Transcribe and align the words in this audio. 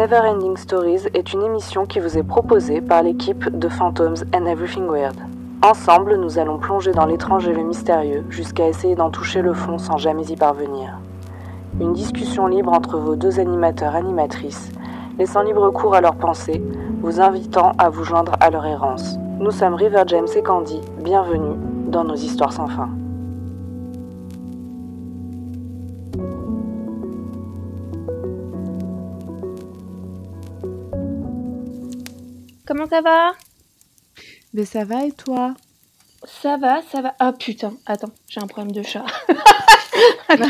Neverending 0.00 0.56
Stories 0.56 1.08
est 1.12 1.34
une 1.34 1.42
émission 1.42 1.84
qui 1.84 2.00
vous 2.00 2.16
est 2.16 2.22
proposée 2.22 2.80
par 2.80 3.02
l'équipe 3.02 3.54
de 3.54 3.68
Phantoms 3.68 4.24
and 4.34 4.46
Everything 4.46 4.88
Weird. 4.90 5.14
Ensemble, 5.62 6.16
nous 6.16 6.38
allons 6.38 6.56
plonger 6.56 6.92
dans 6.92 7.04
l'étrange 7.04 7.46
et 7.46 7.52
le 7.52 7.62
mystérieux 7.62 8.24
jusqu'à 8.30 8.66
essayer 8.66 8.94
d'en 8.94 9.10
toucher 9.10 9.42
le 9.42 9.52
fond 9.52 9.76
sans 9.76 9.98
jamais 9.98 10.24
y 10.24 10.36
parvenir. 10.36 10.98
Une 11.82 11.92
discussion 11.92 12.46
libre 12.46 12.72
entre 12.72 12.96
vos 12.96 13.14
deux 13.14 13.40
animateurs 13.40 13.94
animatrices, 13.94 14.72
laissant 15.18 15.42
libre 15.42 15.68
cours 15.68 15.94
à 15.94 16.00
leurs 16.00 16.16
pensées, 16.16 16.62
vous 17.02 17.20
invitant 17.20 17.72
à 17.76 17.90
vous 17.90 18.02
joindre 18.02 18.32
à 18.40 18.48
leur 18.48 18.64
errance. 18.64 19.18
Nous 19.38 19.50
sommes 19.50 19.74
River 19.74 20.04
James 20.06 20.28
et 20.34 20.42
Candy, 20.42 20.80
bienvenue 20.96 21.58
dans 21.88 22.04
nos 22.04 22.16
histoires 22.16 22.54
sans 22.54 22.68
fin. 22.68 22.88
Comment 32.80 32.88
ça 32.88 33.02
va? 33.02 33.32
Mais 34.54 34.64
ça 34.64 34.84
va 34.84 35.04
et 35.04 35.12
toi? 35.12 35.52
Ça 36.24 36.56
va, 36.56 36.80
ça 36.90 37.02
va. 37.02 37.14
Ah 37.18 37.34
putain, 37.34 37.74
attends, 37.84 38.08
j'ai 38.26 38.40
un 38.40 38.46
problème 38.46 38.72
de 38.72 38.82
chat. 38.82 39.04
attends, 40.28 40.46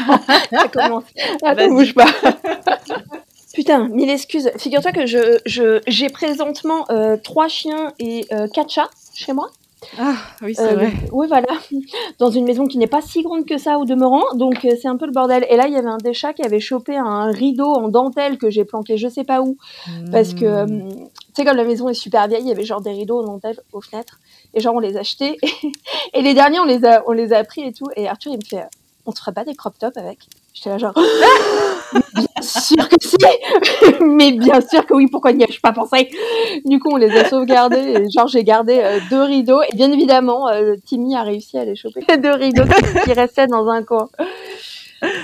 ça 0.49 0.69
commence. 0.69 1.05
Attends, 1.43 1.69
bouge 1.71 1.93
pas. 1.93 2.07
Putain, 3.53 3.89
mille 3.89 4.11
excuses. 4.11 4.49
Figure-toi 4.59 4.93
que 4.93 5.07
je, 5.07 5.41
je, 5.45 5.81
j'ai 5.89 6.09
présentement 6.09 6.89
euh, 6.91 7.17
trois 7.17 7.49
chiens 7.49 7.93
et 7.99 8.25
euh, 8.33 8.47
quatre 8.47 8.71
chats 8.71 8.91
chez 9.13 9.33
moi. 9.33 9.51
Ah 9.99 10.15
oui, 10.43 10.55
c'est 10.55 10.63
Euh, 10.73 10.75
vrai. 10.75 10.93
Oui, 11.13 11.27
voilà. 11.29 11.47
Dans 12.19 12.31
une 12.31 12.45
maison 12.45 12.67
qui 12.67 12.77
n'est 12.79 12.87
pas 12.87 13.01
si 13.01 13.23
grande 13.23 13.47
que 13.47 13.57
ça 13.59 13.79
au 13.79 13.85
demeurant. 13.85 14.23
Donc, 14.35 14.65
euh, 14.65 14.75
c'est 14.81 14.89
un 14.89 14.97
peu 14.97 15.07
le 15.07 15.13
bordel. 15.13 15.47
Et 15.49 15.57
là, 15.57 15.67
il 15.67 15.73
y 15.73 15.77
avait 15.77 15.89
un 15.89 15.97
des 15.97 16.13
chats 16.13 16.33
qui 16.35 16.43
avait 16.43 16.61
chopé 16.61 16.97
un 16.97 17.31
rideau 17.31 17.73
en 17.73 17.89
dentelle 17.89 18.37
que 18.39 18.51
j'ai 18.51 18.65
planqué 18.65 18.97
je 18.99 19.09
sais 19.09 19.25
pas 19.25 19.41
où. 19.41 19.57
Parce 20.13 20.35
que, 20.35 20.45
euh, 20.45 20.67
Hmm. 20.67 20.89
tu 20.91 21.07
sais, 21.37 21.45
comme 21.45 21.57
la 21.57 21.65
maison 21.65 21.89
est 21.89 21.95
super 21.95 22.29
vieille, 22.29 22.43
il 22.43 22.49
y 22.49 22.53
avait 22.53 22.65
genre 22.65 22.81
des 22.83 22.91
rideaux 22.93 23.21
en 23.21 23.25
dentelle 23.25 23.59
aux 23.73 23.81
fenêtres. 23.81 24.19
Et 24.55 24.61
genre, 24.61 24.75
on 24.75 24.81
les 24.81 24.97
achetait. 24.97 25.37
et 26.15 26.23
les 26.23 26.35
derniers, 26.35 26.61
on 26.61 26.65
les 26.65 26.85
a, 26.85 27.03
on 27.07 27.13
les 27.13 27.33
a 27.33 27.43
pris 27.45 27.63
et 27.63 27.73
tout. 27.73 27.87
Et 27.97 28.07
Arthur, 28.09 28.33
il 28.33 28.39
me 28.39 28.45
fait, 28.45 28.63
euh, 28.65 28.67
on 29.07 29.13
se 29.13 29.21
ferait 29.21 29.33
pas 29.33 29.45
des 29.45 29.55
crop 29.55 29.79
tops 29.79 29.97
avec 29.97 30.19
J'étais 30.53 30.71
là 30.71 30.79
genre, 30.79 30.95
bien 32.15 32.43
sûr 32.43 32.89
que 32.89 32.97
si 33.01 33.17
Mais 34.01 34.33
bien 34.33 34.61
sûr 34.61 34.85
que 34.87 34.95
oui, 34.95 35.07
pourquoi 35.11 35.33
n'y 35.33 35.45
ai-je 35.45 35.61
pas 35.61 35.73
pensé? 35.73 36.11
Du 36.65 36.79
coup, 36.79 36.91
on 36.93 36.97
les 36.97 37.11
a 37.17 37.29
sauvegardés. 37.29 37.79
Et 37.79 38.11
genre, 38.11 38.29
j'ai 38.29 38.45
gardé 38.45 38.81
euh, 38.83 38.99
deux 39.11 39.23
rideaux. 39.23 39.63
Et 39.63 39.75
bien 39.75 39.91
évidemment, 39.93 40.49
euh, 40.49 40.75
Timmy 40.87 41.17
a 41.17 41.23
réussi 41.23 41.59
à 41.59 41.65
les 41.65 41.77
choper. 41.77 42.01
Les 42.09 42.19
deux 42.19 42.33
rideaux 42.33 42.65
qui, 42.65 43.01
qui 43.05 43.13
restaient 43.13 43.47
dans 43.47 43.69
un 43.69 43.83
coin. 43.83 44.09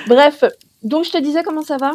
Bref, 0.06 0.44
donc 0.82 1.04
je 1.04 1.10
te 1.10 1.18
disais 1.18 1.42
comment 1.42 1.62
ça 1.62 1.76
va? 1.76 1.92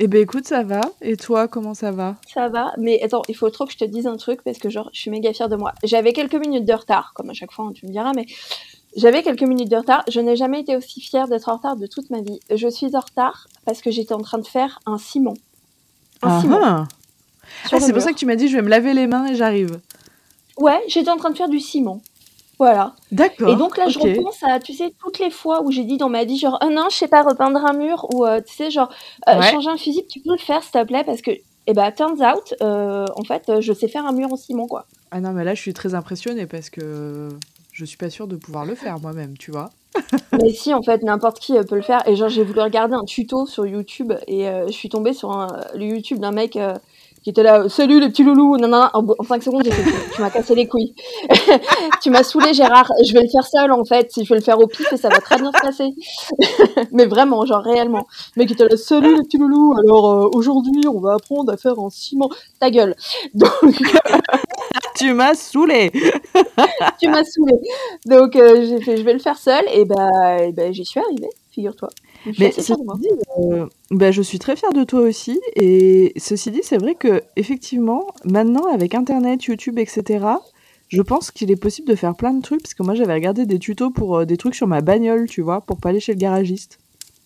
Eh 0.00 0.06
ben 0.06 0.20
écoute, 0.20 0.46
ça 0.46 0.62
va. 0.62 0.80
Et 1.00 1.16
toi, 1.16 1.48
comment 1.48 1.74
ça 1.74 1.90
va? 1.90 2.16
Ça 2.32 2.48
va, 2.48 2.72
mais 2.78 3.02
attends, 3.02 3.22
il 3.28 3.34
faut 3.34 3.50
trop 3.50 3.66
que 3.66 3.72
je 3.72 3.78
te 3.78 3.84
dise 3.84 4.06
un 4.06 4.16
truc 4.16 4.42
parce 4.44 4.58
que 4.58 4.70
genre, 4.70 4.90
je 4.92 5.00
suis 5.00 5.10
méga 5.10 5.32
fière 5.32 5.48
de 5.48 5.56
moi. 5.56 5.72
J'avais 5.82 6.12
quelques 6.12 6.34
minutes 6.34 6.64
de 6.64 6.72
retard, 6.72 7.12
comme 7.16 7.30
à 7.30 7.32
chaque 7.32 7.50
fois, 7.50 7.64
hein, 7.64 7.72
tu 7.74 7.84
me 7.86 7.90
diras, 7.90 8.12
mais 8.14 8.26
j'avais 8.96 9.22
quelques 9.22 9.42
minutes 9.42 9.68
de 9.70 9.76
retard. 9.76 10.02
Je 10.08 10.20
n'ai 10.20 10.36
jamais 10.36 10.60
été 10.60 10.76
aussi 10.76 11.00
fière 11.00 11.28
d'être 11.28 11.48
en 11.48 11.56
retard 11.56 11.76
de 11.76 11.86
toute 11.86 12.10
ma 12.10 12.20
vie. 12.20 12.40
Je 12.54 12.68
suis 12.68 12.94
en 12.96 13.00
retard 13.00 13.46
parce 13.64 13.80
que 13.80 13.90
j'étais 13.90 14.14
en 14.14 14.22
train 14.22 14.38
de 14.38 14.46
faire 14.46 14.80
un 14.86 14.98
ciment. 14.98 15.34
Un 16.22 16.28
Ah 16.28 16.40
ciment. 16.40 16.58
ah. 16.62 16.84
Ah, 17.72 17.80
c'est 17.80 17.92
pour 17.92 18.02
ça 18.02 18.12
que 18.12 18.18
tu 18.18 18.26
m'as 18.26 18.36
dit 18.36 18.48
je 18.48 18.56
vais 18.56 18.62
me 18.62 18.68
laver 18.68 18.92
les 18.94 19.06
mains 19.06 19.26
et 19.26 19.34
j'arrive. 19.34 19.80
Ouais, 20.58 20.82
j'étais 20.88 21.10
en 21.10 21.16
train 21.16 21.30
de 21.30 21.36
faire 21.36 21.48
du 21.48 21.60
ciment. 21.60 22.02
Voilà. 22.58 22.94
D'accord. 23.12 23.48
Et 23.50 23.56
donc 23.56 23.76
là, 23.76 23.88
je 23.88 23.98
ok. 23.98 24.04
repense 24.04 24.42
à, 24.42 24.58
tu 24.58 24.72
sais, 24.74 24.92
toutes 25.00 25.20
les 25.20 25.30
fois 25.30 25.62
où 25.62 25.70
j'ai 25.70 25.84
dit 25.84 25.96
dans 25.96 26.08
ma 26.08 26.24
vie, 26.24 26.36
genre, 26.36 26.58
oh 26.62 26.68
non, 26.70 26.88
je 26.90 26.96
sais 26.96 27.06
pas 27.08 27.22
repeindre 27.22 27.64
un 27.64 27.72
mur, 27.72 28.06
ou 28.12 28.26
euh, 28.26 28.40
tu 28.44 28.52
sais, 28.52 28.70
genre, 28.70 28.90
euh, 29.28 29.38
Ouais. 29.38 29.48
changer 29.50 29.70
un 29.70 29.76
fusible, 29.76 30.08
tu 30.08 30.18
peux 30.20 30.32
le 30.32 30.38
faire, 30.38 30.60
s'il 30.64 30.72
te 30.72 30.84
plaît, 30.84 31.04
parce 31.04 31.22
que, 31.22 31.30
eh 31.68 31.72
ben, 31.72 31.92
turns 31.92 32.20
out, 32.20 32.54
euh, 32.60 33.06
en 33.14 33.22
fait, 33.22 33.60
je 33.60 33.72
sais 33.72 33.86
faire 33.86 34.04
un 34.06 34.12
mur 34.12 34.32
en 34.32 34.36
ciment, 34.36 34.66
quoi. 34.66 34.86
Ah 35.12 35.20
non, 35.20 35.30
mais 35.32 35.44
là, 35.44 35.54
je 35.54 35.60
suis 35.60 35.72
très 35.72 35.94
impressionnée 35.94 36.46
parce 36.46 36.68
que 36.68 37.28
je 37.78 37.84
suis 37.84 37.96
pas 37.96 38.10
sûre 38.10 38.26
de 38.26 38.34
pouvoir 38.34 38.64
le 38.64 38.74
faire 38.74 38.98
moi-même, 38.98 39.38
tu 39.38 39.52
vois. 39.52 39.70
Mais 40.42 40.52
si, 40.52 40.74
en 40.74 40.82
fait, 40.82 41.04
n'importe 41.04 41.38
qui 41.38 41.56
euh, 41.56 41.62
peut 41.62 41.76
le 41.76 41.82
faire. 41.82 42.02
Et 42.08 42.16
genre, 42.16 42.28
j'ai 42.28 42.42
voulu 42.42 42.60
regarder 42.60 42.94
un 42.94 43.04
tuto 43.04 43.46
sur 43.46 43.66
YouTube 43.66 44.12
et 44.26 44.48
euh, 44.48 44.66
je 44.66 44.72
suis 44.72 44.88
tombée 44.88 45.12
sur 45.12 45.30
un, 45.30 45.46
le 45.76 45.84
YouTube 45.84 46.18
d'un 46.18 46.32
mec 46.32 46.56
euh, 46.56 46.74
qui 47.28 47.32
était 47.32 47.42
là, 47.42 47.68
salut 47.68 48.00
les 48.00 48.08
petits 48.08 48.24
loulous, 48.24 48.56
nanana. 48.56 48.90
En, 48.94 49.04
en 49.18 49.22
5 49.22 49.42
secondes, 49.42 49.62
fait, 49.66 49.82
tu- 50.14 50.22
m'as 50.22 50.30
cassé 50.30 50.54
les 50.54 50.66
couilles. 50.66 50.94
tu 52.02 52.08
m'as 52.08 52.22
saoulé, 52.22 52.54
Gérard. 52.54 52.90
Je 53.06 53.12
vais 53.12 53.20
le 53.20 53.28
faire 53.28 53.46
seul, 53.46 53.70
en 53.70 53.84
fait. 53.84 54.10
Si 54.10 54.24
je 54.24 54.30
vais 54.30 54.38
le 54.38 54.42
faire 54.42 54.58
au 54.58 54.66
pif 54.66 54.90
et 54.90 54.96
ça 54.96 55.10
va 55.10 55.18
très 55.18 55.36
bien 55.36 55.52
se 55.52 55.60
passer. 55.60 55.90
Mais 56.92 57.04
vraiment, 57.04 57.44
genre, 57.44 57.62
réellement. 57.62 58.06
Le 58.34 58.40
mec 58.40 58.50
était 58.50 58.66
là, 58.66 58.78
salut 58.78 59.14
les 59.14 59.22
petits 59.24 59.36
loulous. 59.36 59.74
Alors, 59.78 60.10
euh, 60.10 60.30
aujourd'hui, 60.32 60.80
on 60.88 61.00
va 61.00 61.16
apprendre 61.16 61.52
à 61.52 61.58
faire 61.58 61.78
un 61.78 61.90
ciment. 61.90 62.30
Ta 62.60 62.70
gueule. 62.70 62.94
Donc, 63.34 63.50
Tu 64.96 65.12
m'as 65.12 65.34
saoulée 65.34 65.92
tu 66.98 67.08
m'as 67.08 67.24
saoulé. 67.24 67.54
Donc, 68.06 68.36
euh, 68.36 68.64
j'ai 68.66 68.80
fait, 68.80 68.96
je 68.96 69.02
vais 69.02 69.12
le 69.12 69.18
faire 69.18 69.36
seul. 69.36 69.64
Et 69.74 69.84
bah, 69.84 70.38
et 70.42 70.52
bah, 70.52 70.72
j'y 70.72 70.86
suis 70.86 70.98
arrivée, 70.98 71.28
figure-toi. 71.50 71.90
Je 72.26 72.32
suis 72.32 72.42
Mais 72.42 72.50
dit, 72.50 73.08
euh, 73.38 73.66
bah, 73.90 74.10
je 74.10 74.22
suis 74.22 74.38
très 74.38 74.56
fière 74.56 74.72
de 74.72 74.84
toi 74.84 75.00
aussi. 75.00 75.40
Et 75.56 76.12
ceci 76.16 76.50
dit, 76.50 76.60
c'est 76.62 76.78
vrai 76.78 76.94
que 76.94 77.22
effectivement, 77.36 78.06
maintenant, 78.24 78.66
avec 78.72 78.94
Internet, 78.94 79.44
YouTube, 79.44 79.78
etc., 79.78 80.24
je 80.88 81.02
pense 81.02 81.30
qu'il 81.30 81.50
est 81.50 81.56
possible 81.56 81.88
de 81.88 81.94
faire 81.94 82.14
plein 82.14 82.32
de 82.32 82.42
trucs. 82.42 82.62
Parce 82.62 82.74
que 82.74 82.82
moi, 82.82 82.94
j'avais 82.94 83.14
regardé 83.14 83.46
des 83.46 83.58
tutos 83.58 83.90
pour 83.90 84.18
euh, 84.18 84.24
des 84.26 84.36
trucs 84.36 84.54
sur 84.54 84.66
ma 84.66 84.80
bagnole, 84.80 85.26
tu 85.28 85.42
vois, 85.42 85.60
pour 85.60 85.78
pas 85.78 85.90
aller 85.90 86.00
chez 86.00 86.12
le 86.12 86.18
garagiste. 86.18 86.78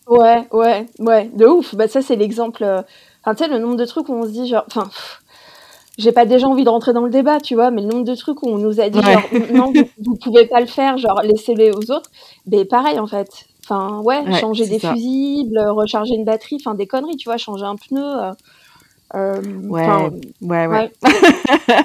Ouais, 0.07 0.47
ouais, 0.53 0.87
ouais, 0.99 1.31
de 1.35 1.47
ouf. 1.47 1.75
Bah 1.77 1.87
ça 1.89 2.03
c'est 2.03 2.17
l'exemple. 2.17 2.65
euh, 2.65 2.83
Enfin 3.25 3.35
tu 3.37 3.45
sais 3.45 3.49
le 3.51 3.59
nombre 3.61 3.77
de 3.77 3.85
trucs 3.85 4.09
où 4.09 4.13
on 4.15 4.25
se 4.25 4.31
dit 4.31 4.49
genre, 4.49 4.65
enfin, 4.67 4.91
j'ai 5.99 6.13
pas 6.13 6.25
déjà 6.27 6.49
envie 6.49 6.65
de 6.65 6.69
rentrer 6.71 6.93
dans 6.93 7.05
le 7.05 7.11
débat, 7.11 7.41
tu 7.41 7.55
vois, 7.55 7.71
mais 7.71 7.83
le 7.83 7.89
nombre 7.89 8.05
de 8.05 8.15
trucs 8.15 8.43
où 8.43 8.49
on 8.49 8.59
nous 8.59 8.81
a 8.81 8.89
dit 8.89 8.99
Ouais. 8.99 9.13
genre 9.13 9.29
non 9.53 9.73
vous, 9.73 9.89
vous 10.05 10.17
pouvez 10.17 10.47
pas 10.47 10.61
le 10.61 10.67
faire, 10.67 10.99
genre 10.99 11.21
laissez-les 11.23 11.71
aux 11.71 11.91
autres. 11.93 12.11
Ben 12.47 12.67
pareil 12.67 12.99
en 12.99 13.07
fait. 13.07 13.29
Enfin 13.72 14.00
ouais, 14.03 14.22
Ouais, 14.25 14.41
changer 14.41 14.66
des 14.66 14.78
ça. 14.78 14.93
fusibles, 14.93 15.56
euh, 15.56 15.72
recharger 15.72 16.15
une 16.15 16.25
batterie, 16.25 16.56
enfin 16.60 16.75
des 16.75 16.87
conneries, 16.87 17.16
tu 17.16 17.28
vois, 17.28 17.38
changer 17.38 17.65
un 17.65 17.77
pneu. 17.77 18.03
euh, 18.05 18.33
euh, 19.15 19.41
Ouais, 19.71 20.10
ouais, 20.43 20.66
ouais. 20.66 20.66
ouais. 20.69 20.93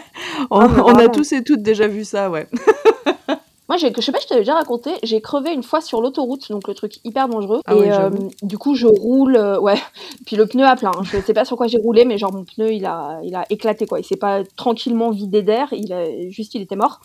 on, 0.51 0.59
Ah, 0.61 0.67
on 0.85 0.95
a 0.95 1.07
tous 1.07 1.31
et 1.33 1.43
toutes 1.43 1.61
déjà 1.61 1.87
vu 1.87 2.03
ça, 2.03 2.29
ouais. 2.29 2.47
Moi, 3.69 3.77
je 3.77 3.87
sais 4.01 4.11
pas, 4.13 4.19
je 4.21 4.27
t'avais 4.27 4.41
déjà 4.41 4.53
raconté, 4.55 4.91
j'ai 5.03 5.19
crevé 5.19 5.51
une 5.51 5.63
fois 5.63 5.81
sur 5.81 6.01
l'autoroute, 6.01 6.49
donc 6.49 6.67
le 6.69 6.73
truc 6.73 6.99
hyper 7.03 7.27
dangereux. 7.27 7.61
Ah 7.65 7.73
et 7.75 7.79
oui, 7.79 7.89
euh, 7.89 8.09
du 8.41 8.57
coup, 8.57 8.75
je 8.75 8.87
roule, 8.87 9.35
euh, 9.35 9.59
ouais. 9.59 9.75
Puis 10.25 10.37
le 10.37 10.45
pneu 10.45 10.65
a 10.65 10.75
plein. 10.77 10.91
hein. 10.95 11.03
Je 11.03 11.19
sais 11.19 11.33
pas 11.33 11.43
sur 11.43 11.57
quoi 11.57 11.67
j'ai 11.67 11.77
roulé, 11.77 12.05
mais 12.05 12.17
genre 12.17 12.31
mon 12.33 12.45
pneu, 12.45 12.71
il 12.71 12.85
a, 12.85 13.19
il 13.23 13.35
a 13.35 13.45
éclaté 13.49 13.85
quoi. 13.85 13.99
Il 13.99 14.05
s'est 14.05 14.15
pas 14.15 14.43
tranquillement 14.55 15.11
vidé 15.11 15.41
d'air, 15.41 15.67
il 15.73 15.91
a 15.91 16.29
juste, 16.29 16.55
il 16.55 16.61
était 16.61 16.77
mort. 16.77 17.01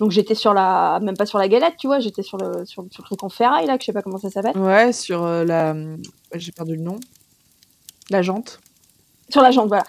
Donc 0.00 0.10
j'étais 0.10 0.34
sur 0.34 0.52
la, 0.52 0.98
même 1.00 1.16
pas 1.16 1.26
sur 1.26 1.38
la 1.38 1.46
galette, 1.46 1.74
tu 1.78 1.86
vois, 1.86 2.00
j'étais 2.00 2.22
sur 2.22 2.38
le, 2.38 2.64
sur, 2.66 2.84
sur 2.90 3.02
le 3.02 3.06
truc 3.06 3.22
en 3.22 3.28
ferraille 3.28 3.66
là, 3.66 3.76
que 3.76 3.82
je 3.82 3.86
sais 3.86 3.92
pas 3.92 4.02
comment 4.02 4.18
ça 4.18 4.30
s'appelle. 4.30 4.56
Ouais, 4.58 4.92
sur 4.92 5.24
euh, 5.24 5.44
la. 5.44 5.74
J'ai 6.34 6.50
perdu 6.52 6.74
le 6.74 6.82
nom. 6.82 6.96
La 8.10 8.22
jante. 8.22 8.58
Sur 9.30 9.42
la 9.42 9.50
jambe, 9.50 9.68
voilà. 9.68 9.84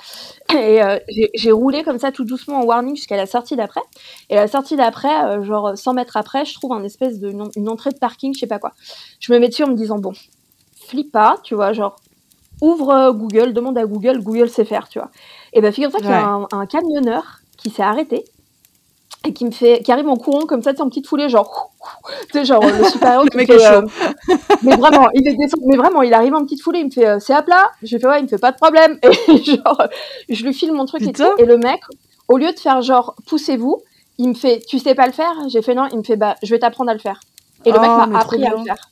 Et 0.54 0.84
euh, 0.84 1.00
j'ai- 1.36 1.52
roulé 1.52 1.84
comme 1.84 1.98
ça 2.00 2.12
tout 2.12 2.26
doucement 2.26 2.60
en 2.60 2.64
warning 2.64 2.96
jusqu'à 2.96 3.18
la 3.18 3.26
sortie 3.26 3.56
d'après. 3.56 3.82
Et 4.30 4.36
la 4.36 4.48
sortie 4.48 4.76
d'après, 4.76 5.24
euh, 5.26 5.44
genre 5.44 5.78
100 5.78 5.94
mètres 5.94 6.18
après, 6.18 6.46
je 6.46 6.54
trouve 6.54 6.74
un 6.74 6.84
espèce 6.84 7.20
de 7.20 7.30
une, 7.30 7.50
une 7.56 7.70
entrée 7.70 7.92
de 7.92 7.98
parking, 7.98 8.34
je 8.34 8.40
sais 8.40 8.48
pas 8.48 8.60
quoi. 8.60 8.72
Je 9.20 9.32
me 9.34 9.40
mets 9.40 9.48
dessus 9.50 9.64
en 9.64 9.68
me 9.70 9.76
disant 9.76 9.98
bon, 9.98 10.12
flippe 10.88 11.12
pas, 11.12 11.38
tu 11.44 11.56
vois, 11.56 11.74
genre 11.74 11.96
ouvre 12.62 12.90
euh, 12.92 13.12
Google, 13.14 13.54
demande 13.54 13.78
à 13.78 13.86
Google, 13.86 14.22
Google 14.22 14.50
sait 14.50 14.66
faire, 14.66 14.88
tu 14.90 15.00
vois. 15.00 15.10
Et 15.54 15.62
ben 15.62 15.72
figure-toi 15.72 16.00
qu'il 16.00 16.10
y 16.10 16.14
a 16.14 16.28
un, 16.28 16.48
un 16.52 16.66
camionneur 16.66 17.40
qui 17.58 17.70
s'est 17.70 17.84
arrêté 17.84 18.26
et 19.26 19.34
qui 19.34 19.46
me 19.46 19.52
fait, 19.52 19.82
qui 19.84 19.92
arrive 19.92 20.08
en 20.08 20.16
courant 20.16 20.46
comme 20.48 20.64
ça, 20.64 20.72
tu 20.72 20.78
sais, 20.78 20.84
en 20.84 20.90
petite 20.90 21.08
foulée, 21.08 21.30
genre, 21.30 21.72
tu 22.34 22.44
genre 22.44 22.64
le 22.64 22.84
super-héros 22.86 23.26
qui 23.32 23.38
mec 23.38 23.48
fait, 23.52 23.62
est 23.62 23.68
euh, 23.68 23.82
mais 24.64 24.76
vraiment, 24.76 25.08
il 25.14 25.28
est 25.28 25.36
descendu, 25.36 25.64
mais 25.68 25.78
vraiment, 25.78 26.02
il 26.02 26.14
arrive 26.14 26.34
en 26.34 26.44
petite 26.44 26.62
foulée, 26.62 26.80
il 26.80 26.86
me 26.86 26.92
fait 26.92 27.08
euh, 27.08 27.20
c'est 27.20 27.34
à 27.34 27.44
plat. 27.44 27.70
Je 27.84 27.98
fais 27.98 28.08
ouais, 28.08 28.20
il 28.20 28.24
me 28.24 28.28
fait 28.28 28.40
pas 28.40 28.52
de 28.52 28.58
problème. 28.58 28.98
Et 29.04 29.44
genre, 29.44 29.84
je 30.28 30.44
lui 30.44 30.54
file 30.54 30.74
mon 30.74 30.86
truc 30.86 31.04
et 31.04 31.12
tout. 31.14 31.24
Et 31.38 31.46
le 31.46 31.58
mec, 31.58 31.82
au 32.28 32.38
lieu 32.38 32.52
de 32.52 32.60
faire 32.60 32.82
genre 32.82 33.16
poussez-vous, 33.28 33.82
il 34.18 34.30
me 34.30 34.34
fait 34.34 34.60
tu 34.68 34.80
sais 34.80 34.96
pas 34.96 35.06
le 35.06 35.14
faire? 35.14 35.34
J'ai 35.50 35.62
fait 35.62 35.76
non, 35.76 35.88
il 35.92 36.00
me 36.00 36.04
fait 36.04 36.16
bah 36.16 36.36
je 36.42 36.50
vais 36.50 36.60
t'apprendre 36.60 36.90
à 36.90 36.94
le 36.94 37.00
faire. 37.00 37.20
Et 37.66 37.72
le 37.72 37.78
Oh, 37.78 37.82
mec 37.82 37.92
mais 37.92 38.08
m'a 38.08 38.20
appris 38.20 38.44
à 38.44 38.50
le 38.50 38.64
faire. 38.64 38.90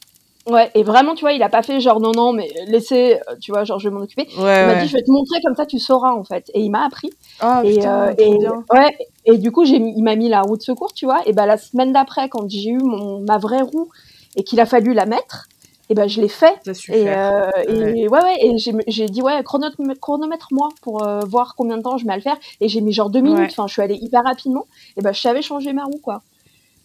Ouais, 0.48 0.72
et 0.74 0.84
vraiment, 0.84 1.14
tu 1.14 1.22
vois, 1.22 1.34
il 1.34 1.44
a 1.44 1.50
pas 1.50 1.62
fait 1.62 1.80
genre 1.80 2.00
non, 2.00 2.12
non, 2.12 2.34
mais 2.34 2.50
laissez, 2.68 3.20
euh, 3.30 3.36
tu 3.40 3.52
vois, 3.52 3.66
genre 3.66 3.78
je 3.78 3.90
vais 3.90 3.94
m'en 3.94 4.02
occuper. 4.02 4.24
Ouais, 4.24 4.32
Il 4.38 4.44
m'a 4.68 4.74
ouais. 4.74 4.82
dit 4.82 4.88
je 4.88 4.94
vais 4.94 5.04
te 5.04 5.12
montrer 5.12 5.40
comme 5.44 5.56
ça, 5.56 5.66
tu 5.66 5.78
sauras 5.80 6.12
en 6.12 6.24
fait. 6.24 6.50
Et 6.54 6.62
il 6.62 6.72
m'a 6.72 6.86
appris. 6.86 7.12
Ah, 7.40 7.62
et, 7.64 7.76
putain, 7.76 8.08
euh, 8.08 8.14
et, 8.18 8.38
bien. 8.38 8.64
ouais, 8.74 8.90
et 9.34 9.38
du 9.38 9.52
coup, 9.52 9.66
j'ai 9.66 9.80
mis- 9.80 9.94
il 9.96 10.04
m'a 10.04 10.16
mis 10.16 10.30
la 10.30 10.42
roue 10.42 10.58
de 10.58 10.62
secours, 10.62 10.94
tu 10.94 11.06
vois. 11.06 11.22
Et 11.28 11.34
bah 11.34 11.46
la 11.46 11.58
semaine 11.58 11.94
d'après, 11.94 12.30
quand 12.30 12.50
j'ai 12.50 12.70
eu 12.70 12.78
mon, 12.78 13.20
ma 13.22 13.38
vraie 13.38 13.62
roue 13.62 13.90
et 14.36 14.44
qu'il 14.44 14.60
a 14.60 14.66
fallu 14.66 14.94
la 14.94 15.06
mettre, 15.06 15.48
et 15.90 15.96
ben 15.96 16.08
je 16.08 16.22
l'ai 16.22 16.28
fait. 16.28 16.56
Ça 16.64 16.72
Et, 16.94 17.10
euh, 17.10 17.50
et 17.68 18.08
ouais, 18.08 18.22
ouais, 18.24 18.36
et 18.42 18.58
j'ai, 18.58 18.74
j'ai 18.88 19.08
dit, 19.08 19.22
ouais, 19.22 19.42
chronomètre, 19.44 20.00
chronomètre-moi 20.00 20.70
pour 20.84 21.04
euh, 21.04 21.22
voir 21.22 21.56
combien 21.58 21.78
de 21.78 21.82
temps 21.84 21.98
je 21.98 22.06
mets 22.06 22.14
à 22.14 22.18
le 22.18 22.22
faire. 22.22 22.38
Et 22.62 22.68
j'ai 22.70 22.82
mis 22.82 22.92
genre 22.94 23.10
deux 23.10 23.22
minutes, 23.22 23.40
Ouais. 23.40 23.48
enfin, 23.50 23.66
je 23.68 23.74
suis 23.74 23.82
allée 23.82 23.96
hyper 24.00 24.24
rapidement. 24.24 24.66
Et 24.98 25.02
ben, 25.02 25.14
je 25.14 25.20
savais 25.20 25.42
changer 25.42 25.74
ma 25.74 25.86
roue, 25.86 26.00
quoi. 26.04 26.22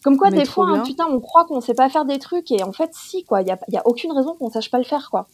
Comme 0.03 0.17
quoi, 0.17 0.29
Mais 0.31 0.37
des 0.37 0.45
fois, 0.45 0.65
hein, 0.69 0.83
putain, 0.83 1.05
on 1.09 1.19
croit 1.19 1.45
qu'on 1.45 1.61
sait 1.61 1.73
pas 1.73 1.89
faire 1.89 2.05
des 2.05 2.19
trucs, 2.19 2.51
et 2.51 2.63
en 2.63 2.71
fait, 2.71 2.89
si, 2.93 3.23
quoi. 3.23 3.41
Il 3.41 3.47
y 3.47 3.51
a, 3.51 3.59
y 3.69 3.77
a 3.77 3.81
aucune 3.85 4.11
raison 4.11 4.35
qu'on 4.35 4.49
sache 4.49 4.69
pas 4.71 4.77
le 4.79 4.83
faire, 4.83 5.09
quoi. 5.11 5.27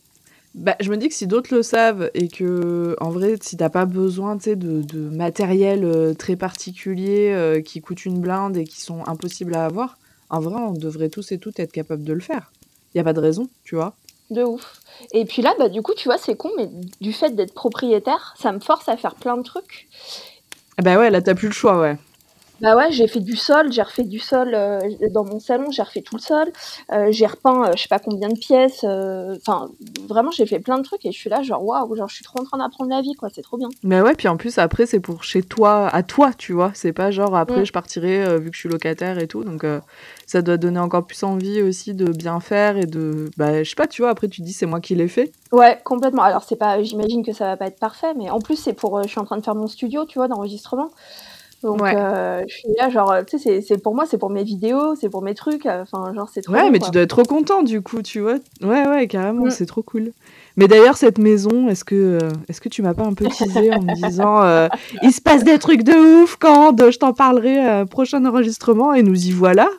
Bah, 0.53 0.75
je 0.81 0.89
me 0.89 0.97
dis 0.97 1.07
que 1.07 1.13
si 1.13 1.27
d'autres 1.27 1.55
le 1.55 1.63
savent 1.63 2.11
et 2.13 2.27
que, 2.27 2.95
en 2.99 3.09
vrai, 3.09 3.37
si 3.41 3.55
t'as 3.55 3.69
pas 3.69 3.85
besoin, 3.85 4.35
de, 4.35 4.53
de 4.55 4.99
matériel 4.99 5.85
euh, 5.85 6.13
très 6.13 6.35
particulier 6.35 7.31
euh, 7.31 7.61
qui 7.61 7.79
coûte 7.79 8.05
une 8.05 8.19
blinde 8.19 8.57
et 8.57 8.65
qui 8.65 8.81
sont 8.81 9.05
impossibles 9.07 9.55
à 9.55 9.65
avoir, 9.65 9.97
en 10.29 10.41
vrai, 10.41 10.59
on 10.61 10.73
devrait 10.73 11.09
tous 11.09 11.31
et 11.31 11.37
toutes 11.37 11.59
être 11.59 11.71
capables 11.71 12.03
de 12.03 12.13
le 12.13 12.19
faire. 12.19 12.51
Il 12.93 12.97
y 12.97 13.01
a 13.01 13.03
pas 13.03 13.13
de 13.13 13.21
raison, 13.21 13.47
tu 13.63 13.75
vois. 13.75 13.93
De 14.29 14.43
ouf. 14.43 14.81
Et 15.13 15.23
puis 15.23 15.41
là, 15.41 15.53
bah, 15.57 15.69
du 15.69 15.81
coup, 15.81 15.93
tu 15.93 16.09
vois, 16.09 16.17
c'est 16.17 16.35
con, 16.35 16.49
mais 16.57 16.69
du 16.99 17.13
fait 17.13 17.33
d'être 17.33 17.53
propriétaire, 17.53 18.33
ça 18.37 18.51
me 18.51 18.59
force 18.59 18.89
à 18.89 18.97
faire 18.97 19.15
plein 19.15 19.37
de 19.37 19.43
trucs. 19.43 19.87
Ah 20.77 20.81
bah 20.81 20.97
ouais, 20.97 21.09
là, 21.09 21.21
t'as 21.21 21.35
plus 21.35 21.47
le 21.47 21.53
choix, 21.53 21.79
ouais. 21.79 21.97
Bah 22.61 22.75
ouais, 22.75 22.91
j'ai 22.91 23.07
fait 23.07 23.19
du 23.19 23.35
sol, 23.35 23.71
j'ai 23.71 23.81
refait 23.81 24.03
du 24.03 24.19
sol 24.19 24.53
euh, 24.53 24.79
dans 25.11 25.25
mon 25.25 25.39
salon, 25.39 25.71
j'ai 25.71 25.81
refait 25.81 26.01
tout 26.01 26.15
le 26.15 26.21
sol, 26.21 26.51
euh, 26.91 27.07
j'ai 27.09 27.25
repeint 27.25 27.65
euh, 27.69 27.71
je 27.75 27.81
sais 27.81 27.87
pas 27.87 27.97
combien 27.97 28.29
de 28.29 28.37
pièces, 28.37 28.83
euh, 28.83 29.35
enfin 29.37 29.71
vraiment 30.07 30.29
j'ai 30.29 30.45
fait 30.45 30.59
plein 30.59 30.77
de 30.77 30.83
trucs 30.83 31.03
et 31.05 31.11
je 31.11 31.17
suis 31.17 31.29
là 31.29 31.41
genre 31.41 31.65
waouh, 31.65 31.95
genre 31.95 32.07
je 32.07 32.13
suis 32.15 32.23
trop 32.23 32.39
en 32.39 32.43
train 32.43 32.59
d'apprendre 32.59 32.91
la 32.91 33.01
vie 33.01 33.15
quoi, 33.15 33.29
c'est 33.33 33.41
trop 33.41 33.57
bien. 33.57 33.69
Mais 33.83 33.99
ouais, 33.99 34.13
puis 34.13 34.27
en 34.27 34.37
plus, 34.37 34.59
après, 34.59 34.85
c'est 34.85 34.99
pour 34.99 35.23
chez 35.23 35.41
toi, 35.41 35.87
à 35.87 36.03
toi, 36.03 36.31
tu 36.37 36.53
vois. 36.53 36.71
C'est 36.75 36.93
pas 36.93 37.09
genre 37.09 37.35
après, 37.35 37.61
Mm. 37.61 37.65
je 37.65 37.71
partirai 37.73 38.39
vu 38.39 38.49
que 38.51 38.55
je 38.55 38.59
suis 38.61 38.69
locataire 38.69 39.17
et 39.17 39.27
tout. 39.27 39.43
Donc, 39.43 39.65
ça 40.27 40.41
doit 40.43 40.57
donner 40.57 40.79
encore 40.79 41.05
plus 41.05 41.23
envie 41.23 41.61
aussi 41.63 41.93
de 41.95 42.11
bien 42.11 42.39
faire 42.39 42.77
et 42.77 42.85
de. 42.85 43.31
Bah, 43.37 43.63
je 43.63 43.69
sais 43.69 43.75
pas, 43.75 43.87
tu 43.87 44.03
vois. 44.03 44.11
Après, 44.11 44.27
tu 44.27 44.41
dis, 44.41 44.53
c'est 44.53 44.65
moi 44.67 44.79
qui 44.79 44.93
l'ai 44.95 45.07
fait. 45.07 45.31
Ouais, 45.51 45.79
complètement. 45.83 46.21
Alors 46.21 46.43
c'est 46.43 46.55
pas, 46.55 46.81
j'imagine 46.83 47.25
que 47.25 47.33
ça 47.33 47.45
va 47.45 47.57
pas 47.57 47.65
être 47.67 47.79
parfait, 47.79 48.13
mais 48.15 48.29
en 48.29 48.39
plus 48.39 48.55
c'est 48.55 48.73
pour, 48.73 49.01
je 49.03 49.07
suis 49.09 49.19
en 49.19 49.25
train 49.25 49.37
de 49.37 49.43
faire 49.43 49.55
mon 49.55 49.67
studio, 49.67 50.05
tu 50.05 50.19
vois, 50.19 50.27
d'enregistrement. 50.27 50.89
Donc 51.63 51.81
Ouais. 51.81 51.93
euh, 51.95 52.41
je 52.47 52.55
suis 52.55 52.69
là 52.79 52.89
genre, 52.89 53.13
tu 53.27 53.37
sais, 53.37 53.61
c'est, 53.61 53.77
pour 53.77 53.93
moi, 53.93 54.05
c'est 54.07 54.17
pour 54.17 54.29
mes 54.31 54.43
vidéos, 54.43 54.95
c'est 54.95 55.09
pour 55.09 55.21
mes 55.21 55.35
trucs, 55.35 55.65
euh, 55.67 55.83
enfin 55.83 56.11
genre 56.13 56.27
c'est 56.33 56.41
trop. 56.41 56.53
Ouais, 56.53 56.69
mais 56.71 56.79
quoi. 56.79 56.87
tu 56.87 56.91
dois 56.91 57.03
être 57.03 57.09
trop 57.09 57.23
content 57.23 57.61
du 57.61 57.81
coup, 57.81 58.01
tu 58.01 58.19
vois. 58.19 58.37
Ouais, 58.63 58.87
ouais, 58.87 59.07
carrément, 59.07 59.45
Mm. 59.45 59.51
c'est 59.51 59.65
trop 59.67 59.83
cool. 59.83 60.11
Mais 60.57 60.67
d'ailleurs, 60.67 60.97
cette 60.97 61.17
maison, 61.17 61.67
est-ce 61.69 61.83
que, 61.85 61.95
euh, 61.95 62.29
est-ce 62.49 62.59
que 62.61 62.67
tu 62.69 62.81
m'as 62.81 62.93
pas 62.93 63.03
un 63.05 63.13
peu 63.13 63.25
teasé 63.27 63.71
en 63.73 63.81
me 63.81 63.93
disant, 63.93 64.41
euh, 64.43 64.67
il 65.03 65.11
se 65.13 65.21
passe 65.21 65.43
des 65.43 65.59
trucs 65.59 65.83
de 65.83 66.23
ouf 66.23 66.35
quand 66.37 66.75
je 66.91 66.97
t'en 66.97 67.13
parlerai 67.13 67.69
euh, 67.69 67.85
prochain 67.85 68.25
enregistrement 68.25 68.93
et 68.93 69.03
nous 69.03 69.27
y 69.27 69.31
voilà 69.31 69.69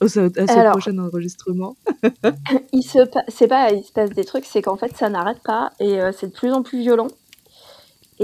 à 0.00 0.08
ce 0.08 0.28
Alors. 0.58 0.72
prochain 0.72 0.98
enregistrement. 0.98 1.76
Il 2.72 2.82
se, 2.82 2.98
c'est 3.28 3.46
pas, 3.46 3.70
il 3.70 3.84
se 3.84 3.92
passe 3.92 4.10
des 4.10 4.24
trucs, 4.24 4.44
c'est 4.46 4.60
qu'en 4.60 4.76
fait 4.76 4.96
ça 4.96 5.08
n'arrête 5.08 5.38
pas 5.44 5.70
et 5.78 6.00
euh, 6.00 6.10
c'est 6.10 6.26
de 6.26 6.32
plus 6.32 6.50
en 6.52 6.62
plus 6.62 6.80
violent. 6.80 7.06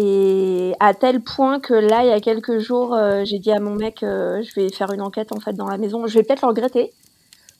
Et 0.00 0.74
à 0.78 0.94
tel 0.94 1.20
point 1.20 1.58
que 1.58 1.74
là, 1.74 2.04
il 2.04 2.08
y 2.08 2.12
a 2.12 2.20
quelques 2.20 2.58
jours, 2.58 2.94
euh, 2.94 3.24
j'ai 3.24 3.40
dit 3.40 3.50
à 3.50 3.58
mon 3.58 3.74
mec, 3.74 4.04
euh, 4.04 4.40
je 4.44 4.60
vais 4.60 4.70
faire 4.70 4.92
une 4.92 5.00
enquête 5.02 5.32
en 5.32 5.40
fait 5.40 5.54
dans 5.54 5.66
la 5.66 5.76
maison. 5.76 6.06
Je 6.06 6.14
vais 6.14 6.22
peut-être 6.22 6.42
le 6.42 6.48
regretter. 6.48 6.92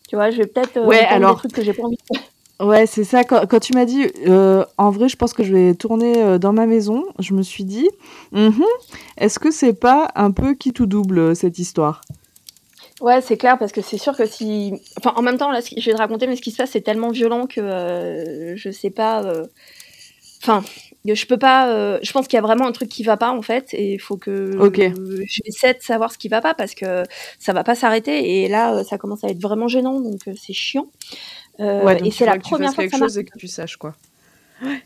Tu 0.08 0.14
vois, 0.14 0.31
je 0.31 0.37
vais 0.37 0.46
peut-être 0.46 0.76
euh, 0.76 0.87
Ouais, 0.87 1.05
alors- 1.05 1.35
des 1.35 1.38
trucs 1.40 1.52
que 1.52 1.64
j'ai 1.64 1.73
pas 1.73 1.82
envie. 1.82 1.96
de 1.96 2.64
Ouais, 2.64 2.87
c'est 2.87 3.02
ça. 3.02 3.25
Quand, 3.25 3.44
quand 3.49 3.58
tu 3.58 3.73
m'as 3.75 3.85
dit, 3.85 4.06
euh, 4.29 4.64
en 4.79 4.90
vrai, 4.90 5.08
je 5.08 5.17
pense 5.17 5.32
que 5.32 5.43
je 5.43 5.52
vais 5.52 5.75
tourner 5.75 6.38
dans 6.38 6.52
ma 6.52 6.67
maison, 6.67 7.05
je 7.19 7.35
me 7.35 7.43
suis 7.43 7.64
dit, 7.64 7.88
Mhm, 8.32 8.62
est-ce 9.17 9.38
que 9.40 9.50
c'est 9.50 9.73
pas 9.75 10.08
un 10.14 10.31
peu 10.31 10.55
qui 10.55 10.73
tout 10.73 10.87
double 10.87 11.35
cette 11.35 11.58
histoire? 11.58 12.02
Ouais, 13.00 13.20
c'est 13.20 13.37
clair 13.37 13.58
parce 13.58 13.70
que 13.73 13.81
c'est 13.81 13.99
sûr 13.99 14.17
que 14.17 14.26
si, 14.26 14.75
enfin, 14.99 15.12
en 15.17 15.23
même 15.23 15.38
temps, 15.38 15.50
là, 15.52 15.61
je 15.61 15.85
vais 15.85 15.93
te 15.93 15.99
raconter, 15.99 16.26
mais 16.29 16.35
ce 16.37 16.43
qui 16.43 16.50
se 16.52 16.56
passe, 16.56 16.70
c'est 16.70 16.81
tellement 16.82 17.11
violent 17.11 17.46
que 17.46 18.55
je 18.56 18.70
sais 18.70 18.90
pas. 18.90 19.23
Enfin, 20.43 20.62
je 21.06 21.27
peux 21.27 21.39
pas. 21.39 21.69
euh, 21.71 21.99
Je 22.03 22.12
pense 22.12 22.27
qu'il 22.29 22.37
y 22.37 22.39
a 22.39 22.43
vraiment 22.43 22.67
un 22.67 22.73
truc 22.73 22.89
qui 22.89 23.03
va 23.03 23.17
pas 23.17 23.31
en 23.31 23.43
fait, 23.43 23.73
et 23.73 23.95
il 23.95 23.99
faut 24.00 24.17
que 24.17 24.50
j'essaie 25.27 25.75
de 25.75 25.81
savoir 25.83 26.12
ce 26.12 26.19
qui 26.19 26.29
va 26.29 26.41
pas 26.41 26.55
parce 26.55 26.75
que 26.75 27.05
ça 27.39 27.53
va 27.53 27.65
pas 27.65 27.75
s'arrêter. 27.75 28.43
Et 28.45 28.49
là, 28.49 28.75
euh, 28.75 28.85
ça 28.85 28.99
commence 28.99 29.25
à 29.25 29.29
être 29.29 29.41
vraiment 29.41 29.69
gênant, 29.69 30.00
donc 30.00 30.21
euh, 30.29 30.33
c'est 30.41 30.53
chiant. 30.53 30.87
Euh, 31.61 31.83
Ouais, 31.85 31.97
donc 31.97 32.06
et 32.06 32.11
c'est 32.11 32.25
la 32.27 32.39
première 32.39 32.73
fois 32.75 32.85
que 32.85 32.91
quelque 32.91 32.99
chose 33.00 33.19
et 33.19 33.25
que 33.25 33.37
tu 33.39 33.49
saches 33.49 33.77
quoi. 33.77 33.95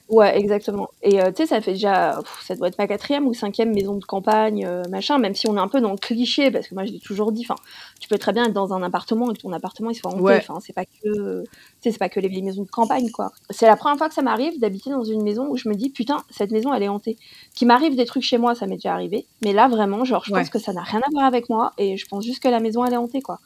Ouais, 0.09 0.39
exactement. 0.39 0.89
Et 1.03 1.21
euh, 1.23 1.31
tu 1.31 1.37
sais, 1.43 1.47
ça 1.47 1.61
fait 1.61 1.73
déjà, 1.73 2.19
pff, 2.21 2.43
ça 2.47 2.55
doit 2.55 2.69
être 2.69 2.79
ma 2.79 2.87
quatrième 2.87 3.27
ou 3.27 3.33
cinquième 3.35 3.73
maison 3.73 3.95
de 3.97 4.05
campagne, 4.05 4.67
euh, 4.67 4.83
machin, 4.91 5.19
même 5.19 5.35
si 5.35 5.49
on 5.49 5.57
est 5.57 5.61
un 5.61 5.69
peu 5.69 5.81
dans 5.81 5.93
le 5.93 5.97
cliché, 5.97 6.51
parce 6.51 6.69
que 6.69 6.75
moi 6.75 6.85
je 6.85 6.93
l'ai 6.93 6.99
toujours 7.01 7.33
dit, 7.33 7.45
enfin, 7.49 7.55
tu 8.01 8.09
peux 8.09 8.19
très 8.19 8.33
bien 8.33 8.45
être 8.47 8.53
dans 8.53 8.75
un 8.75 8.83
appartement 8.83 9.31
et 9.31 9.35
que 9.35 9.41
ton 9.41 9.53
appartement 9.53 9.91
il 9.91 9.95
soit 9.95 10.11
hanté, 10.11 10.21
Ouais. 10.23 10.37
enfin, 10.39 10.59
c'est 10.61 10.75
pas 10.75 10.85
que, 10.85 11.43
tu 11.43 11.49
sais, 11.81 11.91
c'est 11.93 11.99
pas 11.99 12.09
que 12.11 12.21
les 12.21 12.29
vieilles 12.29 12.43
maisons 12.43 12.65
de 12.65 12.69
campagne, 12.71 13.11
quoi. 13.11 13.31
C'est 13.51 13.67
la 13.67 13.77
première 13.77 13.97
fois 13.97 14.09
que 14.09 14.15
ça 14.15 14.23
m'arrive 14.23 14.59
d'habiter 14.61 14.91
dans 14.91 15.05
une 15.05 15.23
maison 15.23 15.47
où 15.49 15.57
je 15.57 15.69
me 15.69 15.75
dis, 15.75 15.89
putain, 15.91 16.19
cette 16.31 16.51
maison 16.51 16.75
elle 16.75 16.83
est 16.83 16.89
hantée. 16.89 17.17
Qu'il 17.55 17.67
m'arrive 17.69 17.97
des 17.97 18.05
trucs 18.05 18.23
chez 18.25 18.37
moi, 18.39 18.55
ça 18.55 18.67
m'est 18.67 18.77
déjà 18.77 18.93
arrivé, 18.93 19.27
mais 19.43 19.53
là 19.55 19.69
vraiment, 19.69 20.05
genre, 20.05 20.25
je 20.27 20.33
Ouais. 20.33 20.41
pense 20.41 20.51
que 20.51 20.59
ça 20.59 20.73
n'a 20.75 20.83
rien 20.83 21.01
à 21.01 21.09
voir 21.13 21.25
avec 21.25 21.49
moi 21.49 21.73
et 21.79 21.97
je 21.97 22.07
pense 22.07 22.25
juste 22.25 22.43
que 22.43 22.49
la 22.49 22.61
maison 22.61 22.85
elle 22.85 22.93
est 22.93 22.99
hantée, 22.99 23.23
quoi. 23.23 23.39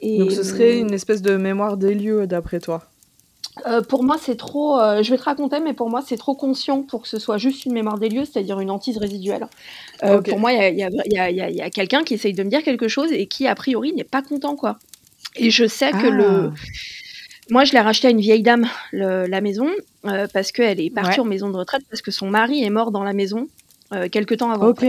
Et, 0.00 0.18
Donc 0.18 0.30
ce 0.30 0.44
serait 0.44 0.78
une 0.78 0.92
espèce 0.94 1.22
de 1.22 1.36
mémoire 1.36 1.76
des 1.76 1.92
lieux 1.94 2.28
d'après 2.28 2.60
toi. 2.60 2.84
Euh, 3.66 3.82
pour 3.82 4.04
moi, 4.04 4.16
c'est 4.20 4.36
trop. 4.36 4.78
euh, 4.78 5.02
je 5.02 5.10
vais 5.10 5.16
te 5.18 5.22
raconter, 5.24 5.60
mais 5.60 5.72
pour 5.74 5.88
moi, 5.90 6.02
c'est 6.06 6.16
trop 6.16 6.34
conscient 6.34 6.82
pour 6.82 7.02
que 7.02 7.08
ce 7.08 7.18
soit 7.18 7.38
juste 7.38 7.64
une 7.66 7.72
mémoire 7.72 7.98
des 7.98 8.08
lieux, 8.08 8.24
c'est-à-dire 8.24 8.60
une 8.60 8.70
hantise 8.70 8.98
résiduelle. 8.98 9.46
Euh. 10.02 10.20
Pour 10.22 10.38
moi, 10.38 10.52
il 10.52 10.76
y 10.78 10.82
a, 10.82 11.30
y 11.30 11.34
y 11.34 11.58
y 11.66 11.70
quelqu'un 11.70 12.02
qui 12.04 12.14
essaye 12.14 12.32
de 12.34 12.42
me 12.42 12.50
dire 12.50 12.62
quelque 12.62 12.88
chose 12.88 13.10
et 13.12 13.26
qui, 13.26 13.46
a 13.46 13.54
priori, 13.54 13.92
n'est 13.92 14.04
pas 14.04 14.22
content, 14.22 14.56
quoi. 14.56 14.78
Et 15.36 15.50
je 15.50 15.66
sais 15.66 15.90
que 15.92 16.06
le. 16.06 16.52
Moi, 17.50 17.64
je 17.64 17.72
l'ai 17.72 17.80
racheté 17.80 18.08
à 18.08 18.10
une 18.10 18.20
vieille 18.20 18.42
dame, 18.42 18.66
le- 18.92 19.26
la 19.26 19.40
maison, 19.40 19.68
parce 20.32 20.52
qu'elle 20.52 20.80
est 20.80 20.90
partie 20.90 21.20
Ouais. 21.20 21.26
en 21.26 21.28
maison 21.28 21.48
de 21.50 21.56
retraite, 21.56 21.82
parce 21.90 22.02
que 22.02 22.10
son 22.10 22.28
mari 22.28 22.62
est 22.62 22.70
mort 22.70 22.90
dans 22.90 23.02
la 23.04 23.12
maison 23.14 23.48
euh, 23.94 24.08
quelque 24.10 24.34
temps 24.34 24.50
avant. 24.50 24.68
Ok. 24.68 24.84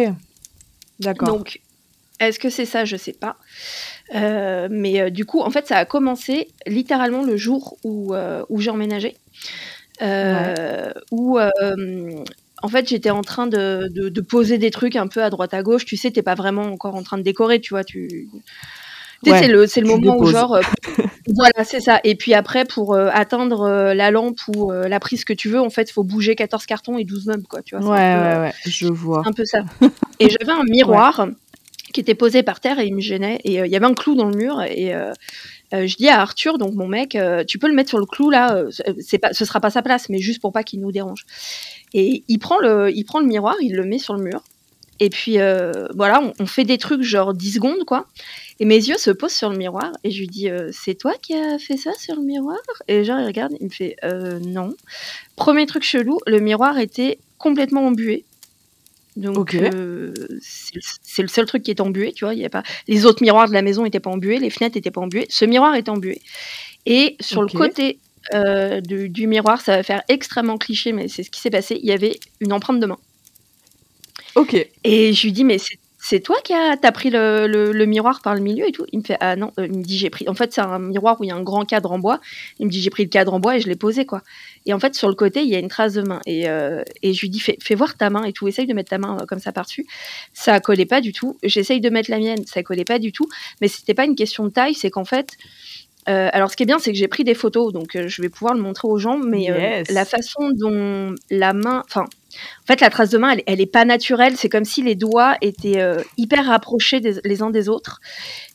D'accord. 0.99 1.29
Donc, 1.37 1.61
est-ce 2.19 2.39
que 2.39 2.49
c'est 2.49 2.65
ça? 2.65 2.85
Je 2.85 2.97
sais 2.97 3.13
pas. 3.13 3.37
Euh, 4.15 4.67
mais 4.71 4.99
euh, 5.01 5.09
du 5.09 5.25
coup, 5.25 5.41
en 5.41 5.49
fait, 5.49 5.67
ça 5.67 5.77
a 5.77 5.85
commencé 5.85 6.47
littéralement 6.67 7.23
le 7.23 7.37
jour 7.37 7.77
où, 7.83 8.13
euh, 8.13 8.43
où 8.49 8.59
j'ai 8.59 8.69
emménagé. 8.71 9.15
Où, 11.11 11.39
en 12.61 12.67
fait, 12.67 12.89
j'étais 12.89 13.09
en 13.09 13.21
train 13.21 13.47
de, 13.47 13.87
de- 13.89 14.09
de 14.09 14.21
poser 14.21 14.57
des 14.57 14.71
trucs 14.71 14.95
un 14.95 15.07
peu 15.07 15.23
à 15.23 15.29
droite 15.29 15.53
à 15.53 15.63
gauche. 15.63 15.85
Tu 15.85 15.95
sais, 15.97 16.11
t'es 16.11 16.21
pas 16.21 16.35
vraiment 16.35 16.63
encore 16.63 16.95
en 16.95 17.03
train 17.03 17.17
de 17.17 17.23
décorer, 17.23 17.61
tu 17.61 17.73
vois. 17.73 17.83
Tu... 17.83 18.07
Tu 19.23 19.29
sais, 19.29 19.31
Ouais, 19.31 19.39
c'est 19.39 19.47
le, 19.49 19.67
c'est 19.67 19.81
le 19.81 19.87
tu 19.87 19.95
moment 19.95 20.17
où 20.17 20.25
genre 20.27 20.59
voilà 21.27 21.65
c'est 21.65 21.81
ça 21.81 21.99
et 22.05 22.15
puis 22.15 22.33
après 22.33 22.63
pour 22.63 22.95
atteindre 22.95 23.91
la 23.93 24.11
lampe 24.11 24.39
ou 24.47 24.71
la 24.71 24.99
prise 25.01 25.25
que 25.25 25.33
tu 25.33 25.49
veux 25.49 25.59
en 25.59 25.69
fait 25.69 25.91
faut 25.91 26.03
bouger 26.05 26.35
14 26.35 26.65
cartons 26.65 26.97
et 26.97 27.03
12 27.03 27.25
meubles 27.27 27.43
quoi 27.45 27.61
tu 27.61 27.75
vois 27.77 27.85
Ouais, 27.85 28.13
peu, 28.15 28.21
ouais, 28.21 28.39
ouais, 28.47 28.53
je 28.65 28.87
vois. 28.87 29.23
un 29.25 29.33
peu 29.33 29.43
ça. 29.43 29.59
Et 30.21 30.29
j'avais 30.29 30.53
un 30.53 30.63
miroir 30.63 31.27
était 31.99 32.15
posé 32.15 32.43
par 32.43 32.59
terre 32.59 32.79
et 32.79 32.85
il 32.85 32.95
me 32.95 33.01
gênait. 33.01 33.39
Et 33.43 33.61
euh, 33.61 33.67
il 33.67 33.71
y 33.71 33.75
avait 33.75 33.85
un 33.85 33.93
clou 33.93 34.15
dans 34.15 34.29
le 34.29 34.35
mur. 34.35 34.61
Et 34.63 34.93
euh, 34.93 35.11
euh, 35.73 35.87
je 35.87 35.95
dis 35.95 36.09
à 36.09 36.21
Arthur, 36.21 36.57
donc 36.57 36.73
mon 36.73 36.87
mec, 36.87 37.17
tu 37.47 37.59
peux 37.59 37.67
le 37.67 37.73
mettre 37.73 37.89
sur 37.89 37.99
le 37.99 38.05
clou 38.05 38.29
là. 38.29 38.63
c'est 38.99 39.19
pas, 39.19 39.33
ce 39.33 39.45
sera 39.45 39.59
pas 39.59 39.69
sa 39.69 39.81
place, 39.81 40.09
mais 40.09 40.19
juste 40.19 40.41
pour 40.41 40.51
pas 40.51 40.63
qu'il 40.63 40.79
nous 40.79 40.91
dérange. 40.91 41.25
Et 41.93 42.23
il 42.27 42.39
prend 42.39 42.59
le, 42.59 42.91
il 42.91 43.03
prend 43.03 43.19
le 43.19 43.27
miroir, 43.27 43.55
il 43.61 43.75
le 43.75 43.83
met 43.83 43.99
sur 43.99 44.15
le 44.15 44.23
mur. 44.23 44.43
Et 45.01 45.09
puis 45.09 45.37
voilà, 45.95 46.21
on, 46.21 46.33
on 46.39 46.45
fait 46.45 46.65
des 46.65 46.77
trucs 46.77 47.03
genre 47.03 47.33
10 47.33 47.53
secondes 47.53 47.85
quoi. 47.85 48.07
Et 48.59 48.65
mes 48.65 48.75
yeux 48.75 48.97
se 48.97 49.11
posent 49.11 49.33
sur 49.33 49.49
le 49.49 49.57
miroir 49.57 49.93
et 50.03 50.11
je 50.11 50.19
lui 50.19 50.27
dis 50.27 50.49
c'est 50.71 50.95
toi 50.95 51.13
qui 51.21 51.33
as 51.33 51.57
fait 51.59 51.77
ça 51.77 51.91
sur 51.97 52.15
le 52.15 52.23
miroir? 52.23 52.57
Et 52.87 53.03
genre 53.03 53.19
il 53.19 53.25
regarde, 53.25 53.53
il 53.59 53.67
me 53.67 53.71
fait 53.71 53.95
non. 54.41 54.73
Premier 55.35 55.65
truc 55.67 55.83
chelou, 55.83 56.19
le 56.25 56.39
miroir 56.39 56.79
était 56.79 57.19
complètement 57.37 57.85
embué. 57.85 58.25
Donc 59.15 59.53
euh, 59.73 60.13
c'est 60.41 61.21
le- 61.23 61.27
seul 61.27 61.45
truc 61.45 61.63
qui 61.63 61.71
est 61.71 61.81
embué, 61.81 62.13
tu 62.13 62.25
vois. 62.25 62.33
Il 62.33 62.39
y 62.39 62.45
a 62.45 62.49
pas 62.49 62.63
les 62.87 63.05
autres 63.05 63.21
miroirs 63.21 63.47
de 63.47 63.53
la 63.53 63.61
maison 63.61 63.83
étaient 63.85 63.99
pas 63.99 64.09
embués, 64.11 64.39
les 64.39 64.49
fenêtres 64.49 64.77
étaient 64.77 64.91
pas 64.91 65.01
embuées. 65.01 65.25
Ce 65.29 65.45
miroir 65.45 65.75
est 65.75 65.89
embué. 65.89 66.21
Et 66.85 67.15
sur 67.19 67.41
le 67.41 67.47
côté 67.67 67.99
euh, 68.33 68.79
du, 68.81 69.09
du 69.09 69.27
miroir, 69.27 69.61
ça 69.61 69.75
va 69.77 69.83
faire 69.83 70.03
extrêmement 70.07 70.57
cliché, 70.57 70.93
mais 70.93 71.07
c'est 71.07 71.23
ce 71.23 71.29
qui 71.31 71.41
s'est 71.41 71.49
passé. 71.49 71.79
Il 71.81 71.87
y 71.87 71.91
avait 71.91 72.19
une 72.39 72.53
empreinte 72.53 72.79
de 72.79 72.85
main. 72.85 72.97
Ok. 74.35 74.53
Et 74.83 75.13
je 75.13 75.23
lui 75.23 75.31
dis, 75.31 75.43
mais 75.43 75.57
c'est- 75.57 75.79
c'est 76.01 76.21
toi 76.21 76.37
qui 76.43 76.53
as 76.53 76.77
t'as 76.77 76.91
pris 76.93 77.09
le, 77.09 77.45
le- 77.47 77.71
le 77.73 77.85
miroir 77.85 78.21
par 78.23 78.33
le 78.33 78.41
milieu 78.41 78.67
et 78.67 78.71
tout? 78.71 78.85
Il 78.93 78.99
me 78.99 79.03
fait, 79.03 79.17
ah 79.19 79.35
non, 79.35 79.51
Euh, 79.59 79.67
il 79.67 79.77
me 79.79 79.83
dit, 79.83 79.97
j'ai 79.97 80.09
pris. 80.09 80.27
En 80.29 80.33
fait, 80.33 80.53
c'est 80.53 80.61
un 80.61 80.79
miroir 80.79 81.19
où 81.19 81.23
il 81.25 81.27
y 81.27 81.31
a 81.31 81.35
un 81.35 81.43
grand 81.43 81.65
cadre 81.65 81.91
en 81.91 81.99
bois. 81.99 82.19
Il 82.59 82.65
me 82.67 82.71
dit, 82.71 82.81
j'ai 82.81 82.89
pris 82.89 83.03
le 83.03 83.09
cadre 83.09 83.33
en 83.33 83.39
bois 83.39 83.57
et 83.57 83.59
je 83.59 83.67
l'ai 83.67 83.75
posé, 83.75 84.05
quoi. 84.05 84.21
Et 84.65 84.73
en 84.73 84.79
fait, 84.79 84.95
sur 84.95 85.09
le 85.09 85.15
côté, 85.15 85.41
il 85.41 85.49
y 85.49 85.55
a 85.55 85.59
une 85.59 85.67
trace 85.67 85.93
de 85.93 86.01
main. 86.01 86.21
Et, 86.25 86.49
euh, 86.49 86.83
et 87.01 87.13
je 87.13 87.21
lui 87.21 87.29
dis, 87.29 87.39
fais, 87.39 87.57
fais 87.61 87.75
voir 87.75 87.97
ta 87.97 88.09
main 88.09 88.23
et 88.23 88.33
tout. 88.33 88.47
Essaye 88.47 88.65
de 88.67 88.73
mettre 88.73 88.89
ta 88.91 88.97
main 88.97 89.17
euh, 89.21 89.25
comme 89.25 89.39
ça 89.39 89.51
par-dessus. 89.51 89.85
Ça 90.33 90.59
collait 90.61 90.85
pas 90.85 91.01
du 91.01 91.11
tout. 91.11 91.37
J'essaye 91.43 91.81
de 91.81 91.89
mettre 91.89 92.09
la 92.11 92.19
mienne, 92.19 92.45
ça 92.45 92.63
collait 92.63 92.85
pas 92.85 92.99
du 92.99 93.11
tout. 93.11 93.27
Mais 93.61 93.67
c'était 93.67 93.93
pas 93.93 94.05
une 94.05 94.15
question 94.15 94.45
de 94.45 94.49
taille, 94.49 94.75
c'est 94.75 94.89
qu'en 94.91 95.05
fait. 95.05 95.35
Euh, 96.07 96.29
alors, 96.31 96.49
ce 96.49 96.55
qui 96.55 96.63
est 96.63 96.65
bien, 96.65 96.79
c'est 96.79 96.91
que 96.91 96.97
j'ai 96.97 97.07
pris 97.07 97.23
des 97.23 97.33
photos, 97.35 97.73
donc 97.73 97.95
euh, 97.95 98.07
je 98.07 98.21
vais 98.21 98.29
pouvoir 98.29 98.53
le 98.53 98.61
montrer 98.61 98.87
aux 98.87 98.97
gens. 98.97 99.17
Mais 99.17 99.51
euh, 99.51 99.83
la 99.89 100.05
façon 100.05 100.49
dont 100.55 101.13
la 101.29 101.53
main, 101.53 101.83
enfin, 101.85 102.01
en 102.03 102.65
fait, 102.67 102.79
la 102.81 102.89
trace 102.89 103.09
de 103.09 103.17
main, 103.17 103.31
elle, 103.31 103.43
elle 103.45 103.61
est 103.61 103.71
pas 103.71 103.85
naturelle. 103.85 104.37
C'est 104.37 104.49
comme 104.49 104.65
si 104.65 104.81
les 104.81 104.95
doigts 104.95 105.35
étaient 105.41 105.83
hyper 106.17 106.45
rapprochés 106.45 106.99
des- 106.99 107.19
les 107.23 107.41
uns 107.43 107.49
des 107.49 107.69
autres. 107.69 107.99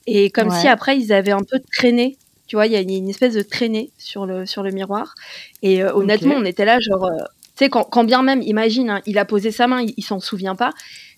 Et 0.06 0.30
comme 0.30 0.48
Ouais. 0.48 0.60
si 0.60 0.68
après, 0.68 0.96
ils 0.98 1.12
avaient 1.12 1.32
un 1.32 1.42
peu 1.48 1.60
traîné. 1.72 2.16
Tu 2.46 2.56
vois, 2.56 2.66
il 2.66 2.72
y 2.72 2.76
a 2.76 2.80
une, 2.80 2.90
une 2.90 3.08
espèce 3.08 3.34
de 3.34 3.42
traînée 3.42 3.90
sur 3.98 4.26
le, 4.26 4.46
sur 4.46 4.62
le 4.62 4.70
miroir. 4.70 5.14
Et 5.62 5.82
honnêtement, 5.84 6.34
on 6.36 6.44
était 6.44 6.64
là, 6.64 6.78
genre, 6.80 7.10
tu 7.56 7.64
sais, 7.64 7.68
quand, 7.70 7.84
quand 7.84 8.04
bien 8.04 8.22
même, 8.22 8.42
imagine, 8.42 8.90
hein, 8.90 9.00
il 9.06 9.16
a 9.18 9.24
posé 9.24 9.50
sa 9.50 9.66
main, 9.66 9.80
il, 9.82 9.94
il 9.96 10.02
s'en 10.02 10.20
souvient 10.20 10.54
pas. 10.56 10.70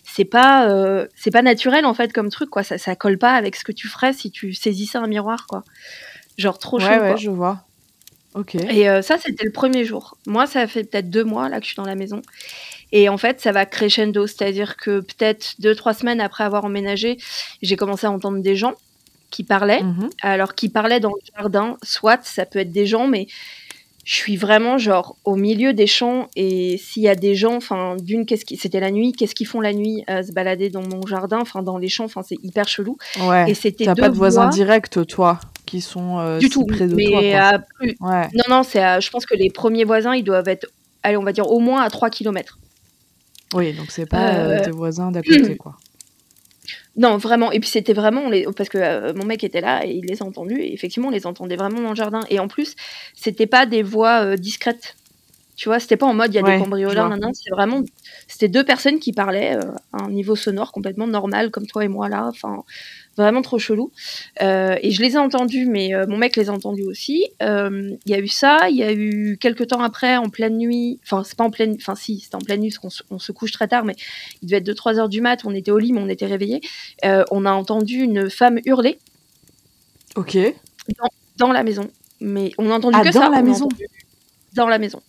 C'est 0.09 0.25
pas, 0.25 0.71
euh, 0.71 1.07
c'est 1.17 1.33
pas 1.33 1.43
naturel 1.43 1.85
en 1.85 1.93
fait 1.95 2.13
comme 2.13 2.31
truc, 2.31 2.49
quoi. 2.49 2.63
Ça, 2.63 2.79
ça 2.79 2.95
colle 2.95 3.19
pas 3.19 3.33
avec 3.35 3.57
ce 3.57 3.65
que 3.65 3.73
tu 3.73 3.89
ferais 3.89 4.13
si 4.13 4.31
tu 4.31 4.55
saisissais 4.55 4.99
un 4.99 5.09
miroir, 5.09 5.47
quoi. 5.49 5.65
Genre 6.37 6.59
trop 6.59 6.79
chaud, 6.79 6.87
Ouais, 6.87 6.99
ouais, 7.01 7.09
quoi. 7.09 7.17
je 7.17 7.31
vois. 7.31 7.63
Ok. 8.35 8.55
Et 8.57 8.89
euh, 8.89 9.01
ça, 9.01 9.17
c'était 9.19 9.45
le 9.45 9.51
premier 9.53 9.85
jour. 9.85 10.17
Moi, 10.27 10.47
ça 10.47 10.67
fait 10.67 10.85
peut-être 10.85 11.09
deux 11.09 11.25
mois 11.25 11.49
là 11.49 11.59
que 11.59 11.65
je 11.65 11.69
suis 11.69 11.77
dans 11.77 11.87
la 11.87 11.95
maison. 11.95 12.21
Et 12.93 13.09
en 13.09 13.17
fait, 13.17 13.41
ça 13.41 13.51
va 13.53 13.65
crescendo, 13.67 14.27
c'est-à-dire 14.27 14.77
que 14.77 15.01
peut-être 15.01 15.55
deux, 15.59 15.75
trois 15.75 15.95
semaines 15.95 16.21
après 16.21 16.45
avoir 16.45 16.65
emménagé, 16.67 17.17
j'ai 17.63 17.77
commencé 17.77 18.07
à 18.07 18.11
entendre 18.11 18.41
des 18.43 18.55
gens 18.57 18.75
qui 19.31 19.43
parlaient. 19.43 19.83
Mhm. 19.83 20.11
Alors, 20.23 20.55
qui 20.55 20.69
parlaient 20.69 21.01
dans 21.01 21.11
le 21.11 21.33
jardin, 21.37 21.79
soit 21.83 22.23
ça 22.25 22.45
peut 22.47 22.59
être 22.61 22.71
des 22.73 22.87
gens, 22.87 23.09
mais 23.09 23.27
je 24.07 24.15
suis 24.15 24.37
vraiment 24.37 24.79
genre 24.79 25.17
au 25.25 25.35
milieu 25.35 25.73
des 25.75 25.89
champs. 25.89 26.29
Et 26.37 26.79
s'il 26.79 27.03
y 27.03 27.09
a 27.09 27.17
des 27.17 27.35
gens, 27.35 27.57
enfin, 27.57 27.97
d'une, 28.01 28.25
qu'est-ce 28.25 28.45
qui, 28.45 28.57
c'était 28.57 28.79
la 28.79 28.93
nuit, 28.93 29.11
qu'est-ce 29.13 29.35
qu'ils 29.35 29.49
font 29.49 29.61
la 29.61 29.73
nuit 29.73 30.05
à 30.07 30.23
se 30.23 30.31
balader 30.31 30.71
dans 30.71 30.83
mon 30.87 31.05
jardin, 31.07 31.41
enfin, 31.41 31.61
dans 31.65 31.77
les 31.77 31.89
champs, 31.89 32.05
enfin, 32.05 32.23
c'est 32.23 32.37
hyper 32.45 32.69
chelou. 32.69 32.97
Ouais. 33.21 33.51
Et 33.51 33.55
c'était 33.55 33.85
T'as 33.85 33.97
pas 33.97 34.09
de 34.09 34.15
voisins 34.15 34.49
directs, 34.49 34.91
toi, 35.09 35.41
qui 35.67 35.81
sont 35.81 36.21
euh, 36.21 36.39
du 36.39 36.47
si 36.47 36.53
tout, 36.53 36.65
près 36.67 36.87
de 36.87 36.95
mais 36.95 37.07
toi. 37.07 37.21
à 37.41 37.59
plus, 37.59 37.97
Ouais. 38.01 38.29
Non, 38.33 38.45
non, 38.49 38.63
c'est 38.63 38.79
à- 38.81 39.01
je 39.01 39.11
pense 39.11 39.27
que 39.27 39.35
les 39.37 39.51
premiers 39.51 39.85
voisins, 39.85 40.15
ils 40.15 40.23
doivent 40.23 40.47
être, 40.49 40.69
allez, 41.03 41.17
on 41.17 41.25
va 41.25 41.33
dire 41.33 41.51
au 41.51 41.59
moins 41.59 41.83
à 41.83 41.91
3 41.91 42.09
km. 42.09 42.59
Oui, 43.55 43.73
donc 43.73 43.91
c'est 43.91 44.07
pas 44.07 44.35
euh, 44.37 44.59
Euh, 44.61 44.65
tes 44.65 44.71
voisins 44.71 45.11
d'à 45.11 45.23
côté, 45.23 45.57
quoi. 45.59 45.77
Non, 46.97 47.17
vraiment. 47.17 47.53
Et 47.53 47.61
puis 47.61 47.69
c'était 47.69 47.93
vraiment, 47.93 48.31
parce 48.57 48.69
que 48.69 48.79
euh, 48.79 49.13
mon 49.15 49.25
mec 49.25 49.45
était 49.45 49.61
là 49.61 49.85
et 49.85 49.91
il 49.91 50.07
les 50.07 50.23
a 50.23 50.25
entendus. 50.25 50.61
Et 50.61 50.73
effectivement, 50.73 51.09
on 51.09 51.13
les 51.13 51.27
entendait 51.27 51.57
vraiment 51.57 51.81
dans 51.81 51.91
le 51.91 51.97
jardin. 51.97 52.21
Et 52.31 52.39
en 52.39 52.49
plus, 52.49 52.75
c'était 53.15 53.47
pas 53.47 53.67
des 53.67 53.83
voix 53.83 54.25
euh, 54.25 54.37
discrètes. 54.37 54.97
Tu 55.57 55.71
vois, 55.71 55.81
c'était 55.81 55.97
pas 55.97 56.05
en 56.07 56.13
mode 56.13 56.33
il 56.35 56.37
y 56.37 56.39
a 56.39 56.43
Ouais, 56.43 56.57
des 56.59 56.63
cambrioleurs, 56.63 57.09
nan, 57.09 57.19
nan, 57.19 57.33
c'est 57.33 57.49
vraiment, 57.51 57.83
c'était 58.29 58.49
deux 58.49 58.63
personnes 58.63 58.99
qui 58.99 59.15
parlaient 59.15 59.57
euh, 59.57 59.63
à 59.95 60.03
un 60.05 60.11
niveau 60.11 60.37
sonore 60.37 60.71
complètement 60.71 61.07
normal, 61.07 61.51
comme 61.51 61.67
toi 61.67 61.83
et 61.83 61.89
moi 61.89 62.11
là. 62.11 62.27
Enfin, 62.29 62.63
vraiment 63.17 63.41
trop 63.41 63.59
chelou. 63.59 63.91
Euh, 64.43 64.77
et 64.83 64.91
je 64.91 65.01
les 65.01 65.15
ai 65.15 65.17
entendus, 65.17 65.65
mais 65.65 65.95
euh, 65.95 66.05
mon 66.07 66.19
mec 66.19 66.37
les 66.37 66.51
a 66.51 66.53
entendus 66.53 66.85
aussi. 66.85 67.25
Il 67.41 67.97
y 68.05 68.13
a 68.13 68.19
eu 68.19 68.29
ça, 68.29 68.69
il 68.69 68.77
y 68.77 68.83
a 68.83 68.93
eu 68.93 69.39
quelques 69.41 69.69
temps 69.69 69.81
après, 69.81 70.19
en 70.19 70.29
pleine 70.29 70.59
nuit, 70.59 71.01
enfin, 71.05 71.25
c'est 71.25 71.39
pas 71.39 71.45
en 71.45 71.51
pleine, 71.51 71.75
enfin, 71.81 71.95
si, 71.95 72.21
c'était 72.21 72.37
en 72.37 72.41
pleine 72.41 72.61
nuit, 72.61 72.69
parce 72.79 73.01
qu'on 73.09 73.19
se, 73.19 73.33
couche 73.33 73.53
très 73.53 73.67
tard, 73.67 73.87
mais 73.87 73.97
il 74.43 74.49
devait 74.49 74.59
être 74.59 74.67
2-3 74.71 74.99
heures 74.99 75.09
du 75.09 75.23
mat, 75.23 75.41
on 75.47 75.55
était 75.55 75.71
au 75.71 75.79
lit, 75.79 75.95
mais 75.95 76.01
on 76.03 76.09
était 76.11 76.27
réveillés. 76.27 76.61
On 77.31 77.47
a 77.47 77.53
entendu 77.53 78.01
une 78.01 78.29
femme 78.29 78.59
hurler 78.67 78.99
Ok. 80.17 80.37
dans 81.39 81.51
la 81.53 81.63
maison. 81.63 81.89
Mais 82.21 82.53
on 82.59 82.71
a 82.71 82.75
entendu 82.75 82.97
Ah, 83.01 83.05
que 83.05 83.13
dans 83.13 83.21
ça. 83.21 83.29
la 83.31 83.41
maison 83.43 83.65
entendu- 83.67 83.87
Dans 84.55 84.69
la 84.69 84.79
maison. 84.79 85.01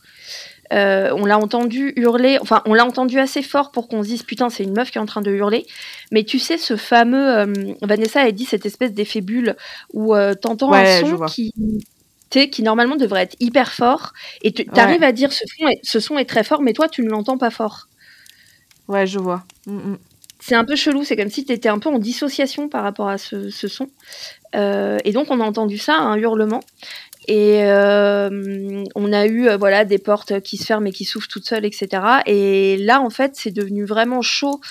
Euh, 0.73 1.11
on 1.15 1.25
l'a 1.25 1.37
entendu 1.37 1.93
hurler, 1.95 2.37
enfin 2.41 2.61
on 2.65 2.73
l'a 2.73 2.85
entendu 2.85 3.19
assez 3.19 3.41
fort 3.41 3.71
pour 3.71 3.87
qu'on 3.87 4.03
se 4.03 4.09
dise 4.09 4.23
putain 4.23 4.49
c'est 4.49 4.63
une 4.63 4.73
meuf 4.73 4.91
qui 4.91 4.97
est 4.97 5.01
en 5.01 5.05
train 5.05 5.21
de 5.21 5.31
hurler. 5.31 5.65
Mais 6.11 6.23
tu 6.23 6.39
sais 6.39 6.57
ce 6.57 6.75
fameux, 6.75 7.37
euh, 7.37 7.53
Vanessa 7.81 8.21
a 8.21 8.31
dit 8.31 8.45
cette 8.45 8.65
espèce 8.65 8.91
d'effet 8.93 9.21
bulle 9.21 9.55
où 9.93 10.13
euh, 10.13 10.33
t'entends 10.33 10.71
Ouais, 10.71 11.01
un 11.03 11.05
son 11.05 11.25
qui, 11.25 11.53
qui 12.29 12.63
normalement 12.63 12.97
devrait 12.97 13.23
être 13.23 13.37
hyper 13.39 13.71
fort 13.71 14.13
et 14.41 14.51
tu 14.51 14.65
arrives 14.75 15.03
à 15.03 15.13
dire 15.13 15.31
ce 15.31 15.45
son, 15.57 15.67
est, 15.67 15.79
ce 15.83 15.99
son 15.99 16.17
est 16.17 16.25
très 16.25 16.43
fort 16.43 16.61
mais 16.61 16.73
toi 16.73 16.89
tu 16.89 17.01
ne 17.03 17.09
l'entends 17.09 17.37
pas 17.37 17.51
fort. 17.51 17.87
Ouais, 18.87 19.07
je 19.07 19.19
vois. 19.19 19.43
Mm, 19.65 19.91
mm. 19.91 19.97
C'est 20.39 20.55
un 20.55 20.63
peu 20.63 20.75
chelou, 20.75 21.03
c'est 21.03 21.17
comme 21.17 21.29
si 21.29 21.45
tu 21.45 21.51
étais 21.51 21.67
un 21.67 21.79
peu 21.79 21.89
en 21.89 21.99
dissociation 21.99 22.69
par 22.69 22.83
rapport 22.83 23.09
à 23.09 23.17
ce, 23.17 23.49
ce 23.49 23.67
son. 23.67 23.89
Euh, 24.55 24.97
et 25.03 25.11
donc 25.11 25.27
on 25.29 25.39
a 25.41 25.43
entendu 25.43 25.77
ça, 25.77 25.97
un 25.97 26.15
hurlement. 26.15 26.61
Et 27.27 27.63
euh, 27.63 28.83
on 28.95 29.11
a 29.11 29.25
eu 29.25 29.49
euh, 29.49 29.57
voilà 29.57 29.83
des 29.83 29.97
portes 29.97 30.39
qui 30.39 30.55
se 30.55 30.65
ferment 30.65 30.87
et 30.87 30.91
qui 30.91 31.03
s'ouvrent 31.03 31.27
toutes 31.27 31.45
seules, 31.45 31.65
etc. 31.65 32.01
Et 32.25 32.77
là, 32.77 33.01
en 33.01 33.09
fait, 33.09 33.31
c'est 33.35 33.51
devenu 33.51 33.83
vraiment 33.83 34.21
chaud 34.21 34.61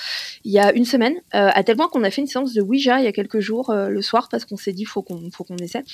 il 0.45 0.53
y 0.53 0.59
a 0.59 0.73
une 0.73 0.87
semaine, 0.87 1.17
euh, 1.35 1.51
à 1.53 1.63
tel 1.65 1.77
point 1.77 1.89
qu'on 1.89 2.03
a 2.03 2.11
fait 2.11 2.23
une 2.23 2.27
séance 2.27 2.55
de 2.55 2.63
Ouija 2.63 2.99
il 2.99 3.05
y 3.05 3.09
a 3.09 3.13
quelques 3.13 3.41
jours 3.41 3.75
le 3.75 4.01
soir 4.01 4.29
parce 4.31 4.45
qu'on 4.45 4.57
s'est 4.57 4.73
dit 4.73 4.85
faut 4.85 5.03
qu'on 5.03 5.31
faut 5.31 5.45
qu'on 5.45 5.57
essaie. 5.57 5.85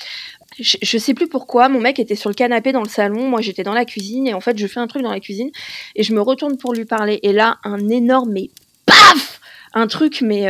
Je, 0.60 0.76
je 0.80 0.98
sais 0.98 1.14
plus 1.14 1.26
pourquoi, 1.26 1.68
mon 1.68 1.80
mec 1.80 1.98
était 1.98 2.14
sur 2.14 2.30
le 2.30 2.34
canapé 2.34 2.70
dans 2.72 2.82
le 2.82 2.88
salon, 2.88 3.28
moi 3.28 3.40
j'étais 3.40 3.64
dans 3.64 3.74
la 3.74 3.84
cuisine 3.84 4.26
et 4.28 4.34
en 4.34 4.40
fait 4.40 4.56
je 4.58 4.66
fais 4.66 4.80
un 4.80 4.86
truc 4.86 5.02
dans 5.02 5.10
la 5.10 5.20
cuisine 5.20 5.50
et 5.96 6.02
je 6.02 6.14
me 6.14 6.20
retourne 6.20 6.58
pour 6.58 6.74
lui 6.74 6.84
parler 6.84 7.18
et 7.22 7.32
là 7.32 7.58
un 7.64 7.88
énorme 7.88 8.30
mais 8.30 8.50
paf 8.86 9.40
un 9.74 9.86
truc 9.86 10.20
mais 10.20 10.46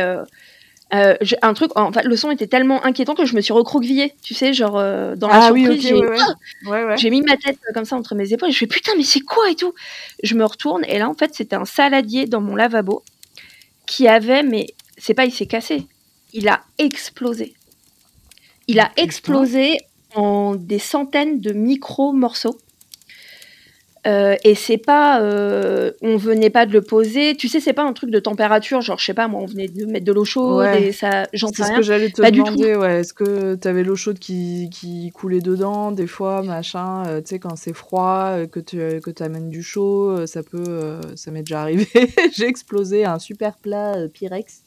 euh, 0.93 1.15
je- 1.21 1.35
un 1.41 1.53
truc 1.53 1.71
en 1.77 1.91
fait 1.91 2.03
le 2.03 2.15
son 2.15 2.29
était 2.31 2.47
tellement 2.47 2.83
inquiétant 2.85 3.15
que 3.15 3.25
je 3.25 3.35
me 3.35 3.41
suis 3.41 3.53
recroquevillée 3.53 4.13
tu 4.21 4.33
sais 4.33 4.53
genre 4.53 4.77
euh, 4.77 5.15
dans 5.15 5.27
la 5.27 5.35
Ah 5.47 5.51
oui, 5.53 5.63
surprise 5.63 5.83
ok, 5.85 5.87
j'ai 5.89 5.93
ouais, 5.95 6.07
ouais. 6.09 6.69
Ouais, 6.69 6.83
ouais. 6.85 6.97
j'ai 6.97 7.09
mis 7.09 7.21
ma 7.21 7.35
tête 7.37 7.57
euh, 7.69 7.73
comme 7.73 7.85
ça 7.85 7.95
entre 7.95 8.15
mes 8.15 8.31
épaules 8.33 8.49
et 8.49 8.51
je 8.51 8.57
fais 8.59 8.67
putain 8.67 8.91
mais 8.97 9.03
c'est 9.03 9.21
quoi 9.21 9.49
et 9.49 9.55
tout? 9.55 9.73
Je 10.23 10.35
me 10.35 10.45
retourne 10.45 10.83
et 10.85 10.99
là 10.99 11.09
en 11.09 11.13
fait 11.13 11.33
c'était 11.33 11.55
un 11.55 11.65
saladier 11.65 12.25
dans 12.27 12.41
mon 12.41 12.55
lavabo 12.55 13.03
qui 13.85 14.07
avait 14.07 14.43
mais 14.43 14.67
c'est 14.97 15.13
pas 15.13 15.25
il 15.25 15.31
s'est 15.31 15.47
cassé. 15.47 15.87
Il 16.33 16.47
a 16.47 16.61
explosé. 16.77 17.53
Il 18.67 18.79
a 18.79 18.91
explosé 18.97 19.77
en 20.15 20.55
des 20.55 20.79
centaines 20.79 21.41
de 21.41 21.51
micro 21.53 22.13
morceaux 22.13 22.57
Euh, 24.05 24.35
et 24.43 24.53
c'est 24.53 24.77
pas, 24.77 25.21
euh, 25.21 25.91
on 26.01 26.17
venait 26.17 26.49
pas 26.49 26.65
de 26.65 26.73
le 26.73 26.81
poser. 26.81 27.35
Tu 27.37 27.47
sais, 27.47 27.59
c'est 27.61 27.71
pas 27.73 27.83
un 27.83 27.93
truc 27.93 28.09
de 28.09 28.19
température, 28.19 28.81
genre 28.81 28.99
je 28.99 29.05
sais 29.05 29.13
pas, 29.13 29.27
moi, 29.29 29.39
on 29.41 29.45
venait 29.45 29.67
de 29.69 29.85
mettre 29.85 30.05
de 30.05 30.11
l'eau 30.11 30.25
chaude 30.25 30.57
Ouais. 30.59 30.87
et 30.87 30.91
ça, 30.91 31.25
j'en 31.31 31.47
sais 31.47 31.53
C'est 31.57 31.63
ce 31.63 31.67
rien. 31.69 31.77
que 31.77 31.83
j'allais 31.83 32.09
te 32.09 32.21
Pas 32.21 32.31
demander, 32.31 32.75
ouais. 32.75 32.99
Est-ce 32.99 33.13
que 33.13 33.55
t'avais 33.55 33.83
l'eau 33.83 33.95
chaude 33.95 34.19
qui, 34.19 34.69
qui 34.71 35.11
coulait 35.11 35.39
dedans, 35.39 35.91
des 35.91 36.07
fois, 36.07 36.41
machin, 36.43 37.05
euh, 37.07 37.21
tu 37.21 37.29
sais, 37.29 37.39
quand 37.39 37.55
c'est 37.55 37.73
froid, 37.73 38.31
euh, 38.31 38.45
que 38.47 38.59
tu 38.59 38.77
que 39.01 39.09
t'amènes 39.11 39.49
du 39.49 39.63
chaud, 39.63 40.09
euh, 40.09 40.25
ça 40.27 40.43
peut, 40.43 40.63
euh, 40.67 40.99
ça 41.15 41.31
m'est 41.31 41.43
déjà 41.43 41.61
arrivé. 41.61 41.87
J'ai 42.35 42.47
explosé 42.47 43.05
un 43.05 43.19
super 43.19 43.55
plat 43.57 43.95
euh, 43.95 44.07
Pyrex 44.09 44.63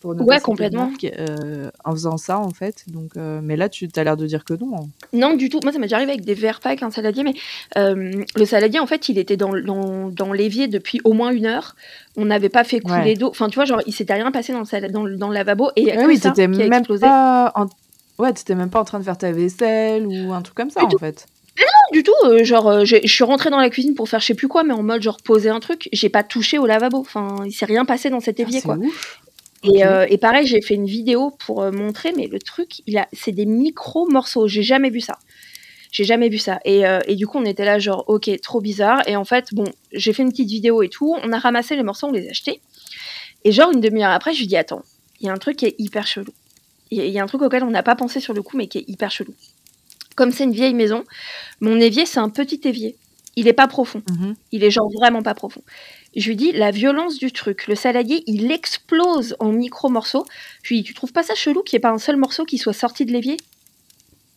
pour 0.00 0.14
ne 0.14 0.22
Ouais, 0.22 0.38
complètement. 0.40 0.90
euh, 1.04 1.70
en 1.84 1.90
faisant 1.92 2.16
ça, 2.16 2.38
en 2.38 2.50
fait. 2.50 2.84
Donc, 2.86 3.12
euh, 3.16 3.40
mais 3.42 3.56
là, 3.56 3.68
tu 3.68 3.88
as 3.96 4.04
l'air 4.04 4.16
de 4.16 4.26
dire 4.26 4.44
que 4.44 4.54
non. 4.54 4.76
hein. 4.76 4.86
Non, 5.12 5.34
du 5.34 5.48
tout. 5.48 5.60
Moi, 5.62 5.72
ça 5.72 5.78
m'est 5.78 5.86
déjà 5.86 5.96
arrivé 5.96 6.12
avec 6.12 6.24
des 6.24 6.34
verres 6.34 6.60
avec 6.64 6.82
un 6.82 6.90
saladier, 6.90 7.24
mais 7.24 7.34
euh, 7.76 8.10
le 8.36 8.44
saladier, 8.44 8.78
en 8.80 8.86
fait, 8.86 9.08
il 9.08 9.18
était 9.18 9.36
dans, 9.36 9.52
dans, 9.60 10.08
dans 10.08 10.32
l'évier 10.32 10.68
depuis 10.68 11.00
au 11.04 11.12
moins 11.14 11.30
une 11.32 11.46
heure. 11.46 11.74
On 12.16 12.24
n'avait 12.26 12.48
pas 12.48 12.64
fait 12.64 12.80
couler 12.80 12.94
Ouais. 13.00 13.14
d'eau. 13.14 13.28
Enfin, 13.28 13.48
tu 13.48 13.56
vois, 13.56 13.64
genre, 13.64 13.80
il 13.86 13.92
s'était 13.92 14.14
rien 14.14 14.30
passé 14.30 14.52
dans 14.52 14.60
le, 14.60 14.64
sala- 14.64 14.88
dans, 14.88 15.04
le- 15.04 15.16
dans 15.16 15.28
le 15.28 15.34
lavabo 15.34 15.70
et 15.76 15.90
Ah 15.92 15.96
que 15.96 16.06
oui, 16.06 16.18
t'étais 16.20 16.46
même 16.48 16.72
explosé. 16.72 17.00
pas 17.06 17.52
en... 17.54 17.66
Ouais, 18.22 18.32
t'étais 18.32 18.54
même 18.54 18.70
pas 18.70 18.80
en 18.80 18.84
train 18.84 18.98
de 18.98 19.04
faire 19.04 19.18
ta 19.18 19.30
vaisselle 19.32 20.06
ou 20.06 20.32
un 20.32 20.42
truc 20.42 20.56
comme 20.56 20.70
ça, 20.70 20.80
Du 20.80 20.86
en 20.86 20.88
tout. 20.90 20.98
fait. 20.98 21.26
Non, 21.56 21.64
du 21.92 22.02
tout. 22.04 22.12
euh, 22.24 22.44
genre, 22.44 22.68
euh, 22.68 22.84
je 22.84 22.96
suis 23.06 23.24
rentrée 23.24 23.50
dans 23.50 23.58
la 23.58 23.68
cuisine 23.70 23.94
pour 23.94 24.08
faire 24.08 24.20
je 24.20 24.26
sais 24.26 24.34
plus 24.34 24.46
quoi, 24.48 24.62
mais 24.64 24.72
en 24.74 24.82
mode 24.82 25.02
genre 25.02 25.18
poser 25.24 25.50
un 25.50 25.58
truc. 25.60 25.88
J'ai 25.92 26.08
pas 26.08 26.22
touché 26.22 26.58
au 26.58 26.66
lavabo. 26.66 26.98
Enfin, 26.98 27.36
il 27.46 27.52
s'est 27.52 27.64
rien 27.66 27.84
passé 27.84 28.10
dans 28.10 28.20
cet 28.20 28.36
Putain, 28.36 28.48
évier, 28.48 28.60
c'est 28.60 28.66
quoi. 28.66 28.76
ouf. 28.76 29.20
Et, 29.64 29.84
euh, 29.84 30.06
et 30.08 30.18
pareil, 30.18 30.46
j'ai 30.46 30.60
fait 30.62 30.74
une 30.74 30.86
vidéo 30.86 31.30
pour 31.30 31.62
euh, 31.62 31.72
montrer, 31.72 32.12
mais 32.16 32.26
le 32.28 32.38
truc, 32.38 32.80
il 32.86 32.96
a, 32.96 33.08
c'est 33.12 33.32
des 33.32 33.46
micro 33.46 34.08
morceaux. 34.08 34.46
J'ai 34.46 34.62
jamais 34.62 34.90
vu 34.90 35.00
ça. 35.00 35.18
J'ai 35.90 36.04
jamais 36.04 36.28
vu 36.28 36.38
ça. 36.38 36.60
Et, 36.64 36.86
euh, 36.86 37.00
et 37.06 37.16
du 37.16 37.26
coup, 37.26 37.38
on 37.38 37.44
était 37.44 37.64
là, 37.64 37.78
genre, 37.78 38.04
ok, 38.08 38.30
trop 38.42 38.60
bizarre. 38.60 39.02
Et 39.08 39.16
en 39.16 39.24
fait, 39.24 39.54
bon, 39.54 39.64
j'ai 39.92 40.12
fait 40.12 40.22
une 40.22 40.30
petite 40.30 40.48
vidéo 40.50 40.82
et 40.82 40.88
tout. 40.88 41.16
On 41.24 41.32
a 41.32 41.38
ramassé 41.38 41.76
les 41.76 41.82
morceaux, 41.82 42.08
on 42.08 42.12
les 42.12 42.28
a 42.28 42.30
achetés. 42.30 42.60
Et 43.44 43.52
genre, 43.52 43.70
une 43.72 43.80
demi-heure 43.80 44.10
après, 44.12 44.34
je 44.34 44.40
lui 44.40 44.46
dis, 44.46 44.56
attends, 44.56 44.82
il 45.20 45.26
y 45.26 45.30
a 45.30 45.32
un 45.32 45.38
truc 45.38 45.56
qui 45.58 45.66
est 45.66 45.74
hyper 45.78 46.06
chelou. 46.06 46.32
Il 46.90 46.98
y 46.98 47.00
a- 47.02 47.04
il 47.06 47.12
y 47.12 47.18
a 47.18 47.22
un 47.22 47.26
truc 47.26 47.42
auquel 47.42 47.64
on 47.64 47.70
n'a 47.70 47.82
pas 47.82 47.96
pensé 47.96 48.20
sur 48.20 48.34
le 48.34 48.42
coup, 48.42 48.56
mais 48.56 48.68
qui 48.68 48.78
est 48.78 48.84
hyper 48.88 49.10
chelou. 49.10 49.34
Comme 50.16 50.32
c'est 50.32 50.44
une 50.44 50.52
vieille 50.52 50.74
maison, 50.74 51.04
mon 51.60 51.78
évier, 51.80 52.06
c'est 52.06 52.20
un 52.20 52.30
petit 52.30 52.60
évier. 52.64 52.96
Il 53.36 53.48
est 53.48 53.52
pas 53.54 53.68
profond. 53.68 54.02
Mhm. 54.10 54.34
Il 54.52 54.64
est 54.64 54.70
genre 54.70 54.90
vraiment 54.98 55.22
pas 55.22 55.34
profond. 55.34 55.62
Je 56.16 56.28
lui 56.28 56.36
dis 56.36 56.52
la 56.52 56.70
violence 56.70 57.18
du 57.18 57.30
truc. 57.32 57.66
Le 57.68 57.74
saladier, 57.74 58.22
il 58.26 58.50
explose 58.50 59.36
en 59.40 59.52
micro 59.52 59.88
morceaux. 59.88 60.24
Je 60.62 60.70
lui 60.74 60.78
dis 60.80 60.84
tu 60.84 60.94
trouves 60.94 61.12
pas 61.12 61.22
ça 61.22 61.34
chelou 61.34 61.62
qu'il 61.62 61.76
n'y 61.76 61.78
ait 61.78 61.80
pas 61.88 61.90
un 61.90 61.98
seul 61.98 62.16
morceau 62.16 62.44
qui 62.44 62.58
soit 62.58 62.72
sorti 62.72 63.04
de 63.04 63.12
l'évier? 63.12 63.36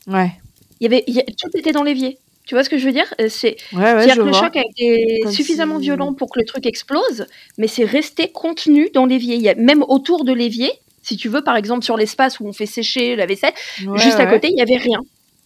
Ouais. 0.08 0.32
Il 0.80 0.84
y 0.84 0.88
avait 0.88 1.04
il 1.08 1.14
y 1.16 1.20
a- 1.20 1.24
tout 1.24 1.50
était 1.56 1.72
dans 1.72 1.84
l'évier. 1.84 2.18
Tu 2.46 2.56
vois 2.56 2.64
ce 2.64 2.70
que 2.70 2.78
je 2.78 2.86
veux 2.86 2.92
dire? 2.92 3.12
Euh, 3.22 3.30
C'est 3.30 3.56
Ouais, 3.72 3.94
ouais, 3.94 4.08
que 4.08 4.20
le 4.22 4.34
choc 4.34 4.56
a 4.58 4.62
été 4.62 5.22
Comme 5.24 5.32
suffisamment 5.32 5.78
si- 5.78 5.84
violent 5.84 6.14
pour 6.14 6.30
que 6.30 6.40
le 6.40 6.46
truc 6.46 6.66
explose, 6.66 7.26
mais 7.58 7.68
c'est 7.68 7.86
resté 7.86 8.30
contenu 8.32 8.90
dans 8.94 9.06
l'évier. 9.06 9.36
Il 9.36 9.42
y 9.42 9.50
a 9.50 9.56
même 9.56 9.84
autour 9.88 10.26
de 10.26 10.34
l'évier, 10.34 10.72
si 11.04 11.18
tu 11.18 11.30
veux, 11.30 11.44
par 11.44 11.56
exemple 11.56 11.86
sur 11.86 11.98
l'espace 11.98 12.40
où 12.40 12.48
on 12.48 12.54
fait 12.54 12.66
sécher 12.66 13.16
la 13.16 13.26
vaisselle, 13.28 13.54
Ouais, 13.86 13.98
juste 14.00 14.20
à 14.20 14.26
ouais. 14.26 14.30
côté, 14.32 14.50
il 14.52 14.58
y 14.58 14.62
avait 14.62 14.78
rien. 14.78 15.00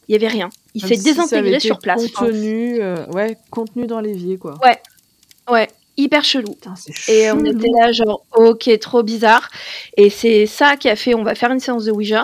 Il 0.08 0.14
y 0.14 0.16
avait 0.16 0.28
rien. 0.30 0.50
Il 0.74 0.82
s'est 0.86 0.96
si 0.96 1.04
désintégré 1.04 1.60
sur 1.60 1.80
place. 1.80 2.12
Contenu, 2.12 2.82
euh, 2.82 3.06
ouais, 3.08 3.38
contenu 3.52 3.88
dans 3.88 4.00
l'évier, 4.00 4.38
quoi. 4.38 4.58
ouais, 5.52 5.68
hyper 5.98 6.24
chelou. 6.24 6.54
Putain, 6.54 6.74
Et 7.08 7.32
on 7.32 7.44
était 7.46 7.68
là, 7.80 7.92
genre, 7.92 8.26
ok, 8.36 8.70
trop 8.80 9.04
bizarre. 9.04 9.50
Et 9.98 10.10
c'est 10.10 10.46
ça 10.46 10.76
qui 10.78 10.90
a 10.90 10.96
fait, 10.96 11.14
on 11.16 11.24
va 11.24 11.36
faire 11.36 11.52
une 11.52 11.60
séance 11.60 11.86
de 11.86 11.92
Ouija. 11.92 12.24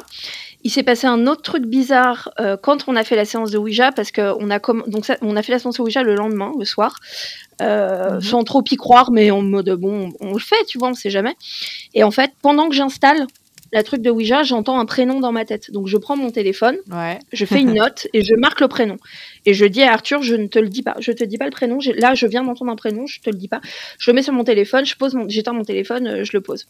Il 0.63 0.69
s'est 0.69 0.83
passé 0.83 1.07
un 1.07 1.25
autre 1.25 1.41
truc 1.41 1.65
bizarre 1.65 2.29
euh, 2.39 2.55
quand 2.55 2.83
on 2.87 2.95
a 2.95 3.03
fait 3.03 3.15
la 3.15 3.25
séance 3.25 3.49
de 3.49 3.57
Ouija, 3.57 3.91
parce 3.91 4.11
qu'on 4.11 4.49
a, 4.51 4.59
comm- 4.59 4.87
donc 4.87 5.05
ça, 5.05 5.17
on 5.23 5.35
a 5.35 5.41
fait 5.41 5.51
la 5.53 5.57
séance 5.59 5.77
de 5.77 5.81
Ouija 5.81 6.03
le 6.03 6.13
lendemain, 6.15 6.51
le 6.59 6.65
soir, 6.65 6.97
euh, 7.61 8.11
Mhm. 8.15 8.21
sans 8.21 8.43
trop 8.43 8.63
y 8.69 8.75
croire, 8.75 9.11
mais 9.11 9.31
en 9.31 9.41
mode, 9.41 9.69
bon, 9.71 10.09
on 10.19 10.33
le 10.33 10.39
fait, 10.39 10.63
tu 10.67 10.77
vois, 10.77 10.89
on 10.89 10.93
sait 10.93 11.09
jamais. 11.09 11.35
Et 11.95 12.03
en 12.03 12.11
fait, 12.11 12.31
pendant 12.43 12.69
que 12.69 12.75
j'installe, 12.75 13.25
la 13.73 13.83
truc 13.83 14.01
de 14.01 14.09
Ouija, 14.09 14.43
j'entends 14.43 14.79
un 14.79 14.85
prénom 14.85 15.19
dans 15.19 15.31
ma 15.31 15.45
tête. 15.45 15.71
Donc 15.71 15.87
je 15.87 15.97
prends 15.97 16.17
mon 16.17 16.29
téléphone, 16.31 16.77
Ouais. 16.91 17.19
je 17.31 17.45
fais 17.45 17.61
une 17.61 17.73
note 17.73 18.07
et 18.13 18.21
je 18.21 18.35
marque 18.35 18.59
le 18.59 18.67
prénom. 18.67 18.97
Et 19.45 19.53
je 19.53 19.65
dis 19.65 19.81
à 19.81 19.93
Arthur, 19.93 20.21
je 20.23 20.35
ne 20.35 20.47
te 20.47 20.59
le 20.59 20.67
dis 20.67 20.83
pas. 20.83 20.95
Je 20.99 21.11
te 21.11 21.23
dis 21.23 21.37
pas 21.37 21.45
le 21.45 21.51
prénom. 21.51 21.79
Là, 21.95 22.13
je 22.13 22.27
viens 22.27 22.43
d'entendre 22.43 22.71
un 22.71 22.75
prénom, 22.75 23.07
je 23.07 23.21
te 23.21 23.29
le 23.29 23.37
dis 23.37 23.47
pas. 23.47 23.61
Je 23.97 24.11
le 24.11 24.15
mets 24.15 24.23
sur 24.23 24.33
mon 24.33 24.43
téléphone, 24.43 24.85
je 24.85 24.95
pose 24.95 25.13
mon, 25.13 25.27
j'éteins 25.29 25.53
mon 25.53 25.63
téléphone, 25.63 26.07
euh, 26.07 26.23
je 26.23 26.31
le 26.33 26.41
pose. 26.41 26.67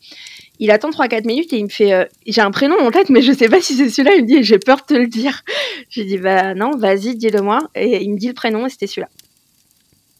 Il 0.59 0.69
attend 0.71 0.89
3-4 0.91 1.25
minutes 1.25 1.51
et 1.53 1.57
il 1.57 1.63
me 1.65 1.69
fait, 1.69 1.91
euh, 1.93 2.05
j'ai 2.27 2.41
un 2.41 2.51
prénom 2.51 2.75
en 2.79 2.91
tête, 2.91 3.09
mais 3.09 3.21
je 3.21 3.33
sais 3.33 3.49
pas 3.49 3.61
si 3.61 3.75
c'est 3.75 3.89
celui-là. 3.89 4.15
Il 4.15 4.23
me 4.23 4.27
dit, 4.27 4.43
j'ai 4.43 4.59
peur 4.59 4.77
de 4.77 4.83
te 4.83 4.93
le 4.93 5.07
dire. 5.07 5.41
J'ai 5.89 6.05
dit, 6.05 6.17
bah 6.17 6.53
non, 6.53 6.77
vas-y, 6.77 7.15
dis-le 7.15 7.41
moi. 7.41 7.59
Et 7.75 8.03
il 8.03 8.11
me 8.11 8.17
dit 8.17 8.27
le 8.27 8.33
prénom 8.33 8.65
et 8.65 8.69
c'était 8.69 8.87
celui-là. 8.87 9.09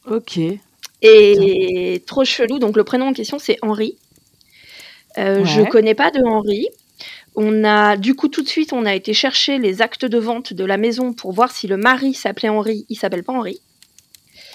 Ok. 0.09 0.39
Et 1.01 2.03
trop 2.05 2.25
chelou. 2.25 2.59
Donc 2.59 2.75
le 2.75 2.83
prénom 2.83 3.07
en 3.07 3.13
question, 3.13 3.39
c'est 3.39 3.57
Henri. 3.61 3.95
Euh, 5.17 5.43
Je 5.45 5.61
Ouais. 5.61 5.67
connais 5.69 5.95
pas 5.95 6.11
de 6.11 6.23
Henri. 6.23 6.67
On 7.35 7.63
a, 7.63 7.95
du 7.97 8.13
coup, 8.15 8.27
tout 8.27 8.41
de 8.41 8.47
suite, 8.47 8.73
on 8.73 8.85
a 8.85 8.93
été 8.93 9.13
chercher 9.13 9.57
les 9.57 9.81
actes 9.81 10.05
de 10.05 10.17
vente 10.17 10.53
de 10.53 10.65
la 10.65 10.77
maison 10.77 11.13
pour 11.13 11.31
voir 11.31 11.51
si 11.51 11.67
le 11.67 11.77
mari 11.77 12.13
s'appelait 12.13 12.49
Henri. 12.49 12.85
Il 12.89 12.95
s'appelle 12.97 13.23
pas 13.23 13.33
Henri. 13.33 13.61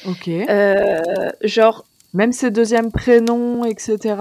Ok. 0.06 0.28
Euh, 0.28 1.00
genre, 1.42 1.84
Même 2.12 2.32
ses 2.32 2.50
deuxièmes 2.50 2.92
prénoms, 2.92 3.64
etc. 3.64 4.14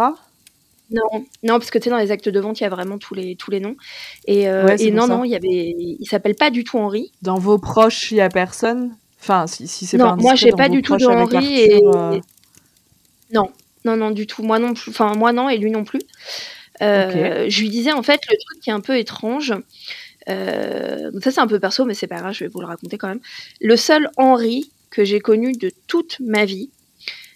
non, 0.91 1.03
non, 1.43 1.59
parce 1.59 1.69
que 1.69 1.77
tu 1.77 1.85
sais, 1.85 1.89
dans 1.89 1.97
les 1.97 2.11
actes 2.11 2.29
de 2.29 2.39
vente, 2.39 2.59
il 2.59 2.63
y 2.63 2.65
a 2.65 2.69
vraiment 2.69 2.97
tous 2.97 3.13
les, 3.13 3.35
tous 3.35 3.51
les 3.51 3.59
noms. 3.59 3.75
Et, 4.25 4.47
euh, 4.49 4.65
Ouais, 4.65 4.81
et 4.81 4.91
non, 4.91 5.07
ça. 5.07 5.17
non, 5.17 5.23
il 5.25 5.31
y 5.31 5.35
avait, 5.35 5.75
il 5.99 6.05
s'appelle 6.09 6.35
pas 6.35 6.49
du 6.49 6.63
tout 6.63 6.77
Henri. 6.77 7.11
Dans 7.21 7.37
vos 7.37 7.57
proches, 7.57 8.11
il 8.11 8.17
y 8.17 8.21
a 8.21 8.29
personne? 8.29 8.95
Enfin, 9.19 9.47
si, 9.47 9.67
si 9.67 9.85
c'est 9.85 9.97
Non, 9.97 10.05
pas 10.05 10.15
moi, 10.15 10.31
indiscret, 10.31 10.49
j'ai 10.51 10.55
pas 10.55 10.69
du 10.69 10.81
tout 10.81 10.95
de 10.95 11.05
Henri 11.05 11.59
et- 11.59 11.81
euh, 11.83 12.19
Non, 13.33 13.49
non, 13.85 13.95
non, 13.97 14.11
du 14.11 14.27
tout. 14.27 14.43
Moi 14.43 14.59
non 14.59 14.73
plus. 14.73 14.89
Enfin, 14.91 15.13
moi 15.15 15.31
non, 15.33 15.49
et 15.49 15.57
lui 15.57 15.71
non 15.71 15.83
plus. 15.85 16.01
Euh, 16.81 17.45
Je 17.49 17.61
lui 17.61 17.69
disais 17.69 17.91
en 17.93 18.03
fait 18.03 18.19
le 18.29 18.35
truc 18.37 18.61
qui 18.63 18.69
est 18.69 18.73
un 18.73 18.81
peu 18.81 18.97
étrange. 18.97 19.53
euh, 20.29 21.11
ça 21.23 21.31
c'est 21.31 21.41
un 21.41 21.47
peu 21.47 21.59
perso, 21.59 21.85
mais 21.85 21.93
c'est 21.93 22.07
pas 22.07 22.17
grave, 22.19 22.33
je 22.33 22.45
vais 22.45 22.49
vous 22.53 22.61
le 22.61 22.67
raconter 22.67 22.97
quand 22.97 23.07
même. 23.09 23.21
Le 23.61 23.75
seul 23.77 24.09
Henri 24.17 24.71
que 24.91 25.03
j'ai 25.05 25.19
connu 25.19 25.53
de 25.53 25.71
toute 25.87 26.17
ma 26.19 26.45
vie, 26.45 26.71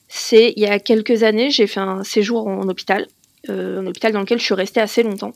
c'est 0.07 0.53
il 0.55 0.63
y 0.63 0.67
a 0.67 0.79
quelques 0.79 1.23
années, 1.23 1.51
j'ai 1.51 1.67
fait 1.67 1.79
un 1.81 2.03
séjour 2.03 2.47
en 2.47 2.67
hôpital, 2.69 3.07
euh, 3.49 3.81
un 3.81 3.87
hôpital 3.87 4.11
dans 4.13 4.21
lequel 4.21 4.39
je 4.39 4.45
suis 4.45 4.53
restée 4.55 4.81
assez 4.81 5.03
longtemps. 5.03 5.33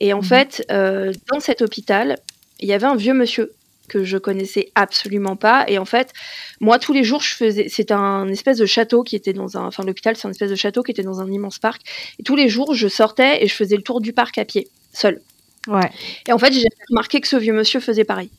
Et 0.00 0.12
en 0.12 0.18
Mhm. 0.18 0.24
fait, 0.24 0.66
euh, 0.70 1.12
dans 1.32 1.40
cet 1.40 1.62
hôpital, 1.62 2.18
il 2.60 2.68
y 2.68 2.72
avait 2.72 2.86
un 2.86 2.96
vieux 2.96 3.14
monsieur 3.14 3.52
que 3.88 4.04
je 4.04 4.18
connaissais 4.18 4.70
absolument 4.74 5.36
pas. 5.36 5.64
Et 5.68 5.78
en 5.78 5.84
fait, 5.84 6.12
moi, 6.60 6.78
tous 6.78 6.92
les 6.92 7.04
jours, 7.04 7.22
je 7.22 7.34
faisais. 7.34 7.68
C'était 7.68 7.94
un 7.94 8.28
espèce 8.28 8.58
de 8.58 8.66
château 8.66 9.02
qui 9.02 9.16
était 9.16 9.32
dans 9.32 9.56
un. 9.56 9.66
Enfin, 9.66 9.84
l'hôpital, 9.84 10.16
c'est 10.16 10.28
un 10.28 10.30
espèce 10.30 10.50
de 10.50 10.56
château 10.56 10.82
qui 10.82 10.92
était 10.92 11.02
dans 11.02 11.20
un 11.20 11.30
immense 11.30 11.58
parc. 11.58 11.82
Et 12.18 12.22
tous 12.22 12.36
les 12.36 12.48
jours, 12.48 12.74
je 12.74 12.88
sortais 12.88 13.42
et 13.42 13.48
je 13.48 13.54
faisais 13.54 13.76
le 13.76 13.82
tour 13.82 14.00
du 14.00 14.12
parc 14.12 14.38
à 14.38 14.44
pied, 14.44 14.68
seul. 14.92 15.20
Ouais. 15.66 15.90
Et 16.26 16.32
en 16.32 16.38
fait, 16.38 16.52
j'ai 16.52 16.68
remarqué 16.88 17.20
que 17.20 17.28
ce 17.28 17.36
vieux 17.36 17.52
monsieur 17.52 17.80
faisait 17.80 18.04
pareil. 18.04 18.30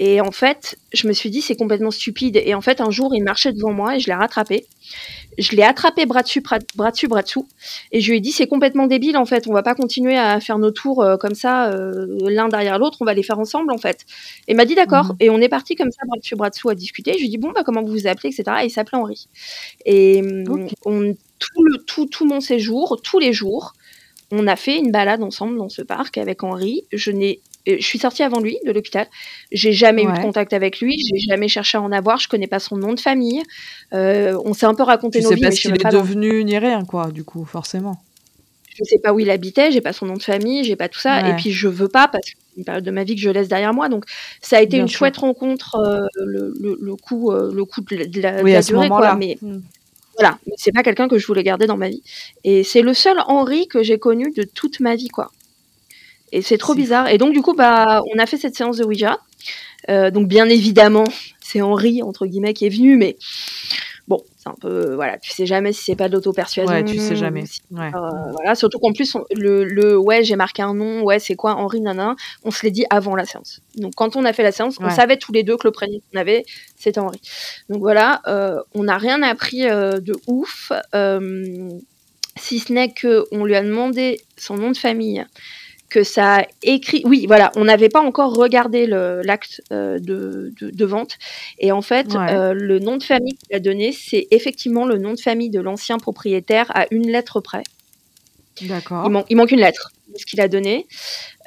Et 0.00 0.20
en 0.20 0.30
fait, 0.30 0.78
je 0.94 1.08
me 1.08 1.12
suis 1.12 1.28
dit, 1.28 1.42
c'est 1.42 1.56
complètement 1.56 1.90
stupide. 1.90 2.40
Et 2.44 2.54
en 2.54 2.60
fait, 2.60 2.80
un 2.80 2.90
jour, 2.92 3.16
il 3.16 3.24
marchait 3.24 3.52
devant 3.52 3.72
moi 3.72 3.96
et 3.96 4.00
je 4.00 4.06
l'ai 4.06 4.14
rattrapé. 4.14 4.64
Je 5.38 5.56
l'ai 5.56 5.64
attrapé 5.64 6.06
bras 6.06 6.22
dessus, 6.22 6.40
bras, 6.40 6.90
dessus, 6.92 7.08
bras 7.08 7.22
dessous. 7.22 7.48
Et 7.90 8.00
je 8.00 8.10
lui 8.10 8.18
ai 8.18 8.20
dit, 8.20 8.30
c'est 8.30 8.46
complètement 8.46 8.86
débile, 8.86 9.16
en 9.16 9.26
fait. 9.26 9.48
On 9.48 9.52
va 9.52 9.64
pas 9.64 9.74
continuer 9.74 10.16
à 10.16 10.38
faire 10.38 10.58
nos 10.58 10.70
tours 10.70 11.02
euh, 11.02 11.16
comme 11.16 11.34
ça, 11.34 11.72
euh, 11.72 12.06
l'un 12.28 12.46
derrière 12.46 12.78
l'autre. 12.78 12.98
On 13.00 13.04
va 13.04 13.12
les 13.12 13.24
faire 13.24 13.40
ensemble, 13.40 13.72
en 13.72 13.78
fait. 13.78 14.06
Et 14.46 14.52
il 14.52 14.56
m'a 14.56 14.66
dit, 14.66 14.76
d'accord. 14.76 15.06
Mhm. 15.06 15.16
Et 15.18 15.30
on 15.30 15.40
est 15.40 15.48
parti 15.48 15.74
comme 15.74 15.90
ça, 15.90 16.06
bras 16.06 16.18
dessus, 16.18 16.36
bras 16.36 16.50
dessous, 16.50 16.68
à 16.68 16.76
discuter. 16.76 17.14
Je 17.14 17.18
lui 17.18 17.26
ai 17.26 17.30
dit, 17.30 17.38
bon, 17.38 17.50
bah, 17.50 17.64
comment 17.64 17.82
vous 17.82 17.90
vous 17.90 18.06
appelez, 18.06 18.28
etc. 18.30 18.58
Et 18.62 18.66
il 18.66 18.70
s'appelait 18.70 18.98
Henri. 18.98 19.26
Et 19.84 20.22
on, 20.86 21.16
tout, 21.40 21.64
le, 21.64 21.78
tout, 21.78 22.06
tout 22.06 22.24
mon 22.24 22.40
séjour, 22.40 23.00
tous 23.02 23.18
les 23.18 23.32
jours, 23.32 23.72
on 24.30 24.46
a 24.46 24.54
fait 24.54 24.78
une 24.78 24.92
balade 24.92 25.24
ensemble 25.24 25.58
dans 25.58 25.68
ce 25.68 25.82
parc 25.82 26.18
avec 26.18 26.44
Henri. 26.44 26.84
Je 26.92 27.10
n'ai 27.10 27.40
je 27.66 27.84
suis 27.84 27.98
sortie 27.98 28.22
avant 28.22 28.40
lui 28.40 28.58
de 28.64 28.72
l'hôpital. 28.72 29.06
J'ai 29.52 29.72
jamais 29.72 30.02
eu 30.02 30.06
de 30.12 30.18
contact 30.22 30.52
avec 30.52 30.80
lui. 30.80 30.96
J'ai 30.98 31.18
jamais 31.18 31.48
cherché 31.48 31.76
à 31.78 31.82
en 31.82 31.92
avoir. 31.92 32.18
Je 32.18 32.28
connais 32.28 32.46
pas 32.46 32.60
son 32.60 32.76
nom 32.76 32.94
de 32.94 33.00
famille. 33.00 33.42
Euh, 33.92 34.38
on 34.44 34.54
s'est 34.54 34.66
un 34.66 34.74
peu 34.74 34.82
raconté 34.84 35.18
Tu 35.18 35.24
nos 35.24 35.30
sais 35.30 35.34
vies, 35.36 35.42
pas 35.42 35.48
mais 35.50 35.70
même 35.70 35.74
est 35.74 35.82
pas, 35.82 35.90
devenu 35.90 36.44
ni 36.44 36.56
rien, 36.58 36.84
quoi, 36.84 37.10
du 37.10 37.24
coup, 37.24 37.44
forcément. 37.44 38.00
je 38.74 38.84
sais 38.84 38.98
pas 39.02 39.12
où 39.12 39.20
il 39.20 39.28
habitait. 39.30 39.70
J'ai 39.72 39.80
pas 39.80 39.92
son 39.92 40.06
nom 40.06 40.14
de 40.14 40.22
famille. 40.22 40.64
J'ai 40.64 40.76
pas 40.76 40.88
tout 40.88 41.00
ça. 41.00 41.22
Ouais. 41.22 41.30
Et 41.30 41.34
puis 41.34 41.50
je 41.50 41.68
veux 41.68 41.88
pas 41.88 42.08
parce 42.08 42.24
que 42.30 42.36
c'est 42.52 42.58
une 42.58 42.64
période 42.64 42.84
de 42.84 42.90
ma 42.90 43.04
vie 43.04 43.14
que 43.16 43.20
je 43.20 43.28
laisse 43.30 43.48
derrière 43.48 43.74
moi. 43.74 43.88
Donc 43.88 44.04
ça 44.40 44.56
a 44.58 44.60
été 44.62 44.76
Bien 44.76 44.82
une 44.82 44.88
sûr. 44.88 44.98
chouette 45.00 45.16
rencontre. 45.18 45.76
euh, 45.76 46.06
le, 46.24 46.54
le, 46.60 46.78
le 46.80 46.96
coup, 46.96 47.32
euh, 47.32 47.50
le 47.52 47.64
coup 47.64 47.80
de 47.82 47.96
la, 47.96 48.06
de 48.06 48.20
la- 48.20 48.38
de 48.38 48.42
Oui, 48.44 48.52
la 48.52 48.58
à 48.58 48.62
ce 48.62 48.68
durée, 48.68 48.88
quoi. 48.88 49.14
Mais 49.16 49.36
Hmm. 49.42 49.60
voilà, 50.18 50.38
c'est 50.56 50.72
pas 50.72 50.82
quelqu'un 50.82 51.06
que 51.08 51.18
je 51.18 51.26
voulais 51.26 51.42
garder 51.44 51.66
dans 51.66 51.76
ma 51.76 51.88
vie. 51.88 52.02
Et 52.44 52.64
c'est 52.64 52.82
le 52.82 52.94
seul 52.94 53.18
Henri 53.26 53.68
que 53.68 53.82
j'ai 53.82 53.98
connu 53.98 54.32
de 54.32 54.42
toute 54.44 54.80
ma 54.80 54.96
vie, 54.96 55.08
quoi. 55.08 55.30
Et 56.32 56.42
c'est 56.42 56.58
trop 56.58 56.74
bizarre. 56.74 57.08
Et 57.08 57.18
donc, 57.18 57.32
du 57.32 57.42
coup, 57.42 57.54
bah, 57.54 58.02
on 58.14 58.18
a 58.18 58.26
fait 58.26 58.36
cette 58.36 58.54
séance 58.56 58.76
de 58.78 58.84
Ouija. 58.84 59.18
Euh, 59.88 60.10
donc, 60.10 60.28
bien 60.28 60.48
évidemment, 60.48 61.04
c'est 61.40 61.62
Henri, 61.62 62.02
entre 62.02 62.26
guillemets, 62.26 62.52
qui 62.54 62.66
est 62.66 62.70
venu, 62.70 62.96
mais 62.96 63.16
bon, 64.06 64.22
c'est 64.36 64.48
un 64.48 64.54
peu, 64.60 64.94
voilà, 64.94 65.16
tu 65.18 65.30
sais 65.30 65.46
jamais 65.46 65.72
si 65.72 65.84
c'est 65.84 65.96
pas 65.96 66.08
de 66.08 66.14
l'auto-persuasion. 66.14 66.70
Ouais, 66.72 66.84
tu 66.84 66.98
sais 66.98 67.16
jamais. 67.16 67.42
ou 67.42 67.46
si- 67.46 67.60
Ouais. 67.70 67.90
euh, 67.94 68.32
voilà, 68.32 68.54
surtout 68.54 68.78
qu'en 68.78 68.92
plus, 68.92 69.14
on- 69.14 69.24
le, 69.34 69.64
le 69.64 69.96
ouais, 69.96 70.24
j'ai 70.24 70.36
marqué 70.36 70.62
un 70.62 70.74
nom, 70.74 71.02
ouais, 71.02 71.18
c'est 71.18 71.36
quoi 71.36 71.54
Henri, 71.54 71.80
nana, 71.80 72.16
on 72.44 72.50
se 72.50 72.64
l'est 72.64 72.70
dit 72.72 72.84
avant 72.90 73.14
la 73.16 73.24
séance. 73.24 73.60
Donc, 73.76 73.94
quand 73.96 74.16
on 74.16 74.24
a 74.24 74.32
fait 74.32 74.42
la 74.42 74.52
séance, 74.52 74.76
on 74.80 74.84
savait 74.94 75.16
tous 75.16 75.32
les 75.32 75.42
deux 75.44 75.56
que 75.56 75.66
le 75.66 75.72
prénom 75.72 75.98
qu'on 76.12 76.18
avait, 76.20 76.44
c'était 76.76 77.00
Henri. 77.00 77.20
Donc 77.70 77.80
voilà, 77.80 78.20
euh, 78.26 78.60
on 78.74 78.84
n'a 78.84 78.98
rien 78.98 79.22
appris 79.22 79.60
de 79.62 80.14
ouf, 80.26 80.72
si 82.36 82.58
ce 82.58 82.72
n'est 82.72 82.92
que 82.92 83.24
on 83.32 83.44
lui 83.44 83.54
a 83.56 83.62
demandé 83.62 84.20
son 84.36 84.56
nom 84.56 84.70
de 84.70 84.76
famille, 84.76 85.24
que 85.90 86.04
ça 86.04 86.40
a 86.40 86.46
écrit. 86.62 87.02
Oui, 87.06 87.26
voilà, 87.26 87.50
on 87.56 87.64
n'avait 87.64 87.88
pas 87.88 88.00
encore 88.00 88.34
regardé 88.34 88.86
l'acte 88.86 89.62
euh, 89.72 89.98
de, 89.98 90.52
de- 90.60 90.70
de 90.70 90.84
vente, 90.84 91.16
et 91.58 91.72
en 91.72 91.80
fait, 91.82 92.14
Ouais. 92.14 92.30
euh, 92.32 92.52
le 92.52 92.78
nom 92.78 92.96
de 92.98 93.02
famille 93.02 93.36
qu'il 93.36 93.56
a 93.56 93.60
donné, 93.60 93.92
c'est 93.92 94.26
effectivement 94.30 94.84
le 94.84 94.98
nom 94.98 95.14
de 95.14 95.20
famille 95.20 95.50
de 95.50 95.60
l'ancien 95.60 95.98
propriétaire 95.98 96.70
à 96.74 96.86
une 96.90 97.10
lettre 97.10 97.40
près. 97.40 97.62
D'accord. 98.62 99.04
Il, 99.06 99.10
man- 99.12 99.24
il 99.30 99.36
manque 99.36 99.52
une 99.52 99.60
lettre 99.60 99.92
de 100.12 100.18
ce 100.18 100.26
qu'il 100.26 100.40
a 100.40 100.48
donné. 100.48 100.86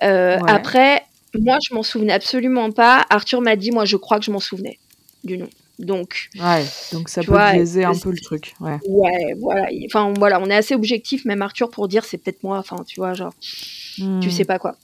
Euh, 0.03 0.37
Ouais. 0.39 0.49
Après, 0.51 1.03
moi, 1.37 1.57
je 1.67 1.73
m'en 1.73 1.83
souvenais 1.83 2.13
absolument 2.13 2.71
pas. 2.71 3.05
Arthur 3.09 3.41
m'a 3.41 3.55
dit, 3.55 3.71
moi, 3.71 3.85
je 3.85 3.95
crois 3.97 4.17
que 4.19 4.25
je 4.25 4.31
m'en 4.31 4.39
souvenais 4.39 4.79
du 5.23 5.37
nom. 5.37 5.49
Donc, 5.81 6.29
Ouais, 6.39 6.63
donc 6.93 7.09
ça 7.09 7.21
peut 7.21 7.31
vois, 7.31 7.51
biaiser 7.53 7.83
un 7.83 7.95
peu 7.97 8.11
le 8.11 8.19
truc. 8.19 8.53
Ouais. 8.59 8.77
ouais, 8.87 9.35
voilà. 9.39 9.71
Il- 9.71 9.85
Enfin, 9.87 10.13
voilà, 10.17 10.39
on 10.39 10.45
est 10.49 10.55
assez 10.55 10.75
objectif, 10.75 11.25
même 11.25 11.41
Arthur, 11.41 11.69
pour 11.69 11.87
dire 11.87 12.05
c'est 12.05 12.17
peut-être 12.17 12.43
moi. 12.43 12.57
Enfin, 12.59 12.77
tu 12.87 12.99
vois, 12.99 13.13
genre, 13.13 13.33
tu 13.39 14.03
Hmm. 14.03 14.29
sais 14.29 14.45
pas 14.45 14.59
quoi. 14.59 14.75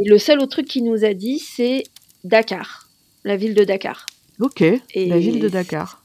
Et 0.00 0.08
le 0.08 0.18
seul 0.18 0.38
autre 0.38 0.52
truc 0.52 0.66
qu'il 0.68 0.84
nous 0.84 1.04
a 1.04 1.12
dit, 1.14 1.38
c'est 1.40 1.82
Dakar, 2.24 2.88
la 3.24 3.36
ville 3.36 3.54
de 3.54 3.64
Dakar. 3.64 4.06
Ok, 4.40 4.62
Et 4.62 5.06
la 5.06 5.18
ville 5.18 5.40
de 5.40 5.48
Dakar. 5.48 6.02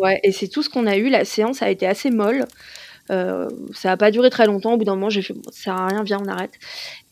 Ouais, 0.00 0.18
et 0.24 0.32
c'est 0.32 0.48
tout 0.48 0.62
ce 0.62 0.68
qu'on 0.68 0.86
a 0.86 0.96
eu. 0.96 1.08
La 1.08 1.24
séance 1.24 1.62
a 1.62 1.70
été 1.70 1.86
assez 1.86 2.10
molle. 2.10 2.46
Euh, 3.10 3.48
ça 3.72 3.90
n'a 3.90 3.96
pas 3.96 4.10
duré 4.10 4.30
très 4.30 4.46
longtemps. 4.46 4.72
Au 4.74 4.76
bout 4.76 4.84
d'un 4.84 4.94
moment, 4.96 5.10
j'ai 5.10 5.22
fait, 5.22 5.32
bon, 5.32 5.42
ça 5.52 5.62
sert 5.64 5.74
à 5.76 5.86
rien, 5.86 6.02
viens, 6.02 6.20
on 6.24 6.28
arrête. 6.28 6.50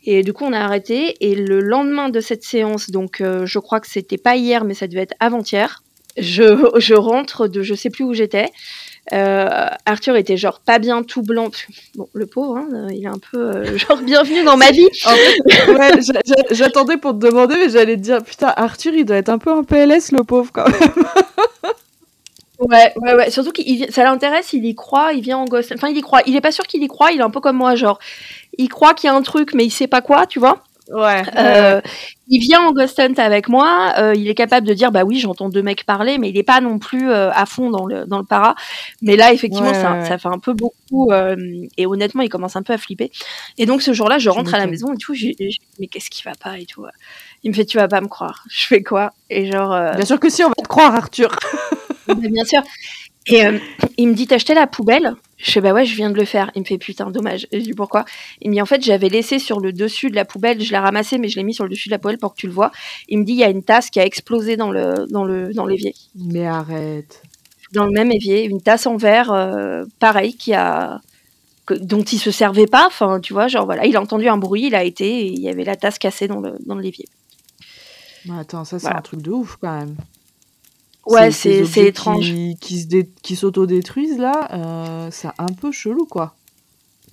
Et 0.05 0.23
du 0.25 0.33
coup, 0.33 0.45
on 0.45 0.53
a 0.53 0.59
arrêté. 0.59 1.15
Et 1.21 1.35
le 1.37 1.61
lendemain 1.61 2.09
de 2.09 2.19
cette 2.21 2.43
séance, 2.43 2.91
donc 2.91 3.21
euh, 3.21 3.47
je 3.47 3.59
crois 3.61 3.79
que 3.81 3.87
c'était 3.87 4.19
pas 4.19 4.37
hier, 4.37 4.65
mais 4.65 4.75
ça 4.75 4.89
devait 4.89 5.03
être 5.03 5.15
avant-hier, 5.21 5.83
je, 6.17 6.71
je 6.79 6.95
rentre 6.95 7.49
de 7.49 7.63
je 7.63 7.75
sais 7.75 7.91
plus 7.91 8.05
où 8.05 8.15
j'étais. 8.15 8.51
Euh, 9.13 9.67
Arthur 9.85 10.17
était 10.17 10.37
genre 10.39 10.61
pas 10.61 10.79
bien 10.79 11.03
tout 11.03 11.21
blanc. 11.23 11.51
Bon, 11.95 12.09
le 12.15 12.27
pauvre, 12.27 12.57
hein, 12.57 12.87
il 12.91 13.05
est 13.05 13.07
un 13.09 13.19
peu 13.31 13.39
euh, 13.39 13.77
genre 13.79 13.99
bienvenue 13.99 14.45
dans 14.45 14.57
ma 14.57 14.71
vie. 14.71 14.89
En 15.05 15.11
fait, 15.11 15.69
ouais, 15.73 16.01
j'a- 16.01 16.21
j'a- 16.25 16.55
j'attendais 16.55 16.97
pour 16.97 17.13
te 17.13 17.19
demander, 17.19 17.57
mais 17.59 17.69
j'allais 17.69 17.97
te 17.97 18.01
dire, 18.03 18.23
putain, 18.25 18.53
Arthur, 18.57 18.95
il 18.95 19.05
doit 19.05 19.17
être 19.17 19.29
un 19.29 19.39
peu 19.39 19.53
en 19.53 19.63
PLS, 19.63 20.13
le 20.13 20.25
pauvre, 20.25 20.51
quand 20.53 20.65
même. 20.69 20.91
Ouais, 22.61 22.93
ouais, 22.97 23.15
ouais. 23.15 23.31
Surtout 23.31 23.51
vient- 23.57 23.91
ça 23.91 24.05
l'intéresse, 24.05 24.53
il 24.53 24.65
y 24.65 24.75
croit, 24.77 25.13
il 25.13 25.23
vient 25.23 25.39
en 25.39 25.45
gosse. 25.45 25.73
Enfin, 25.75 25.89
il 25.89 25.97
y 25.99 26.01
croit. 26.03 26.21
Il 26.25 26.37
est 26.37 26.41
pas 26.41 26.53
sûr 26.53 26.65
qu'il 26.67 26.83
y 26.83 26.87
croit, 26.89 27.11
il 27.11 27.19
est 27.19 27.23
un 27.25 27.29
peu 27.31 27.41
comme 27.41 27.57
moi, 27.57 27.75
genre. 27.75 27.99
Il 28.59 28.69
croit 28.69 28.95
qu'il 28.95 29.09
y 29.09 29.11
a 29.11 29.15
un 29.17 29.23
truc, 29.23 29.55
mais 29.55 29.65
il 29.65 29.71
sait 29.71 29.89
pas 29.89 30.01
quoi, 30.01 30.25
tu 30.27 30.39
vois. 30.39 30.63
Ouais. 30.91 31.23
Euh, 31.39 31.81
il 32.29 32.41
vient 32.41 32.61
en 32.63 32.73
ghost 32.73 32.99
hunt 33.01 33.15
avec 33.17 33.49
moi, 33.49 33.95
euh, 33.99 34.15
il 34.15 34.29
est 34.29 34.35
capable 34.35 34.67
de 34.67 34.75
dire 34.75 34.93
bah 34.93 35.05
oui 35.05 35.19
j'entends 35.19 35.49
deux 35.49 35.63
mecs 35.63 35.85
parler, 35.85 36.19
mais 36.19 36.29
il 36.29 36.37
est 36.37 36.43
pas 36.43 36.61
non 36.61 36.79
plus 36.79 37.11
euh, 37.11 37.31
à 37.33 37.47
fond 37.47 37.71
dans 37.71 37.87
le 37.87 38.05
dans 38.07 38.19
le 38.19 38.25
para. 38.25 38.55
Mais 39.01 39.17
là 39.17 39.33
effectivement 39.33 39.69
Ouais, 39.71 39.75
ça, 39.75 40.05
ça 40.05 40.19
fait 40.19 40.29
un 40.29 40.39
peu 40.39 40.53
beaucoup 40.53 41.11
et 41.79 41.87
honnêtement 41.87 42.23
il 42.23 42.29
commence 42.29 42.57
un 42.57 42.63
peu 42.63 42.73
à 42.75 42.79
flipper. 42.79 43.11
Et 43.59 43.65
donc 43.67 43.81
ce 43.83 43.93
jour-là 43.95 44.19
je 44.19 44.29
rentre 44.29 44.55
à 44.55 44.59
la 44.59 44.67
maison 44.67 44.93
et 44.93 44.99
tout, 44.99 45.15
j'ai- 45.15 45.35
j'ai- 45.39 45.57
mais 45.81 45.87
qu'est-ce 45.87 46.11
qui 46.11 46.23
va 46.23 46.33
pas 46.39 46.59
et 46.59 46.67
tout. 46.67 46.85
Il 47.43 47.51
me 47.51 47.55
fait 47.55 47.65
tu 47.65 47.79
vas 47.79 47.89
pas 47.89 48.01
me 48.03 48.09
croire. 48.09 48.45
Je 48.51 48.67
fais 48.67 48.83
quoi? 48.83 49.13
Et 49.31 49.51
genre 49.51 49.71
Bien 49.97 50.05
sûr 50.05 50.21
que 50.21 50.29
si, 50.29 50.45
on 50.45 50.49
va 50.49 50.55
te 50.55 50.69
croire, 50.69 50.95
Arthur. 50.95 51.35
bah, 52.09 52.15
bien 52.15 52.45
sûr. 52.45 52.63
Et 53.27 53.47
euh, 53.47 53.59
il 53.97 54.09
me 54.09 54.15
dit 54.15 54.27
t'as 54.27 54.37
acheté 54.37 54.55
la 54.55 54.67
poubelle? 54.67 55.15
Je 55.39 55.51
fais 55.51 55.61
bah 55.61 55.73
ouais 55.73 55.85
je 55.85 55.97
viens 55.97 56.11
de 56.11 56.17
le 56.17 56.25
faire. 56.25 56.51
Il 56.55 56.61
me 56.61 56.67
fait 56.67 56.79
putain 56.79 57.11
dommage. 57.11 57.47
Et 57.53 57.61
je 57.61 57.65
dis 57.65 57.73
pourquoi? 57.73 58.05
Il 58.43 58.51
me 58.51 58.55
dit 58.55 58.63
en 58.63 58.67
fait 58.67 58.83
j'avais 58.83 59.09
laissé 59.09 59.39
sur 59.39 59.61
le 59.61 59.73
dessus 59.73 60.11
de 60.11 60.15
la 60.15 60.25
poubelle, 60.25 60.61
je 60.61 60.71
l'ai 60.71 60.79
ramassé 60.79 61.19
mais 61.19 61.29
je 61.29 61.37
l'ai 61.37 61.45
mis 61.45 61.55
sur 61.55 61.65
le 61.65 61.71
dessus 61.71 61.89
de 61.89 61.95
la 61.95 61.99
poubelle 61.99 62.19
pour 62.19 62.35
que 62.35 62.41
tu 62.41 62.47
le 62.47 62.53
vois. 62.53 62.71
Il 63.09 63.19
me 63.21 63.25
dit 63.25 63.33
il 63.33 63.39
y 63.39 63.45
a 63.45 63.49
une 63.49 63.63
tasse 63.63 63.91
qui 63.91 63.99
a 64.01 64.05
explosé 64.05 64.57
dans 64.57 64.71
le 64.71 65.07
dans 65.11 65.25
le 65.25 65.55
dans 65.55 65.67
l'évier, 65.67 65.95
Mais 66.15 66.47
arrête. 66.47 67.23
dans 67.73 67.87
le 67.87 67.93
même 67.93 68.13
évier, 68.13 68.45
une 68.45 68.61
tasse 68.61 68.87
en 68.87 68.97
verre 68.97 69.33
euh, 69.33 69.85
pareil 70.01 70.37
qui 70.37 70.53
a 70.53 71.01
dont 71.81 72.03
il 72.03 72.19
se 72.19 72.31
servait 72.31 72.67
pas. 72.67 72.87
Enfin, 72.87 73.21
tu 73.21 73.33
vois, 73.33 73.49
genre 73.49 73.65
voilà, 73.65 73.87
il 73.87 73.97
a 73.97 74.01
entendu 74.03 74.29
un 74.29 74.37
bruit, 74.37 74.67
il 74.67 74.75
a 74.75 74.85
été, 74.85 75.07
et 75.07 75.27
il 75.29 75.41
y 75.41 75.49
avait 75.49 75.65
la 75.65 75.77
tasse 75.77 75.99
cassée 75.99 76.29
dans 76.29 76.41
le, 76.41 76.57
dans 76.67 76.77
l'évier. 76.77 77.07
attends, 78.39 78.65
ça 78.65 78.79
c'est 78.79 78.89
un 78.89 79.01
truc 79.01 79.23
de 79.23 79.31
ouf 79.31 79.57
quand 79.61 79.75
même. 79.79 79.97
Ouais, 81.07 81.31
c'est 81.31 81.67
étrange. 81.77 82.25
Qui, 82.27 82.57
qui, 82.61 83.09
qui 83.23 83.37
s'autodétruisent 83.37 84.19
là, 84.19 84.49
euh, 84.53 85.09
c'est 85.11 85.29
un 85.39 85.47
peu 85.61 85.71
chelou 85.73 86.07
quoi. 86.07 86.35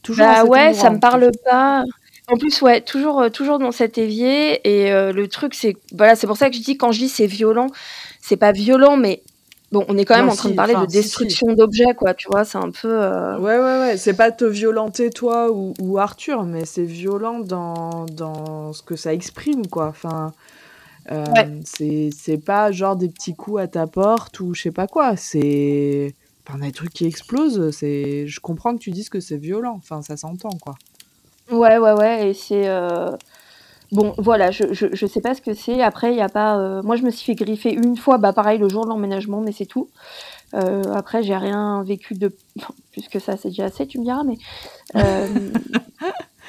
Toujours 0.04 0.26
bah 0.26 0.46
ouais, 0.46 0.74
ça 0.74 0.90
me 0.90 1.00
parle 1.00 1.32
pas. 1.46 1.84
En 2.28 2.38
plus, 2.38 2.62
ouais, 2.62 2.82
toujours, 2.82 3.22
euh, 3.22 3.30
toujours 3.30 3.60
dans 3.60 3.72
cet 3.72 3.98
évier. 3.98 4.62
Et 4.68 4.92
euh, 4.92 5.12
le 5.12 5.28
truc, 5.28 5.54
c'est 5.54 5.76
voilà, 5.94 6.16
c'est 6.16 6.28
pour 6.28 6.38
ça 6.38 6.50
que 6.50 6.56
je 6.56 6.62
dis 6.62 6.78
quand 6.78 6.92
je 6.92 7.00
dis 7.00 7.10
c'est 7.10 7.28
violent, 7.28 7.68
c'est 8.22 8.38
pas 8.38 8.52
violent, 8.52 8.98
mais 8.98 9.22
bon, 9.72 9.86
on 9.90 9.98
est 9.98 10.06
quand 10.06 10.16
même 10.18 10.30
en 10.30 10.36
train 10.36 10.50
de 10.50 10.56
parler 10.56 10.76
de 10.76 10.86
destruction 10.86 11.54
d'objets, 11.54 11.94
quoi. 11.98 12.14
Tu 12.14 12.28
vois, 12.32 12.46
c'est 12.46 12.58
un 12.58 12.72
peu. 12.72 12.90
Euh, 12.90 13.38
ouais, 13.40 13.58
ouais, 13.58 13.80
ouais. 13.80 13.98
C'est 13.98 14.14
pas 14.16 14.32
te 14.32 14.46
violenter 14.46 15.10
toi 15.10 15.52
ou, 15.52 15.74
ou 15.82 15.98
Arthur, 16.00 16.44
mais 16.44 16.66
c'est 16.66 16.84
violent 16.86 17.40
dans, 17.40 18.06
dans 18.12 18.74
ce 18.74 18.82
que 18.84 18.96
ça 18.96 19.14
exprime, 19.14 19.68
quoi. 19.68 19.88
Enfin. 19.90 20.34
C'est 21.08 22.44
pas 22.46 22.72
genre 22.72 22.96
des 22.96 23.10
petits 23.10 23.36
coups 23.36 23.62
à 23.62 23.68
ta 23.68 23.88
porte 23.88 24.40
ou 24.40 24.54
je 24.54 24.62
sais 24.64 24.72
pas 24.72 24.88
quoi 24.88 25.16
c'est 25.16 26.14
enfin, 26.48 26.60
des 26.60 26.72
trucs 26.72 26.94
qui 26.94 27.06
explosent 27.06 27.72
c'est 27.72 28.28
je 28.28 28.40
comprends 28.40 28.74
que 28.74 28.80
tu 28.80 28.92
dises 28.92 29.10
que 29.10 29.20
c'est 29.20 29.38
violent 29.38 29.76
enfin 29.78 30.02
ça 30.02 30.18
s'entend 30.18 30.52
quoi 30.62 30.76
Ouais, 31.52 31.78
ouais, 31.78 31.92
ouais, 31.92 32.30
et 32.30 32.34
c'est, 32.34 32.68
euh, 32.70 33.12
bon, 33.92 34.14
voilà, 34.18 34.52
je 34.52 34.74
je 34.74 34.88
je 34.94 35.06
sais 35.06 35.20
pas 35.20 35.36
ce 35.36 35.42
que 35.42 35.54
c'est. 35.54 35.82
Après, 35.82 36.14
il 36.14 36.18
y 36.18 36.22
a 36.22 36.30
pas, 36.30 36.58
euh, 36.58 36.82
moi, 36.82 36.96
je 36.96 37.04
me 37.04 37.12
suis 37.12 37.26
fait 37.26 37.36
griffer 37.36 37.74
une 37.74 37.98
fois, 37.98 38.18
bah, 38.18 38.32
pareil, 38.32 38.58
le 38.58 38.70
jour 38.70 38.86
de 38.86 38.90
l'emménagement, 38.90 39.42
mais 39.42 39.52
c'est 39.52 39.66
tout. 39.66 39.90
Euh, 40.54 40.84
après, 40.94 41.24
j'ai 41.24 41.36
rien 41.36 41.84
vécu 41.84 42.14
de 42.14 42.34
plus 42.94 43.08
que 43.10 43.20
ça, 43.20 43.36
c'est 43.36 43.50
déjà 43.50 43.66
assez, 43.66 43.86
tu 43.86 44.00
me 44.00 44.06
diras, 44.06 44.24
mais 44.24 44.38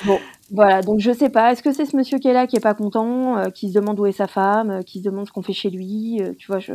bon, 0.05 0.19
voilà, 0.51 0.83
donc 0.83 1.01
je 1.01 1.13
sais 1.13 1.31
pas. 1.31 1.53
Est-ce 1.53 1.63
que 1.63 1.73
c'est 1.73 1.87
ce 1.87 1.97
monsieur 1.97 2.19
qui 2.19 2.29
est 2.29 2.33
là, 2.33 2.47
qui 2.47 2.57
est 2.57 2.61
pas 2.61 2.75
content, 2.75 3.51
qui 3.51 3.69
se 3.69 3.75
demande 3.75 3.99
où 4.01 4.07
est 4.07 4.13
sa 4.13 4.27
femme, 4.27 4.83
qui 4.85 5.01
se 5.01 5.05
demande 5.05 5.27
ce 5.27 5.33
qu'on 5.33 5.43
fait 5.43 5.53
chez 5.53 5.71
lui, 5.71 6.21
tu 6.39 6.47
vois? 6.49 6.59
Je 6.59 6.75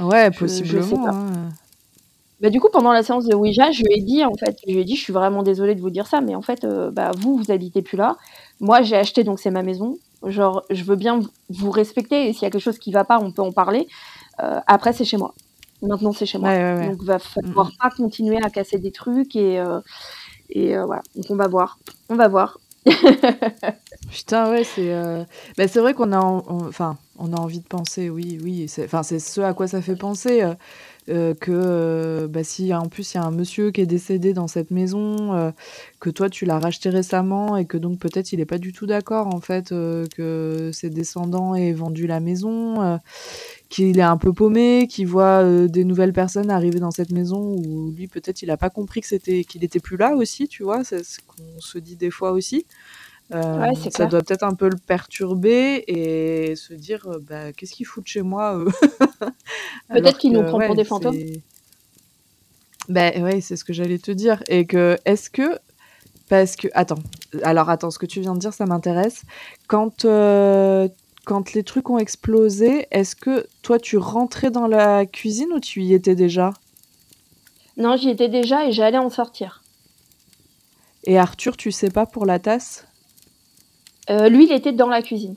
Ouais, 0.00 0.30
je 0.32 0.46
je 0.46 0.80
sais 0.80 0.94
pas. 0.94 1.10
Hein. 1.10 1.48
Bah, 2.42 2.50
du 2.50 2.58
coup, 2.60 2.68
pendant 2.72 2.92
la 2.92 3.04
séance 3.04 3.24
de 3.24 3.36
Ouija, 3.36 3.70
je 3.70 3.84
lui 3.84 3.94
ai 3.98 4.02
dit, 4.02 4.24
en 4.24 4.34
fait, 4.34 4.58
je 4.66 4.72
lui 4.72 4.80
ai 4.80 4.84
dit: 4.84 4.96
«Je 4.96 5.00
suis 5.00 5.12
vraiment 5.12 5.44
désolée 5.44 5.76
de 5.76 5.80
vous 5.80 5.90
dire 5.90 6.08
ça, 6.08 6.20
mais 6.20 6.34
en 6.34 6.42
fait, 6.42 6.64
euh, 6.64 6.90
bah, 6.90 7.12
vous, 7.16 7.36
vous 7.36 7.52
habitez 7.52 7.82
plus 7.82 7.96
là. 7.96 8.16
Moi, 8.58 8.82
j'ai 8.82 8.96
acheté, 8.96 9.22
donc 9.22 9.38
c'est 9.38 9.52
ma 9.52 9.62
maison. 9.62 9.96
Genre, 10.26 10.64
je 10.68 10.82
veux 10.82 10.96
bien 10.96 11.20
vous 11.50 11.70
respecter 11.70 12.28
et 12.28 12.32
s'il 12.32 12.42
y 12.42 12.46
a 12.46 12.50
quelque 12.50 12.60
chose 12.60 12.78
qui 12.80 12.90
va 12.90 13.04
pas, 13.04 13.20
on 13.20 13.30
peut 13.30 13.42
en 13.42 13.52
parler. 13.52 13.86
Euh, 14.42 14.58
après, 14.66 14.92
c'est 14.92 15.04
chez 15.04 15.16
moi. 15.18 15.34
Maintenant, 15.82 16.12
c'est 16.12 16.26
chez 16.26 16.38
moi. 16.38 16.50
Donc, 16.50 16.84
il 16.84 16.90
Donc 16.90 17.02
va 17.04 17.18
falloir 17.20 17.70
pas 17.80 17.90
continuer 17.90 18.38
à 18.42 18.50
casser 18.50 18.78
des 18.78 18.92
trucs 18.92 19.36
et 19.36 19.62
euh, 20.56 20.82
et 20.82 20.84
voilà. 20.84 21.02
Donc 21.16 21.26
on 21.30 21.36
va 21.36 21.48
voir. 21.48 21.78
On 22.08 22.16
va 22.16 22.28
voir. 22.28 22.58
Putain, 24.10 24.50
ouais, 24.50 24.64
c'est, 24.64 24.92
bah, 25.56 25.68
c'est 25.68 25.78
vrai 25.78 25.94
qu'on 25.94 26.12
a 26.12 26.18
enfin, 26.18 26.98
on 27.16 27.32
a 27.32 27.36
envie 27.36 27.60
de 27.60 27.66
penser, 27.66 28.10
oui, 28.10 28.38
oui, 28.42 28.66
c'est 28.68 28.88
ce 29.20 29.40
à 29.40 29.54
quoi 29.54 29.68
ça 29.68 29.80
fait 29.80 29.94
penser, 29.94 30.42
euh, 31.08 31.34
que 31.34 31.50
euh, 31.52 32.28
bah, 32.28 32.44
si 32.44 32.72
en 32.72 32.86
plus 32.86 33.14
il 33.14 33.16
y 33.16 33.20
a 33.20 33.24
un 33.24 33.32
monsieur 33.32 33.72
qui 33.72 33.80
est 33.80 33.86
décédé 33.86 34.32
dans 34.32 34.46
cette 34.46 34.70
maison, 34.70 35.34
euh, 35.34 35.50
que 35.98 36.10
toi 36.10 36.30
tu 36.30 36.44
l'as 36.44 36.60
racheté 36.60 36.90
récemment 36.90 37.56
et 37.56 37.64
que 37.64 37.76
donc 37.76 37.98
peut-être 37.98 38.32
il 38.32 38.38
n'est 38.38 38.46
pas 38.46 38.58
du 38.58 38.72
tout 38.72 38.86
d'accord 38.86 39.26
en 39.26 39.40
fait 39.40 39.70
que 39.70 40.70
ses 40.72 40.90
descendants 40.90 41.56
aient 41.56 41.72
vendu 41.72 42.06
la 42.06 42.20
maison, 42.20 43.00
qu'il 43.72 43.98
est 43.98 44.02
un 44.02 44.18
peu 44.18 44.34
paumé, 44.34 44.86
qu'il 44.86 45.06
voit 45.06 45.42
des 45.66 45.84
nouvelles 45.84 46.12
personnes 46.12 46.50
arriver 46.50 46.78
dans 46.78 46.90
cette 46.90 47.10
maison 47.10 47.56
où 47.56 47.90
lui 47.90 48.06
peut-être 48.06 48.42
il 48.42 48.48
n'a 48.48 48.58
pas 48.58 48.68
compris 48.68 49.00
que 49.00 49.06
c'était 49.06 49.44
qu'il 49.44 49.64
était 49.64 49.80
plus 49.80 49.96
là 49.96 50.14
aussi, 50.14 50.46
tu 50.46 50.62
vois, 50.62 50.84
c'est 50.84 51.02
ce 51.02 51.20
qu'on 51.20 51.60
se 51.60 51.78
dit 51.78 51.96
des 51.96 52.10
fois 52.10 52.32
aussi. 52.32 52.66
Euh, 53.34 53.72
ça 53.90 54.06
doit 54.06 54.20
peut-être 54.20 54.42
un 54.42 54.54
peu 54.54 54.68
le 54.68 54.76
perturber 54.76 55.84
et 55.86 56.54
se 56.54 56.74
dire 56.74 57.06
euh, 57.06 57.18
bah, 57.26 57.52
qu'est-ce 57.52 57.72
qu'il 57.72 57.86
fout 57.86 58.04
de 58.04 58.08
chez 58.08 58.20
moi 58.20 58.58
euh 58.58 58.68
Peut-être 59.88 60.18
qu'il 60.18 60.32
nous 60.32 60.42
prend 60.42 60.60
pour 60.60 60.74
des 60.74 60.84
fantômes. 60.84 61.16
Ben 62.90 63.22
ouais, 63.22 63.40
c'est 63.40 63.56
ce 63.56 63.64
que 63.64 63.72
j'allais 63.72 63.98
te 63.98 64.10
dire. 64.10 64.42
Et 64.48 64.66
que 64.66 64.98
est-ce 65.06 65.30
que 65.30 65.58
parce 66.28 66.56
que 66.56 66.68
attends, 66.74 66.98
alors 67.42 67.70
attends, 67.70 67.90
ce 67.90 67.98
que 67.98 68.06
tu 68.06 68.20
viens 68.20 68.34
de 68.34 68.38
dire, 68.38 68.52
ça 68.52 68.66
m'intéresse. 68.66 69.22
Quand 69.66 70.04
quand 71.24 71.52
les 71.52 71.62
trucs 71.62 71.90
ont 71.90 71.98
explosé, 71.98 72.86
est-ce 72.90 73.14
que 73.14 73.46
toi 73.62 73.78
tu 73.78 73.96
rentrais 73.96 74.50
dans 74.50 74.66
la 74.66 75.06
cuisine 75.06 75.52
ou 75.52 75.60
tu 75.60 75.82
y 75.82 75.94
étais 75.94 76.14
déjà? 76.14 76.52
Non, 77.76 77.96
j'y 77.96 78.10
étais 78.10 78.28
déjà 78.28 78.66
et 78.66 78.72
j'allais 78.72 78.98
en 78.98 79.10
sortir. 79.10 79.62
Et 81.04 81.18
Arthur, 81.18 81.56
tu 81.56 81.72
sais 81.72 81.90
pas 81.90 82.06
pour 82.06 82.26
la 82.26 82.38
tasse? 82.38 82.86
Euh, 84.10 84.28
lui, 84.28 84.44
il 84.44 84.52
était 84.52 84.72
dans 84.72 84.88
la 84.88 85.02
cuisine. 85.02 85.36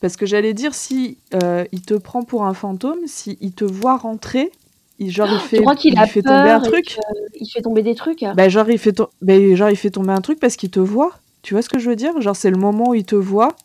Parce 0.00 0.16
que 0.16 0.26
j'allais 0.26 0.54
dire, 0.54 0.74
si 0.74 1.18
euh, 1.34 1.64
il 1.72 1.82
te 1.82 1.94
prend 1.94 2.22
pour 2.22 2.44
un 2.44 2.54
fantôme, 2.54 3.06
si 3.06 3.38
il 3.40 3.52
te 3.52 3.64
voit 3.64 3.96
rentrer, 3.96 4.50
il, 4.98 5.10
genre 5.10 5.28
il 5.32 5.40
fait, 5.40 5.64
il 5.84 6.06
fait 6.06 6.22
tomber 6.22 6.50
un 6.50 6.60
truc? 6.60 6.98
Il 7.40 7.48
fait 7.48 7.62
tomber 7.62 7.82
des 7.82 7.94
trucs? 7.94 8.24
Bah, 8.34 8.48
genre, 8.48 8.70
il 8.70 8.78
fait 8.78 8.96
bah, 9.22 9.54
genre 9.54 9.70
il 9.70 9.76
fait 9.76 9.90
tomber 9.90 10.12
un 10.12 10.20
truc 10.20 10.38
parce 10.38 10.56
qu'il 10.56 10.70
te 10.70 10.80
voit. 10.80 11.12
Tu 11.42 11.54
vois 11.54 11.62
ce 11.62 11.68
que 11.68 11.78
je 11.78 11.88
veux 11.88 11.96
dire? 11.96 12.20
Genre 12.20 12.36
c'est 12.36 12.50
le 12.50 12.58
moment 12.58 12.90
où 12.90 12.94
il 12.94 13.04
te 13.04 13.16
voit. 13.16 13.56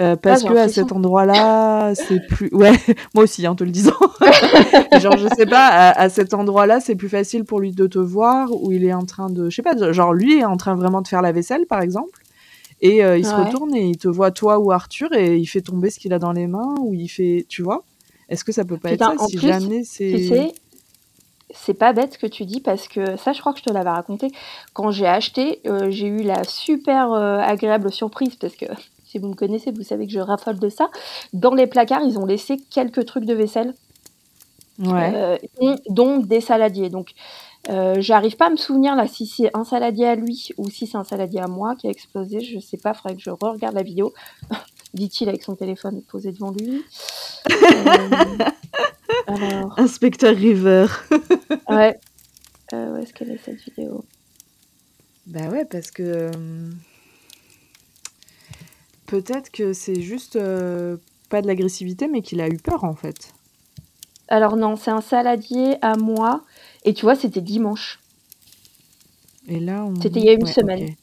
Euh, 0.00 0.16
parce 0.16 0.42
qu'à 0.42 0.48
que 0.48 0.56
à 0.56 0.68
cet 0.68 0.92
endroit-là, 0.92 1.94
c'est 1.94 2.26
plus. 2.26 2.48
Ouais, 2.52 2.72
moi 3.14 3.24
aussi, 3.24 3.46
en 3.46 3.52
hein, 3.52 3.54
te 3.54 3.64
le 3.64 3.70
disant. 3.70 3.92
genre, 5.00 5.16
je 5.16 5.28
sais 5.36 5.46
pas, 5.46 5.66
à, 5.66 6.00
à 6.00 6.08
cet 6.08 6.34
endroit-là, 6.34 6.80
c'est 6.80 6.96
plus 6.96 7.08
facile 7.08 7.44
pour 7.44 7.60
lui 7.60 7.72
de 7.72 7.86
te 7.86 7.98
voir, 7.98 8.50
où 8.52 8.72
il 8.72 8.84
est 8.84 8.94
en 8.94 9.04
train 9.04 9.30
de. 9.30 9.50
Je 9.50 9.56
sais 9.56 9.62
pas, 9.62 9.92
genre 9.92 10.12
lui 10.12 10.38
est 10.38 10.44
en 10.44 10.56
train 10.56 10.74
vraiment 10.74 11.00
de 11.00 11.08
faire 11.08 11.22
la 11.22 11.32
vaisselle, 11.32 11.66
par 11.66 11.80
exemple. 11.80 12.24
Et 12.80 13.04
euh, 13.04 13.16
il 13.16 13.24
se 13.24 13.34
retourne 13.34 13.74
et 13.74 13.86
il 13.86 13.96
te 13.96 14.08
voit 14.08 14.30
toi 14.30 14.58
ou 14.58 14.70
Arthur 14.72 15.12
et 15.14 15.38
il 15.38 15.46
fait 15.46 15.62
tomber 15.62 15.90
ce 15.90 15.98
qu'il 15.98 16.12
a 16.12 16.18
dans 16.18 16.32
les 16.32 16.46
mains 16.46 16.74
ou 16.80 16.92
il 16.92 17.08
fait, 17.08 17.46
tu 17.48 17.62
vois? 17.62 17.84
Est-ce 18.28 18.44
que 18.44 18.52
ça 18.52 18.64
peut 18.64 18.76
pas 18.76 18.92
être 18.92 19.04
ça 19.04 19.26
si 19.26 19.38
jamais 19.38 19.84
c'est 19.84 20.52
c'est 21.56 21.74
pas 21.74 21.92
bête 21.92 22.14
ce 22.14 22.18
que 22.18 22.26
tu 22.26 22.44
dis 22.44 22.60
parce 22.60 22.88
que 22.88 23.16
ça, 23.16 23.32
je 23.32 23.38
crois 23.38 23.52
que 23.52 23.60
je 23.60 23.64
te 23.64 23.72
l'avais 23.72 23.90
raconté. 23.90 24.32
Quand 24.72 24.90
j'ai 24.90 25.06
acheté, 25.06 25.60
euh, 25.66 25.88
j'ai 25.88 26.08
eu 26.08 26.22
la 26.24 26.42
super 26.42 27.12
agréable 27.12 27.92
surprise 27.92 28.34
parce 28.34 28.56
que 28.56 28.66
si 29.14 29.20
vous 29.20 29.28
me 29.28 29.34
connaissez, 29.34 29.70
vous 29.70 29.84
savez 29.84 30.06
que 30.06 30.12
je 30.12 30.18
raffole 30.18 30.58
de 30.58 30.68
ça. 30.68 30.90
Dans 31.32 31.54
les 31.54 31.68
placards, 31.68 32.02
ils 32.02 32.18
ont 32.18 32.26
laissé 32.26 32.56
quelques 32.68 33.06
trucs 33.06 33.24
de 33.24 33.32
vaisselle, 33.32 33.72
ouais. 34.80 35.40
dont, 35.88 36.18
des 36.18 36.40
saladiers. 36.40 36.90
Donc, 36.90 37.12
euh, 37.68 37.94
j'arrive 38.00 38.36
pas 38.36 38.48
à 38.48 38.50
me 38.50 38.56
souvenir 38.56 38.96
là 38.96 39.06
si 39.06 39.24
c'est 39.28 39.50
un 39.54 39.62
saladier 39.62 40.06
à 40.06 40.16
lui 40.16 40.48
ou 40.58 40.68
si 40.68 40.88
c'est 40.88 40.98
un 40.98 41.04
saladier 41.04 41.38
à 41.38 41.46
moi 41.46 41.76
qui 41.76 41.86
a 41.86 41.90
explosé. 41.90 42.40
Je 42.40 42.58
sais 42.58 42.76
pas, 42.76 42.92
faudrait 42.92 43.14
que 43.14 43.22
je 43.22 43.30
re-regarde 43.30 43.76
la 43.76 43.84
vidéo. 43.84 44.12
Dit-il 44.94 45.28
avec 45.28 45.44
son 45.44 45.54
téléphone 45.54 46.02
posé 46.02 46.32
devant 46.32 46.50
lui. 46.50 46.82
Euh, 47.52 48.16
alors... 49.28 49.78
Inspecteur 49.78 50.34
River. 50.34 50.86
ouais. 51.68 52.00
Euh, 52.72 52.90
où 52.90 52.96
est-ce 52.96 53.14
qu'elle 53.14 53.30
est 53.30 53.38
cette 53.44 53.60
vidéo? 53.60 54.04
Bah 55.28 55.48
ouais, 55.50 55.64
parce 55.64 55.92
que 55.92 56.32
peut-être 59.06 59.50
que 59.50 59.72
c'est 59.72 60.00
juste 60.00 60.38
pas 61.28 61.42
de 61.42 61.46
l'agressivité, 61.46 62.08
mais 62.08 62.22
qu'il 62.22 62.40
a 62.40 62.48
eu 62.48 62.56
peur 62.56 62.84
en 62.84 62.94
fait. 62.94 63.32
Alors 64.28 64.56
non, 64.56 64.76
c'est 64.76 64.90
un 64.90 65.00
saladier 65.00 65.76
à 65.82 65.96
moi 65.96 66.42
et 66.84 66.94
tu 66.94 67.04
vois, 67.04 67.14
c'était 67.14 67.40
dimanche. 67.40 68.00
Et 69.48 69.60
là, 69.60 69.84
on... 69.84 70.00
C'était 70.00 70.20
il 70.20 70.26
y 70.26 70.30
a 70.30 70.32
une 70.32 70.46
semaine. 70.46 70.94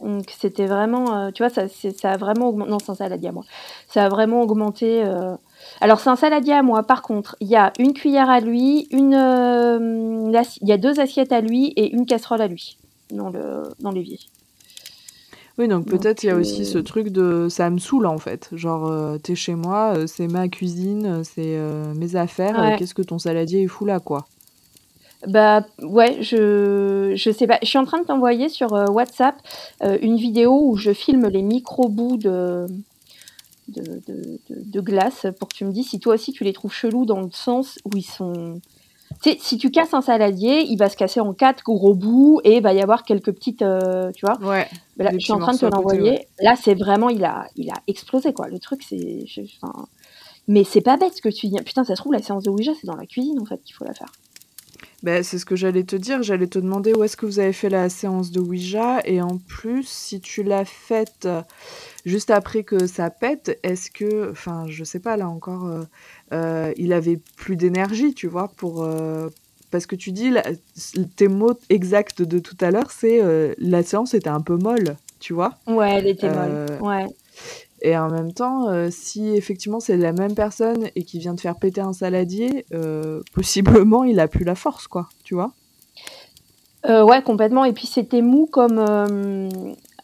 Donc 0.00 0.32
c'était 0.36 0.66
vraiment, 0.66 1.14
euh, 1.14 1.30
tu 1.30 1.42
vois, 1.42 1.50
ça, 1.50 1.66
ça 1.68 2.12
a 2.12 2.16
vraiment 2.16 2.48
augmenté. 2.48 2.70
Non, 2.70 2.78
c'est 2.78 2.90
un 2.90 2.96
saladier 2.96 3.28
à 3.28 3.32
moi. 3.32 3.44
Ça 3.88 4.04
a 4.04 4.08
vraiment 4.08 4.42
augmenté. 4.42 5.02
Euh. 5.04 5.36
Alors 5.80 6.00
c'est 6.00 6.10
un 6.10 6.16
saladier 6.16 6.52
à 6.52 6.62
moi. 6.62 6.82
Par 6.82 7.02
contre, 7.02 7.36
il 7.40 7.48
y 7.48 7.56
a 7.56 7.72
une 7.78 7.92
cuillère 7.92 8.28
à 8.28 8.40
lui, 8.40 8.88
une, 8.90 9.14
euh, 9.14 10.42
il 10.60 10.68
y 10.68 10.72
a 10.72 10.78
deux 10.78 11.00
assiettes 11.00 11.32
à 11.32 11.40
lui 11.40 11.68
et 11.76 11.92
une 11.92 12.06
casserole 12.06 12.42
à 12.42 12.46
lui 12.46 12.76
dans 13.10 13.30
le 13.30 13.62
dans 13.80 13.90
l'évier. 13.90 14.18
Oui, 15.58 15.68
donc 15.68 15.86
peut-être 15.86 16.22
il 16.22 16.26
y 16.26 16.30
a 16.30 16.36
aussi 16.36 16.66
ce 16.66 16.76
truc 16.76 17.08
de 17.08 17.48
ça 17.48 17.70
me 17.70 17.78
saoule 17.78 18.06
en 18.06 18.18
fait. 18.18 18.50
Genre, 18.52 19.18
t'es 19.22 19.34
chez 19.34 19.54
moi, 19.54 20.06
c'est 20.06 20.28
ma 20.28 20.48
cuisine, 20.48 21.22
c'est 21.24 21.58
mes 21.96 22.14
affaires. 22.16 22.76
Qu'est-ce 22.78 22.94
que 22.94 23.02
ton 23.02 23.18
saladier 23.18 23.62
est 23.62 23.66
fou 23.66 23.86
là, 23.86 23.98
quoi? 23.98 24.26
Bah 25.26 25.64
ouais, 25.82 26.22
je 26.22 27.12
je 27.16 27.30
sais 27.30 27.46
pas. 27.46 27.58
Je 27.62 27.68
suis 27.68 27.78
en 27.78 27.84
train 27.84 28.00
de 28.00 28.06
t'envoyer 28.06 28.48
sur 28.48 28.74
euh, 28.74 28.86
WhatsApp 28.86 29.36
euh, 29.82 29.98
une 30.00 30.16
vidéo 30.16 30.60
où 30.62 30.76
je 30.76 30.92
filme 30.92 31.26
les 31.28 31.42
micro-bouts 31.42 32.18
de 32.18 32.66
de, 33.68 34.00
de, 34.06 34.38
de, 34.48 34.80
glace 34.80 35.26
pour 35.40 35.48
que 35.48 35.54
tu 35.54 35.64
me 35.64 35.72
dises 35.72 35.88
si 35.88 35.98
toi 35.98 36.14
aussi 36.14 36.32
tu 36.32 36.44
les 36.44 36.52
trouves 36.52 36.72
chelous 36.72 37.04
dans 37.04 37.20
le 37.20 37.30
sens 37.32 37.78
où 37.84 37.96
ils 37.96 38.02
sont. 38.02 38.60
Si 39.22 39.58
tu 39.58 39.70
casses 39.70 39.94
un 39.94 40.02
saladier, 40.02 40.62
il 40.62 40.76
va 40.76 40.88
se 40.88 40.96
casser 40.96 41.20
en 41.20 41.32
quatre 41.32 41.64
gros 41.64 41.94
bouts 41.94 42.40
et 42.44 42.56
il 42.56 42.62
va 42.62 42.72
y 42.72 42.80
avoir 42.80 43.02
quelques 43.04 43.32
petites. 43.32 43.62
Euh, 43.62 44.10
tu 44.12 44.24
vois 44.26 44.38
Ouais. 44.40 44.68
là, 44.96 45.10
je 45.12 45.18
suis 45.18 45.32
en 45.32 45.38
train 45.38 45.52
de 45.52 45.58
te 45.58 45.66
l'envoyer. 45.66 46.26
Là, 46.40 46.54
c'est 46.56 46.74
vraiment. 46.74 47.08
Il 47.08 47.24
a, 47.24 47.46
il 47.56 47.70
a 47.70 47.74
explosé 47.86 48.32
quoi. 48.32 48.48
Le 48.48 48.58
truc, 48.58 48.82
c'est. 48.88 49.24
Mais 50.48 50.62
c'est 50.62 50.80
pas 50.80 50.96
bête 50.96 51.14
ce 51.14 51.20
que 51.22 51.28
tu 51.28 51.48
dis. 51.48 51.56
Putain, 51.64 51.82
ça 51.84 51.96
se 51.96 52.00
trouve, 52.00 52.12
la 52.12 52.22
séance 52.22 52.44
de 52.44 52.50
Ouija, 52.50 52.72
c'est 52.80 52.86
dans 52.86 52.94
la 52.96 53.06
cuisine 53.06 53.40
en 53.40 53.44
fait 53.44 53.60
qu'il 53.64 53.74
faut 53.74 53.84
la 53.84 53.94
faire. 53.94 54.10
Bah, 55.06 55.22
c'est 55.22 55.38
ce 55.38 55.44
que 55.44 55.54
j'allais 55.54 55.84
te 55.84 55.94
dire. 55.94 56.24
J'allais 56.24 56.48
te 56.48 56.58
demander 56.58 56.92
où 56.92 57.04
est-ce 57.04 57.16
que 57.16 57.26
vous 57.26 57.38
avez 57.38 57.52
fait 57.52 57.68
la 57.68 57.88
séance 57.88 58.32
de 58.32 58.40
Ouija 58.40 58.98
et 59.04 59.22
en 59.22 59.38
plus, 59.38 59.86
si 59.86 60.20
tu 60.20 60.42
l'as 60.42 60.64
faite 60.64 61.26
euh, 61.26 61.42
juste 62.04 62.28
après 62.30 62.64
que 62.64 62.88
ça 62.88 63.08
pète, 63.08 63.56
est-ce 63.62 63.92
que, 63.92 64.32
enfin, 64.32 64.64
je 64.66 64.82
sais 64.82 64.98
pas 64.98 65.16
là 65.16 65.28
encore, 65.28 65.66
euh, 65.66 65.84
euh, 66.32 66.72
il 66.76 66.92
avait 66.92 67.20
plus 67.36 67.54
d'énergie, 67.54 68.14
tu 68.14 68.26
vois, 68.26 68.48
pour 68.56 68.84
parce 69.70 69.86
que 69.86 69.94
tu 69.94 70.10
dis 70.10 70.32
tes 71.14 71.28
mots 71.28 71.56
exacts 71.68 72.22
de 72.22 72.40
tout 72.40 72.56
à 72.60 72.72
l'heure, 72.72 72.90
c'est 72.90 73.20
la 73.58 73.84
séance 73.84 74.12
était 74.12 74.28
un 74.28 74.40
peu 74.40 74.56
molle, 74.56 74.96
tu 75.20 75.34
vois. 75.34 75.52
Ouais, 75.68 75.98
elle 75.98 76.08
était 76.08 76.28
molle. 76.28 76.66
Ouais. 76.80 77.06
Et 77.82 77.96
en 77.96 78.08
même 78.08 78.32
temps, 78.32 78.68
euh, 78.68 78.88
si 78.90 79.28
effectivement 79.28 79.80
c'est 79.80 79.96
la 79.96 80.12
même 80.12 80.34
personne 80.34 80.88
et 80.94 81.02
qui 81.02 81.18
vient 81.18 81.34
de 81.34 81.40
faire 81.40 81.56
péter 81.56 81.80
un 81.80 81.92
saladier, 81.92 82.64
euh, 82.72 83.20
possiblement 83.34 84.04
il 84.04 84.18
a 84.18 84.28
plus 84.28 84.44
la 84.44 84.54
force, 84.54 84.86
quoi, 84.86 85.08
tu 85.24 85.34
vois 85.34 85.52
euh, 86.86 87.04
Ouais, 87.04 87.22
complètement. 87.22 87.64
Et 87.64 87.72
puis 87.72 87.86
c'était 87.86 88.22
mou 88.22 88.46
comme. 88.50 88.78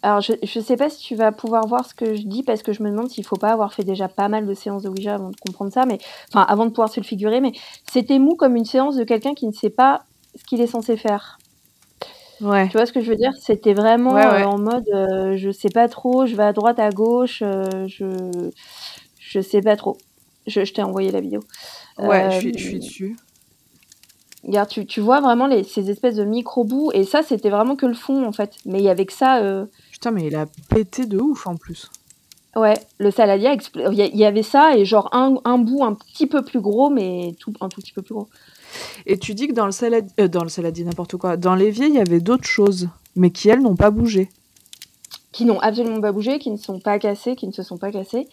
Alors 0.04 0.20
je, 0.20 0.32
je 0.42 0.58
sais 0.58 0.76
pas 0.76 0.90
si 0.90 0.98
tu 0.98 1.14
vas 1.14 1.30
pouvoir 1.30 1.64
voir 1.68 1.86
ce 1.86 1.94
que 1.94 2.16
je 2.16 2.22
dis 2.22 2.42
parce 2.42 2.64
que 2.64 2.72
je 2.72 2.82
me 2.82 2.90
demande 2.90 3.08
s'il 3.08 3.24
faut 3.24 3.36
pas 3.36 3.52
avoir 3.52 3.72
fait 3.72 3.84
déjà 3.84 4.08
pas 4.08 4.28
mal 4.28 4.46
de 4.46 4.52
séances 4.52 4.82
de 4.82 4.88
Ouija 4.88 5.14
avant 5.14 5.30
de 5.30 5.36
comprendre 5.36 5.72
ça, 5.72 5.86
mais 5.86 5.98
enfin 6.28 6.44
avant 6.48 6.64
de 6.64 6.70
pouvoir 6.70 6.88
se 6.88 6.98
le 6.98 7.04
figurer. 7.04 7.40
Mais 7.40 7.52
c'était 7.90 8.18
mou 8.18 8.34
comme 8.34 8.56
une 8.56 8.64
séance 8.64 8.96
de 8.96 9.04
quelqu'un 9.04 9.34
qui 9.34 9.46
ne 9.46 9.52
sait 9.52 9.70
pas 9.70 10.02
ce 10.36 10.42
qu'il 10.44 10.60
est 10.60 10.66
censé 10.66 10.96
faire. 10.96 11.38
Ouais. 12.40 12.68
Tu 12.68 12.76
vois 12.76 12.86
ce 12.86 12.92
que 12.92 13.00
je 13.00 13.10
veux 13.10 13.16
dire? 13.16 13.32
C'était 13.40 13.74
vraiment 13.74 14.16
euh, 14.16 14.44
en 14.44 14.58
mode 14.58 14.88
euh, 14.92 15.36
je 15.36 15.50
sais 15.50 15.68
pas 15.68 15.88
trop, 15.88 16.26
je 16.26 16.34
vais 16.34 16.42
à 16.42 16.52
droite, 16.52 16.78
à 16.78 16.90
gauche, 16.90 17.42
euh, 17.44 17.86
je 17.86 18.50
je 19.18 19.40
sais 19.40 19.60
pas 19.60 19.76
trop. 19.76 19.96
Je, 20.46 20.64
je 20.64 20.72
t'ai 20.72 20.82
envoyé 20.82 21.10
la 21.10 21.20
vidéo. 21.20 21.40
Ouais, 21.98 22.30
je 22.32 22.38
suis, 22.38 22.58
je 22.58 22.64
suis 22.64 22.78
dessus. 22.80 23.16
Regarde, 24.44 24.68
tu, 24.68 24.86
tu 24.86 25.00
vois 25.00 25.20
vraiment 25.20 25.46
les, 25.46 25.62
ces 25.62 25.88
espèces 25.88 26.16
de 26.16 26.24
micro-bouts, 26.24 26.90
et 26.94 27.04
ça, 27.04 27.22
c'était 27.22 27.48
vraiment 27.48 27.76
que 27.76 27.86
le 27.86 27.94
fond, 27.94 28.26
en 28.26 28.32
fait. 28.32 28.56
Mais 28.66 28.88
avec 28.88 29.12
ça... 29.12 29.40
Putain, 29.92 30.10
mais 30.10 30.26
il 30.26 30.34
a 30.34 30.46
pété 30.68 31.06
de 31.06 31.16
ouf, 31.18 31.46
en 31.46 31.54
plus. 31.54 31.90
Ouais, 32.56 32.74
le 32.98 33.12
saladier, 33.12 33.56
il 33.76 34.16
y 34.16 34.24
avait 34.24 34.42
ça, 34.42 34.76
et 34.76 34.84
genre 34.84 35.08
un, 35.12 35.36
un 35.44 35.58
bout 35.58 35.84
un 35.84 35.94
petit 35.94 36.26
peu 36.26 36.42
plus 36.42 36.60
gros, 36.60 36.90
mais 36.90 37.36
tout, 37.38 37.52
un 37.60 37.68
tout 37.68 37.80
petit 37.80 37.92
peu 37.92 38.02
plus 38.02 38.14
gros. 38.14 38.28
Et 39.06 39.18
tu 39.18 39.34
dis 39.34 39.48
que 39.48 39.52
dans 39.52 39.66
le 39.66 39.72
salade, 39.72 40.08
euh, 40.20 40.28
dans 40.28 40.42
le 40.42 40.48
saladier 40.48 40.84
n'importe 40.84 41.16
quoi, 41.16 41.36
dans 41.36 41.54
l'évier 41.54 41.86
il 41.86 41.94
y 41.94 42.00
avait 42.00 42.20
d'autres 42.20 42.46
choses, 42.46 42.88
mais 43.16 43.30
qui 43.30 43.48
elles 43.48 43.62
n'ont 43.62 43.76
pas 43.76 43.90
bougé. 43.90 44.28
Qui 45.32 45.46
n'ont 45.46 45.60
absolument 45.60 46.00
pas 46.00 46.12
bougé, 46.12 46.38
qui 46.38 46.50
ne 46.50 46.58
sont 46.58 46.78
pas 46.78 46.98
cassées, 46.98 47.36
qui 47.36 47.46
ne 47.46 47.52
se 47.52 47.62
sont 47.62 47.78
pas 47.78 47.90
cassées. 47.90 48.28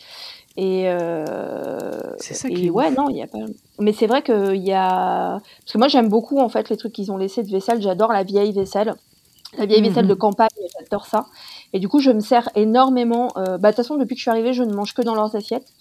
Et 0.58 0.89
euh... 0.89 2.02
c'est 2.17 2.34
ça 2.34 2.49
qui. 2.49 2.65
Et 2.65 2.69
ouais, 2.69 2.91
non, 2.91 3.10
il 3.10 3.15
y 3.15 3.21
a 3.21 3.28
pas. 3.28 3.39
Mais 3.80 3.93
c'est 3.93 4.08
vrai 4.08 4.21
qu'il 4.21 4.62
y 4.62 4.73
a 4.73 5.39
parce 5.39 5.73
que 5.73 5.78
moi 5.78 5.88
j'aime 5.88 6.10
beaucoup 6.10 6.39
en 6.39 6.49
fait 6.49 6.69
les 6.69 6.75
trucs 6.75 6.91
qu'ils 6.91 7.12
ont 7.12 7.17
laissés 7.17 7.43
de 7.43 7.49
vaisselle. 7.49 7.82
J'adore 7.82 8.12
la 8.12 8.23
vieille 8.23 8.52
vaisselle, 8.52 8.93
la 9.58 9.65
vieille 9.65 9.82
vaisselle 9.82 10.08
de 10.08 10.13
mhm. 10.13 10.19
campagne. 10.19 10.49
J'adore 10.80 11.06
ça. 11.06 11.28
Et 11.71 11.80
du 11.80 11.88
coup, 11.88 11.99
je 11.99 12.12
me 12.12 12.19
sers 12.19 12.49
énormément. 12.56 13.30
Euh... 13.38 13.58
Bah 13.58 13.71
de 13.71 13.75
toute 13.75 13.86
façon, 13.86 13.95
depuis 13.95 14.15
que 14.15 14.19
je 14.19 14.23
suis 14.23 14.32
arrivée, 14.32 14.54
je 14.54 14.63
ne 14.63 14.73
mange 14.73 14.93
que 14.93 15.02
dans 15.02 15.15
leurs 15.15 15.36
assiettes. 15.36 15.71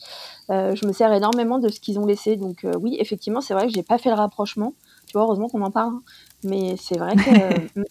Euh, 0.50 0.74
je 0.74 0.86
me 0.86 0.92
sers 0.92 1.12
énormément 1.12 1.58
de 1.58 1.68
ce 1.68 1.80
qu'ils 1.80 1.98
ont 1.98 2.06
laissé. 2.06 2.36
Donc 2.36 2.64
euh, 2.64 2.72
oui, 2.80 2.96
effectivement, 2.98 3.40
c'est 3.40 3.54
vrai 3.54 3.66
que 3.66 3.72
j'ai 3.72 3.82
pas 3.82 3.98
fait 3.98 4.08
le 4.08 4.16
rapprochement. 4.16 4.74
Tu 5.06 5.12
vois, 5.12 5.22
heureusement 5.22 5.48
qu'on 5.48 5.62
en 5.62 5.70
parle. 5.70 5.94
Hein. 5.94 6.02
Mais 6.44 6.76
c'est 6.78 6.98
vrai 6.98 7.14
qu'il 7.16 7.84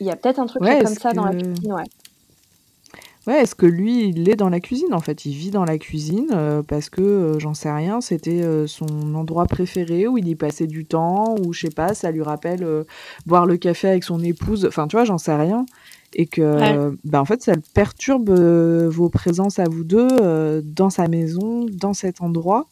y 0.06 0.10
a 0.10 0.16
peut-être 0.16 0.38
un 0.38 0.46
truc 0.46 0.62
comme 0.62 0.86
ça 0.86 1.12
dans 1.12 1.24
la 1.24 1.34
cuisine. 1.34 1.72
Ouais. 1.72 1.84
Ouais, 3.26 3.42
est-ce 3.42 3.56
que 3.56 3.66
lui, 3.66 4.08
il 4.08 4.28
est 4.28 4.36
dans 4.36 4.48
la 4.48 4.60
cuisine 4.60 4.94
en 4.94 5.00
fait? 5.00 5.24
Il 5.24 5.32
vit 5.32 5.50
dans 5.50 5.64
la 5.64 5.78
cuisine 5.78 6.28
euh, 6.32 6.62
parce 6.62 6.88
que, 6.88 7.34
j'en 7.40 7.54
sais 7.54 7.72
rien, 7.72 8.00
c'était 8.00 8.44
son 8.68 9.16
endroit 9.16 9.46
préféré 9.46 10.06
où 10.06 10.16
il 10.16 10.28
y 10.28 10.36
passait 10.36 10.68
du 10.68 10.84
temps, 10.84 11.34
ou 11.44 11.52
je 11.52 11.62
sais 11.62 11.72
pas, 11.72 11.92
ça 11.94 12.12
lui 12.12 12.22
rappelle 12.22 12.64
boire 13.26 13.46
le 13.46 13.56
café 13.56 13.88
avec 13.88 14.04
son 14.04 14.22
épouse. 14.22 14.64
Enfin, 14.64 14.86
tu 14.86 14.94
vois, 14.94 15.04
j'en 15.04 15.18
sais 15.18 15.34
rien 15.34 15.66
et 16.18 16.26
que 16.26 16.96
bah, 17.04 17.20
en 17.20 17.26
fait 17.26 17.42
ça 17.42 17.52
perturbe 17.74 18.30
euh, 18.30 18.88
vos 18.90 19.10
présences 19.10 19.58
à 19.58 19.64
vous 19.64 19.84
deux 19.84 20.08
euh, 20.22 20.62
dans 20.64 20.88
sa 20.88 21.08
maison, 21.08 21.66
dans 21.70 21.92
cet 21.92 22.22
endroit. 22.22 22.66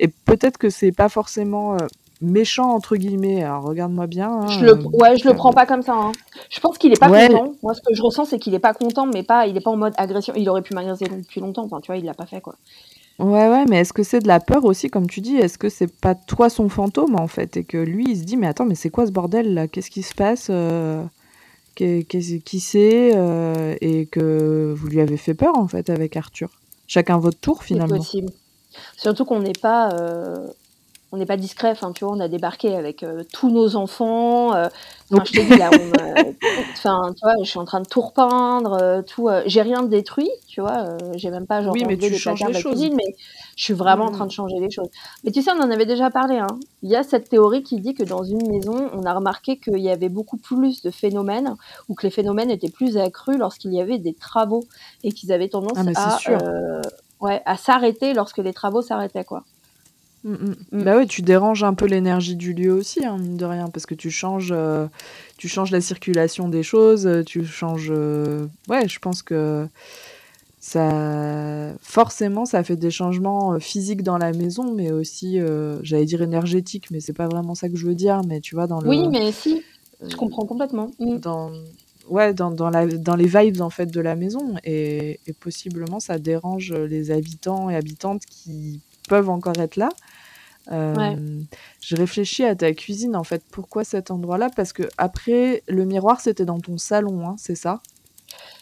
Et 0.00 0.08
peut-être 0.08 0.58
que 0.58 0.70
c'est 0.70 0.90
pas 0.90 1.08
forcément 1.08 1.74
euh, 1.74 1.86
méchant 2.20 2.70
entre 2.70 2.96
guillemets. 2.96 3.44
Alors 3.44 3.62
regarde-moi 3.62 4.08
bien. 4.08 4.40
Hein, 4.40 4.48
je 4.48 4.64
le, 4.64 4.72
ouais, 4.74 5.16
je 5.16 5.28
le 5.28 5.34
prends 5.34 5.52
pas 5.52 5.66
comme 5.66 5.82
ça. 5.82 5.94
Hein. 5.94 6.10
Je 6.50 6.58
pense 6.58 6.78
qu'il 6.78 6.92
est 6.92 6.98
pas 6.98 7.08
content. 7.08 7.54
Moi, 7.62 7.74
ce 7.74 7.80
que 7.80 7.94
je 7.94 8.02
ressens, 8.02 8.24
c'est 8.24 8.40
qu'il 8.40 8.54
est 8.54 8.58
pas 8.58 8.74
content, 8.74 9.06
mais 9.06 9.22
pas, 9.22 9.46
il 9.46 9.56
est 9.56 9.60
pas 9.60 9.70
en 9.70 9.76
mode 9.76 9.94
agression. 9.96 10.32
Il 10.36 10.48
aurait 10.48 10.62
pu 10.62 10.74
m'agresser 10.74 11.04
depuis 11.04 11.40
longtemps. 11.40 11.64
Enfin, 11.64 11.80
tu 11.80 11.92
vois, 11.92 11.96
il 11.96 12.04
l'a 12.04 12.14
pas 12.14 12.26
fait 12.26 12.40
quoi. 12.40 12.56
Ouais, 13.20 13.48
ouais, 13.48 13.66
mais 13.66 13.80
est-ce 13.80 13.92
que 13.92 14.02
c'est 14.02 14.20
de 14.20 14.28
la 14.28 14.40
peur 14.40 14.64
aussi, 14.64 14.88
comme 14.88 15.06
tu 15.06 15.20
dis? 15.20 15.36
Est-ce 15.36 15.58
que 15.58 15.68
c'est 15.68 15.94
pas 15.94 16.16
toi 16.16 16.48
son 16.48 16.68
fantôme 16.68 17.14
en 17.14 17.28
fait? 17.28 17.56
Et 17.58 17.64
que 17.64 17.76
lui, 17.76 18.06
il 18.08 18.18
se 18.18 18.24
dit, 18.24 18.36
mais 18.36 18.48
attends, 18.48 18.64
mais 18.64 18.74
c'est 18.74 18.90
quoi 18.90 19.06
ce 19.06 19.12
bordel 19.12 19.54
là? 19.54 19.68
Qu'est-ce 19.68 19.90
qui 19.90 20.02
se 20.02 20.14
passe 20.14 20.50
qui, 21.80 22.60
c'est 22.60 23.12
euh, 23.14 23.74
et 23.80 24.06
que 24.06 24.74
vous 24.76 24.88
lui 24.88 25.00
avez 25.00 25.16
fait 25.16 25.34
peur 25.34 25.56
en 25.56 25.66
fait 25.66 25.90
avec 25.90 26.16
Arthur. 26.16 26.50
Chacun 26.86 27.18
votre 27.18 27.38
tour 27.38 27.62
finalement. 27.62 27.96
possible. 27.96 28.30
Surtout 28.96 29.24
qu'on 29.24 29.40
n'est 29.40 29.52
pas, 29.52 29.92
euh, 29.92 30.46
on 31.12 31.16
n'est 31.16 31.26
pas 31.26 31.36
discret. 31.36 31.70
Enfin, 31.70 31.92
tu 31.92 32.04
vois, 32.04 32.14
on 32.14 32.20
a 32.20 32.28
débarqué 32.28 32.74
avec 32.76 33.02
euh, 33.02 33.24
tous 33.32 33.50
nos 33.50 33.76
enfants. 33.76 34.54
Euh, 34.54 34.68
enfin, 35.10 35.24
je 35.24 35.32
te 35.32 35.40
dis 35.40 35.58
là, 35.58 35.70
enfin, 36.72 37.12
tu 37.14 37.20
vois, 37.22 37.34
je 37.42 37.48
suis 37.48 37.58
en 37.58 37.64
train 37.64 37.80
de 37.80 37.88
tout 37.88 38.00
repeindre, 38.00 38.78
euh, 38.80 39.02
tout. 39.02 39.28
j'ai 39.46 39.62
rien 39.62 39.82
détruit, 39.82 40.30
tu 40.46 40.60
vois. 40.60 40.96
j'ai 41.14 41.30
même 41.30 41.46
pas 41.46 41.62
genre 41.62 41.74
oui, 41.74 41.84
mais 41.86 41.96
tu 41.96 42.14
changes 42.16 42.42
les 42.46 42.54
choses. 42.54 42.72
Cuisine, 42.72 42.94
mais 42.94 43.16
je 43.56 43.64
suis 43.64 43.74
vraiment 43.74 44.06
en 44.06 44.12
train 44.12 44.26
de 44.26 44.30
changer 44.30 44.60
les 44.60 44.70
choses. 44.70 44.88
Mais 45.24 45.32
tu 45.32 45.42
sais, 45.42 45.50
on 45.50 45.60
en 45.60 45.70
avait 45.70 45.86
déjà 45.86 46.10
parlé. 46.10 46.38
Hein. 46.38 46.58
Il 46.82 46.90
y 46.90 46.96
a 46.96 47.02
cette 47.02 47.28
théorie 47.28 47.62
qui 47.62 47.80
dit 47.80 47.94
que 47.94 48.04
dans 48.04 48.22
une 48.22 48.48
maison, 48.48 48.90
on 48.92 49.02
a 49.02 49.12
remarqué 49.12 49.58
qu'il 49.58 49.80
y 49.80 49.90
avait 49.90 50.08
beaucoup 50.08 50.36
plus 50.36 50.82
de 50.82 50.90
phénomènes 50.90 51.56
ou 51.88 51.94
que 51.94 52.06
les 52.06 52.10
phénomènes 52.10 52.50
étaient 52.50 52.70
plus 52.70 52.96
accrus 52.96 53.36
lorsqu'il 53.38 53.72
y 53.74 53.80
avait 53.80 53.98
des 53.98 54.14
travaux 54.14 54.64
et 55.02 55.10
qu'ils 55.10 55.32
avaient 55.32 55.48
tendance 55.48 55.78
ah, 55.96 56.18
à, 56.26 56.80
ouais, 57.20 57.42
à 57.44 57.56
s'arrêter 57.56 58.14
lorsque 58.14 58.38
les 58.38 58.52
travaux 58.52 58.82
s'arrêtaient, 58.82 59.24
quoi. 59.24 59.42
Mm, 60.24 60.32
mm. 60.32 60.54
Mm. 60.72 60.82
Bah 60.84 60.96
ouais, 60.96 61.06
tu 61.06 61.22
déranges 61.22 61.64
un 61.64 61.74
peu 61.74 61.86
l'énergie 61.86 62.36
du 62.36 62.52
lieu 62.52 62.72
aussi, 62.72 63.04
hein, 63.04 63.16
mine 63.18 63.36
de 63.36 63.44
rien, 63.44 63.68
parce 63.68 63.86
que 63.86 63.94
tu 63.94 64.10
changes, 64.10 64.52
euh, 64.52 64.86
tu 65.38 65.48
changes 65.48 65.70
la 65.70 65.80
circulation 65.80 66.48
des 66.48 66.62
choses, 66.62 67.06
euh, 67.06 67.22
tu 67.22 67.44
changes. 67.44 67.90
Euh, 67.90 68.46
ouais, 68.68 68.88
je 68.88 68.98
pense 68.98 69.22
que 69.22 69.66
ça, 70.60 71.72
forcément, 71.80 72.44
ça 72.44 72.62
fait 72.62 72.76
des 72.76 72.90
changements 72.90 73.58
physiques 73.58 74.02
dans 74.02 74.18
la 74.18 74.32
maison, 74.32 74.74
mais 74.74 74.92
aussi, 74.92 75.38
j'allais 75.82 76.04
dire 76.04 76.20
énergétiques, 76.20 76.90
mais 76.90 77.00
c'est 77.00 77.14
pas 77.14 77.28
vraiment 77.28 77.54
ça 77.54 77.70
que 77.70 77.76
je 77.76 77.86
veux 77.86 77.94
dire, 77.94 78.20
mais 78.26 78.40
tu 78.40 78.54
vois 78.56 78.66
dans 78.66 78.80
le. 78.80 78.88
Oui, 78.88 79.08
mais 79.08 79.32
si, 79.32 79.62
je 80.06 80.16
comprends 80.16 80.44
complètement. 80.44 80.90
Dans 80.98 81.50
ouais, 82.10 82.34
dans, 82.34 82.50
dans, 82.50 82.68
la, 82.68 82.86
dans 82.86 83.16
les 83.16 83.26
vibes 83.26 83.62
en 83.62 83.70
fait 83.70 83.86
de 83.86 84.00
la 84.00 84.16
maison 84.16 84.56
et, 84.64 85.20
et 85.26 85.32
possiblement 85.32 86.00
ça 86.00 86.18
dérange 86.18 86.72
les 86.72 87.10
habitants 87.12 87.70
et 87.70 87.76
habitantes 87.76 88.22
qui 88.26 88.80
peuvent 89.08 89.30
encore 89.30 89.58
être 89.58 89.76
là. 89.76 89.88
Euh, 90.70 91.40
je 91.80 91.96
réfléchis 91.96 92.44
à 92.44 92.54
ta 92.54 92.72
cuisine 92.72 93.16
en 93.16 93.24
fait. 93.24 93.42
Pourquoi 93.50 93.84
cet 93.84 94.10
endroit-là? 94.10 94.50
Parce 94.54 94.72
que 94.72 94.84
après, 94.98 95.62
le 95.68 95.84
miroir 95.84 96.20
c'était 96.20 96.44
dans 96.44 96.60
ton 96.60 96.78
salon, 96.78 97.26
hein, 97.26 97.34
c'est 97.38 97.54
ça? 97.54 97.80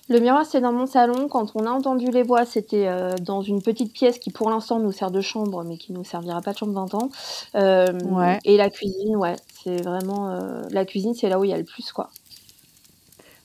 Le 0.08 0.20
miroir 0.20 0.46
c'est 0.46 0.60
dans 0.60 0.72
mon 0.72 0.86
salon. 0.86 1.28
Quand 1.28 1.52
on 1.54 1.66
a 1.66 1.70
entendu 1.70 2.10
les 2.10 2.22
voix, 2.22 2.46
c'était 2.46 2.88
euh, 2.88 3.14
dans 3.20 3.42
une 3.42 3.60
petite 3.60 3.92
pièce 3.92 4.18
qui 4.18 4.30
pour 4.30 4.48
l'instant 4.48 4.78
nous 4.78 4.92
sert 4.92 5.10
de 5.10 5.20
chambre, 5.20 5.64
mais 5.64 5.76
qui 5.76 5.92
nous 5.92 6.04
servira 6.04 6.40
pas 6.40 6.52
de 6.52 6.58
chambre 6.58 6.72
20 6.72 6.94
ans. 6.94 7.10
Euh, 7.54 8.38
et 8.44 8.56
la 8.56 8.70
cuisine, 8.70 9.16
ouais, 9.16 9.36
c'est 9.62 9.82
vraiment 9.82 10.40
la 10.70 10.84
cuisine, 10.86 11.14
c'est 11.14 11.28
là 11.28 11.38
où 11.38 11.44
il 11.44 11.50
y 11.50 11.54
a 11.54 11.58
le 11.58 11.64
plus 11.64 11.92
quoi. 11.92 12.10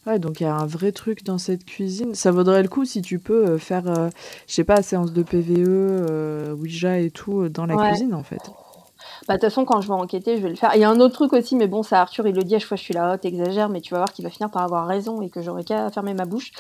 Ouais, 0.05 0.19
donc 0.19 0.41
il 0.41 0.43
y 0.43 0.45
a 0.45 0.55
un 0.55 0.65
vrai 0.65 0.91
truc 0.91 1.23
dans 1.23 1.37
cette 1.37 1.65
cuisine. 1.65 2.13
Ça 2.13 2.31
vaudrait 2.31 2.61
le 2.61 2.67
coup 2.67 2.83
si 2.83 3.01
tu 3.01 3.19
peux 3.19 3.45
euh, 3.47 3.57
faire, 3.57 3.87
euh, 3.87 4.09
je 4.47 4.53
sais 4.53 4.65
pas, 4.65 4.81
séance 4.81 5.13
de 5.13 5.23
PVE, 5.23 5.65
euh, 5.67 6.53
Ouija 6.53 6.99
et 6.99 7.09
tout 7.09 7.47
dans 7.47 7.65
la 7.65 7.75
cuisine 7.75 8.13
en 8.13 8.23
fait. 8.23 8.41
Bah, 9.27 9.35
de 9.35 9.39
toute 9.39 9.49
façon, 9.49 9.63
quand 9.63 9.79
je 9.79 9.87
vais 9.87 9.93
enquêter, 9.93 10.35
je 10.35 10.41
vais 10.41 10.49
le 10.49 10.55
faire. 10.55 10.71
Il 10.75 10.81
y 10.81 10.83
a 10.83 10.89
un 10.89 10.99
autre 10.99 11.13
truc 11.13 11.31
aussi, 11.31 11.55
mais 11.55 11.67
bon, 11.67 11.83
ça, 11.83 12.01
Arthur, 12.01 12.27
il 12.27 12.35
le 12.35 12.43
dit 12.43 12.55
à 12.55 12.59
chaque 12.59 12.67
fois, 12.67 12.77
je 12.77 12.83
suis 12.83 12.93
là, 12.93 13.13
oh, 13.13 13.17
t'exagères, 13.17 13.69
mais 13.69 13.79
tu 13.79 13.93
vas 13.93 13.99
voir 13.99 14.11
qu'il 14.11 14.23
va 14.25 14.29
finir 14.29 14.49
par 14.49 14.63
avoir 14.63 14.85
raison 14.85 15.21
et 15.21 15.29
que 15.29 15.41
j'aurai 15.41 15.63
qu'à 15.63 15.89
fermer 15.91 16.13
ma 16.13 16.25
bouche. 16.25 16.51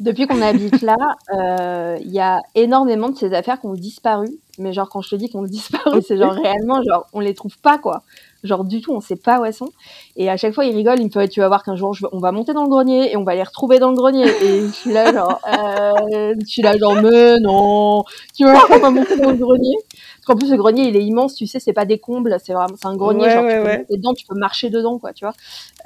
Depuis 0.00 0.26
qu'on 0.26 0.40
habite 0.40 0.80
là, 0.80 0.96
il 2.00 2.10
y 2.10 2.20
a 2.20 2.40
énormément 2.54 3.10
de 3.10 3.16
ces 3.16 3.34
affaires 3.34 3.60
qui 3.60 3.66
ont 3.66 3.74
disparu. 3.74 4.28
Mais 4.58 4.72
genre, 4.72 4.88
quand 4.88 5.02
je 5.02 5.10
te 5.10 5.16
dis 5.16 5.28
qu'on 5.28 5.40
ont 5.40 5.44
disparu, 5.44 6.00
c'est 6.06 6.16
genre 6.16 6.32
réellement, 6.32 6.82
genre, 6.82 7.06
on 7.12 7.20
les 7.20 7.34
trouve 7.34 7.58
pas, 7.58 7.76
quoi 7.76 8.02
genre 8.46 8.64
du 8.64 8.80
tout, 8.80 8.92
on 8.92 9.00
sait 9.00 9.16
pas 9.16 9.40
où 9.40 9.44
elles 9.44 9.54
sont. 9.54 9.70
Et 10.16 10.30
à 10.30 10.36
chaque 10.36 10.54
fois, 10.54 10.64
il 10.64 10.74
rigole, 10.74 11.00
il 11.00 11.06
me 11.06 11.10
fait, 11.10 11.28
tu 11.28 11.40
vas 11.40 11.48
voir 11.48 11.62
qu'un 11.62 11.76
jour, 11.76 11.96
on 12.12 12.18
va 12.18 12.32
monter 12.32 12.52
dans 12.52 12.62
le 12.62 12.68
grenier 12.68 13.12
et 13.12 13.16
on 13.16 13.24
va 13.24 13.34
les 13.34 13.42
retrouver 13.42 13.78
dans 13.78 13.90
le 13.90 13.96
grenier. 13.96 14.26
Et 14.26 14.66
je 14.66 14.72
suis 14.72 14.92
là, 14.92 15.12
genre, 15.12 15.40
euh, 15.46 16.34
je 16.40 16.46
suis 16.46 16.62
là, 16.62 16.76
genre, 16.78 16.94
mais 17.02 17.38
non, 17.40 18.04
tu 18.34 18.44
vois, 18.44 18.64
on 18.70 18.78
va 18.78 18.90
monter 18.90 19.16
dans 19.16 19.30
le 19.30 19.36
grenier. 19.36 19.76
Parce 19.90 20.26
qu'en 20.26 20.36
plus, 20.36 20.50
le 20.50 20.56
grenier, 20.56 20.88
il 20.88 20.96
est 20.96 21.04
immense, 21.04 21.34
tu 21.34 21.46
sais, 21.46 21.60
c'est 21.60 21.72
pas 21.72 21.84
des 21.84 21.98
combles, 21.98 22.36
c'est 22.42 22.52
vraiment, 22.52 22.74
c'est 22.80 22.88
un 22.88 22.96
grenier, 22.96 23.30
genre, 23.30 23.44
tu 23.48 23.86
peux 23.88 23.96
dedans, 23.96 24.14
tu 24.14 24.26
peux 24.26 24.38
marcher 24.38 24.70
dedans, 24.70 24.98
quoi, 24.98 25.12
tu 25.12 25.24
vois. 25.24 25.34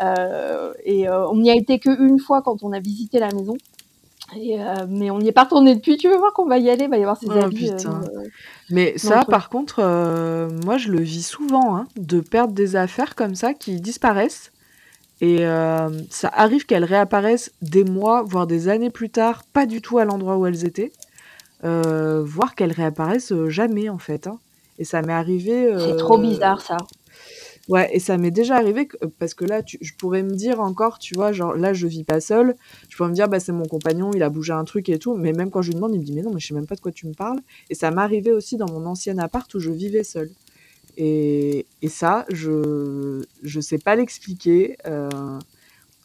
Euh, 0.02 0.72
et 0.84 1.08
euh, 1.08 1.28
on 1.28 1.36
n'y 1.36 1.50
a 1.50 1.54
été 1.54 1.78
qu'une 1.78 2.18
fois 2.18 2.42
quand 2.42 2.62
on 2.62 2.72
a 2.72 2.80
visité 2.80 3.18
la 3.18 3.28
maison. 3.32 3.56
Et, 4.36 4.60
euh, 4.60 4.86
mais 4.88 5.10
on 5.10 5.18
n'y 5.18 5.28
est 5.28 5.32
pas 5.32 5.44
retourné 5.44 5.74
depuis. 5.74 5.96
Tu 5.96 6.08
veux 6.08 6.16
voir 6.16 6.32
qu'on 6.32 6.46
va 6.46 6.58
y 6.58 6.70
aller? 6.70 6.84
Il 6.84 6.90
va 6.90 6.98
y 6.98 7.02
avoir 7.02 7.16
ses 7.16 7.26
Oh, 7.28 7.32
euh, 7.32 7.48
putain. 7.48 8.02
euh, 8.02 8.28
Mais 8.70 8.96
ça, 8.96 9.24
par 9.24 9.48
contre, 9.48 9.80
euh, 9.80 10.48
moi, 10.64 10.76
je 10.78 10.90
le 10.90 11.00
vis 11.00 11.26
souvent, 11.26 11.76
hein, 11.76 11.86
de 11.96 12.20
perdre 12.20 12.54
des 12.54 12.76
affaires 12.76 13.14
comme 13.14 13.34
ça 13.34 13.54
qui 13.54 13.80
disparaissent. 13.80 14.52
Et 15.22 15.44
ça 16.10 16.30
arrive 16.32 16.64
qu'elles 16.64 16.84
réapparaissent 16.84 17.52
des 17.60 17.84
mois, 17.84 18.22
voire 18.22 18.46
des 18.46 18.68
années 18.68 18.90
plus 18.90 19.10
tard, 19.10 19.42
pas 19.52 19.66
du 19.66 19.82
tout 19.82 19.98
à 19.98 20.04
l'endroit 20.06 20.38
où 20.38 20.46
elles 20.46 20.64
étaient, 20.64 20.92
voire 21.62 22.54
qu'elles 22.54 22.72
réapparaissent 22.72 23.34
jamais, 23.48 23.88
en 23.90 23.98
fait. 23.98 24.26
hein. 24.26 24.38
Et 24.78 24.84
ça 24.84 25.02
m'est 25.02 25.12
arrivé... 25.12 25.70
C'est 25.78 25.96
trop 25.98 26.16
bizarre 26.16 26.62
ça. 26.62 26.78
Ouais, 27.70 27.88
et 27.94 28.00
ça 28.00 28.18
m'est 28.18 28.30
déjà 28.32 28.56
arrivé 28.56 28.86
que- 28.86 28.96
parce 29.18 29.32
que 29.32 29.44
là, 29.44 29.62
tu- 29.62 29.78
je 29.80 29.92
pourrais 29.94 30.22
me 30.22 30.34
dire 30.34 30.60
encore, 30.60 30.98
tu 30.98 31.14
vois, 31.14 31.32
genre 31.32 31.54
là, 31.54 31.72
je 31.72 31.86
vis 31.86 32.04
pas 32.04 32.20
seule. 32.20 32.54
Je 32.88 32.96
pourrais 32.96 33.08
me 33.08 33.14
dire, 33.14 33.28
bah, 33.28 33.40
c'est 33.40 33.52
mon 33.52 33.64
compagnon, 33.64 34.10
il 34.14 34.22
a 34.22 34.28
bougé 34.28 34.52
un 34.52 34.64
truc 34.64 34.88
et 34.88 34.98
tout. 34.98 35.14
Mais 35.16 35.32
même 35.32 35.50
quand 35.50 35.62
je 35.62 35.68
lui 35.68 35.76
demande, 35.76 35.94
il 35.94 36.00
me 36.00 36.04
dit, 36.04 36.12
mais 36.12 36.22
non, 36.22 36.32
mais 36.34 36.40
je 36.40 36.48
sais 36.48 36.54
même 36.54 36.66
pas 36.66 36.74
de 36.74 36.80
quoi 36.80 36.90
tu 36.92 37.06
me 37.06 37.14
parles. 37.14 37.38
Et 37.70 37.74
ça 37.74 37.90
m'arrivait 37.92 38.32
aussi 38.32 38.56
dans 38.56 38.66
mon 38.70 38.84
ancien 38.86 39.16
appart 39.18 39.52
où 39.54 39.60
je 39.60 39.70
vivais 39.70 40.02
seule. 40.04 40.30
Et, 40.96 41.64
et 41.82 41.88
ça, 41.88 42.26
je 42.30 43.22
je 43.42 43.60
sais 43.60 43.78
pas 43.78 43.94
l'expliquer. 43.96 44.76
euh, 44.86 45.08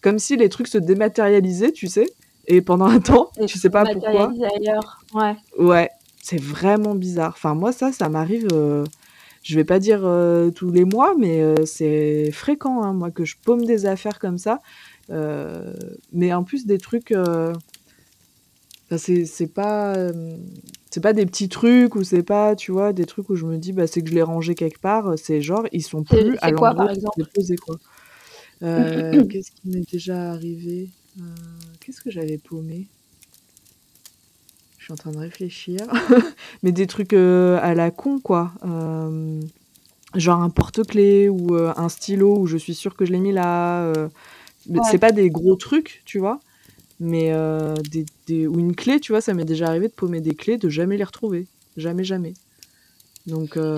comme 0.01 0.19
si 0.19 0.37
les 0.37 0.49
trucs 0.49 0.67
se 0.67 0.77
dématérialisaient, 0.77 1.71
tu 1.71 1.87
sais. 1.87 2.07
Et 2.47 2.61
pendant 2.61 2.85
un 2.85 2.99
temps, 2.99 3.31
Et 3.39 3.47
tu 3.47 3.57
sais 3.57 3.71
pas 3.71 3.85
pourquoi. 3.85 4.31
ailleurs. 4.55 5.01
Ouais. 5.15 5.35
Ouais, 5.57 5.89
c'est 6.21 6.39
vraiment 6.39 6.93
bizarre. 6.93 7.33
Enfin, 7.35 7.55
moi, 7.55 7.71
ça, 7.71 7.91
ça 7.91 8.07
m'arrive, 8.07 8.47
euh, 8.51 8.83
je 9.45 9.55
vais 9.55 9.63
pas 9.63 9.77
dire 9.77 10.01
euh, 10.03 10.49
tous 10.49 10.71
les 10.71 10.85
mois, 10.85 11.13
mais 11.15 11.39
euh, 11.39 11.65
c'est 11.65 12.31
fréquent, 12.31 12.81
hein, 12.81 12.93
moi, 12.93 13.11
que 13.11 13.25
je 13.25 13.35
paume 13.43 13.63
des 13.63 13.85
affaires 13.85 14.17
comme 14.17 14.39
ça. 14.39 14.59
Euh, 15.11 15.71
mais 16.11 16.33
en 16.33 16.43
plus, 16.43 16.65
des 16.65 16.79
trucs. 16.79 17.13
enfin, 17.15 17.53
c'est 18.97 19.53
pas. 19.53 19.95
c'est 20.89 20.99
pas 21.01 21.13
des 21.13 21.27
petits 21.27 21.47
trucs 21.47 21.93
ou 21.95 22.03
c'est 22.03 22.23
pas, 22.23 22.55
tu 22.55 22.71
vois, 22.71 22.91
des 22.91 23.05
trucs 23.05 23.29
où 23.29 23.35
je 23.35 23.45
me 23.45 23.57
dis, 23.57 23.71
bah, 23.71 23.85
c'est 23.85 24.01
que 24.01 24.09
je 24.09 24.15
l'ai 24.15 24.23
rangé 24.23 24.55
quelque 24.55 24.79
part. 24.79 25.13
C'est 25.17 25.41
genre, 25.41 25.67
ils 25.71 25.83
sont 25.83 26.03
plus 26.03 26.37
à 26.41 26.51
quoi, 26.51 26.73
par 26.73 26.89
exemple 26.89 27.23
quoi. 27.63 27.77
Qu'est-ce 28.61 29.51
qui 29.51 29.69
m'est 29.69 29.91
déjà 29.91 30.31
arrivé? 30.31 30.89
Qu'est-ce 31.79 32.01
que 32.01 32.09
j'avais 32.09 32.39
paumé? 32.39 32.87
Je 34.85 34.93
suis 34.93 34.93
en 34.93 34.97
train 34.97 35.11
de 35.11 35.17
réfléchir. 35.17 35.79
Mais 36.61 36.71
des 36.71 36.85
trucs 36.85 37.13
euh, 37.13 37.57
à 37.63 37.73
la 37.73 37.89
con, 37.89 38.19
quoi. 38.19 38.51
Euh, 38.63 39.41
genre 40.13 40.43
un 40.43 40.51
porte-clés 40.51 41.27
ou 41.27 41.55
euh, 41.55 41.73
un 41.75 41.89
stylo 41.89 42.37
où 42.37 42.45
je 42.45 42.55
suis 42.55 42.75
sûre 42.75 42.95
que 42.95 43.03
je 43.03 43.11
l'ai 43.11 43.19
mis 43.19 43.31
là. 43.31 43.91
Ouais. 44.69 44.79
C'est 44.91 44.99
pas 44.99 45.11
des 45.11 45.31
gros 45.31 45.55
trucs, 45.55 46.03
tu 46.05 46.19
vois. 46.19 46.39
Mais 46.99 47.31
euh, 47.33 47.73
des, 47.91 48.05
des- 48.27 48.45
ou 48.45 48.59
une 48.59 48.75
clé, 48.75 48.99
tu 48.99 49.11
vois, 49.11 49.21
ça 49.21 49.33
m'est 49.33 49.43
déjà 49.43 49.69
arrivé 49.69 49.87
de 49.87 49.93
paumer 49.93 50.21
des 50.21 50.35
clés, 50.35 50.57
de 50.59 50.69
jamais 50.69 50.97
les 50.97 51.03
retrouver. 51.03 51.47
Jamais, 51.77 52.03
jamais. 52.03 52.33
Donc, 53.27 53.57
euh, 53.57 53.75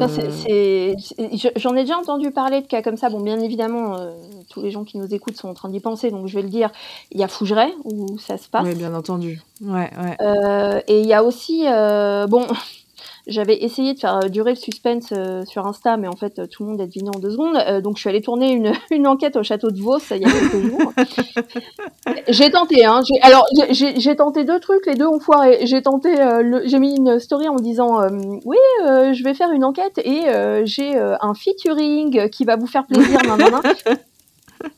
J'en 1.55 1.75
ai 1.75 1.81
déjà 1.81 1.97
entendu 1.97 2.31
parler 2.31 2.61
de 2.61 2.67
cas 2.67 2.81
comme 2.81 2.97
ça. 2.97 3.09
Bon, 3.09 3.21
bien 3.21 3.39
évidemment, 3.39 3.97
euh, 3.97 4.11
tous 4.49 4.61
les 4.61 4.71
gens 4.71 4.83
qui 4.83 4.97
nous 4.97 5.13
écoutent 5.13 5.37
sont 5.37 5.47
en 5.47 5.53
train 5.53 5.69
d'y 5.69 5.79
penser, 5.79 6.11
donc 6.11 6.27
je 6.27 6.35
vais 6.35 6.41
le 6.41 6.49
dire. 6.49 6.69
Il 7.11 7.19
y 7.19 7.23
a 7.23 7.27
Fougeray, 7.27 7.73
où 7.85 8.17
ça 8.17 8.37
se 8.37 8.49
passe. 8.49 8.65
ouais, 8.65 8.75
bien 8.75 8.93
entendu. 8.93 9.41
Ouais, 9.61 9.89
ouais. 10.01 10.17
Euh, 10.21 10.81
et 10.87 10.99
il 10.99 11.07
y 11.07 11.13
a 11.13 11.23
aussi, 11.23 11.63
euh, 11.65 12.27
bon, 12.27 12.45
j'avais 13.27 13.63
essayé 13.63 13.93
de 13.93 13.99
faire 13.99 14.17
euh, 14.23 14.29
durer 14.29 14.51
le 14.51 14.55
suspense 14.55 15.09
euh, 15.11 15.43
sur 15.45 15.65
Insta, 15.67 15.97
mais 15.97 16.07
en 16.07 16.15
fait, 16.15 16.39
euh, 16.39 16.47
tout 16.47 16.63
le 16.63 16.69
monde 16.71 16.81
est 16.81 16.87
deviné 16.87 17.09
en 17.15 17.19
deux 17.19 17.31
secondes. 17.31 17.57
Donc, 17.83 17.97
je 17.97 18.01
suis 18.01 18.09
allée 18.09 18.21
tourner 18.21 18.51
une, 18.51 18.71
une 18.91 19.07
enquête 19.07 19.35
au 19.35 19.43
château 19.43 19.69
de 19.71 19.79
Vos 19.81 19.97
il 20.11 20.21
y 20.21 20.25
a 20.25 20.29
quelques 20.29 20.65
jours. 20.69 20.93
j'ai 22.27 22.49
tenté, 22.51 22.85
hein. 22.85 23.01
j'ai- 23.05 23.21
Alors, 23.21 23.45
j'ai- 23.71 24.15
tenté 24.15 24.43
deux 24.43 24.59
trucs, 24.59 24.85
les 24.85 24.95
deux 24.95 25.05
ont 25.07 25.19
foiré. 25.19 25.59
J'ai 25.65 25.81
tenté, 25.81 26.09
j'ai 26.65 26.79
mis 26.79 26.95
une 26.95 27.19
story 27.19 27.47
en 27.49 27.55
disant, 27.55 28.01
oui, 28.45 28.57
je 28.85 29.23
vais 29.23 29.33
faire 29.33 29.51
une 29.51 29.63
enquête 29.63 29.97
et 29.99 30.23
j'ai 30.65 30.97
un 30.97 31.33
featuring 31.33 32.29
qui 32.29 32.45
va 32.45 32.55
vous 32.55 32.67
faire 32.67 32.85
plaisir, 32.87 33.19
nan, 33.27 33.37
nan, 33.37 33.51
nan. 33.51 33.97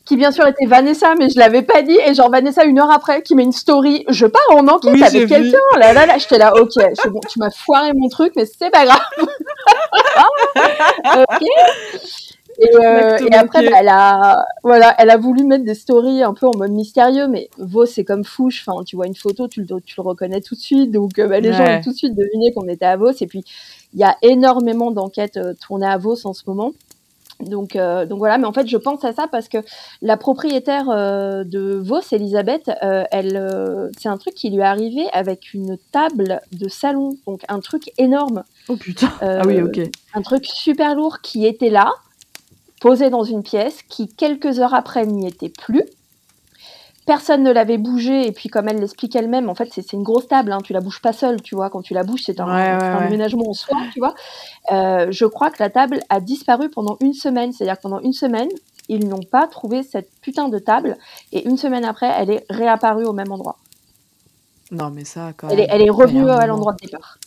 Qui 0.06 0.18
bien 0.18 0.32
sûr 0.32 0.46
était 0.48 0.66
Vanessa, 0.66 1.16
mais 1.16 1.30
je 1.30 1.38
l'avais 1.38 1.62
pas 1.62 1.82
dit. 1.82 1.98
Et 2.06 2.14
genre 2.14 2.30
Vanessa, 2.30 2.66
une 2.66 2.80
heure 2.80 2.92
après, 2.92 3.22
qui 3.22 3.36
met 3.36 3.44
une 3.44 3.52
story, 3.52 4.06
je 4.10 4.26
pars 4.26 4.42
en 4.52 4.68
enquête 4.68 4.94
Oui, 4.94 5.04
avec 5.04 5.28
quelqu'un. 5.28 5.58
Là, 5.80 5.94
là, 5.94 6.06
là, 6.06 6.18
j'étais 6.18 6.38
là, 6.38 6.54
ok, 6.56 6.74
c'est 6.74 7.10
bon, 7.10 7.20
tu 7.30 7.40
m'as 7.40 7.52
foiré 7.52 7.92
mon 7.94 8.10
truc, 8.10 8.34
mais 8.36 8.46
c'est 8.46 8.70
pas 8.70 8.86
grave. 8.86 9.00
ok. 11.30 11.44
Et, 12.62 12.76
euh, 12.76 13.18
et 13.20 13.34
après, 13.36 13.70
bah, 13.70 13.78
elle 13.80 13.88
a, 13.88 14.46
voilà, 14.64 14.94
elle 14.98 15.10
a 15.10 15.18
voulu 15.18 15.46
mettre 15.46 15.64
des 15.64 15.76
stories 15.76 16.24
un 16.24 16.34
peu 16.34 16.46
en 16.46 16.58
mode 16.58 16.72
mystérieux, 16.72 17.28
mais 17.28 17.50
Vos, 17.58 17.86
c'est 17.86 18.04
comme 18.04 18.26
Fouche. 18.26 18.66
Enfin, 18.68 18.84
tu 18.84 18.98
vois 18.98 19.08
une 19.08 19.16
photo, 19.16 19.48
tu 19.48 19.62
le, 19.62 19.82
tu 19.82 19.96
le 19.98 20.04
reconnais 20.04 20.42
tout 20.42 20.56
de 20.56 20.60
suite. 20.60 20.92
Donc, 20.92 21.18
euh, 21.20 21.28
bah, 21.28 21.40
les 21.40 21.54
gens 21.54 21.64
ont 21.64 21.82
tout 21.82 21.92
de 21.92 21.98
suite 21.98 22.16
deviné 22.16 22.52
qu'on 22.54 22.68
était 22.68 22.86
à 22.86 22.98
Vos. 22.98 23.12
Et 23.12 23.28
puis, 23.28 23.46
il 23.94 24.00
y 24.00 24.04
a 24.04 24.18
énormément 24.22 24.92
d'enquêtes 24.92 25.38
euh, 25.38 25.54
tournées 25.54 25.88
à 25.88 25.98
Vos 25.98 26.28
en 26.28 26.34
ce 26.34 26.44
moment. 26.48 26.74
Donc, 27.42 27.76
euh, 27.76 28.06
donc 28.06 28.18
voilà, 28.20 28.38
mais 28.38 28.46
en 28.46 28.52
fait, 28.54 28.68
je 28.68 28.76
pense 28.78 29.04
à 29.06 29.14
ça 29.14 29.28
parce 29.28 29.48
que 29.48 29.60
la 30.02 30.18
propriétaire 30.18 30.90
euh, 30.90 31.44
de 31.46 31.80
Vos, 31.82 32.02
Elisabeth, 32.12 32.70
euh, 32.84 33.04
elle, 33.12 33.38
euh, 33.38 33.90
c'est 33.98 34.10
un 34.10 34.18
truc 34.18 34.34
qui 34.34 34.50
lui 34.50 34.58
est 34.60 34.64
arrivé 34.64 35.08
avec 35.14 35.54
une 35.54 35.78
table 35.92 36.42
de 36.52 36.68
salon, 36.68 37.12
donc 37.26 37.44
un 37.48 37.62
truc 37.62 37.92
énorme, 37.98 38.44
Oh 38.68 38.76
putain. 38.76 39.12
euh, 39.22 39.40
ah 39.42 39.48
oui, 39.48 39.62
ok. 39.62 39.80
un 40.14 40.22
truc 40.22 40.46
super 40.46 40.96
lourd 40.96 41.22
qui 41.22 41.46
était 41.46 41.70
là, 41.70 41.92
posé 42.82 43.10
dans 43.10 43.24
une 43.24 43.44
pièce, 43.44 43.84
qui 43.88 44.08
quelques 44.08 44.60
heures 44.60 44.74
après 44.74 45.06
n'y 45.06 45.28
était 45.28 45.50
plus. 45.50 45.84
Personne 47.10 47.42
ne 47.42 47.52
l'avait 47.52 47.80
bougé, 47.80 48.28
et 48.28 48.32
puis 48.32 48.50
comme 48.50 48.68
elle 48.68 48.80
l'explique 48.80 49.16
elle-même, 49.16 49.50
en 49.50 49.56
fait, 49.56 49.68
c'est 49.74 49.94
une 49.94 50.04
grosse 50.04 50.28
table, 50.28 50.52
hein, 50.52 50.60
tu 50.64 50.74
la 50.74 50.80
bouges 50.80 51.02
pas 51.02 51.12
seule, 51.12 51.42
tu 51.42 51.56
vois, 51.56 51.72
quand 51.72 51.82
tu 51.82 51.96
la 51.96 52.04
bouges, 52.04 52.22
c'est 52.24 52.40
un, 52.40 52.46
Ouais, 52.46 52.52
ouais, 52.54 52.78
c'est 52.80 52.86
un 52.86 53.00
ouais. 53.00 53.06
aménagement 53.08 53.50
en 53.50 53.54
soi, 53.54 53.78
tu 53.92 53.98
vois. 54.00 54.14
Euh, 54.72 55.08
je 55.10 55.26
crois 55.26 55.50
que 55.50 55.56
la 55.58 55.72
table 55.72 56.02
a 56.10 56.20
disparu 56.20 56.70
pendant 56.70 56.98
une 57.02 57.16
semaine, 57.16 57.52
c'est-à-dire 57.52 57.78
que 57.78 57.82
pendant 57.82 58.00
une 58.00 58.14
semaine, 58.14 58.50
ils 58.90 59.08
n'ont 59.08 59.24
pas 59.24 59.48
trouvé 59.48 59.82
cette 59.82 60.12
putain 60.22 60.50
de 60.50 60.60
table, 60.60 60.98
et 61.32 61.48
une 61.48 61.58
semaine 61.58 61.84
après, 61.84 62.12
elle 62.16 62.30
est 62.30 62.46
réapparue 62.48 63.06
au 63.06 63.14
même 63.14 63.32
endroit. 63.32 63.58
Non, 64.70 64.92
mais 64.92 65.04
ça, 65.04 65.34
quand 65.36 65.50
Elle 65.50 65.62
est, 65.62 65.68
même. 65.68 65.70
elle 65.72 65.88
est 65.88 65.90
revenue 65.90 66.30
à 66.30 66.46
l'endroit 66.46 66.74
de 66.74 66.86
départ. 66.86 67.18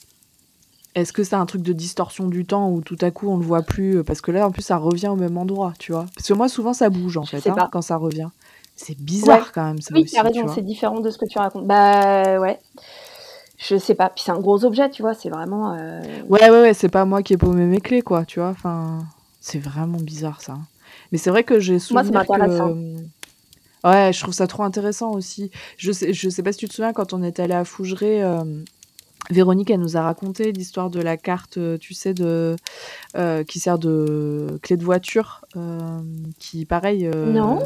Est-ce 0.95 1.13
que 1.13 1.25
c'est 1.25 1.35
un 1.35 1.47
truc 1.47 1.63
de 1.63 1.73
distorsion 1.73 2.29
du 2.29 2.45
temps 2.45 2.71
où 2.71 2.83
tout 2.83 2.99
à 3.01 3.11
coup 3.11 3.29
on 3.31 3.37
le 3.37 3.45
voit 3.45 3.63
plus 3.63 3.97
euh, 3.97 4.03
Parce 4.05 4.21
que 4.21 4.31
là, 4.31 4.47
en 4.47 4.53
plus, 4.53 4.63
ça 4.63 4.77
revient 4.77 5.09
au 5.09 5.17
même 5.17 5.39
endroit, 5.39 5.73
tu 5.79 5.91
vois. 5.91 6.07
Parce 6.15 6.29
que 6.29 6.35
moi, 6.35 6.49
souvent, 6.49 6.73
ça 6.73 6.91
bouge 6.91 7.17
en 7.17 7.25
Je 7.25 7.37
fait 7.37 7.49
hein, 7.49 7.69
quand 7.73 7.83
ça 7.83 7.97
revient. 7.97 8.29
C'est 8.85 8.99
bizarre 8.99 9.39
Ouais. 9.39 9.53
quand 9.55 9.65
même, 9.65 9.81
ça 9.81 9.95
Oui, 9.95 10.03
aussi. 10.03 10.15
tu 10.15 10.19
as 10.19 10.23
tu 10.23 10.27
raison, 10.29 10.49
c'est 10.55 10.63
différent 10.63 11.01
de 11.01 11.11
ce 11.11 11.19
que 11.19 11.27
tu 11.27 11.39
racontes. 11.39 11.67
Bah 11.67 12.41
ouais. 12.41 12.59
Je 13.59 13.77
sais 13.77 13.95
pas. 13.95 14.11
Puis 14.11 14.25
c'est 14.25 14.33
un 14.33 14.41
gros 14.41 14.65
objet, 14.65 14.91
tu 14.91 15.03
vois, 15.03 15.15
c'est 15.15 15.29
vraiment. 15.31 15.75
euh, 15.75 16.01
Ouais, 16.29 16.51
ouais, 16.51 16.63
ouais, 16.63 16.75
c'est 16.75 16.89
pas 16.89 17.05
moi 17.05 17.23
qui 17.23 17.35
ai 17.35 17.37
paumé 17.37 17.65
mes 17.67 17.81
clés, 17.81 18.03
quoi, 18.03 18.25
tu 18.25 18.41
vois. 18.41 18.49
Enfin, 18.49 19.05
c'est 19.41 19.59
vraiment 19.61 19.99
bizarre 19.99 20.41
ça. 20.41 20.59
Mais 21.13 21.19
c'est 21.19 21.31
vrai 21.31 21.45
que 21.45 21.61
j'ai 21.61 21.79
Moi, 21.91 22.03
ça 22.03 22.11
que. 22.25 22.41
hein. 22.61 22.75
Ouais, 23.85 24.13
je 24.13 24.21
trouve 24.21 24.35
ça 24.35 24.47
trop 24.47 24.63
intéressant 24.63 25.13
aussi. 25.13 25.51
Je 25.77 25.91
sais, 25.93 26.13
je 26.13 26.29
sais 26.29 26.43
pas 26.43 26.53
si 26.53 26.59
tu 26.59 26.69
te 26.69 26.75
souviens 26.75 26.93
quand 26.93 27.13
on 27.13 27.23
est 27.23 27.41
allé 27.41 27.55
à 27.55 27.65
Fougeray. 27.65 28.23
euh, 28.23 28.45
Véronique, 29.31 29.71
elle 29.71 29.81
nous 29.81 29.97
a 29.97 30.03
raconté 30.03 30.53
l'histoire 30.53 30.91
de 30.91 31.01
la 31.01 31.17
carte, 31.17 31.57
euh, 31.59 31.79
tu 31.79 31.95
sais, 31.95 32.13
de 32.15 32.57
euh, 33.17 33.45
qui 33.45 33.61
sert 33.61 33.79
de 33.79 34.59
clé 34.63 34.77
de 34.77 34.85
voiture, 34.85 35.45
euh, 35.57 36.01
qui 36.39 36.67
pareil. 36.67 37.07
euh, 37.07 37.33
Non. 37.33 37.59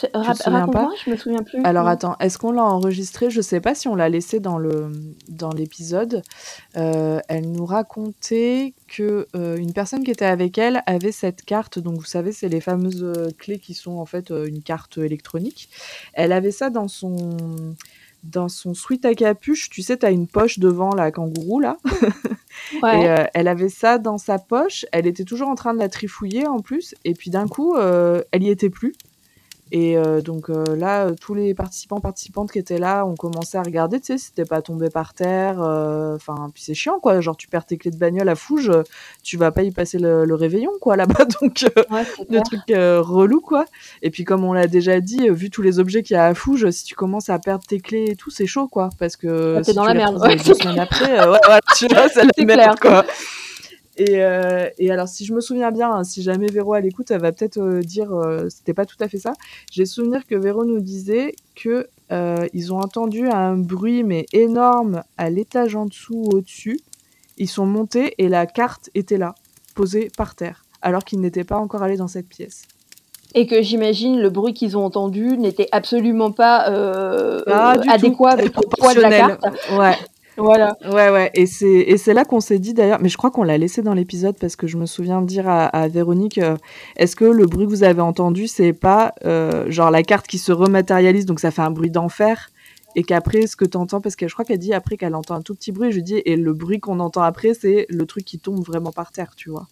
Je- 0.00 0.06
rap- 0.14 0.36
te 0.38 0.42
souviens 0.42 0.60
Raconte-moi, 0.60 0.94
je 1.04 1.10
me 1.10 1.16
souviens 1.16 1.42
plus. 1.42 1.60
Alors 1.64 1.86
attends, 1.86 2.16
est-ce 2.18 2.38
qu'on 2.38 2.52
l'a 2.52 2.64
enregistré? 2.64 3.28
Je 3.30 3.40
sais 3.42 3.60
pas 3.60 3.74
si 3.74 3.88
on 3.88 3.94
l'a 3.94 4.08
laissé 4.08 4.40
dans 4.40 4.56
le 4.56 4.90
dans 5.28 5.50
l'épisode. 5.50 6.22
Euh, 6.76 7.20
elle 7.28 7.50
nous 7.50 7.66
racontait 7.66 8.72
que 8.88 9.26
euh, 9.36 9.56
une 9.56 9.72
personne 9.72 10.02
qui 10.04 10.10
était 10.10 10.24
avec 10.24 10.56
elle 10.56 10.82
avait 10.86 11.12
cette 11.12 11.42
carte. 11.44 11.78
Donc 11.78 11.96
vous 11.98 12.04
savez, 12.06 12.32
c'est 12.32 12.48
les 12.48 12.60
fameuses 12.60 13.02
euh, 13.04 13.28
clés 13.36 13.58
qui 13.58 13.74
sont 13.74 13.98
en 13.98 14.06
fait 14.06 14.30
une 14.30 14.62
carte 14.62 14.96
électronique. 14.98 15.68
Elle 16.14 16.32
avait 16.32 16.52
ça 16.52 16.70
dans 16.70 16.88
son 16.88 17.36
dans 18.24 18.48
son 18.48 18.72
sweat 18.72 19.04
à 19.04 19.14
capuche. 19.14 19.68
Tu 19.68 19.82
sais, 19.82 19.96
t'as 19.98 20.12
une 20.12 20.28
poche 20.28 20.58
devant 20.60 20.94
la 20.94 21.10
kangourou 21.10 21.60
là. 21.60 21.76
Ouais. 22.82 23.02
Et 23.02 23.08
euh, 23.08 23.24
elle 23.34 23.48
avait 23.48 23.70
ça 23.70 23.98
dans 23.98 24.18
sa 24.18 24.38
poche. 24.38 24.84
Elle 24.92 25.06
était 25.06 25.24
toujours 25.24 25.48
en 25.48 25.54
train 25.54 25.72
de 25.74 25.78
la 25.78 25.88
trifouiller 25.88 26.46
en 26.46 26.60
plus. 26.60 26.94
Et 27.04 27.14
puis 27.14 27.30
d'un 27.30 27.48
coup, 27.48 27.74
euh, 27.76 28.22
elle 28.30 28.42
y 28.42 28.50
était 28.50 28.70
plus. 28.70 28.92
Et 29.74 29.96
euh, 29.96 30.20
donc 30.20 30.50
euh, 30.50 30.76
là, 30.76 31.06
euh, 31.06 31.14
tous 31.18 31.32
les 31.32 31.54
participants, 31.54 31.98
participantes 31.98 32.52
qui 32.52 32.58
étaient 32.58 32.78
là 32.78 33.06
ont 33.06 33.14
commencé 33.14 33.56
à 33.56 33.62
regarder, 33.62 34.00
tu 34.00 34.08
sais, 34.08 34.18
si 34.18 34.26
c'était 34.26 34.44
pas 34.44 34.60
tombé 34.60 34.90
par 34.90 35.14
terre. 35.14 35.62
euh, 35.62 36.14
Enfin, 36.14 36.50
puis 36.52 36.62
c'est 36.62 36.74
chiant, 36.74 36.98
quoi. 37.00 37.22
Genre, 37.22 37.38
tu 37.38 37.48
perds 37.48 37.64
tes 37.64 37.78
clés 37.78 37.90
de 37.90 37.96
bagnole 37.96 38.28
à 38.28 38.34
Fouge, 38.34 38.70
tu 39.22 39.38
vas 39.38 39.50
pas 39.50 39.62
y 39.62 39.70
passer 39.70 39.98
le, 39.98 40.26
le 40.26 40.34
réveillon, 40.34 40.72
quoi, 40.78 40.96
là-bas. 40.96 41.24
Donc, 41.40 41.62
euh, 41.64 41.82
Ouais, 41.90 42.04
le 42.28 42.40
truc 42.42 42.60
relou, 42.68 43.40
quoi. 43.40 43.64
Et 44.02 44.10
puis, 44.10 44.24
comme 44.24 44.44
on 44.44 44.52
l'a 44.52 44.66
déjà 44.66 45.00
dit, 45.00 45.26
vu 45.30 45.48
tous 45.48 45.62
les 45.62 45.78
objets 45.78 46.02
qu'il 46.02 46.14
y 46.16 46.18
a 46.18 46.26
à 46.26 46.34
Fouge, 46.34 46.68
si 46.68 46.84
tu 46.84 46.94
commences 46.94 47.30
à 47.30 47.38
perdre 47.38 47.64
tes 47.66 47.80
clés 47.80 48.04
et 48.10 48.14
tout, 48.16 48.28
c'est 48.30 48.46
chaud, 48.46 48.68
quoi. 48.68 48.90
Parce 48.98 49.16
que 49.16 49.54
Ah, 49.56 49.62
t'es 49.62 49.70
si 49.70 49.74
dans 49.74 49.86
la 49.86 49.94
merde. 49.94 50.18
après, 50.78 51.18
ouais, 51.18 51.30
ouais, 51.48 51.60
tu 51.78 51.86
vois, 51.88 52.08
c'est 52.10 52.24
la 52.36 52.44
merde, 52.44 52.78
quoi. 52.78 53.04
Et, 53.98 54.22
euh, 54.22 54.68
et 54.78 54.90
alors, 54.90 55.06
si 55.08 55.26
je 55.26 55.34
me 55.34 55.40
souviens 55.40 55.70
bien, 55.70 55.92
hein, 55.92 56.04
si 56.04 56.22
jamais 56.22 56.46
Véro 56.46 56.72
à 56.72 56.80
l'écoute, 56.80 57.10
elle 57.10 57.20
va 57.20 57.30
peut-être 57.32 57.58
euh, 57.58 57.80
dire 57.80 58.12
euh, 58.12 58.48
c'était 58.48 58.72
pas 58.72 58.86
tout 58.86 58.96
à 59.00 59.08
fait 59.08 59.18
ça. 59.18 59.34
J'ai 59.70 59.84
souvenir 59.84 60.26
que 60.26 60.34
Véro 60.34 60.64
nous 60.64 60.80
disait 60.80 61.34
que 61.54 61.88
euh, 62.10 62.46
ils 62.54 62.72
ont 62.72 62.78
entendu 62.78 63.28
un 63.28 63.54
bruit 63.56 64.02
mais 64.02 64.26
énorme 64.32 65.02
à 65.18 65.30
l'étage 65.30 65.76
en 65.76 65.86
dessous 65.86 66.24
ou 66.26 66.36
au-dessus. 66.36 66.80
Ils 67.36 67.48
sont 67.48 67.66
montés 67.66 68.14
et 68.18 68.28
la 68.28 68.46
carte 68.46 68.88
était 68.94 69.18
là, 69.18 69.34
posée 69.74 70.10
par 70.16 70.34
terre, 70.34 70.64
alors 70.80 71.04
qu'ils 71.04 71.20
n'étaient 71.20 71.44
pas 71.44 71.56
encore 71.58 71.82
allés 71.82 71.96
dans 71.96 72.08
cette 72.08 72.28
pièce. 72.28 72.62
Et 73.34 73.46
que 73.46 73.62
j'imagine 73.62 74.20
le 74.20 74.28
bruit 74.28 74.52
qu'ils 74.52 74.76
ont 74.76 74.84
entendu 74.84 75.38
n'était 75.38 75.68
absolument 75.72 76.32
pas 76.32 76.68
euh, 76.68 77.42
adéquat 77.88 78.30
avec 78.30 78.54
le 78.54 78.68
poids 78.68 78.94
de 78.94 79.00
la 79.00 79.10
carte. 79.10 79.44
Ouais. 79.78 79.96
Voilà. 80.36 80.76
Ouais, 80.84 81.10
ouais, 81.10 81.30
et 81.34 81.46
c'est 81.46 81.66
et 81.66 81.98
c'est 81.98 82.14
là 82.14 82.24
qu'on 82.24 82.40
s'est 82.40 82.58
dit 82.58 82.72
d'ailleurs, 82.72 83.00
mais 83.00 83.08
je 83.08 83.16
crois 83.16 83.30
qu'on 83.30 83.42
l'a 83.42 83.58
laissé 83.58 83.82
dans 83.82 83.92
l'épisode 83.92 84.36
parce 84.38 84.56
que 84.56 84.66
je 84.66 84.78
me 84.78 84.86
souviens 84.86 85.20
de 85.20 85.26
dire 85.26 85.48
à, 85.48 85.66
à 85.66 85.88
Véronique, 85.88 86.38
euh, 86.38 86.56
est-ce 86.96 87.16
que 87.16 87.24
le 87.24 87.46
bruit 87.46 87.66
que 87.66 87.70
vous 87.70 87.84
avez 87.84 88.00
entendu, 88.00 88.46
c'est 88.46 88.72
pas 88.72 89.14
euh, 89.24 89.70
genre 89.70 89.90
la 89.90 90.02
carte 90.02 90.26
qui 90.26 90.38
se 90.38 90.50
rematérialise, 90.52 91.26
donc 91.26 91.40
ça 91.40 91.50
fait 91.50 91.62
un 91.62 91.70
bruit 91.70 91.90
d'enfer, 91.90 92.50
et 92.96 93.02
qu'après 93.02 93.46
ce 93.46 93.56
que 93.56 93.66
t'entends, 93.66 94.00
parce 94.00 94.16
que 94.16 94.26
je 94.26 94.32
crois 94.32 94.44
qu'elle 94.44 94.58
dit 94.58 94.72
après 94.72 94.96
qu'elle 94.96 95.14
entend 95.14 95.34
un 95.34 95.42
tout 95.42 95.54
petit 95.54 95.72
bruit, 95.72 95.90
je 95.90 95.96
lui 95.96 96.02
dis 96.02 96.22
et 96.24 96.36
le 96.36 96.52
bruit 96.54 96.80
qu'on 96.80 97.00
entend 97.00 97.22
après, 97.22 97.52
c'est 97.52 97.86
le 97.90 98.06
truc 98.06 98.24
qui 98.24 98.38
tombe 98.38 98.64
vraiment 98.64 98.92
par 98.92 99.12
terre, 99.12 99.34
tu 99.36 99.50
vois. 99.50 99.66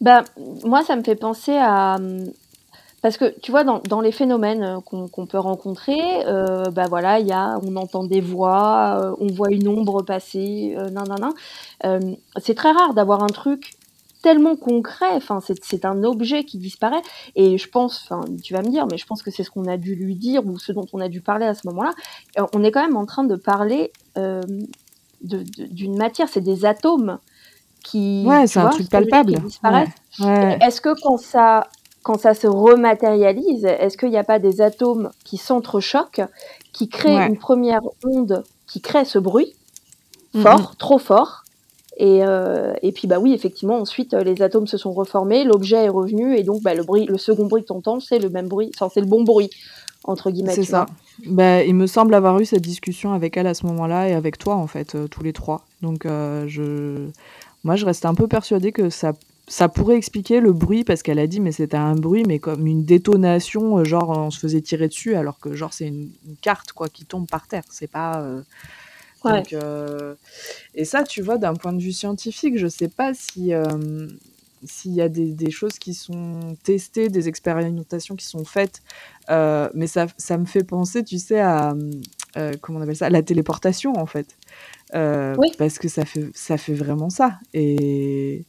Bah, 0.00 0.24
moi, 0.64 0.82
ça 0.84 0.96
me 0.96 1.02
fait 1.02 1.14
penser 1.14 1.56
à. 1.56 1.98
Parce 3.04 3.18
que 3.18 3.38
tu 3.42 3.50
vois, 3.50 3.64
dans, 3.64 3.80
dans 3.80 4.00
les 4.00 4.12
phénomènes 4.12 4.62
euh, 4.62 4.80
qu'on 4.80 5.26
peut 5.26 5.38
rencontrer, 5.38 6.00
euh, 6.26 6.70
bah 6.70 6.86
voilà, 6.88 7.20
il 7.20 7.26
y 7.26 7.32
a, 7.32 7.58
on 7.62 7.76
entend 7.76 8.04
des 8.04 8.22
voix, 8.22 8.98
euh, 8.98 9.14
on 9.20 9.26
voit 9.26 9.50
une 9.50 9.68
ombre 9.68 10.00
passer, 10.00 10.74
euh, 10.78 10.88
nan, 10.88 11.04
nan, 11.06 11.32
nan. 11.82 12.16
C'est 12.38 12.54
très 12.54 12.72
rare 12.72 12.94
d'avoir 12.94 13.22
un 13.22 13.26
truc 13.26 13.74
tellement 14.22 14.56
concret. 14.56 15.10
Enfin, 15.12 15.40
c'est 15.42 15.84
un 15.84 16.02
objet 16.02 16.44
qui 16.44 16.56
disparaît. 16.56 17.02
Et 17.36 17.58
je 17.58 17.68
pense, 17.68 18.08
enfin, 18.08 18.24
tu 18.42 18.54
vas 18.54 18.62
me 18.62 18.70
dire, 18.70 18.86
mais 18.90 18.96
je 18.96 19.04
pense 19.04 19.22
que 19.22 19.30
c'est 19.30 19.44
ce 19.44 19.50
qu'on 19.50 19.66
a 19.66 19.76
dû 19.76 19.94
lui 19.96 20.16
dire 20.16 20.46
ou 20.46 20.58
ce 20.58 20.72
dont 20.72 20.86
on 20.94 21.00
a 21.00 21.10
dû 21.10 21.20
parler 21.20 21.44
à 21.44 21.52
ce 21.52 21.66
moment-là. 21.66 21.90
On 22.54 22.64
est 22.64 22.70
quand 22.70 22.80
même 22.80 22.96
en 22.96 23.04
train 23.04 23.24
de 23.24 23.36
parler 23.36 23.92
euh, 24.16 24.40
d'une 25.20 25.98
matière, 25.98 26.30
c'est 26.30 26.40
des 26.40 26.64
atomes 26.64 27.18
qui. 27.84 28.24
Ouais, 28.26 28.46
c'est 28.46 28.60
un 28.60 28.70
truc 28.70 28.88
palpable. 28.88 29.34
Ouais. 29.62 30.58
Est-ce 30.62 30.80
que 30.80 30.98
quand 31.02 31.18
ça, 31.18 31.68
quand 32.04 32.18
ça 32.20 32.34
se 32.34 32.46
rematérialise, 32.46 33.64
est-ce 33.64 33.96
qu'il 33.98 34.10
n'y 34.10 34.16
a 34.16 34.24
pas 34.24 34.38
des 34.38 34.60
atomes 34.60 35.10
qui 35.24 35.36
s'entrechoquent, 35.36 36.22
qui 36.72 36.88
créent 36.88 37.16
Ouais. 37.16 37.26
une 37.26 37.38
première 37.38 37.80
onde 38.04 38.44
qui 38.68 38.80
crée 38.80 39.04
ce 39.04 39.18
bruit 39.18 39.54
Mhm. 40.34 40.42
fort, 40.42 40.76
trop 40.76 40.98
fort 40.98 41.44
et, 41.96 42.24
euh, 42.24 42.74
et 42.82 42.90
puis 42.92 43.06
bah 43.06 43.18
oui, 43.20 43.32
effectivement, 43.34 43.78
ensuite 43.78 44.14
les 44.14 44.42
atomes 44.42 44.66
se 44.66 44.76
sont 44.76 44.92
reformés, 44.92 45.44
l'objet 45.44 45.84
est 45.84 45.88
revenu 45.88 46.36
et 46.36 46.42
donc 46.42 46.60
bah, 46.62 46.74
le 46.74 46.82
bruit, 46.82 47.06
le 47.06 47.18
second 47.18 47.46
bruit 47.46 47.62
que 47.62 47.68
t'entends, 47.68 48.00
c'est 48.00 48.18
le 48.18 48.30
même 48.30 48.48
bruit, 48.48 48.70
enfin 48.74 48.90
c'est 48.92 49.00
le 49.00 49.06
bon 49.06 49.22
bruit 49.22 49.50
entre 50.06 50.30
guillemets. 50.30 50.54
C'est 50.54 50.64
ça. 50.64 50.86
Bah, 51.26 51.62
il 51.62 51.74
me 51.74 51.86
semble 51.86 52.14
avoir 52.14 52.38
eu 52.40 52.44
cette 52.44 52.60
discussion 52.62 53.12
avec 53.14 53.36
elle 53.38 53.46
à 53.46 53.54
ce 53.54 53.64
moment-là 53.66 54.08
et 54.08 54.12
avec 54.12 54.36
toi, 54.36 54.54
en 54.56 54.66
fait, 54.66 54.94
euh, 54.96 55.06
tous 55.08 55.22
les 55.22 55.32
trois. 55.32 55.64
Donc, 55.80 56.04
euh, 56.04 56.44
je... 56.48 57.06
moi, 57.62 57.76
je 57.76 57.86
reste 57.86 58.04
un 58.04 58.14
peu 58.14 58.26
persuadée 58.26 58.70
que 58.72 58.90
ça, 58.90 59.12
ça 59.48 59.68
pourrait 59.68 59.96
expliquer 59.96 60.40
le 60.40 60.52
bruit, 60.52 60.84
parce 60.84 61.02
qu'elle 61.02 61.18
a 61.18 61.26
dit, 61.26 61.40
mais 61.40 61.52
c'était 61.52 61.76
un 61.76 61.94
bruit, 61.94 62.24
mais 62.26 62.38
comme 62.38 62.66
une 62.66 62.84
détonation, 62.84 63.78
euh, 63.78 63.84
genre 63.84 64.10
on 64.10 64.30
se 64.30 64.38
faisait 64.38 64.60
tirer 64.62 64.88
dessus, 64.88 65.14
alors 65.16 65.38
que, 65.38 65.54
genre, 65.54 65.72
c'est 65.72 65.86
une, 65.88 66.10
une 66.26 66.36
carte, 66.40 66.72
quoi, 66.72 66.88
qui 66.88 67.04
tombe 67.04 67.28
par 67.28 67.46
terre. 67.48 67.64
C'est 67.70 67.90
pas. 67.90 68.20
euh, 68.22 68.42
Ouais. 69.24 69.38
Donc, 69.38 69.54
euh, 69.54 70.14
Et 70.74 70.84
ça, 70.84 71.02
tu 71.04 71.22
vois, 71.22 71.38
d'un 71.38 71.54
point 71.54 71.72
de 71.72 71.80
vue 71.82 71.92
scientifique, 71.92 72.58
je 72.58 72.66
sais 72.68 72.88
pas 72.88 73.14
si. 73.14 73.54
euh, 73.54 74.08
S'il 74.66 74.92
y 74.94 75.02
a 75.02 75.10
des, 75.10 75.32
des 75.34 75.50
choses 75.50 75.78
qui 75.78 75.92
sont 75.94 76.56
testées, 76.62 77.10
des 77.10 77.28
expérimentations 77.28 78.16
qui 78.16 78.26
sont 78.26 78.46
faites, 78.46 78.82
mais 79.28 79.86
ça, 79.86 80.06
ça 80.18 80.38
me 80.38 80.46
fait 80.46 80.64
penser, 80.64 81.04
tu 81.04 81.18
sais, 81.18 81.40
à 81.40 81.74
comment 82.62 82.78
on 82.78 82.82
appelle 82.82 82.96
ça, 82.96 83.10
la 83.10 83.22
téléportation 83.22 83.92
en 83.98 84.06
fait, 84.06 84.38
Oui. 84.94 85.48
parce 85.58 85.78
que 85.78 85.88
ça 85.88 86.04
fait, 86.06 86.30
ça 86.34 86.56
fait 86.58 86.74
vraiment 86.74 87.10
ça. 87.10 87.38
Et 87.52 88.44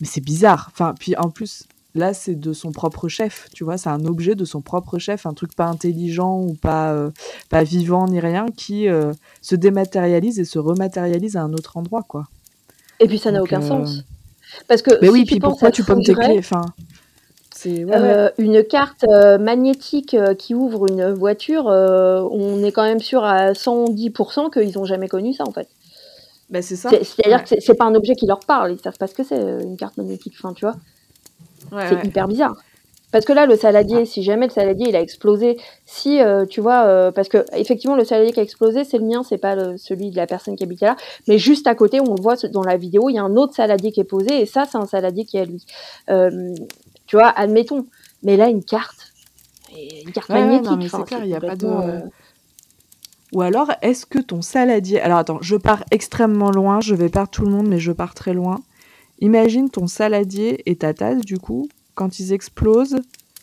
mais 0.00 0.06
c'est 0.06 0.20
bizarre. 0.20 0.70
Enfin, 0.72 0.94
puis 0.98 1.16
en 1.16 1.30
plus, 1.30 1.66
là, 1.94 2.12
c'est 2.12 2.34
de 2.34 2.52
son 2.52 2.72
propre 2.72 3.08
chef, 3.08 3.48
tu 3.54 3.64
vois, 3.64 3.78
c'est 3.78 3.88
un 3.88 4.04
objet 4.04 4.34
de 4.34 4.44
son 4.44 4.60
propre 4.60 4.98
chef, 4.98 5.26
un 5.26 5.34
truc 5.34 5.54
pas 5.54 5.66
intelligent 5.66 6.40
ou 6.40 6.54
pas, 6.54 6.92
euh, 6.92 7.10
pas 7.50 7.62
vivant 7.62 8.06
ni 8.06 8.20
rien, 8.20 8.46
qui 8.56 8.88
euh, 8.88 9.12
se 9.42 9.54
dématérialise 9.54 10.40
et 10.40 10.44
se 10.44 10.58
rematérialise 10.58 11.36
à 11.36 11.42
un 11.42 11.52
autre 11.52 11.76
endroit, 11.76 12.02
quoi. 12.06 12.24
Et 13.00 13.06
puis 13.06 13.18
ça 13.18 13.30
n'a 13.32 13.42
aucun 13.42 13.62
euh, 13.62 13.68
sens. 13.68 14.04
Parce 14.68 14.82
que 14.82 14.90
Mais 15.00 15.08
si 15.08 15.12
oui, 15.12 15.20
tu 15.20 15.26
puis 15.26 15.40
pourquoi 15.40 15.70
tu 15.70 15.84
pommes 15.84 16.02
tes 16.02 16.14
clés 16.14 16.38
Enfin, 16.38 16.62
c'est 17.54 17.84
ouais, 17.84 17.96
ouais. 17.96 18.32
Une 18.38 18.62
carte 18.64 19.04
magnétique 19.40 20.16
qui 20.38 20.54
ouvre 20.54 20.86
une 20.88 21.12
voiture, 21.12 21.66
on 21.66 22.62
est 22.62 22.72
quand 22.72 22.84
même 22.84 23.00
sûr 23.00 23.24
à 23.24 23.52
110% 23.52 24.50
qu'ils 24.50 24.78
n'ont 24.78 24.84
jamais 24.84 25.08
connu 25.08 25.32
ça 25.32 25.44
en 25.46 25.52
fait. 25.52 25.68
Bah, 26.50 26.62
c'est 26.62 26.76
ça. 26.76 26.90
C'est- 26.90 27.04
C'est-à-dire 27.04 27.38
Ouais. 27.38 27.42
que 27.42 27.48
c'est- 27.48 27.60
c'est 27.60 27.74
pas 27.74 27.84
un 27.86 27.94
objet 27.94 28.14
qui 28.14 28.26
leur 28.26 28.40
parle, 28.40 28.72
ils 28.72 28.80
savent 28.80 28.98
pas 28.98 29.06
ce 29.06 29.14
que 29.14 29.24
c'est 29.24 29.38
euh, 29.38 29.60
une 29.60 29.76
carte 29.76 29.96
magnétique, 29.96 30.34
enfin 30.38 30.52
tu 30.54 30.64
vois, 30.64 30.74
Ouais, 31.72 31.88
c'est 31.88 31.94
ouais. 31.96 32.06
hyper 32.06 32.28
bizarre. 32.28 32.54
Parce 33.12 33.24
que 33.26 33.32
là, 33.32 33.46
le 33.46 33.56
saladier, 33.56 34.06
si 34.06 34.24
jamais 34.24 34.46
le 34.48 34.52
saladier 34.52 34.88
il 34.88 34.96
a 34.96 35.00
explosé, 35.00 35.56
si 35.86 36.20
euh, 36.20 36.46
tu 36.46 36.60
vois, 36.60 36.84
euh, 36.86 37.12
parce 37.12 37.28
que 37.28 37.44
effectivement 37.54 37.94
le 37.94 38.04
saladier 38.04 38.32
qui 38.32 38.40
a 38.40 38.42
explosé, 38.42 38.82
c'est 38.84 38.98
le 38.98 39.04
mien, 39.04 39.22
c'est 39.22 39.38
pas 39.38 39.54
le- 39.54 39.76
celui 39.78 40.10
de 40.10 40.16
la 40.16 40.26
personne 40.26 40.56
qui 40.56 40.64
habitait 40.64 40.86
là, 40.86 40.96
mais 41.28 41.38
juste 41.38 41.66
à 41.68 41.76
côté, 41.76 42.00
on 42.00 42.14
le 42.14 42.20
voit 42.20 42.34
dans 42.50 42.62
la 42.64 42.76
vidéo, 42.76 43.08
il 43.10 43.14
y 43.14 43.18
a 43.18 43.22
un 43.22 43.36
autre 43.36 43.54
saladier 43.54 43.92
qui 43.92 44.00
est 44.00 44.04
posé 44.04 44.40
et 44.40 44.46
ça, 44.46 44.64
c'est 44.70 44.78
un 44.78 44.86
saladier 44.86 45.24
qui 45.24 45.36
est 45.36 45.42
à 45.42 45.44
lui. 45.44 45.64
Euh, 46.10 46.54
tu 47.06 47.16
vois, 47.16 47.28
admettons. 47.28 47.86
Mais 48.24 48.36
là, 48.36 48.48
une 48.48 48.64
carte, 48.64 49.12
une 49.72 50.10
carte 50.12 50.30
magnétique, 50.30 50.70
non, 50.70 50.76
mais 50.76 50.88
c'est 50.88 51.04
clair, 51.04 51.24
il 51.24 51.30
y 51.30 51.34
a 51.36 51.40
pas 51.40 51.54
de- 51.56 51.66
Ou 53.34 53.42
alors, 53.42 53.70
est-ce 53.82 54.06
que 54.06 54.18
ton 54.20 54.42
saladier... 54.42 55.00
Alors 55.00 55.18
attends, 55.18 55.38
je 55.42 55.56
pars 55.56 55.84
extrêmement 55.90 56.50
loin, 56.50 56.80
je 56.80 56.94
vais 56.94 57.08
perdre 57.08 57.30
tout 57.30 57.44
le 57.44 57.50
monde, 57.50 57.66
mais 57.68 57.78
je 57.80 57.92
pars 57.92 58.14
très 58.14 58.32
loin. 58.32 58.60
Imagine 59.20 59.70
ton 59.70 59.86
saladier 59.86 60.62
et 60.70 60.76
ta 60.76 60.94
tasse, 60.94 61.20
du 61.22 61.38
coup, 61.38 61.68
quand 61.94 62.18
ils 62.20 62.32
explosent, 62.32 62.96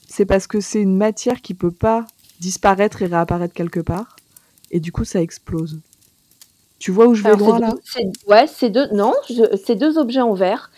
c'est 0.08 0.26
parce 0.26 0.48
que 0.48 0.60
c'est 0.62 0.82
une 0.82 0.96
matière 0.98 1.42
qui 1.42 1.54
peut 1.54 1.72
pas 1.72 2.06
disparaître 2.40 3.02
et 3.02 3.06
réapparaître 3.06 3.54
quelque 3.54 3.80
part, 3.80 4.16
et 4.72 4.80
du 4.80 4.92
coup, 4.92 5.04
ça 5.06 5.22
explose. 5.22 5.80
Tu 6.80 6.92
vois 6.92 7.06
où 7.08 7.14
je 7.14 7.24
vais 7.24 7.30
Alors, 7.30 7.40
loin, 7.50 7.60
là? 7.60 7.70
deux- 7.70 8.12
ouais, 8.28 8.46
c'est 8.48 8.70
deux, 8.70 8.88
non, 8.94 9.14
je- 9.30 9.56
c'est 9.64 9.76
deux 9.76 9.98
objets 9.98 10.22
en 10.22 10.34
verre. 10.34 10.72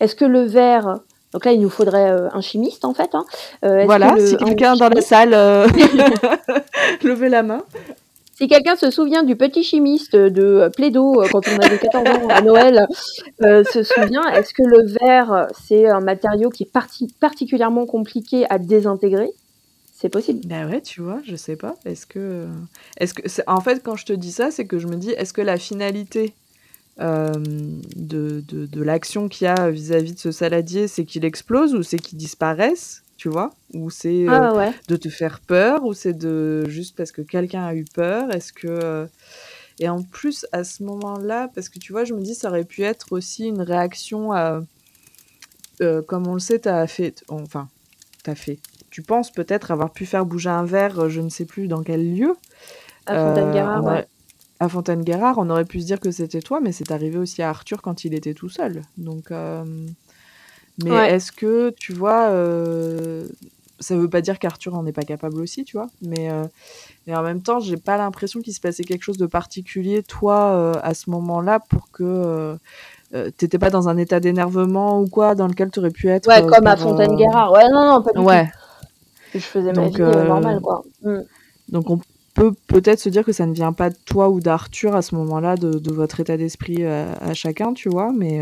Est-ce 0.00 0.14
que 0.16 0.24
le 0.24 0.42
verre, 0.42 1.00
donc 1.32 1.44
là, 1.44 1.52
il 1.52 1.60
nous 1.60 1.68
faudrait 1.70 2.10
euh, 2.10 2.28
un 2.32 2.40
chimiste 2.40 2.84
en 2.84 2.94
fait. 2.94 3.10
Hein. 3.14 3.24
Euh, 3.64 3.84
Voilà, 3.84 4.12
que 4.14 4.20
le- 4.20 4.26
si 4.26 4.34
un 4.34 4.38
quelqu'un 4.38 4.76
dans 4.76 4.88
la 4.88 5.02
salle... 5.02 5.34
euh, 5.34 5.66
Levez 7.02 7.28
la 7.28 7.42
main. 7.42 7.62
Si 8.34 8.48
quelqu'un 8.48 8.76
se 8.76 8.90
souvient 8.90 9.22
du 9.22 9.36
petit 9.36 9.62
chimiste 9.62 10.16
de 10.16 10.42
euh, 10.42 10.70
Plaido 10.70 11.20
euh, 11.20 11.28
quand 11.30 11.46
on 11.48 11.58
avait 11.58 11.78
14 11.78 12.08
ans 12.08 12.28
à 12.28 12.40
Noël, 12.40 12.86
euh, 13.42 13.62
se 13.64 13.82
souvient, 13.82 14.26
est-ce 14.32 14.54
que 14.54 14.62
le 14.62 14.86
verre, 14.86 15.48
c'est 15.66 15.86
un 15.88 16.00
matériau 16.00 16.48
qui 16.50 16.62
est 16.64 16.72
parti- 16.72 17.12
particulièrement 17.20 17.86
compliqué 17.86 18.46
à 18.50 18.58
désintégrer? 18.58 19.30
C'est 19.94 20.08
possible. 20.08 20.40
Bah 20.46 20.66
ouais, 20.66 20.80
tu 20.80 21.00
vois, 21.00 21.20
je 21.24 21.36
sais 21.36 21.56
pas. 21.56 21.76
Est-ce 21.84 22.06
que, 22.06 22.48
est-ce 22.98 23.14
que, 23.14 23.22
en 23.46 23.60
fait, 23.60 23.82
quand 23.84 23.96
je 23.96 24.06
te 24.06 24.12
dis 24.12 24.32
ça, 24.32 24.50
c'est 24.50 24.66
que 24.66 24.78
je 24.78 24.88
me 24.88 24.96
dis, 24.96 25.10
est-ce 25.10 25.32
que 25.32 25.42
la 25.42 25.58
finalité 25.58 26.34
de 26.98 28.82
l'action 28.82 29.28
qu'il 29.28 29.44
y 29.44 29.48
a 29.48 29.70
vis-à-vis 29.70 30.14
de 30.14 30.18
ce 30.18 30.32
saladier, 30.32 30.88
c'est 30.88 31.04
qu'il 31.04 31.24
explose 31.24 31.74
ou 31.74 31.84
c'est 31.84 31.98
qu'il 31.98 32.18
disparaisse, 32.18 33.02
tu 33.22 33.28
vois, 33.28 33.50
ou 33.72 33.88
c'est 33.88 34.24
euh, 34.28 34.28
Ah 34.50 34.52
ouais. 34.56 34.72
de 34.88 34.96
te 34.96 35.08
faire 35.08 35.38
peur 35.38 35.84
ou 35.84 35.94
c'est 35.94 36.12
de 36.12 36.68
juste 36.68 36.96
parce 36.96 37.12
que 37.12 37.22
quelqu'un 37.22 37.64
a 37.64 37.72
eu 37.72 37.84
peur. 37.84 38.34
Est-ce 38.34 38.52
que 38.52 38.66
euh, 38.66 39.06
et 39.78 39.88
en 39.88 40.02
plus 40.02 40.44
à 40.50 40.64
ce 40.64 40.82
moment-là, 40.82 41.48
parce 41.54 41.68
que 41.68 41.78
tu 41.78 41.92
vois, 41.92 42.02
je 42.04 42.14
me 42.14 42.20
dis, 42.20 42.34
ça 42.34 42.48
aurait 42.48 42.64
pu 42.64 42.82
être 42.82 43.12
aussi 43.12 43.46
une 43.46 43.60
réaction 43.62 44.32
à, 44.32 44.60
euh, 45.82 46.02
comme 46.02 46.26
on 46.26 46.34
le 46.34 46.40
sait, 46.40 46.58
t'as 46.58 46.84
fait, 46.88 47.22
enfin, 47.28 47.68
t'as 48.24 48.34
fait. 48.34 48.58
Tu 48.90 49.02
penses 49.02 49.30
peut-être 49.30 49.70
avoir 49.70 49.92
pu 49.92 50.04
faire 50.04 50.26
bouger 50.26 50.50
un 50.50 50.64
verre, 50.64 51.08
je 51.08 51.20
ne 51.20 51.28
sais 51.28 51.44
plus 51.44 51.68
dans 51.68 51.84
quel 51.84 52.16
lieu. 52.16 52.34
À 53.06 53.16
Fontaine-Guérard, 53.16 53.82
on 53.84 53.86
ouais. 53.86 53.92
aurait- 53.92 54.08
À 54.58 54.68
Fontaine-Guérard, 54.68 55.38
on 55.38 55.48
aurait 55.48 55.64
pu 55.64 55.80
se 55.80 55.86
dire 55.86 56.00
que 56.00 56.10
c'était 56.10 56.40
toi, 56.42 56.58
mais 56.60 56.72
c'est 56.72 56.90
arrivé 56.90 57.18
aussi 57.18 57.40
à 57.40 57.50
Arthur 57.50 57.82
quand 57.82 58.04
il 58.04 58.14
était 58.14 58.34
tout 58.34 58.48
seul. 58.48 58.82
Donc, 58.98 59.30
mais 60.82 60.90
Ouais. 60.90 61.14
est-ce 61.14 61.32
que 61.32 61.70
tu 61.78 61.92
vois, 61.92 62.28
euh, 62.28 63.26
ça 63.80 63.96
veut 63.96 64.08
pas 64.08 64.20
dire 64.20 64.38
qu'Arthur 64.38 64.74
en 64.74 64.86
est 64.86 64.92
pas 64.92 65.02
capable 65.02 65.40
aussi, 65.40 65.64
tu 65.64 65.76
vois, 65.76 65.88
mais 66.02 66.30
euh, 66.30 66.44
mais 67.06 67.16
en 67.16 67.22
même 67.22 67.42
temps, 67.42 67.58
j'ai 67.60 67.76
pas 67.76 67.96
l'impression 67.96 68.40
qu'il 68.40 68.54
se 68.54 68.60
passait 68.60 68.84
quelque 68.84 69.02
chose 69.02 69.18
de 69.18 69.26
particulier, 69.26 70.02
toi, 70.02 70.52
euh, 70.52 70.72
à 70.82 70.94
ce 70.94 71.10
moment-là, 71.10 71.60
pour 71.60 71.90
que 71.90 72.56
euh, 73.14 73.30
t'étais 73.36 73.58
pas 73.58 73.70
dans 73.70 73.88
un 73.88 73.96
état 73.96 74.20
d'énervement 74.20 75.00
ou 75.00 75.08
quoi, 75.08 75.34
dans 75.34 75.46
lequel 75.48 75.70
t'aurais 75.70 75.90
pu 75.90 76.08
être. 76.08 76.28
Ouais, 76.28 76.46
comme 76.46 76.66
à 76.66 76.76
pour, 76.76 76.86
euh, 76.86 76.90
Fontaine-Guérard. 76.90 77.52
Ouais, 77.52 77.68
non, 77.70 77.84
non, 77.86 78.02
pas 78.02 78.12
du 78.12 78.20
Ouais. 78.20 78.46
tout. 78.46 78.52
Je 79.34 79.38
faisais 79.38 79.72
ma 79.72 79.82
Donc, 79.82 79.94
vie 79.94 80.00
normale, 80.00 80.60
quoi. 80.60 80.82
Mm. 81.02 81.20
Donc 81.68 81.90
on 81.90 82.00
peut 82.34 82.52
peut-être 82.66 83.00
se 83.00 83.08
dire 83.08 83.24
que 83.24 83.32
ça 83.32 83.46
ne 83.46 83.52
vient 83.52 83.72
pas 83.72 83.90
de 83.90 83.96
toi 84.04 84.28
ou 84.28 84.40
d'Arthur 84.40 84.94
à 84.94 85.02
ce 85.02 85.14
moment-là, 85.14 85.56
de, 85.56 85.78
de 85.78 85.92
votre 85.92 86.20
état 86.20 86.36
d'esprit 86.36 86.78
euh, 86.80 87.12
à, 87.20 87.34
chacun, 87.34 87.72
tu 87.72 87.88
vois, 87.88 88.12
mais, 88.12 88.40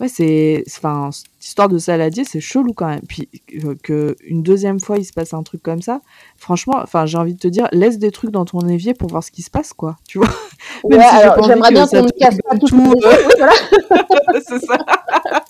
Ouais, 0.00 0.08
c'est, 0.08 0.64
enfin, 0.66 1.10
cette 1.12 1.44
histoire 1.46 1.68
de 1.68 1.76
saladier, 1.78 2.24
c'est 2.24 2.40
chelou 2.40 2.72
quand 2.72 2.86
même. 2.88 3.02
Puis 3.06 3.28
euh, 3.64 3.74
que 3.82 4.16
une 4.26 4.42
deuxième 4.42 4.80
fois 4.80 4.96
il 4.96 5.04
se 5.04 5.12
passe 5.12 5.34
un 5.34 5.42
truc 5.42 5.62
comme 5.62 5.82
ça, 5.82 6.00
franchement, 6.38 6.76
enfin, 6.82 7.04
j'ai 7.06 7.18
envie 7.18 7.34
de 7.34 7.38
te 7.38 7.48
dire, 7.48 7.68
laisse 7.72 7.98
des 7.98 8.10
trucs 8.10 8.30
dans 8.30 8.46
ton 8.46 8.66
évier 8.66 8.94
pour 8.94 9.10
voir 9.10 9.22
ce 9.22 9.30
qui 9.30 9.42
se 9.42 9.50
passe, 9.50 9.72
quoi. 9.74 9.96
Tu 10.08 10.18
vois. 10.18 10.28
Ouais, 10.84 10.96
Même 10.96 11.06
alors 11.12 11.42
j'aimerais 11.44 11.70
bien 11.72 11.86
qu'on 11.86 12.02
ne 12.02 12.08
casse 12.10 12.36
pas 12.48 12.56
tout. 12.56 12.66
tout, 12.68 12.76
Oui, 12.76 12.94
voilà. 13.38 13.52
c'est 14.46 14.58
ça. 14.64 14.76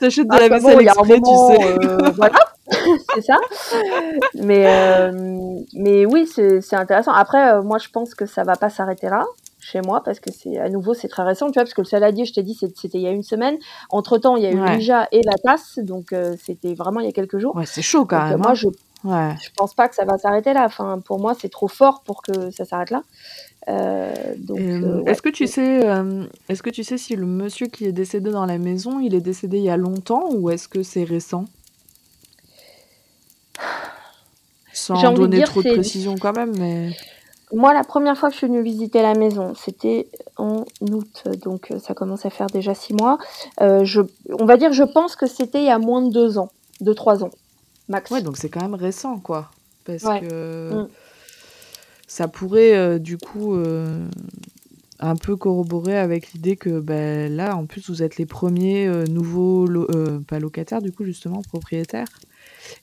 T'achètes 0.00 0.26
de 0.28 0.34
Ah, 0.34 0.40
la 0.40 0.48
vaisselle 0.48 0.74
bon, 0.74 0.80
exprès, 0.80 1.18
moment, 1.20 1.48
tu 1.48 1.62
sais. 1.62 1.78
euh, 1.86 2.10
voilà, 2.16 2.38
c'est 3.14 3.22
ça. 3.22 3.36
Mais, 4.34 4.64
euh, 4.66 5.12
mais 5.74 6.06
oui, 6.06 6.26
c'est 6.32 6.60
c'est 6.60 6.76
intéressant. 6.76 7.12
Après, 7.12 7.52
euh, 7.52 7.62
moi, 7.62 7.78
je 7.78 7.88
pense 7.88 8.14
que 8.14 8.26
ça 8.26 8.42
va 8.44 8.56
pas 8.56 8.70
s'arrêter 8.70 9.08
là 9.08 9.24
chez 9.64 9.80
moi 9.80 10.02
parce 10.04 10.20
que 10.20 10.30
c'est 10.32 10.58
à 10.58 10.68
nouveau 10.68 10.94
c'est 10.94 11.08
très 11.08 11.22
récent, 11.22 11.46
tu 11.46 11.54
vois, 11.54 11.64
parce 11.64 11.74
que 11.74 11.80
le 11.80 11.86
saladier, 11.86 12.24
je 12.26 12.32
t'ai 12.34 12.42
dit, 12.42 12.54
c'était 12.54 12.98
il 12.98 13.02
y 13.02 13.06
a 13.06 13.10
une 13.10 13.22
semaine. 13.22 13.56
Entre 13.90 14.18
temps, 14.18 14.36
il 14.36 14.42
y 14.42 14.46
a 14.46 14.50
eu 14.52 14.60
Ouais. 14.60 14.76
Lija 14.76 15.08
et 15.12 15.20
la 15.24 15.34
tasse, 15.42 15.78
donc 15.78 16.12
euh, 16.12 16.36
c'était 16.42 16.74
vraiment 16.74 17.00
il 17.00 17.06
y 17.06 17.08
a 17.08 17.12
quelques 17.12 17.38
jours. 17.38 17.54
Ouais, 17.56 17.66
c'est 17.66 17.82
chaud 17.82 18.04
quand 18.04 18.16
Donc 18.18 18.26
euh, 18.26 18.30
même. 18.30 18.38
moi, 18.40 18.50
hein. 18.50 18.54
je 18.54 18.68
Ouais. 19.04 19.34
je 19.42 19.50
pense 19.54 19.74
pas 19.74 19.86
que 19.88 19.94
ça 19.94 20.06
va 20.06 20.16
s'arrêter 20.16 20.54
là. 20.54 20.64
Enfin, 20.64 20.98
pour 21.04 21.18
moi, 21.20 21.34
c'est 21.38 21.50
trop 21.50 21.68
fort 21.68 22.00
pour 22.06 22.22
que 22.22 22.50
ça 22.50 22.64
s'arrête 22.64 22.90
là. 22.90 23.02
Euh, 23.68 24.14
donc, 24.38 24.58
Et, 24.58 24.70
euh, 24.70 24.76
euh, 24.82 25.00
ouais. 25.02 25.10
est-ce 25.10 25.20
que 25.20 25.28
tu 25.28 25.46
sais, 25.46 25.86
est-ce 26.48 26.62
que 26.62 26.70
tu 26.70 26.84
sais 26.84 26.96
si 26.96 27.14
le 27.14 27.26
monsieur 27.26 27.66
qui 27.66 27.84
est 27.84 27.92
décédé 27.92 28.30
dans 28.30 28.46
la 28.46 28.56
maison, 28.56 29.00
il 29.00 29.14
est 29.14 29.20
décédé 29.20 29.58
il 29.58 29.64
y 29.64 29.70
a 29.70 29.76
longtemps 29.76 30.30
ou 30.32 30.48
est-ce 30.48 30.68
que 30.68 30.82
c'est 30.82 31.04
récent? 31.04 31.44
Sans 34.72 35.12
de 35.12 35.16
donner 35.16 35.36
dire, 35.36 35.48
trop 35.48 35.62
de 35.62 35.70
précision 35.72 36.16
quand 36.18 36.34
même, 36.34 36.52
mais 36.58 36.90
Moi, 37.54 37.72
la 37.72 37.84
première 37.84 38.16
fois 38.18 38.28
que 38.28 38.34
je 38.34 38.38
suis 38.38 38.46
venue 38.48 38.62
visiter 38.62 39.00
la 39.00 39.14
maison, 39.14 39.54
c'était 39.54 40.08
en 40.36 40.64
août, 40.80 41.22
donc 41.42 41.70
euh, 41.70 41.78
ça 41.78 41.94
commence 41.94 42.26
à 42.26 42.30
faire 42.30 42.48
déjà 42.48 42.74
six 42.74 42.94
mois. 42.94 43.18
Euh, 43.60 43.84
je, 43.84 44.00
on 44.38 44.44
va 44.44 44.56
dire, 44.56 44.72
je 44.72 44.82
pense 44.82 45.14
que 45.16 45.26
c'était 45.26 45.60
il 45.60 45.66
y 45.66 45.70
a 45.70 45.78
moins 45.78 46.02
de 46.02 46.10
deux 46.12 46.36
ans, 46.38 46.50
deux, 46.80 46.94
trois 46.94 47.22
ans, 47.22 47.30
max. 47.88 48.10
ouais, 48.10 48.22
donc 48.22 48.36
c'est 48.36 48.48
quand 48.48 48.62
même 48.62 48.74
récent, 48.74 49.18
quoi. 49.18 49.50
Parce 49.84 50.02
Ouais. 50.04 50.20
que 50.20 50.74
Mm. 50.82 50.88
ça 52.06 52.28
pourrait 52.28 52.74
euh, 52.76 52.98
du 52.98 53.18
coup 53.18 53.54
un 55.00 55.16
peu 55.16 55.36
corroborer 55.36 55.98
avec 55.98 56.32
l'idée 56.32 56.56
que 56.56 56.80
ben, 56.80 57.34
là, 57.34 57.56
en 57.56 57.66
plus, 57.66 57.90
vous 57.90 58.02
êtes 58.02 58.16
les 58.16 58.26
premiers 58.26 58.88
nouveaux, 59.10 59.66
lo- 59.66 59.86
pas 60.26 60.38
locataires, 60.38 60.80
du 60.82 60.92
coup, 60.92 61.04
justement, 61.04 61.42
propriétaires. 61.42 62.08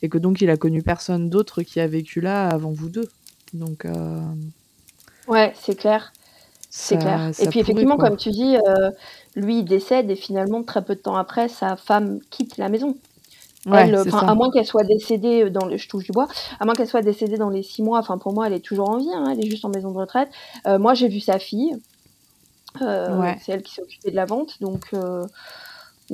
Et 0.01 0.09
que 0.09 0.17
donc, 0.17 0.41
il 0.41 0.49
a 0.49 0.57
connu 0.57 0.83
personne 0.83 1.29
d'autre 1.29 1.63
qui 1.63 1.79
a 1.79 1.87
vécu 1.87 2.21
là 2.21 2.49
avant 2.49 2.71
vous 2.71 2.89
deux. 2.89 3.09
Donc, 3.53 3.85
euh, 3.85 4.19
Ouais, 5.31 5.53
c'est 5.55 5.75
clair, 5.75 6.11
c'est 6.69 6.97
clair. 6.97 7.19
ça, 7.19 7.43
Et 7.43 7.45
ça 7.45 7.49
puis 7.49 7.59
effectivement, 7.59 7.97
quoi. 7.97 8.09
comme 8.09 8.17
tu 8.17 8.29
dis, 8.31 8.57
euh, 8.57 8.91
lui, 9.35 9.59
il 9.59 9.65
décède 9.65 10.09
et 10.11 10.15
finalement, 10.15 10.63
très 10.63 10.83
peu 10.83 10.95
de 10.95 10.99
temps 11.01 11.15
après, 11.15 11.47
sa 11.49 11.75
femme 11.77 12.19
quitte 12.29 12.57
la 12.57 12.69
maison. 12.69 12.95
Ouais, 13.65 13.89
Elle, 13.89 13.97
c'est 13.99 14.13
enfin, 14.13 14.25
à 14.27 14.35
moins 14.35 14.51
qu'elle 14.51 14.65
soit 14.65 14.83
décédée 14.83 15.49
dans 15.51 15.65
le, 15.65 15.77
je 15.77 15.87
touche 15.87 16.05
du 16.05 16.11
bois, 16.11 16.27
à 16.59 16.65
moins 16.65 16.73
qu'elle 16.75 16.87
soit 16.87 17.03
décédée 17.03 17.37
dans 17.37 17.49
les 17.49 17.63
six 17.63 17.83
mois, 17.83 17.99
enfin, 17.99 18.17
pour 18.17 18.33
moi, 18.33 18.47
elle 18.47 18.53
est 18.53 18.59
toujours 18.65 18.89
en 18.89 18.97
vie, 18.97 19.11
hein, 19.13 19.25
elle 19.31 19.45
est 19.45 19.49
juste 19.49 19.65
en 19.65 19.69
maison 19.69 19.91
de 19.91 19.97
retraite. 19.97 20.29
Euh, 20.67 20.79
moi, 20.79 20.95
j'ai 20.95 21.07
vu 21.07 21.19
sa 21.19 21.39
fille, 21.39 21.75
euh, 22.81 23.19
Ouais. 23.19 23.37
c'est 23.43 23.51
elle 23.53 23.61
qui 23.63 23.73
s'est 23.73 23.81
occupée 23.83 24.11
de 24.11 24.15
la 24.15 24.25
vente, 24.25 24.61
donc, 24.61 24.87
euh, 24.93 25.21
donc 25.23 25.29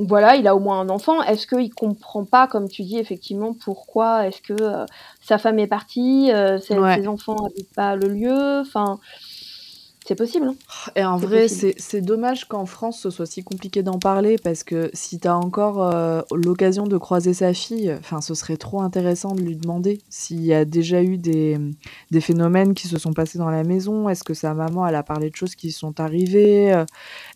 voilà, 0.05 0.35
il 0.35 0.47
a 0.47 0.55
au 0.55 0.59
moins 0.59 0.79
un 0.79 0.89
enfant. 0.89 1.21
Est-ce 1.23 1.47
qu'il 1.47 1.73
comprend 1.73 2.23
pas, 2.23 2.47
comme 2.47 2.69
tu 2.69 2.83
dis, 2.83 2.97
effectivement, 2.99 3.53
pourquoi 3.53 4.27
est-ce 4.27 4.41
que 4.41 4.53
euh, 4.61 4.85
sa 5.21 5.37
femme 5.37 5.59
est 5.59 5.67
partie, 5.67 6.31
euh, 6.31 6.59
ses, 6.59 6.77
Ouais. 6.77 6.95
ses 7.01 7.07
enfants 7.07 7.35
habitent 7.45 7.73
pas 7.73 7.95
le 7.95 8.07
lieu, 8.07 8.59
enfin, 8.61 8.99
c'est 10.07 10.15
possible, 10.15 10.47
hein, 10.47 10.55
Et 10.95 11.03
en 11.03 11.17
vrai, 11.17 11.49
c'est 11.49 12.01
dommage 12.01 12.45
qu'en 12.45 12.65
France, 12.65 13.01
ce 13.01 13.09
soit 13.09 13.25
si 13.25 13.43
compliqué 13.43 13.83
d'en 13.83 13.99
parler 13.99 14.37
parce 14.41 14.63
que 14.63 14.89
si 14.93 15.19
t'as 15.19 15.33
encore 15.33 15.83
euh, 15.83 16.21
l'occasion 16.33 16.87
de 16.87 16.97
croiser 16.97 17.33
sa 17.33 17.53
fille, 17.53 17.93
enfin, 17.99 18.21
ce 18.21 18.33
serait 18.33 18.55
trop 18.55 18.81
intéressant 18.81 19.35
de 19.35 19.41
lui 19.41 19.57
demander 19.57 19.99
s'il 20.09 20.45
y 20.45 20.53
a 20.53 20.63
déjà 20.63 21.03
eu 21.03 21.17
des, 21.17 21.57
des 22.09 22.21
phénomènes 22.21 22.73
qui 22.73 22.87
se 22.87 22.97
sont 22.97 23.11
passés 23.11 23.37
dans 23.37 23.49
la 23.49 23.65
maison. 23.65 24.07
Est-ce 24.07 24.23
que 24.23 24.33
sa 24.33 24.53
maman, 24.53 24.87
elle 24.87 24.95
a 24.95 25.03
parlé 25.03 25.29
de 25.29 25.35
choses 25.35 25.55
qui 25.55 25.73
sont 25.73 25.99
arrivées? 25.99 26.73
Euh, 26.73 26.85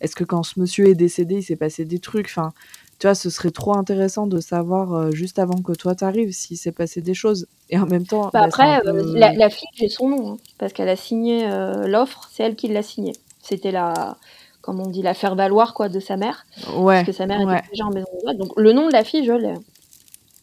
Est-ce 0.00 0.16
que 0.16 0.24
quand 0.24 0.42
ce 0.42 0.58
monsieur 0.58 0.88
est 0.88 0.94
décédé, 0.94 1.36
il 1.36 1.42
s'est 1.42 1.56
passé 1.56 1.84
des 1.84 1.98
trucs? 1.98 2.28
Enfin, 2.30 2.54
tu 3.02 3.08
vois, 3.08 3.16
ce 3.16 3.30
serait 3.30 3.50
trop 3.50 3.76
intéressant 3.76 4.28
de 4.28 4.38
savoir 4.38 4.92
euh, 4.94 5.10
juste 5.10 5.40
avant 5.40 5.60
que 5.60 5.72
toi 5.72 5.96
t'arrives 5.96 6.30
s'il 6.30 6.56
s'est 6.56 6.70
passé 6.70 7.00
des 7.00 7.14
choses. 7.14 7.48
Et 7.68 7.76
en 7.76 7.84
même 7.84 8.06
temps, 8.06 8.26
Bah 8.26 8.30
bah, 8.32 8.42
après, 8.42 8.78
euh, 8.86 8.92
peu... 8.92 9.18
la, 9.18 9.32
la 9.32 9.50
fille, 9.50 9.66
j'ai 9.74 9.88
son 9.88 10.08
nom, 10.08 10.34
hein, 10.34 10.36
parce 10.56 10.72
qu'elle 10.72 10.88
a 10.88 10.94
signé 10.94 11.44
euh, 11.50 11.88
l'offre, 11.88 12.28
c'est 12.30 12.44
elle 12.44 12.54
qui 12.54 12.68
l'a 12.68 12.84
signé. 12.84 13.14
C'était 13.42 13.72
la, 13.72 14.18
comme 14.60 14.78
on 14.78 14.86
dit, 14.86 15.02
la 15.02 15.14
faire 15.14 15.34
valoir 15.34 15.74
quoi 15.74 15.88
de 15.88 15.98
sa 15.98 16.16
mère, 16.16 16.46
parce 16.64 17.04
que 17.04 17.10
sa 17.10 17.26
mère 17.26 17.40
ouais. 17.40 17.58
était 17.58 17.70
déjà 17.70 17.86
en 17.86 17.90
maison 17.90 18.06
de. 18.24 18.38
Donc 18.38 18.52
le 18.56 18.72
nom 18.72 18.86
de 18.86 18.92
la 18.92 19.02
fille, 19.02 19.24
je 19.24 19.32
l'ai. 19.32 19.54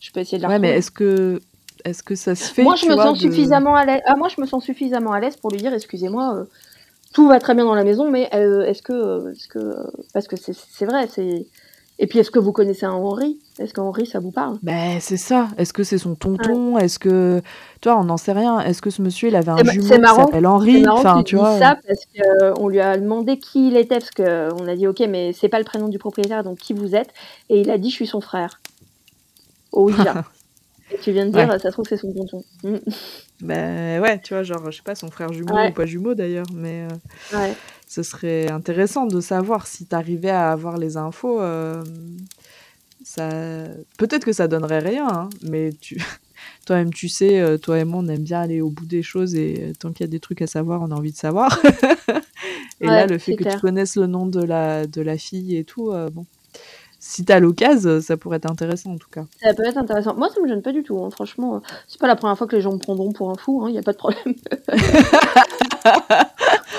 Je 0.01 0.11
peux 0.11 0.19
essayer 0.19 0.37
de 0.37 0.43
la 0.43 0.49
Ouais, 0.49 0.59
mais 0.59 0.71
est-ce 0.71 0.91
que, 0.91 1.39
est-ce 1.85 2.03
que 2.03 2.15
ça 2.15 2.35
se 2.35 2.51
fait, 2.53 2.63
Moi, 2.63 2.75
je 2.75 2.87
me 2.87 2.93
vois, 2.93 3.05
sens 3.05 3.19
de... 3.19 3.21
suffisamment 3.21 3.75
à 3.75 3.85
l'aise. 3.85 4.01
Ah, 4.05 4.17
moi, 4.17 4.27
je 4.27 4.41
me 4.41 4.45
sens 4.45 4.65
suffisamment 4.65 5.13
à 5.13 5.21
l'aise 5.21 5.37
pour 5.37 5.49
lui 5.49 5.59
dire, 5.59 5.73
excusez-moi, 5.73 6.35
euh, 6.35 6.43
tout 7.13 7.29
va 7.29 7.39
très 7.39 7.55
bien 7.55 7.63
dans 7.63 7.73
la 7.73 7.85
maison, 7.85 8.11
mais 8.11 8.23
est-ce 8.33 8.81
que, 8.81 9.31
est-ce 9.31 9.47
que, 9.47 9.75
parce 10.13 10.27
que 10.27 10.35
c'est 10.35 10.53
c'est 10.53 10.85
vrai, 10.85 11.07
c'est. 11.09 11.47
Et 12.01 12.07
puis, 12.07 12.19
est-ce 12.19 12.31
que 12.31 12.39
vous 12.39 12.53
connaissez 12.53 12.85
un 12.85 12.93
Henri? 12.93 13.39
Est-ce 13.59 13.73
qu'Henri, 13.73 14.05
ça 14.05 14.19
vous 14.19 14.31
parle? 14.31 14.57
Ben, 14.63 14.99
c'est 15.01 15.17
ça. 15.17 15.49
Est-ce 15.57 15.73
que 15.73 15.83
c'est 15.83 15.97
son 15.97 16.11
Ouais. 16.11 16.15
tonton? 16.17 16.77
Est-ce 16.77 16.97
que, 16.97 17.41
tu 17.81 17.89
vois, 17.89 17.99
on 17.99 18.05
n'en 18.05 18.15
sait 18.15 18.31
rien. 18.31 18.61
Est-ce 18.61 18.81
que 18.81 18.89
ce 18.89 19.01
monsieur, 19.01 19.27
il 19.27 19.35
avait 19.35 19.49
un 19.49 19.57
C'est 19.57 19.63
ma- 19.65 19.71
c'est 19.73 19.81
jumeau 19.81 19.95
qui 19.95 19.99
marrant, 19.99 20.25
s'appelle 20.25 20.43
c'est 20.43 20.47
Henri? 20.47 20.83
marrant 20.85 20.99
Enfin, 20.99 21.23
tu 21.23 21.35
vois. 21.35 21.59
ça 21.59 21.75
parce 21.85 21.99
qu'on 22.55 22.69
lui 22.69 22.79
a 22.79 22.97
demandé 22.97 23.37
qui 23.37 23.67
il 23.67 23.75
était, 23.75 23.99
parce 23.99 24.11
qu'on 24.11 24.67
a 24.67 24.75
dit 24.77 24.87
ok, 24.87 25.01
mais 25.09 25.33
c'est 25.33 25.49
pas 25.49 25.59
le 25.59 25.65
prénom 25.65 25.89
du 25.89 25.99
propriétaire, 25.99 26.43
donc 26.45 26.57
qui 26.59 26.71
vous 26.73 26.95
êtes? 26.95 27.09
Et 27.49 27.59
il 27.59 27.69
a 27.69 27.77
dit 27.77 27.89
je 27.89 27.95
suis 27.95 28.07
son 28.07 28.21
frère, 28.21 28.61
au 29.73 29.83
Ouija. 29.91 30.23
Et 30.93 30.97
tu 30.99 31.11
viens 31.11 31.25
de 31.25 31.31
dire, 31.31 31.47
Ouais. 31.49 31.59
ça 31.59 31.69
se 31.69 31.73
trouve 31.73 31.85
c'est 31.87 31.97
son 31.97 32.13
tonton. 32.13 32.41
Ben, 33.41 34.01
ouais, 34.01 34.19
tu 34.19 34.33
vois, 34.33 34.43
genre, 34.43 34.71
je 34.71 34.77
sais 34.77 34.83
pas, 34.83 34.95
son 34.95 35.11
frère 35.11 35.31
jumeau 35.33 35.53
Ouais, 35.55 35.69
ou 35.69 35.73
pas 35.73 35.85
jumeau 35.85 36.13
d'ailleurs, 36.13 36.45
mais 36.53 36.87
euh, 37.33 37.37
ouais. 37.37 37.53
Ce 37.89 38.03
serait 38.03 38.49
intéressant 38.51 39.07
de 39.07 39.19
savoir 39.19 39.67
si 39.67 39.85
t'arrivais 39.85 40.29
à 40.29 40.51
avoir 40.51 40.77
les 40.77 40.95
infos. 40.95 41.41
euh, 41.41 41.83
ça, 43.03 43.27
peut-être 43.97 44.23
que 44.23 44.31
ça 44.31 44.47
donnerait 44.47 44.79
rien, 44.79 45.07
hein, 45.07 45.29
mais 45.41 45.71
tu, 45.81 45.97
toi-même, 46.67 46.93
tu 46.93 47.09
sais, 47.09 47.39
euh, 47.39 47.57
toi 47.57 47.79
et 47.79 47.83
moi, 47.83 48.01
on 48.03 48.07
aime 48.07 48.23
bien 48.23 48.41
aller 48.41 48.61
au 48.61 48.69
bout 48.69 48.85
des 48.85 49.01
choses 49.01 49.33
et 49.33 49.69
euh, 49.69 49.73
tant 49.77 49.91
qu'il 49.91 50.05
y 50.05 50.09
a 50.09 50.11
des 50.11 50.19
trucs 50.19 50.43
à 50.43 50.47
savoir, 50.47 50.81
on 50.83 50.91
a 50.91 50.95
envie 50.95 51.11
de 51.11 51.17
savoir. 51.17 51.59
Et 52.81 52.85
là, 52.85 53.07
le 53.07 53.17
fait 53.17 53.35
que 53.35 53.43
tu 53.43 53.59
connaisses 53.59 53.97
le 53.97 54.07
nom 54.07 54.25
de 54.25 54.41
la, 54.41 54.87
de 54.87 55.01
la 55.01 55.17
fille 55.17 55.57
et 55.57 55.65
tout, 55.65 55.91
euh, 55.91 56.09
bon, 56.09 56.25
si 56.99 57.23
t'as 57.25 57.39
l'occasion, 57.39 58.01
ça 58.01 58.17
pourrait 58.17 58.37
être 58.37 58.51
intéressant 58.51 58.91
en 58.91 58.97
tout 58.97 59.07
cas. 59.09 59.23
Ça 59.41 59.53
peut 59.53 59.63
être 59.65 59.77
intéressant. 59.77 60.15
Moi, 60.15 60.27
ça 60.33 60.41
me 60.41 60.47
gêne 60.47 60.61
pas 60.61 60.71
du 60.73 60.83
tout. 60.83 60.97
hein. 61.03 61.09
Franchement, 61.11 61.55
euh, 61.55 61.59
c'est 61.87 61.99
pas 61.99 62.07
la 62.07 62.15
première 62.15 62.37
fois 62.37 62.45
que 62.47 62.55
les 62.55 62.61
gens 62.61 62.73
me 62.73 62.77
prendront 62.79 63.11
pour 63.13 63.29
un 63.31 63.35
fou. 63.35 63.65
Il 63.67 63.71
n'y 63.71 63.77
a 63.79 63.81
pas 63.83 63.93
de 63.93 63.97
problème. 63.97 64.35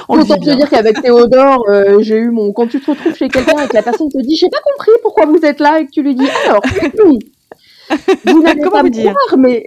On 0.08 0.18
vit 0.20 0.28
te 0.40 0.56
dire 0.56 0.68
qu'avec 0.68 1.00
Théodore, 1.02 1.64
euh, 1.68 2.00
j'ai 2.02 2.16
eu 2.18 2.30
mon. 2.30 2.52
Quand 2.52 2.66
tu 2.66 2.80
te 2.80 2.90
retrouves 2.90 3.14
chez 3.14 3.28
quelqu'un 3.28 3.62
et 3.64 3.68
que 3.68 3.74
la 3.74 3.82
personne 3.82 4.08
te 4.08 4.20
dit, 4.22 4.36
j'ai 4.36 4.48
pas 4.50 4.58
compris 4.72 4.90
pourquoi 5.02 5.26
vous 5.26 5.38
êtes 5.44 5.60
là, 5.60 5.80
et 5.80 5.86
que 5.86 5.90
tu 5.90 6.02
lui 6.02 6.14
dis, 6.14 6.28
alors, 6.46 6.62
vous 8.24 8.42
n'allez 8.42 8.60
pas 8.62 8.80
vous 8.80 8.84
me 8.86 8.90
dire? 8.90 9.14
croire, 9.14 9.38
mais 9.38 9.64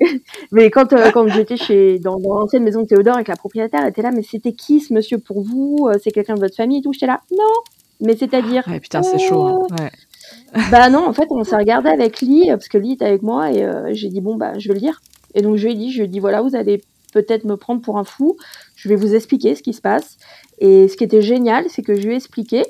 mais 0.51 0.69
quand 0.69 0.91
euh, 0.93 1.11
quand 1.11 1.27
j'étais 1.29 1.57
chez 1.57 1.99
dans, 1.99 2.17
dans 2.19 2.35
l'ancienne 2.39 2.63
maison 2.63 2.81
de 2.81 2.87
Théodore 2.87 3.19
et 3.19 3.23
que 3.23 3.31
la 3.31 3.37
propriétaire 3.37 3.85
était 3.85 4.01
là, 4.01 4.11
mais 4.11 4.23
c'était 4.23 4.53
qui 4.53 4.81
ce 4.81 4.93
monsieur 4.93 5.17
pour 5.17 5.41
vous? 5.41 5.89
C'est 6.03 6.11
quelqu'un 6.11 6.35
de 6.35 6.39
votre 6.41 6.55
famille 6.55 6.79
et 6.79 6.81
tout. 6.81 6.93
J'étais 6.93 7.07
là, 7.07 7.21
non. 7.31 7.53
Mais 8.01 8.17
c'est-à-dire, 8.17 8.63
Ouais, 8.67 8.79
putain, 8.81 9.01
c'est 9.01 9.19
chaud. 9.19 9.41
hein. 9.43 9.59
Ouais. 9.79 9.91
bah 10.71 10.89
non, 10.89 11.07
en 11.07 11.13
fait, 11.13 11.27
on 11.29 11.43
s'est 11.43 11.55
regardé 11.55 11.89
avec 11.89 12.21
Lee, 12.21 12.47
parce 12.47 12.67
que 12.67 12.77
Lee 12.77 12.93
était 12.93 13.05
avec 13.05 13.21
moi, 13.21 13.51
et 13.51 13.63
euh, 13.63 13.89
j'ai 13.93 14.09
dit, 14.09 14.21
bon, 14.21 14.35
bah, 14.35 14.57
je 14.57 14.67
vais 14.67 14.73
le 14.73 14.79
dire. 14.79 15.01
Et 15.33 15.41
donc, 15.41 15.57
je 15.57 15.65
lui 15.65 15.73
ai 15.73 15.75
dit, 15.75 15.91
je 15.91 15.99
lui 15.99 16.05
ai 16.05 16.07
dit, 16.07 16.19
voilà, 16.19 16.41
vous 16.41 16.55
allez 16.55 16.81
peut-être 17.13 17.45
me 17.45 17.57
prendre 17.57 17.81
pour 17.81 17.97
un 17.97 18.03
fou, 18.03 18.37
je 18.75 18.89
vais 18.89 18.95
vous 18.95 19.15
expliquer 19.15 19.55
ce 19.55 19.63
qui 19.63 19.73
se 19.73 19.81
passe. 19.81 20.17
Et 20.59 20.87
ce 20.87 20.97
qui 20.97 21.03
était 21.03 21.21
génial, 21.21 21.65
c'est 21.69 21.81
que 21.81 21.95
je 21.95 22.01
lui 22.01 22.13
ai 22.13 22.17
expliqué, 22.17 22.63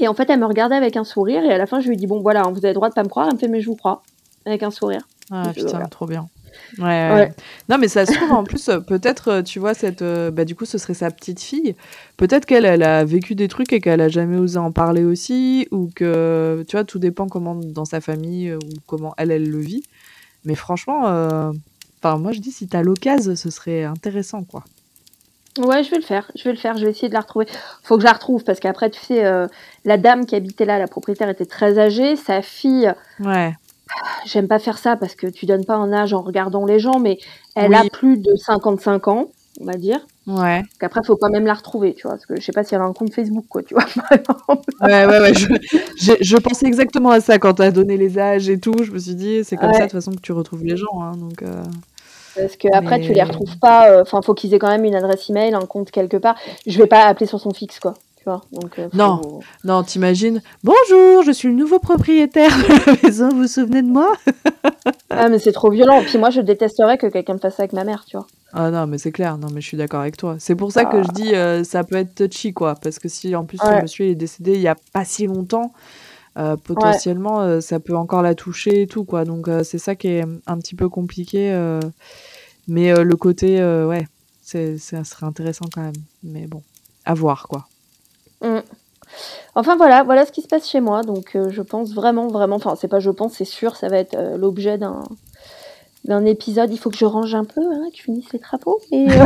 et 0.00 0.08
en 0.08 0.14
fait, 0.14 0.28
elle 0.30 0.40
me 0.40 0.46
regardait 0.46 0.76
avec 0.76 0.96
un 0.96 1.04
sourire, 1.04 1.44
et 1.44 1.52
à 1.52 1.58
la 1.58 1.66
fin, 1.66 1.80
je 1.80 1.88
lui 1.88 1.94
ai 1.94 1.96
dit, 1.96 2.06
bon, 2.06 2.20
voilà, 2.20 2.42
vous 2.42 2.58
avez 2.58 2.68
le 2.68 2.74
droit 2.74 2.88
de 2.88 2.94
pas 2.94 3.02
me 3.02 3.08
croire, 3.08 3.26
elle 3.28 3.34
me 3.34 3.38
fait, 3.38 3.48
mais 3.48 3.60
je 3.60 3.66
vous 3.66 3.76
crois, 3.76 4.02
avec 4.44 4.62
un 4.62 4.70
sourire. 4.70 5.02
Ah, 5.30 5.44
Donc, 5.44 5.58
euh, 5.58 5.60
putain, 5.60 5.70
voilà. 5.70 5.86
trop 5.86 6.06
bien. 6.06 6.28
Ouais, 6.78 6.84
ouais. 6.84 7.12
Ouais. 7.12 7.32
Non, 7.68 7.78
mais 7.78 7.88
ça 7.88 8.06
se 8.06 8.12
trouve, 8.12 8.32
en 8.32 8.44
plus, 8.44 8.70
peut-être, 8.86 9.28
euh, 9.28 9.42
tu 9.42 9.58
vois, 9.58 9.74
cette, 9.74 10.02
euh, 10.02 10.30
bah, 10.30 10.44
du 10.44 10.54
coup, 10.54 10.64
ce 10.64 10.78
serait 10.78 10.94
sa 10.94 11.10
petite 11.10 11.40
fille. 11.40 11.74
Peut-être 12.16 12.46
qu'elle, 12.46 12.64
elle 12.64 12.82
a 12.82 13.04
vécu 13.04 13.34
des 13.34 13.48
trucs 13.48 13.72
et 13.72 13.80
qu'elle 13.80 14.00
a 14.00 14.08
jamais 14.08 14.38
osé 14.38 14.58
en 14.58 14.72
parler 14.72 15.04
aussi, 15.04 15.68
ou 15.70 15.90
que, 15.94 16.64
tu 16.68 16.76
vois, 16.76 16.84
tout 16.84 16.98
dépend 16.98 17.28
comment 17.28 17.54
dans 17.54 17.84
sa 17.84 18.00
famille, 18.00 18.50
euh, 18.50 18.58
ou 18.58 18.74
comment 18.86 19.14
elle, 19.16 19.30
elle 19.30 19.48
le 19.50 19.58
vit. 19.58 19.82
Mais 20.44 20.54
franchement, 20.54 21.06
euh, 21.08 21.52
enfin, 22.02 22.18
moi, 22.18 22.32
je 22.32 22.40
dis, 22.40 22.50
si 22.52 22.66
t'as 22.68 22.82
l'occasion, 22.82 23.36
ce 23.36 23.50
serait 23.50 23.84
intéressant, 23.84 24.42
quoi. 24.44 24.64
Ouais, 25.58 25.84
je 25.84 25.90
vais 25.90 25.98
le 25.98 26.02
faire, 26.02 26.30
je 26.34 26.44
vais 26.44 26.52
le 26.52 26.56
faire, 26.58 26.78
je 26.78 26.84
vais 26.86 26.90
essayer 26.92 27.08
de 27.08 27.12
la 27.12 27.20
retrouver. 27.20 27.46
Faut 27.82 27.96
que 27.96 28.00
je 28.00 28.06
la 28.06 28.14
retrouve, 28.14 28.42
parce 28.42 28.58
qu'après, 28.58 28.88
tu 28.88 28.98
sais, 28.98 29.22
euh, 29.26 29.46
la 29.84 29.98
dame 29.98 30.24
qui 30.24 30.34
habitait 30.34 30.64
là, 30.64 30.78
la 30.78 30.86
propriétaire 30.86 31.28
était 31.28 31.44
très 31.44 31.78
âgée, 31.78 32.16
sa 32.16 32.40
fille, 32.40 32.90
Ouais. 33.20 33.52
J'aime 34.26 34.48
pas 34.48 34.58
faire 34.58 34.78
ça 34.78 34.96
parce 34.96 35.14
que 35.14 35.26
tu 35.26 35.46
donnes 35.46 35.64
pas 35.64 35.76
un 35.76 35.92
âge 35.92 36.12
en 36.14 36.22
regardant 36.22 36.64
les 36.66 36.78
gens, 36.78 36.98
mais 37.00 37.18
elle 37.54 37.74
a 37.74 37.84
plus 37.92 38.18
de 38.18 38.34
55 38.36 39.08
ans. 39.08 39.28
on 39.60 39.64
va 39.66 39.74
dire. 39.74 40.00
Ouais. 40.26 40.62
Qu'après, 40.80 41.00
faut 41.04 41.16
quand 41.16 41.30
même 41.30 41.46
la 41.46 41.54
retrouver, 41.54 41.94
tu 41.94 42.02
vois. 42.02 42.12
Parce 42.12 42.26
que 42.26 42.36
je 42.36 42.40
sais 42.44 42.52
pas 42.52 42.62
si 42.64 42.74
elle 42.74 42.80
a 42.80 42.84
un 42.84 42.92
compte 42.92 43.12
Facebook, 43.12 43.44
quoi, 43.48 43.62
tu 43.62 43.74
vois. 43.74 43.84
ouais, 44.82 45.06
ouais, 45.06 45.20
ouais. 45.20 45.34
Je, 45.34 45.46
je, 45.98 46.12
je, 46.20 46.36
pensais 46.38 46.66
exactement 46.66 47.10
à 47.10 47.20
ça 47.20 47.38
quand 47.38 47.54
tu 47.54 47.62
as 47.62 47.70
donné 47.72 47.96
les 47.96 48.18
âges 48.18 48.48
et 48.48 48.58
tout. 48.58 48.82
Je 48.82 48.92
me 48.92 48.98
suis 48.98 49.14
dit, 49.16 49.42
c'est 49.44 49.56
comme 49.56 49.68
Ouais. 49.70 49.74
ça 49.74 49.80
de 49.80 49.84
toute 49.90 49.92
façon 50.00 50.12
que 50.12 50.20
tu 50.20 50.32
retrouves 50.32 50.64
les 50.64 50.76
gens. 50.76 51.02
Hein, 51.02 51.12
donc, 51.16 51.42
euh, 51.42 51.62
Parce 52.36 52.56
que 52.56 52.68
après, 52.74 53.00
tu 53.00 53.12
les 53.12 53.22
retrouves 53.22 53.58
pas. 53.58 53.90
euh, 53.90 54.02
Enfin, 54.02 54.22
faut 54.22 54.32
qu'ils 54.34 54.54
aient 54.54 54.58
quand 54.58 54.70
même 54.70 54.84
une 54.84 54.94
adresse 54.94 55.28
email, 55.28 55.54
un 55.54 55.66
compte 55.66 55.90
quelque 55.90 56.16
part. 56.16 56.36
Je 56.66 56.78
vais 56.78 56.86
pas 56.86 57.04
appeler 57.04 57.26
sur 57.26 57.40
son 57.40 57.50
fixe, 57.52 57.78
quoi. 57.80 57.94
Tu 58.22 58.28
vois. 58.30 58.42
Donc, 58.52 58.78
euh, 58.78 58.88
faut- 58.88 58.96
Non. 58.96 59.40
Non, 59.64 59.82
t'imagines 59.82 60.40
Bonjour, 60.62 61.24
je 61.24 61.32
suis 61.32 61.48
le 61.48 61.54
nouveau 61.54 61.80
propriétaire 61.80 62.50
de 62.56 62.86
la 62.92 62.96
maison, 63.02 63.30
vous 63.30 63.38
vous 63.42 63.46
souvenez 63.48 63.82
de 63.82 63.88
moi? 63.88 64.12
Ah, 65.10 65.28
mais 65.28 65.38
c'est 65.38 65.52
trop 65.52 65.70
violent. 65.70 66.00
Puis 66.06 66.16
moi, 66.18 66.30
je 66.30 66.40
détesterais 66.40 66.96
que 66.96 67.06
quelqu'un 67.06 67.34
me 67.34 67.38
fasse 67.38 67.56
ça 67.56 67.64
avec 67.64 67.74
ma 67.74 67.84
mère, 67.84 68.04
tu 68.06 68.16
vois. 68.16 68.26
Ah 68.54 68.70
non, 68.70 68.86
mais 68.86 68.96
c'est 68.96 69.12
clair, 69.12 69.36
non, 69.36 69.48
mais 69.52 69.60
je 69.60 69.66
suis 69.66 69.76
d'accord 69.76 70.00
avec 70.00 70.16
toi. 70.16 70.36
C'est 70.38 70.54
pour 70.54 70.72
ça 70.72 70.86
que 70.86 71.02
je 71.02 71.08
dis 71.08 71.34
euh, 71.34 71.64
ça 71.64 71.84
peut 71.84 71.96
être 71.96 72.14
touchy, 72.14 72.52
quoi. 72.54 72.74
Parce 72.76 72.98
que 72.98 73.08
si 73.08 73.34
en 73.36 73.44
plus 73.44 73.58
Ouais. 73.60 73.76
ce 73.76 73.82
monsieur 73.82 74.06
est 74.06 74.14
décédé 74.14 74.54
il 74.54 74.60
y 74.62 74.68
a 74.68 74.74
pas 74.94 75.04
si 75.04 75.26
longtemps, 75.26 75.72
euh, 76.38 76.56
potentiellement 76.56 77.42
euh, 77.42 77.60
ça 77.60 77.78
peut 77.78 77.94
encore 77.94 78.22
la 78.22 78.34
toucher 78.34 78.82
et 78.82 78.86
tout, 78.86 79.04
quoi. 79.04 79.24
Donc 79.26 79.48
euh, 79.48 79.62
c'est 79.64 79.78
ça 79.78 79.94
qui 79.96 80.08
est 80.08 80.24
un 80.46 80.58
petit 80.58 80.74
peu 80.74 80.88
compliqué. 80.88 81.52
euh, 81.52 81.80
Mais 82.66 82.90
euh, 82.92 83.04
le 83.04 83.16
côté, 83.16 83.60
euh, 83.60 83.86
ouais, 83.86 84.06
c'est, 84.42 84.78
ça 84.78 85.04
serait 85.04 85.26
intéressant 85.26 85.66
quand 85.72 85.82
même. 85.82 85.92
Mais 86.22 86.46
bon, 86.46 86.62
à 87.04 87.12
voir, 87.12 87.48
quoi. 87.48 87.66
Mm. 88.42 88.60
Enfin 89.54 89.76
voilà, 89.76 90.02
voilà 90.04 90.24
ce 90.24 90.32
qui 90.32 90.40
se 90.42 90.48
passe 90.48 90.66
chez 90.68 90.80
moi. 90.80 91.02
Donc 91.02 91.36
euh, 91.36 91.50
je 91.50 91.60
pense 91.62 91.92
vraiment, 91.92 92.28
vraiment, 92.28 92.56
enfin 92.56 92.74
c'est 92.76 92.88
pas 92.88 93.00
je 93.00 93.10
pense, 93.10 93.34
c'est 93.34 93.44
sûr, 93.44 93.76
ça 93.76 93.88
va 93.88 93.98
être 93.98 94.14
euh, 94.14 94.36
l'objet 94.38 94.78
d'un 94.78 95.02
d'un 96.04 96.24
épisode. 96.24 96.72
Il 96.72 96.78
faut 96.78 96.88
que 96.90 96.96
je 96.96 97.04
range 97.04 97.34
un 97.34 97.44
peu, 97.44 97.60
hein, 97.60 97.88
que 97.92 97.98
je 97.98 98.02
finisse 98.02 98.32
les 98.32 98.38
travaux. 98.38 98.80
Et, 98.90 99.06
euh, 99.10 99.14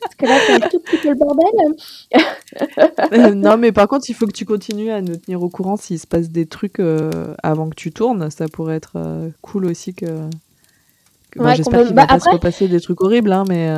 Parce 0.00 0.14
que 0.18 0.26
là 0.26 0.38
c'est 0.46 0.52
un 0.54 0.60
tout 0.68 0.80
petit 0.80 0.96
peu 0.98 1.08
le 1.10 1.14
bordel. 1.14 1.46
Non, 3.36 3.56
mais 3.56 3.72
par 3.72 3.88
contre, 3.88 4.08
il 4.08 4.14
faut 4.14 4.26
que 4.26 4.32
tu 4.32 4.44
continues 4.44 4.90
à 4.90 5.00
nous 5.02 5.16
tenir 5.16 5.42
au 5.42 5.48
courant 5.48 5.76
s'il 5.76 5.98
se 5.98 6.06
passe 6.06 6.30
des 6.30 6.46
trucs 6.46 6.80
avant 7.42 7.68
que 7.68 7.74
tu 7.74 7.92
tournes. 7.92 8.30
Ça 8.30 8.46
pourrait 8.48 8.76
être 8.76 8.96
cool 9.42 9.66
aussi 9.66 9.94
que. 9.94 10.06
que- 11.30 11.40
enfin, 11.40 11.50
Ouais, 11.50 11.56
J'espère 11.56 11.80
qu'il 11.80 11.88
peut- 11.90 11.94
va 11.94 12.06
bah, 12.06 12.14
pas 12.14 12.20
se 12.20 12.30
repasser 12.30 12.68
des 12.68 12.80
trucs 12.80 13.00
horribles, 13.02 13.32
hein, 13.32 13.44
mais. 13.48 13.68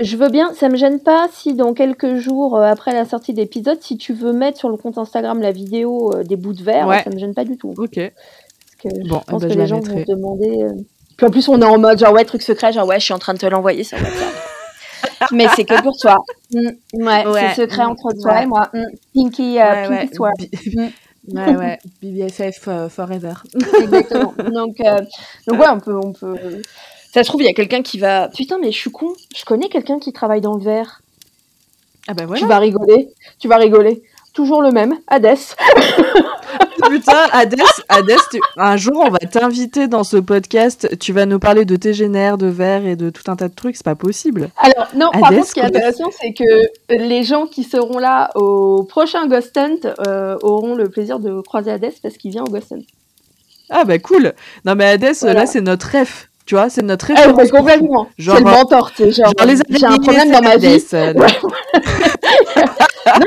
Je 0.00 0.16
veux 0.16 0.28
bien, 0.30 0.54
ça 0.54 0.68
me 0.68 0.76
gêne 0.76 0.98
pas 1.00 1.28
si 1.32 1.54
dans 1.54 1.74
quelques 1.74 2.16
jours 2.16 2.56
euh, 2.56 2.62
après 2.62 2.92
la 2.94 3.04
sortie 3.04 3.32
de 3.34 3.38
l'épisode, 3.40 3.78
si 3.82 3.96
tu 3.98 4.12
veux 4.14 4.32
mettre 4.32 4.58
sur 4.58 4.68
le 4.70 4.76
compte 4.76 4.96
Instagram 4.98 5.40
la 5.42 5.52
vidéo 5.52 6.14
euh, 6.14 6.22
des 6.24 6.36
bouts 6.36 6.54
de 6.54 6.62
verre, 6.62 6.86
Ouais. 6.86 7.02
ça 7.02 7.10
me 7.10 7.18
gêne 7.18 7.34
pas 7.34 7.44
du 7.44 7.56
tout. 7.58 7.74
Ok. 7.76 7.96
Parce 7.96 8.94
que 8.94 9.08
Bon, 9.08 9.20
je 9.26 9.30
pense 9.30 9.42
eh 9.42 9.46
ben, 9.46 9.48
que 9.48 9.54
je 9.54 9.58
les 9.58 9.66
gens 9.66 9.76
mettrai. 9.76 9.94
vont 9.94 10.04
te 10.04 10.10
demander. 10.12 10.62
euh, 10.62 10.72
Puis 11.16 11.26
en 11.26 11.30
plus, 11.30 11.48
on 11.48 11.60
est 11.60 11.64
en 11.66 11.78
mode 11.78 11.98
genre 11.98 12.12
ouais, 12.14 12.24
truc 12.24 12.40
secret, 12.42 12.72
genre 12.72 12.86
ouais, 12.86 12.98
je 12.98 13.04
suis 13.04 13.14
en 13.14 13.18
train 13.18 13.34
de 13.34 13.38
te 13.38 13.46
l'envoyer 13.46 13.84
sur 13.84 13.98
WhatsApp. 13.98 14.34
Mais 15.32 15.46
c'est 15.54 15.64
que 15.64 15.82
pour 15.82 15.96
toi. 15.98 16.16
Mm, 16.54 16.68
ouais, 17.04 17.26
Ouais, 17.26 17.40
c'est 17.54 17.62
secret 17.62 17.84
mm, 17.84 17.90
entre 17.90 18.12
toi 18.22 18.32
ouais. 18.32 18.42
et 18.44 18.46
moi. 18.46 18.70
Mm, 18.72 18.84
Pinky, 19.14 19.60
euh, 19.60 19.88
Pinky 19.88 20.14
swear. 20.14 20.32
Bi- 20.38 20.50
ouais, 21.34 21.56
ouais. 21.56 21.78
BBFF 22.02 22.68
euh, 22.68 22.88
forever. 22.88 23.34
Exactement. 23.82 24.32
Donc, 24.50 24.80
euh, 24.80 24.98
donc 25.46 25.60
ouais, 25.60 25.68
on 25.70 25.78
peut, 25.80 25.96
on 26.02 26.12
peut. 26.12 26.36
Ça 27.12 27.22
se 27.24 27.28
trouve, 27.28 27.42
il 27.42 27.46
y 27.46 27.50
a 27.50 27.52
quelqu'un 27.54 27.82
qui 27.82 27.98
va. 27.98 28.28
Putain, 28.28 28.58
mais 28.60 28.70
je 28.72 28.76
suis 28.78 28.90
con. 28.90 29.12
Je 29.36 29.44
connais 29.44 29.68
quelqu'un 29.68 29.98
qui 29.98 30.12
travaille 30.12 30.40
dans 30.40 30.54
le 30.54 30.62
verre. 30.62 31.00
Ah 32.08 32.14
bah 32.14 32.22
Tu 32.22 32.28
voilà. 32.28 32.46
vas 32.46 32.58
rigoler. 32.58 33.08
Tu 33.38 33.48
vas 33.48 33.56
rigoler. 33.56 34.02
Toujours 34.32 34.62
le 34.62 34.70
même, 34.70 34.94
Hades. 35.08 35.36
Putain, 36.88 37.26
Hades, 37.32 37.60
Hades 37.88 38.16
tu- 38.30 38.40
un 38.56 38.76
jour 38.76 39.04
on 39.06 39.10
va 39.10 39.18
t'inviter 39.18 39.86
dans 39.88 40.02
ce 40.04 40.16
podcast. 40.16 40.96
Tu 40.98 41.12
vas 41.12 41.26
nous 41.26 41.38
parler 41.38 41.64
de 41.64 41.76
tes 41.76 41.92
génères, 41.92 42.38
de 42.38 42.46
verre 42.46 42.86
et 42.86 42.96
de 42.96 43.10
tout 43.10 43.22
un 43.30 43.36
tas 43.36 43.48
de 43.48 43.54
trucs. 43.54 43.76
C'est 43.76 43.84
pas 43.84 43.94
possible. 43.96 44.50
Alors, 44.56 44.86
non, 44.94 45.10
par 45.10 45.30
contre, 45.30 45.46
ce 45.46 45.52
qui 45.54 45.60
est 45.60 45.64
intéressant, 45.64 46.10
c'est 46.20 46.32
que 46.32 46.44
les 46.94 47.22
gens 47.24 47.46
qui 47.46 47.64
seront 47.64 47.98
là 47.98 48.30
au 48.36 48.84
prochain 48.84 49.26
Ghost 49.26 49.56
Hunt 49.58 49.94
euh, 50.06 50.36
auront 50.42 50.74
le 50.74 50.88
plaisir 50.88 51.18
de 51.18 51.40
croiser 51.42 51.72
Hades 51.72 51.92
parce 52.02 52.16
qu'il 52.16 52.30
vient 52.30 52.42
au 52.44 52.50
Ghost 52.50 52.72
Hunt. 52.72 52.82
Ah 53.68 53.84
bah 53.84 53.98
cool. 53.98 54.32
Non 54.64 54.74
mais 54.74 54.86
Hades, 54.86 55.14
Voilà. 55.20 55.40
là 55.40 55.46
c'est 55.46 55.60
notre 55.60 55.96
ref. 55.98 56.29
Tu 56.50 56.56
vois, 56.56 56.68
c'est 56.68 56.82
notre 56.82 57.12
Ah, 57.12 57.14
référence. 57.14 57.38
ouais, 57.38 57.48
complètement. 57.48 58.08
Genre, 58.18 58.36
C'est 58.36 58.42
le 58.42 58.50
mentor, 58.50 58.90
tu 58.90 59.04
sais, 59.04 59.22
genre, 59.22 59.32
Genre 59.38 59.46
les 59.46 59.54
j'ai 59.78 59.86
un 59.86 59.98
problème 59.98 60.32
dans 60.32 60.42
ma 60.42 60.56
vie. 60.56 60.84
Euh, 60.94 61.12
non, 61.14 61.22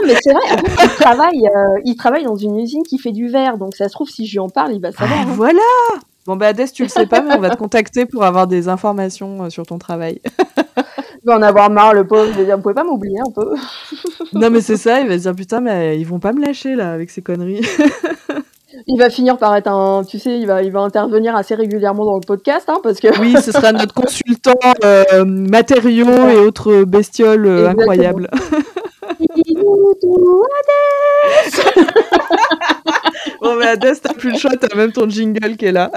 mais 0.05 0.15
c'est 0.21 0.34
vrai, 0.34 0.41
en 0.51 0.57
fait, 0.57 0.84
il 0.84 0.89
travaille, 0.89 1.47
euh, 1.47 1.80
il 1.86 1.95
travaille 1.95 2.26
dans 2.26 2.36
une 2.36 2.59
usine 2.59 2.84
qui 2.84 2.97
fait 2.99 3.13
du 3.13 3.30
verre, 3.30 3.57
donc 3.57 3.78
ça 3.78 3.88
se 3.88 3.93
trouve, 3.93 4.09
si 4.09 4.26
je 4.28 4.34
lui 4.34 4.39
en 4.39 4.49
parle, 4.49 4.74
il 4.74 4.82
va 4.82 4.91
savoir. 4.91 5.19
Ah, 5.21 5.21
hein. 5.21 5.34
voilà 5.38 5.61
Bon 6.26 6.36
bah 6.36 6.47
Hades, 6.47 6.69
tu 6.74 6.84
le 6.84 6.89
sais 6.89 7.05
pas, 7.05 7.21
mais 7.21 7.34
on 7.38 7.39
va 7.39 7.51
te 7.51 7.55
contacter 7.55 8.05
pour 8.05 8.26
avoir 8.26 8.45
des 8.45 8.67
informations 8.67 9.45
euh, 9.45 9.49
sur 9.49 9.65
ton 9.65 9.78
travail. 9.78 10.19
Il 10.28 11.28
va 11.28 11.38
en 11.38 11.41
avoir 11.43 11.69
marre, 11.69 11.93
le 11.93 12.05
pauvre. 12.05 12.28
Il 12.28 12.36
va 12.36 12.43
dire, 12.43 12.57
vous 12.57 12.61
pouvez 12.63 12.76
pas 12.76 12.84
m'oublier 12.84 13.19
un 13.26 13.32
peu. 13.32 13.55
non 14.34 14.49
mais 14.49 14.59
c'est 14.59 14.76
ça, 14.76 14.99
il 14.99 15.07
va 15.07 15.13
se 15.17 15.21
dire 15.24 15.34
putain 15.34 15.61
mais 15.61 15.97
ils 15.97 16.05
vont 16.05 16.19
pas 16.19 16.34
me 16.34 16.41
lâcher 16.41 16.76
là 16.76 16.91
avec 16.91 17.09
ces 17.09 17.21
conneries. 17.21 17.65
Il 18.88 18.97
va 18.97 19.09
finir 19.09 19.38
par 19.38 19.55
être 19.55 19.67
un, 19.67 20.03
tu 20.03 20.19
sais, 20.19 20.39
il 20.39 20.47
va, 20.47 20.63
il 20.63 20.71
va 20.71 20.82
intervenir 20.82 21.36
assez 21.36 21.55
régulièrement 21.55 22.05
dans 22.05 22.15
le 22.15 22.26
podcast, 22.26 22.67
hein, 22.69 22.80
parce 22.82 22.99
que. 22.99 23.19
oui, 23.19 23.36
ce 23.41 23.51
sera 23.51 23.71
notre 23.74 23.93
consultant 23.93 24.53
euh, 24.84 25.26
matériaux 25.26 26.30
et 26.30 26.38
autres 26.38 26.84
bestioles 26.84 27.45
euh, 27.45 27.69
incroyables. 27.69 28.30
bon 33.41 33.55
mais 33.57 33.67
Hades, 33.67 33.95
t'as 34.01 34.13
plus 34.13 34.32
le 34.32 34.38
choix, 34.38 34.51
t'as 34.59 34.76
même 34.76 34.91
ton 34.91 35.09
jingle 35.09 35.55
qui 35.57 35.65
est 35.65 35.71
là. 35.71 35.91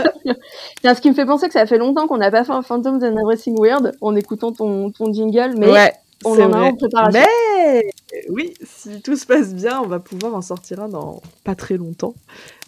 Tiens, 0.82 0.94
ce 0.94 1.00
qui 1.00 1.10
me 1.10 1.14
fait 1.14 1.26
penser 1.26 1.46
que 1.48 1.52
ça 1.52 1.66
fait 1.66 1.78
longtemps 1.78 2.06
qu'on 2.06 2.18
n'a 2.18 2.30
pas 2.30 2.44
fait 2.44 2.52
un 2.52 2.62
Phantoms 2.62 3.02
and 3.02 3.16
Everything 3.16 3.56
Weird 3.60 3.92
en 4.00 4.14
écoutant 4.16 4.52
ton, 4.52 4.90
ton 4.90 5.12
jingle, 5.12 5.54
mais 5.58 5.70
ouais, 5.70 5.92
on 6.24 6.32
en 6.32 6.38
a 6.40 6.46
vrai. 6.48 6.58
un 6.68 6.70
en 6.72 6.76
préparation. 6.76 7.20
Mais 7.20 7.82
oui, 8.30 8.54
si 8.64 9.00
tout 9.02 9.16
se 9.16 9.26
passe 9.26 9.54
bien, 9.54 9.80
on 9.80 9.86
va 9.86 9.98
pouvoir 10.00 10.34
en 10.34 10.42
sortir 10.42 10.80
un 10.82 10.88
dans 10.88 11.20
pas 11.44 11.54
très 11.54 11.76
longtemps. 11.76 12.14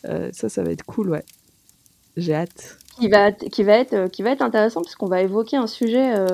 Euh, 0.06 0.30
ça, 0.32 0.48
ça 0.48 0.62
va 0.62 0.70
être 0.70 0.84
cool, 0.84 1.10
ouais. 1.10 1.24
J'ai 2.16 2.34
hâte. 2.34 2.78
qui 2.98 3.08
va, 3.08 3.32
qui 3.32 3.62
va 3.62 3.74
être, 3.74 3.92
euh, 3.94 4.08
qui 4.08 4.22
va 4.22 4.30
être 4.30 4.42
intéressant 4.42 4.82
puisqu'on 4.82 5.06
va 5.06 5.22
évoquer 5.22 5.56
un 5.56 5.66
sujet. 5.68 6.16
euh, 6.18 6.26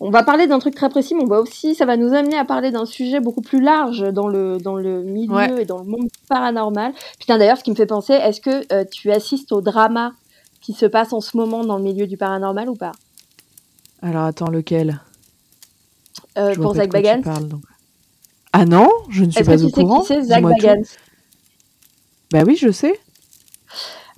On 0.00 0.10
va 0.10 0.22
parler 0.22 0.46
d'un 0.46 0.58
truc 0.58 0.74
très 0.74 0.88
précis, 0.88 1.14
mais 1.14 1.22
on 1.22 1.26
va 1.28 1.40
aussi, 1.40 1.74
ça 1.74 1.84
va 1.84 1.96
nous 1.96 2.14
amener 2.14 2.36
à 2.38 2.44
parler 2.44 2.70
d'un 2.70 2.86
sujet 2.86 3.20
beaucoup 3.20 3.42
plus 3.42 3.60
large 3.60 4.00
dans 4.12 4.28
le 4.28 4.56
dans 4.58 4.76
le 4.76 5.02
milieu 5.02 5.34
Ouais. 5.34 5.62
et 5.62 5.64
dans 5.66 5.78
le 5.78 5.84
monde 5.84 6.08
paranormal. 6.28 6.92
Putain, 7.18 7.36
d'ailleurs, 7.38 7.58
ce 7.58 7.64
qui 7.64 7.70
me 7.70 7.76
fait 7.76 7.86
penser, 7.86 8.14
est-ce 8.14 8.40
que 8.40 8.72
euh, 8.72 8.84
tu 8.90 9.10
assistes 9.12 9.52
au 9.52 9.60
drama 9.60 10.12
qui 10.62 10.72
se 10.72 10.86
passe 10.86 11.12
en 11.12 11.20
ce 11.20 11.36
moment 11.36 11.64
dans 11.64 11.76
le 11.76 11.82
milieu 11.82 12.06
du 12.06 12.16
paranormal 12.16 12.68
ou 12.70 12.74
pas? 12.76 12.92
Alors 14.00 14.22
attends, 14.24 14.50
lequel? 14.50 15.00
Euh, 16.38 16.54
Pour 16.54 16.74
Zach 16.74 16.90
Bagans. 16.90 17.22
parles. 17.22 17.48
Ah 18.52 18.64
non, 18.66 18.88
je 19.10 19.24
ne 19.24 19.30
suis 19.30 19.44
pas 19.44 19.56
que 19.56 19.60
tu 19.60 19.64
au 19.66 19.68
sais 19.68 19.74
courant. 19.82 20.00
qui 20.00 20.06
c'est 20.08 20.22
Zach. 20.22 20.42
Bagans 20.42 20.82
Bah 22.32 22.42
oui, 22.46 22.56
je 22.56 22.70
sais. 22.70 22.98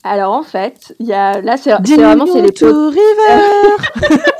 Alors 0.02 0.32
en 0.34 0.42
fait, 0.42 0.94
il 1.00 1.07
y 1.07 1.12
a 1.12 1.40
là 1.40 1.57
c'est 1.57 1.72
vraiment 1.72 2.26
c'est 2.26 2.42
les 2.42 2.52
potes 2.52 2.94
River. 2.94 4.20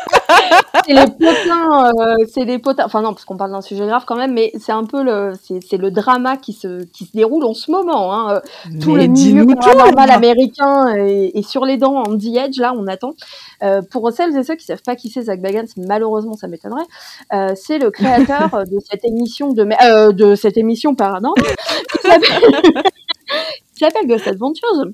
c'est 0.87 0.93
les 0.93 1.07
potins, 1.07 1.93
euh, 1.99 2.25
c'est 2.29 2.45
les 2.45 2.59
potins. 2.59 2.85
Enfin 2.85 3.03
non, 3.03 3.13
parce 3.13 3.25
qu'on 3.25 3.37
parle 3.37 3.53
d'un 3.53 3.61
sujet 3.61 3.87
grave 3.87 4.05
quand 4.07 4.17
même, 4.17 4.33
mais 4.33 4.53
c'est 4.59 4.73
un 4.73 4.85
peu 4.85 5.03
le, 5.03 5.33
c'est 5.43 5.77
le 5.77 5.91
drama 5.91 6.37
qui 6.37 6.53
se, 6.53 6.85
qui 6.85 7.07
se 7.07 7.13
déroule 7.13 7.45
en 7.45 7.55
ce 7.55 7.71
moment. 7.71 8.15
Hein. 8.15 8.41
Tout 8.81 8.93
Mais 8.93 9.07
le 9.07 9.13
milieu 9.13 9.47
paranormal 9.47 10.11
américain 10.11 10.95
est, 10.97 11.33
est 11.35 11.49
sur 11.49 11.65
les 11.65 11.77
dents 11.77 12.03
en 12.03 12.17
The 12.17 12.37
Edge. 12.37 12.59
Là, 12.59 12.75
on 12.77 12.87
attend. 12.87 13.15
Euh, 13.63 13.83
pour 13.83 14.11
celles 14.13 14.37
et 14.37 14.45
ceux 14.45 14.57
qui 14.57 14.65
savent 14.65 14.83
pas 14.83 14.97
qui 14.97 15.11
c'est 15.11 15.23
Zach 15.23 15.41
Bagans, 15.41 15.67
malheureusement, 15.77 16.35
ça 16.35 16.49
m'étonnerait. 16.49 16.85
Euh, 17.33 17.53
c'est 17.57 17.79
le 17.79 17.91
créateur 17.91 18.51
de 18.71 18.79
cette 18.91 19.05
émission 19.05 19.53
de, 19.53 20.13
de 20.13 20.35
cette 20.35 20.57
émission 20.57 20.95
s'appelle 22.03 22.33
qui 23.75 23.79
s'appelle 23.79 24.07
Ghost 24.07 24.27
Adventures. 24.27 24.93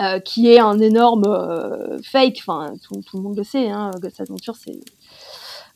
Euh, 0.00 0.18
qui 0.20 0.50
est 0.52 0.58
un 0.60 0.78
énorme 0.78 1.24
euh, 1.26 1.98
fake, 2.02 2.38
enfin 2.46 2.72
tout, 2.82 3.00
tout 3.06 3.16
le 3.16 3.22
monde 3.22 3.36
le 3.36 3.44
sait, 3.44 3.68
hein, 3.70 3.90
Ghost 4.00 4.20
Adventures 4.20 4.56
c'est 4.56 4.78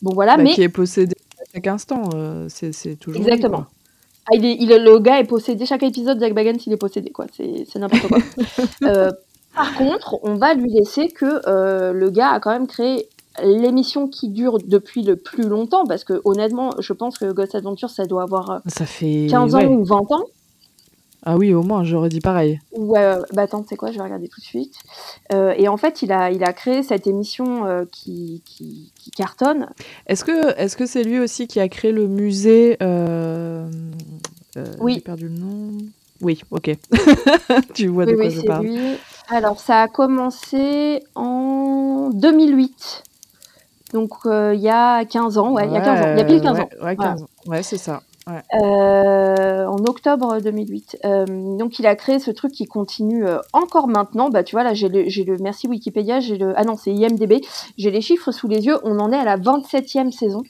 bon 0.00 0.12
voilà, 0.14 0.36
Bah, 0.36 0.42
mais 0.44 0.52
Qui 0.54 0.62
est 0.62 0.68
possédé 0.68 1.14
à 1.40 1.44
chaque 1.54 1.66
instant. 1.66 2.02
euh, 2.14 2.46
c'est 2.48 2.96
toujours. 2.96 3.20
Exactement. 3.22 3.66
Ah, 4.30 4.36
il 4.36 4.44
est, 4.44 4.56
il 4.60 4.70
est- 4.70 4.78
le 4.78 4.98
gars 5.00 5.18
est 5.18 5.24
possédé. 5.24 5.66
Chaque 5.66 5.82
épisode, 5.82 6.20
Jack 6.20 6.32
Bagans, 6.34 6.56
il 6.64 6.72
est 6.72 6.76
possédé, 6.76 7.10
quoi. 7.10 7.26
C'est 7.36 7.76
n'importe 7.76 8.06
quoi. 8.08 8.18
Par 9.54 9.74
contre, 9.76 10.16
on 10.22 10.34
va 10.36 10.54
lui 10.54 10.70
laisser 10.70 11.08
que 11.08 11.42
le 11.92 12.10
gars 12.10 12.30
a 12.30 12.40
quand 12.40 12.50
même 12.52 12.66
créé 12.66 13.08
l'émission 13.42 14.08
qui 14.08 14.28
dure 14.28 14.58
depuis 14.64 15.02
le 15.02 15.16
plus 15.16 15.48
longtemps, 15.48 15.84
parce 15.86 16.04
que 16.04 16.20
honnêtement, 16.24 16.70
je 16.78 16.92
pense 16.92 17.18
que 17.18 17.32
Ghost 17.32 17.54
Adventure, 17.54 17.90
ça 17.90 18.04
doit 18.04 18.22
avoir 18.22 18.60
Ça 18.66 18.86
fait. 18.86 19.26
15 19.30 19.54
ans 19.54 19.58
ouais. 19.58 19.66
ou 19.66 19.84
20 19.84 19.96
ans. 20.12 20.24
Ah 21.24 21.36
oui, 21.36 21.54
au 21.54 21.62
moins, 21.62 21.84
j'aurais 21.84 22.08
dit 22.08 22.20
pareil. 22.20 22.60
Ouais, 22.72 23.16
bah 23.32 23.42
attends, 23.42 23.62
tu 23.62 23.68
sais 23.68 23.76
quoi, 23.76 23.92
je 23.92 23.98
vais 23.98 24.02
regarder 24.02 24.28
tout 24.28 24.40
de 24.40 24.44
suite. 24.44 24.74
Euh, 25.32 25.54
et 25.56 25.68
en 25.68 25.76
fait, 25.76 26.02
il 26.02 26.10
a, 26.10 26.32
il 26.32 26.42
a 26.42 26.52
créé 26.52 26.82
cette 26.82 27.06
émission 27.06 27.64
euh, 27.64 27.84
qui, 27.92 28.42
qui, 28.44 28.92
qui 28.96 29.10
cartonne. 29.12 29.68
Est-ce 30.08 30.24
que 30.24 30.58
est-ce 30.58 30.76
que 30.76 30.84
c'est 30.84 31.04
lui 31.04 31.20
aussi 31.20 31.46
qui 31.46 31.60
a 31.60 31.68
créé 31.68 31.92
le 31.92 32.08
musée 32.08 32.76
euh, 32.82 33.70
Oui. 34.80 34.94
J'ai 34.94 35.00
perdu 35.00 35.28
le 35.28 35.38
nom. 35.38 35.70
Oui, 36.20 36.42
ok. 36.50 36.76
tu 37.74 37.86
vois 37.86 38.04
de 38.04 38.10
Oui, 38.10 38.16
quoi 38.16 38.26
oui, 38.26 38.30
je 38.32 38.40
c'est 38.40 38.46
parle. 38.46 38.66
lui. 38.66 38.78
Alors, 39.28 39.60
ça 39.60 39.82
a 39.82 39.88
commencé 39.88 41.04
en 41.14 42.10
2008. 42.12 43.04
Donc, 43.92 44.10
il 44.24 44.60
y 44.60 44.68
a 44.68 45.04
15 45.04 45.38
ans, 45.38 45.52
ouais, 45.52 45.66
il 45.66 45.72
y 45.72 45.76
a 45.76 45.80
15 45.80 46.00
ans. 46.00 46.12
Il 46.14 46.18
y 46.18 46.20
a 46.20 46.24
pile 46.24 46.40
15 46.40 46.56
ouais, 46.56 46.62
ans. 46.62 46.84
Ouais, 46.84 46.96
15 46.96 47.22
ans. 47.22 47.28
Ouais, 47.46 47.62
c'est 47.62 47.78
ça. 47.78 48.02
Euh, 48.28 49.66
en 49.66 49.84
octobre 49.84 50.40
2008. 50.40 50.98
Euh, 51.04 51.26
donc 51.56 51.80
il 51.80 51.86
a 51.86 51.96
créé 51.96 52.20
ce 52.20 52.30
truc 52.30 52.52
qui 52.52 52.66
continue 52.66 53.26
euh, 53.26 53.38
encore 53.52 53.88
maintenant. 53.88 54.30
Bah 54.30 54.44
tu 54.44 54.54
vois 54.54 54.62
là 54.62 54.74
j'ai 54.74 54.88
le, 54.88 55.08
j'ai 55.08 55.24
le 55.24 55.38
merci 55.38 55.66
Wikipédia, 55.66 56.20
j'ai 56.20 56.38
le 56.38 56.52
ah 56.56 56.64
non 56.64 56.76
c'est 56.76 56.92
IMDb, 56.92 57.44
j'ai 57.78 57.90
les 57.90 58.00
chiffres 58.00 58.30
sous 58.30 58.46
les 58.46 58.66
yeux. 58.66 58.78
On 58.84 59.00
en 59.00 59.10
est 59.10 59.16
à 59.16 59.24
la 59.24 59.36
27e 59.36 60.12
saison. 60.12 60.42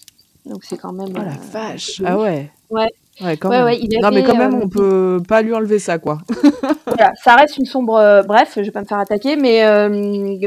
Donc 0.44 0.64
c'est 0.64 0.76
quand 0.76 0.92
même. 0.92 1.12
Oh 1.14 1.22
la 1.22 1.32
euh, 1.32 1.50
vache. 1.50 2.02
Ah 2.04 2.18
ouais. 2.18 2.50
Ouais. 2.68 2.92
Ouais, 3.22 3.36
quand 3.36 3.48
Ouais, 3.50 3.56
même. 3.56 3.64
ouais, 3.66 3.78
il 3.80 4.00
non, 4.00 4.10
mais 4.10 4.22
quand 4.22 4.36
même, 4.36 4.54
euh, 4.54 4.64
on 4.64 4.68
peut 4.68 5.20
pas 5.26 5.42
lui 5.42 5.54
enlever 5.54 5.78
ça, 5.78 5.98
quoi. 5.98 6.18
voilà, 6.86 7.12
ça 7.22 7.36
reste 7.36 7.56
une 7.58 7.64
sombre. 7.64 7.96
euh, 7.96 8.22
bref, 8.22 8.52
je 8.56 8.62
vais 8.62 8.70
pas 8.70 8.80
me 8.80 8.86
faire 8.86 8.98
attaquer, 8.98 9.36
mais 9.36 9.64
euh, 9.64 9.88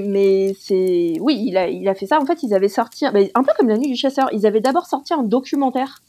mais 0.03 0.53
c'est 0.59 1.17
oui, 1.21 1.41
il 1.47 1.57
a 1.57 1.69
il 1.69 1.87
a 1.87 1.95
fait 1.95 2.05
ça. 2.05 2.19
En 2.19 2.25
fait, 2.25 2.43
ils 2.43 2.53
avaient 2.53 2.67
sorti 2.69 3.05
un 3.05 3.11
peu 3.11 3.51
comme 3.57 3.69
la 3.69 3.77
nuit 3.77 3.87
du 3.87 3.95
chasseur. 3.95 4.29
Ils 4.33 4.45
avaient 4.45 4.61
d'abord 4.61 4.85
sorti 4.85 5.13
un 5.13 5.23
documentaire 5.23 6.01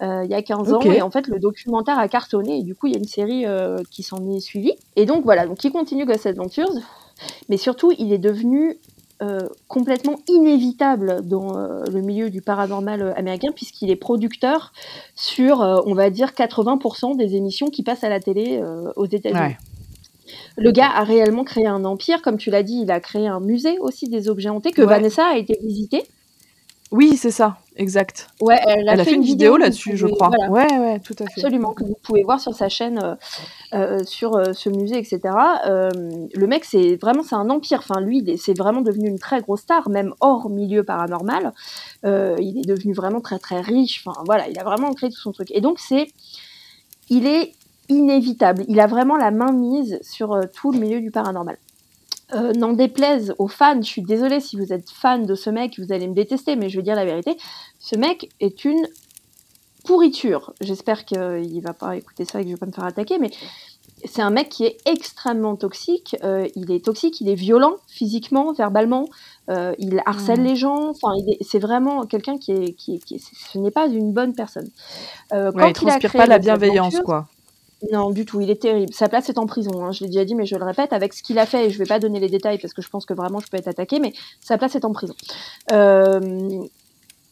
euh, 0.00 0.22
il 0.24 0.30
y 0.30 0.34
a 0.34 0.42
15 0.42 0.72
Ok. 0.72 0.86
ans 0.86 0.92
et 0.92 1.02
en 1.02 1.10
fait 1.10 1.26
le 1.26 1.40
documentaire 1.40 1.98
a 1.98 2.06
cartonné 2.06 2.58
et 2.60 2.62
du 2.62 2.76
coup 2.76 2.86
il 2.86 2.92
y 2.92 2.96
a 2.96 2.98
une 2.98 3.08
série 3.08 3.46
euh, 3.46 3.78
qui 3.90 4.02
s'en 4.04 4.28
est 4.30 4.40
suivie. 4.40 4.74
Et 4.96 5.06
donc 5.06 5.24
voilà, 5.24 5.46
donc 5.46 5.62
il 5.64 5.72
continue 5.72 6.06
Ghost 6.06 6.24
Adventures, 6.26 6.70
mais 7.48 7.56
surtout 7.56 7.92
il 7.98 8.12
est 8.12 8.18
devenu 8.18 8.78
euh, 9.20 9.48
complètement 9.66 10.20
inévitable 10.28 11.26
dans 11.26 11.56
euh, 11.56 11.82
le 11.92 12.00
milieu 12.02 12.30
du 12.30 12.40
paranormal 12.40 13.02
euh, 13.02 13.14
américain 13.16 13.48
puisqu'il 13.52 13.90
est 13.90 13.96
producteur 13.96 14.72
sur, 15.16 15.60
euh, 15.60 15.80
on 15.86 15.94
va 15.94 16.10
dire, 16.10 16.30
80% 16.30 17.16
des 17.16 17.34
émissions 17.34 17.68
qui 17.68 17.82
passent 17.82 18.04
à 18.04 18.08
la 18.08 18.20
télé 18.20 18.62
aux 18.96 19.06
États-Unis. 19.06 19.40
Ouais. 19.40 19.58
Le 20.56 20.70
gars 20.70 20.90
a 20.94 21.02
réellement 21.02 21.42
créé 21.42 21.66
un 21.66 21.84
empire, 21.84 22.22
comme 22.22 22.36
tu 22.36 22.50
l'as 22.50 22.62
dit, 22.62 22.80
il 22.82 22.90
a 22.90 23.00
créé 23.00 23.26
un 23.26 23.40
musée 23.40 23.78
aussi 23.80 24.08
des 24.08 24.28
objets 24.28 24.50
hantés 24.50 24.70
que 24.70 24.82
Ouais. 24.82 24.88
Vanessa 24.88 25.26
a 25.26 25.36
été 25.36 25.58
visiter. 25.62 26.02
Oui, 26.90 27.18
c'est 27.18 27.30
ça, 27.30 27.58
exact. 27.76 28.28
Ouais, 28.40 28.58
elle 28.66 28.88
a, 28.88 28.94
Elle 28.94 29.00
a 29.00 29.04
fait 29.04 29.14
une 29.14 29.22
vidéo 29.22 29.58
là-dessus, 29.58 29.96
je 29.96 30.06
crois. 30.06 30.28
voilà, 30.28 30.50
Ouais, 30.50 30.78
ouais, 30.78 31.00
tout 31.00 31.14
à 31.18 31.24
fait. 31.26 31.40
absolument, 31.40 31.72
que 31.74 31.84
vous 31.84 31.96
pouvez 32.02 32.22
voir 32.22 32.40
sur 32.40 32.54
sa 32.54 32.70
chaîne, 32.70 32.98
euh, 33.02 33.14
euh, 33.74 34.02
sur 34.04 34.36
euh, 34.36 34.54
ce 34.54 34.70
musée, 34.70 34.96
etc. 34.96 35.20
Le 35.66 36.46
mec, 36.46 36.64
c'est 36.64 36.96
vraiment 36.96 37.22
c'est 37.22 37.34
un 37.34 37.50
empire. 37.50 37.80
Enfin, 37.80 38.00
lui, 38.00 38.38
c'est 38.38 38.56
vraiment 38.56 38.80
devenu 38.80 39.08
une 39.08 39.18
très 39.18 39.42
grosse 39.42 39.60
star, 39.60 39.90
même 39.90 40.14
hors 40.20 40.48
milieu 40.48 40.82
paranormal. 40.82 41.52
Il 42.04 42.58
est 42.58 42.66
devenu 42.66 42.94
vraiment 42.94 43.20
très 43.20 43.38
très 43.38 43.60
riche. 43.60 44.02
Enfin, 44.06 44.22
voilà, 44.24 44.48
il 44.48 44.58
a 44.58 44.64
vraiment 44.64 44.92
créé 44.94 45.10
tout 45.10 45.20
son 45.20 45.32
truc. 45.32 45.50
Et 45.50 45.60
donc, 45.60 45.80
c'est, 45.80 46.08
il 47.10 47.26
est 47.26 47.52
inévitable. 47.90 48.64
Il 48.66 48.80
a 48.80 48.86
vraiment 48.86 49.16
la 49.16 49.30
main 49.30 49.52
mise 49.52 49.98
sur 50.00 50.40
tout 50.54 50.72
le 50.72 50.78
milieu 50.78 51.00
du 51.00 51.10
paranormal. 51.10 51.58
Euh, 52.34 52.52
N'en 52.52 52.72
déplaise 52.74 53.34
aux 53.38 53.48
fans, 53.48 53.80
je 53.80 53.86
suis 53.88 54.02
désolée 54.02 54.40
si 54.40 54.56
vous 54.56 54.72
êtes 54.72 54.90
fan 54.90 55.24
de 55.24 55.34
ce 55.34 55.48
mec, 55.50 55.78
vous 55.78 55.92
allez 55.92 56.06
me 56.08 56.14
détester, 56.14 56.56
mais 56.56 56.68
je 56.68 56.76
vais 56.76 56.82
dire 56.82 56.94
la 56.94 57.04
vérité. 57.06 57.36
Ce 57.78 57.96
mec 57.96 58.30
est 58.40 58.64
une 58.64 58.86
pourriture. 59.84 60.52
J'espère 60.60 61.04
qu'il 61.04 61.60
va 61.62 61.72
pas 61.72 61.96
écouter 61.96 62.24
ça 62.24 62.40
et 62.40 62.44
que 62.44 62.48
je 62.50 62.54
vais 62.54 62.58
pas 62.58 62.66
me 62.66 62.72
faire 62.72 62.84
attaquer, 62.84 63.18
mais 63.18 63.30
c'est 64.04 64.20
un 64.22 64.30
mec 64.30 64.50
qui 64.50 64.64
est 64.64 64.76
extrêmement 64.86 65.56
toxique. 65.56 66.16
Euh, 66.22 66.46
il 66.54 66.70
est 66.70 66.84
toxique, 66.84 67.20
il 67.22 67.28
est 67.30 67.34
violent 67.34 67.74
physiquement, 67.88 68.52
verbalement. 68.52 69.06
euh, 69.50 69.74
il 69.78 70.02
harcèle 70.04 70.40
Mhm. 70.40 70.46
les 70.46 70.56
gens. 70.56 70.90
Enfin, 70.90 71.14
c'est 71.40 71.58
vraiment 71.58 72.04
quelqu'un 72.04 72.36
qui 72.36 72.52
est, 72.52 72.74
qui 72.74 72.96
est- 72.96 72.98
qui 72.98 73.14
est- 73.14 73.22
ce 73.50 73.56
n'est 73.56 73.70
pas 73.70 73.86
une 73.86 74.12
bonne 74.12 74.34
personne. 74.34 74.68
Euh, 75.32 75.50
Ouais, 75.52 75.62
il 75.62 75.70
a 75.70 75.72
transpire 75.72 76.10
créé 76.10 76.20
pas 76.20 76.26
la 76.26 76.38
bienveillance, 76.38 77.00
quoi. 77.00 77.26
Non, 77.92 78.10
du 78.10 78.24
tout, 78.24 78.40
il 78.40 78.50
est 78.50 78.60
terrible. 78.60 78.92
Sa 78.92 79.08
place 79.08 79.28
est 79.28 79.38
en 79.38 79.46
prison, 79.46 79.84
hein, 79.84 79.92
je 79.92 80.00
l'ai 80.00 80.08
déjà 80.10 80.24
dit, 80.24 80.34
mais 80.34 80.46
je 80.46 80.56
le 80.56 80.64
répète, 80.64 80.92
avec 80.92 81.12
ce 81.14 81.22
qu'il 81.22 81.38
a 81.38 81.46
fait, 81.46 81.66
et 81.66 81.70
je 81.70 81.78
vais 81.78 81.84
pas 81.86 81.98
donner 82.00 82.18
les 82.18 82.28
détails 82.28 82.58
parce 82.58 82.74
que 82.74 82.82
je 82.82 82.88
pense 82.88 83.06
que 83.06 83.14
vraiment 83.14 83.38
je 83.38 83.46
peux 83.48 83.56
être 83.56 83.68
attaqué, 83.68 84.00
mais 84.00 84.12
sa 84.40 84.58
place 84.58 84.74
est 84.74 84.84
en 84.84 84.92
prison. 84.92 85.14
Euh, 85.72 86.20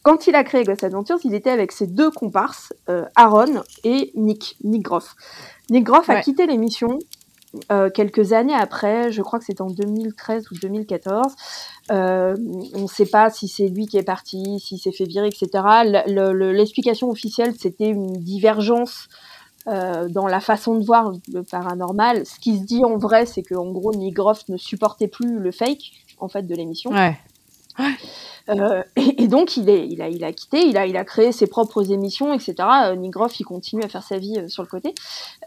quand 0.02 0.28
il 0.28 0.36
a 0.36 0.44
créé 0.44 0.62
Ghost 0.62 0.84
Adventures, 0.84 1.18
il 1.24 1.34
était 1.34 1.50
avec 1.50 1.72
ses 1.72 1.88
deux 1.88 2.10
comparses, 2.12 2.72
euh, 2.88 3.04
Aaron 3.16 3.62
et 3.82 4.12
Nick, 4.14 4.56
Nick 4.62 4.82
Groff. 4.82 5.16
Nick 5.70 5.82
Groff 5.84 6.08
a 6.08 6.14
quitté 6.22 6.46
l'émission 6.46 6.98
euh, 7.72 7.90
quelques 7.90 8.32
années 8.32 8.54
après, 8.54 9.10
je 9.10 9.22
crois 9.22 9.38
que 9.40 9.46
c'était 9.46 9.62
en 9.62 9.70
2013 9.70 10.50
ou 10.52 10.54
2014. 10.60 11.32
Euh, 11.90 12.36
on 12.74 12.82
ne 12.82 12.86
sait 12.86 13.06
pas 13.06 13.30
si 13.30 13.48
c'est 13.48 13.68
lui 13.68 13.86
qui 13.86 13.96
est 13.96 14.02
parti, 14.04 14.60
s'il 14.60 14.78
s'est 14.78 14.92
fait 14.92 15.06
virer, 15.06 15.26
etc. 15.28 15.48
Le- 15.84 16.12
le- 16.12 16.32
le- 16.32 16.52
L'explication 16.52 17.08
officielle, 17.10 17.54
c'était 17.58 17.88
une 17.88 18.12
divergence 18.12 19.08
euh, 19.68 20.08
dans 20.08 20.26
la 20.26 20.40
façon 20.40 20.76
de 20.76 20.84
voir 20.84 21.12
le 21.32 21.42
paranormal. 21.42 22.24
Ce 22.26 22.38
qui 22.38 22.58
se 22.58 22.64
dit 22.64 22.84
en 22.84 22.96
vrai, 22.98 23.26
c'est 23.26 23.42
qu'en 23.42 23.70
gros, 23.72 23.92
Nick 23.94 24.14
Groff 24.14 24.48
ne 24.48 24.56
supportait 24.56 25.08
plus 25.08 25.38
le 25.38 25.50
fake 25.50 25.92
en 26.18 26.28
fait 26.28 26.42
de 26.42 26.54
l'émission. 26.54 26.90
Ouais. 26.90 27.16
Euh, 28.48 28.82
et, 28.96 29.24
et 29.24 29.28
donc, 29.28 29.56
il, 29.56 29.68
est, 29.68 29.86
il, 29.88 30.00
a, 30.02 30.08
il 30.08 30.24
a 30.24 30.32
quitté, 30.32 30.60
il 30.66 30.76
a, 30.76 30.86
il 30.86 30.96
a 30.96 31.04
créé 31.04 31.32
ses 31.32 31.46
propres 31.46 31.90
émissions, 31.90 32.32
etc. 32.32 32.54
Euh, 32.84 32.94
Nick 32.94 33.12
Groff, 33.12 33.38
il 33.40 33.44
continue 33.44 33.82
à 33.82 33.88
faire 33.88 34.02
sa 34.02 34.18
vie 34.18 34.38
euh, 34.38 34.48
sur 34.48 34.62
le 34.62 34.68
côté. 34.68 34.94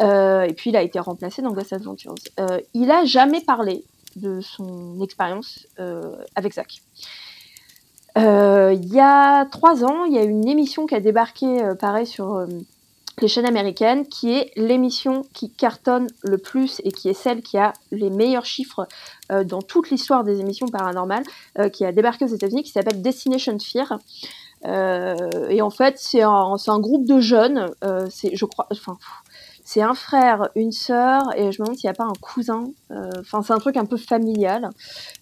Et 0.01 0.53
puis, 0.53 0.69
il 0.71 0.75
a 0.75 0.81
été 0.81 0.99
remplacé 0.99 1.41
dans 1.41 1.51
Ghost 1.51 1.73
Adventures. 1.73 2.15
Il 2.73 2.91
a 2.91 3.05
jamais 3.05 3.41
parlé 3.41 3.83
de 4.15 4.41
son 4.41 4.99
expérience 5.01 5.67
avec 6.35 6.53
Zach. 6.53 6.81
Il 8.15 8.93
y 8.93 8.99
a 8.99 9.45
trois 9.45 9.83
ans, 9.83 10.05
il 10.05 10.13
y 10.13 10.17
a 10.17 10.23
une 10.23 10.47
émission 10.47 10.85
qui 10.85 10.95
a 10.95 10.99
débarqué, 10.99 11.61
pareil, 11.79 12.05
sur 12.05 12.45
les 13.21 13.27
chaînes 13.27 13.45
américaines, 13.45 14.07
qui 14.07 14.33
est 14.33 14.51
l'émission 14.55 15.23
qui 15.33 15.51
cartonne 15.51 16.07
le 16.23 16.37
plus 16.37 16.81
et 16.83 16.91
qui 16.91 17.09
est 17.09 17.13
celle 17.13 17.41
qui 17.41 17.57
a 17.57 17.73
les 17.91 18.09
meilleurs 18.09 18.45
chiffres 18.45 18.87
euh, 19.31 19.43
dans 19.43 19.61
toute 19.61 19.89
l'histoire 19.89 20.23
des 20.23 20.39
émissions 20.39 20.67
paranormales, 20.67 21.23
euh, 21.57 21.69
qui 21.69 21.85
a 21.85 21.91
débarqué 21.91 22.25
aux 22.25 22.29
États-Unis, 22.29 22.63
qui 22.63 22.71
s'appelle 22.71 23.01
Destination 23.01 23.57
Fear. 23.59 23.99
Euh, 24.65 25.47
et 25.49 25.61
en 25.61 25.69
fait, 25.69 25.95
c'est 25.97 26.21
un, 26.21 26.79
groupe 26.79 27.05
de 27.05 27.19
jeunes. 27.19 27.71
c'est, 28.09 28.35
je 28.35 28.45
crois, 28.45 28.67
enfin, 28.71 28.97
c'est 29.71 29.83
un 29.83 29.93
frère, 29.93 30.49
une 30.55 30.71
sœur, 30.71 31.21
et 31.37 31.51
je 31.51 31.61
me 31.61 31.65
demande 31.65 31.77
s'il 31.77 31.87
n'y 31.87 31.91
a 31.91 31.93
pas 31.93 32.05
un 32.05 32.13
cousin. 32.19 32.71
Euh, 32.89 33.11
Enfin, 33.19 33.43
c'est 33.43 33.53
un 33.53 33.59
truc 33.59 33.77
un 33.77 33.85
peu 33.85 33.97
familial. 33.97 34.71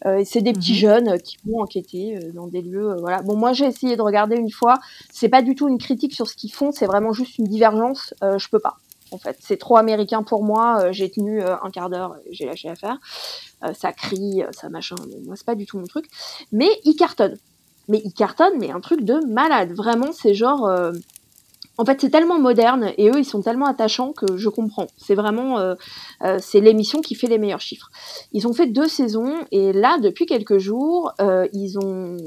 Euh, 0.05 0.21
c'est 0.25 0.39
des 0.39 0.53
petits 0.53 0.71
Mhm. 0.71 0.77
jeunes 0.77 1.21
qui 1.21 1.35
vont 1.45 1.59
enquêter 1.61 2.15
euh, 2.15 2.31
dans 2.31 2.47
des 2.47 2.61
lieux. 2.61 2.95
voilà. 3.01 3.21
Bon, 3.23 3.35
moi, 3.35 3.51
j'ai 3.51 3.65
essayé 3.65 3.97
de 3.97 4.01
regarder 4.01 4.37
une 4.37 4.49
fois. 4.49 4.75
C'est 5.11 5.27
pas 5.27 5.41
du 5.41 5.53
tout 5.53 5.67
une 5.67 5.77
critique 5.77 6.13
sur 6.15 6.29
ce 6.29 6.35
qu'ils 6.37 6.53
font. 6.53 6.71
C'est 6.71 6.85
vraiment 6.85 7.11
juste 7.11 7.37
une 7.39 7.43
divergence. 7.47 8.13
Je 8.21 8.47
peux 8.47 8.59
pas. 8.59 8.77
En 9.11 9.17
fait, 9.17 9.35
c'est 9.41 9.57
trop 9.57 9.75
américain 9.75 10.23
pour 10.23 10.43
moi. 10.45 10.93
J'ai 10.93 11.09
tenu 11.11 11.41
un 11.41 11.69
quart 11.69 11.89
d'heure, 11.89 12.15
j'ai 12.31 12.45
lâché 12.45 12.69
l'affaire. 12.69 12.97
Ça 13.73 13.91
crie, 13.91 14.43
ça 14.51 14.69
machin. 14.69 14.95
Mais 15.09 15.17
moi, 15.25 15.35
c'est 15.35 15.45
pas 15.45 15.55
du 15.55 15.65
tout 15.65 15.77
mon 15.77 15.87
truc. 15.87 16.05
Mais 16.53 16.69
ils 16.85 16.95
cartonnent. 16.95 17.37
Mais 17.89 18.01
ils 18.05 18.13
cartonnent, 18.13 18.57
mais 18.59 18.71
un 18.71 18.79
truc 18.79 19.01
de 19.03 19.15
malade. 19.27 19.73
Vraiment, 19.73 20.13
c'est 20.13 20.33
genre. 20.33 20.69
En 21.79 21.85
fait, 21.85 22.01
c'est 22.01 22.09
tellement 22.09 22.39
moderne 22.39 22.91
et 22.97 23.09
eux, 23.09 23.19
ils 23.19 23.25
sont 23.25 23.41
tellement 23.41 23.67
attachants 23.67 24.11
que 24.11 24.35
je 24.35 24.49
comprends. 24.49 24.87
C'est 24.97 25.13
vraiment, 25.13 25.59
euh, 25.59 25.75
euh, 26.23 26.39
c'est 26.41 26.59
l'émission 26.59 27.01
qui 27.01 27.13
fait 27.13 27.27
les 27.27 27.37
meilleurs 27.37 27.61
chiffres. 27.61 27.91
Ils 28.33 28.47
ont 28.47 28.53
fait 28.53 28.65
deux 28.65 28.87
saisons 28.87 29.45
et 29.51 29.73
là, 29.73 29.99
depuis 29.99 30.25
quelques 30.25 30.57
jours, 30.57 31.11
euh, 31.21 31.47
ils 31.53 31.77
ont, 31.77 32.17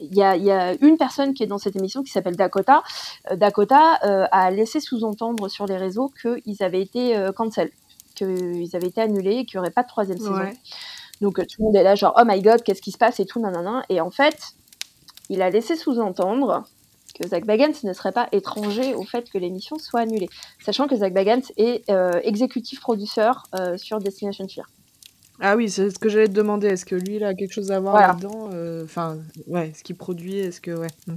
il 0.00 0.14
y 0.14 0.22
a, 0.22 0.34
il 0.36 0.42
y 0.42 0.50
a 0.50 0.74
une 0.82 0.96
personne 0.96 1.34
qui 1.34 1.44
est 1.44 1.46
dans 1.46 1.58
cette 1.58 1.76
émission 1.76 2.02
qui 2.02 2.10
s'appelle 2.10 2.34
Dakota. 2.34 2.82
Dakota 3.36 3.94
a 4.02 4.50
laissé 4.50 4.80
sous-entendre 4.80 5.48
sur 5.48 5.66
les 5.66 5.76
réseaux 5.76 6.10
qu'ils 6.20 6.62
avaient 6.62 6.82
été 6.82 7.16
cancel, 7.36 7.70
qu'ils 8.16 8.74
avaient 8.74 8.88
été 8.88 9.00
annulés 9.00 9.36
et 9.36 9.44
qu'il 9.44 9.58
n'y 9.58 9.60
aurait 9.60 9.70
pas 9.70 9.84
de 9.84 9.88
troisième 9.88 10.18
saison. 10.18 10.50
Donc 11.20 11.36
tout 11.36 11.56
le 11.58 11.64
monde 11.66 11.76
est 11.76 11.82
là 11.82 11.94
genre 11.94 12.14
oh 12.18 12.22
my 12.26 12.40
god 12.40 12.62
qu'est-ce 12.62 12.80
qui 12.80 12.92
se 12.92 12.98
passe 12.98 13.20
et 13.20 13.26
tout 13.26 13.40
nanana 13.40 13.82
et 13.90 14.00
en 14.00 14.10
fait 14.10 14.54
il 15.28 15.42
a 15.42 15.50
laissé 15.50 15.76
sous-entendre 15.76 16.64
que 17.20 17.28
Zach 17.28 17.44
Bagans 17.44 17.72
ne 17.84 17.92
serait 17.92 18.12
pas 18.12 18.28
étranger 18.32 18.94
au 18.94 19.04
fait 19.04 19.30
que 19.30 19.38
l'émission 19.38 19.78
soit 19.78 20.00
annulée, 20.00 20.28
sachant 20.64 20.88
que 20.88 20.96
Zach 20.96 21.12
Bagans 21.12 21.42
est 21.56 21.88
euh, 21.90 22.20
exécutif 22.24 22.80
producteur 22.80 23.44
euh, 23.54 23.76
sur 23.76 23.98
Destination 23.98 24.48
Fear. 24.48 24.66
Ah 25.40 25.56
oui, 25.56 25.70
c'est 25.70 25.90
ce 25.90 25.98
que 25.98 26.08
j'allais 26.08 26.28
te 26.28 26.32
demander. 26.32 26.68
Est-ce 26.68 26.84
que 26.84 26.94
lui, 26.94 27.16
il 27.16 27.24
a 27.24 27.34
quelque 27.34 27.52
chose 27.52 27.70
à 27.72 27.80
voir 27.80 27.92
Voilà. 27.92 28.08
là-dedans 28.08 28.50
euh, 28.52 28.84
Enfin, 28.84 29.16
ouais, 29.46 29.72
ce 29.76 29.82
qu'il 29.82 29.96
produit, 29.96 30.38
est-ce 30.38 30.60
que. 30.60 30.72
Ouais. 30.72 30.88
Hmm. 31.06 31.16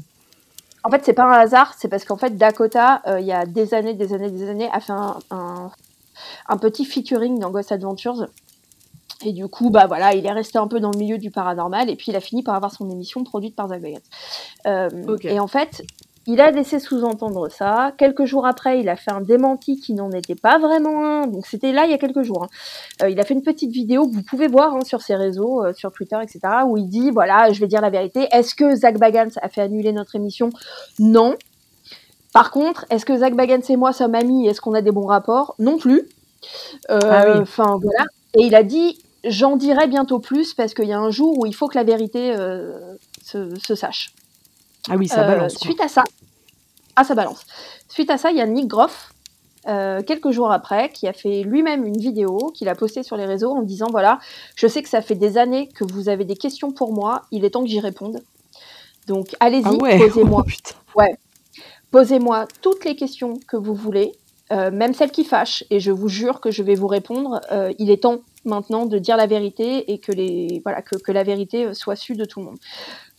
En 0.86 0.90
fait, 0.90 1.02
c'est 1.06 1.14
pas 1.14 1.26
un 1.26 1.40
hasard, 1.40 1.74
c'est 1.78 1.88
parce 1.88 2.04
qu'en 2.04 2.18
fait 2.18 2.38
Dakota, 2.38 3.02
euh, 3.08 3.20
il 3.20 3.26
y 3.26 3.32
a 3.32 3.46
des 3.46 3.74
années, 3.74 3.94
des 3.94 4.14
années, 4.14 4.30
des 4.30 4.50
années, 4.50 4.70
a 4.72 4.80
fait 4.82 4.92
un, 4.92 5.18
un, 5.32 5.72
un 6.50 6.58
petit 6.58 6.84
featuring 6.86 7.40
dans 7.40 7.52
Ghost 7.52 7.72
Adventures. 7.72 8.28
Et 9.26 9.32
du 9.34 9.48
coup, 9.48 9.70
bah 9.70 9.86
voilà, 9.88 10.14
il 10.14 10.26
est 10.26 10.32
resté 10.32 10.58
un 10.58 10.68
peu 10.68 10.80
dans 10.80 10.92
le 10.92 10.98
milieu 10.98 11.18
du 11.18 11.32
paranormal 11.32 11.90
et 11.90 11.96
puis 11.96 12.08
il 12.12 12.16
a 12.16 12.20
fini 12.20 12.44
par 12.44 12.56
avoir 12.56 12.72
son 12.74 12.90
émission 12.90 13.24
produite 13.24 13.56
par 13.56 13.68
Zach 13.70 13.82
Bagans. 13.82 14.00
Euh, 14.68 14.90
Ok. 15.08 15.26
Et 15.26 15.40
en 15.40 15.48
fait, 15.48 15.82
il 16.26 16.40
a 16.40 16.52
laissé 16.52 16.80
sous-entendre 16.80 17.50
ça. 17.50 17.92
Quelques 17.98 18.24
jours 18.26 18.46
après, 18.46 18.80
il 18.80 18.88
a 18.88 18.96
fait 18.96 19.12
un 19.12 19.20
démenti 19.22 19.78
qui 19.80 19.94
n'en 19.94 20.10
était 20.12 20.36
pas 20.36 20.58
vraiment 20.58 21.04
un. 21.06 21.28
Donc 21.28 21.46
c'était 21.46 21.74
là 21.74 21.84
il 21.86 21.92
y 21.92 21.94
a 21.94 21.98
quelques 21.98 22.22
jours. 22.24 22.44
hein. 22.46 22.48
Euh, 23.04 23.10
il 23.10 23.20
a 23.20 23.24
fait 23.26 23.34
une 23.34 23.44
petite 23.44 23.72
vidéo 23.72 24.08
que 24.08 24.14
vous 24.14 24.24
pouvez 24.24 24.48
voir 24.48 24.74
hein, 24.74 24.82
sur 24.86 25.02
ses 25.02 25.16
réseaux, 25.16 25.64
euh, 25.66 25.74
sur 25.74 25.92
Twitter, 25.92 26.18
etc. 26.22 26.40
Où 26.66 26.78
il 26.78 26.88
dit 26.88 27.12
voilà, 27.12 27.52
je 27.52 27.60
vais 27.60 27.68
dire 27.68 27.82
la 27.82 27.90
vérité. 27.90 28.28
Est-ce 28.32 28.56
que 28.56 28.74
Zach 28.76 28.98
Bagans 29.00 29.32
a 29.42 29.50
fait 29.50 29.62
annuler 29.62 29.92
notre 29.92 30.16
émission? 30.16 30.50
Non. 31.00 31.36
Par 32.34 32.52
contre, 32.52 32.86
est-ce 32.90 33.06
que 33.06 33.16
Zach 33.18 33.36
Bagans 33.36 33.62
et 33.70 33.76
moi 33.76 33.94
sommes 33.94 34.16
amis? 34.16 34.48
Est-ce 34.48 34.60
qu'on 34.62 34.74
a 34.74 34.82
des 34.82 34.92
bons 34.92 35.06
rapports? 35.06 35.56
Non 35.60 35.78
plus. 35.78 36.08
Euh, 36.90 37.00
Ah 37.04 37.26
oui. 37.28 37.40
Enfin 37.42 37.78
voilà. 37.82 38.06
Et 38.40 38.46
il 38.46 38.56
a 38.56 38.64
dit 38.64 38.98
j'en 39.24 39.56
dirai 39.56 39.88
bientôt 39.88 40.20
plus 40.20 40.54
parce 40.54 40.74
qu'il 40.74 40.88
y 40.88 40.94
a 40.94 41.00
un 41.00 41.12
jour 41.12 41.38
où 41.40 41.46
il 41.46 41.56
faut 41.56 41.68
que 41.68 41.78
la 41.78 41.84
vérité 41.84 42.36
se, 43.24 43.56
se, 43.60 43.76
sache. 43.76 44.14
Ah 44.90 44.96
oui, 44.98 45.08
ça 45.08 45.24
balance. 45.24 45.56
Suite 45.56 45.82
à 45.82 45.88
ça, 45.88 46.04
ah 46.96 47.04
ça 47.04 47.16
balance. 47.16 47.46
Suite 47.88 48.10
à 48.10 48.18
ça, 48.18 48.32
il 48.32 48.38
y 48.38 48.42
a 48.42 48.46
Nick 48.46 48.68
Groff 48.68 49.14
euh, 49.68 50.02
quelques 50.02 50.32
jours 50.32 50.52
après, 50.52 50.90
qui 50.90 51.08
a 51.08 51.14
fait 51.14 51.44
lui-même 51.44 51.86
une 51.86 51.98
vidéo 51.98 52.52
qu'il 52.54 52.68
a 52.68 52.76
postée 52.76 53.02
sur 53.02 53.16
les 53.16 53.26
réseaux 53.26 53.52
en 53.52 53.62
disant 53.62 53.88
voilà, 53.90 54.20
je 54.56 54.68
sais 54.68 54.84
que 54.84 54.90
ça 54.90 55.02
fait 55.02 55.16
des 55.16 55.38
années 55.38 55.70
que 55.74 55.86
vous 55.86 56.10
avez 56.10 56.26
des 56.26 56.36
questions 56.36 56.72
pour 56.72 56.92
moi, 56.92 57.22
il 57.32 57.46
est 57.46 57.52
temps 57.52 57.64
que 57.64 57.70
j'y 57.70 57.80
réponde. 57.80 58.22
Donc 59.08 59.36
allez-y, 59.40 59.64
ah 59.66 59.98
posez-moi. 59.98 60.44
Oh, 60.46 61.00
ouais. 61.00 61.16
Posez-moi 61.92 62.48
toutes 62.62 62.84
les 62.84 62.96
questions 62.96 63.40
que 63.48 63.56
vous 63.56 63.74
voulez, 63.74 64.12
euh, 64.52 64.70
même 64.70 64.94
celles 64.94 65.12
qui 65.12 65.24
fâchent, 65.24 65.64
et 65.70 65.80
je 65.80 65.92
vous 65.92 66.10
jure 66.10 66.42
que 66.42 66.52
je 66.52 66.62
vais 66.62 66.76
vous 66.76 66.88
répondre. 66.88 67.40
Euh, 67.52 67.72
il 67.80 67.90
est 67.90 68.04
temps 68.04 68.20
maintenant 68.46 68.86
de 68.86 68.98
dire 68.98 69.18
la 69.18 69.28
vérité 69.28 69.92
et 69.92 70.00
que 70.00 70.12
les 70.12 70.62
voilà 70.64 70.82
que, 70.82 70.96
que 70.96 71.12
la 71.12 71.24
vérité 71.24 71.74
soit 71.74 71.96
su 71.96 72.16
de 72.16 72.26
tout 72.26 72.40
le 72.40 72.46
monde. 72.46 72.58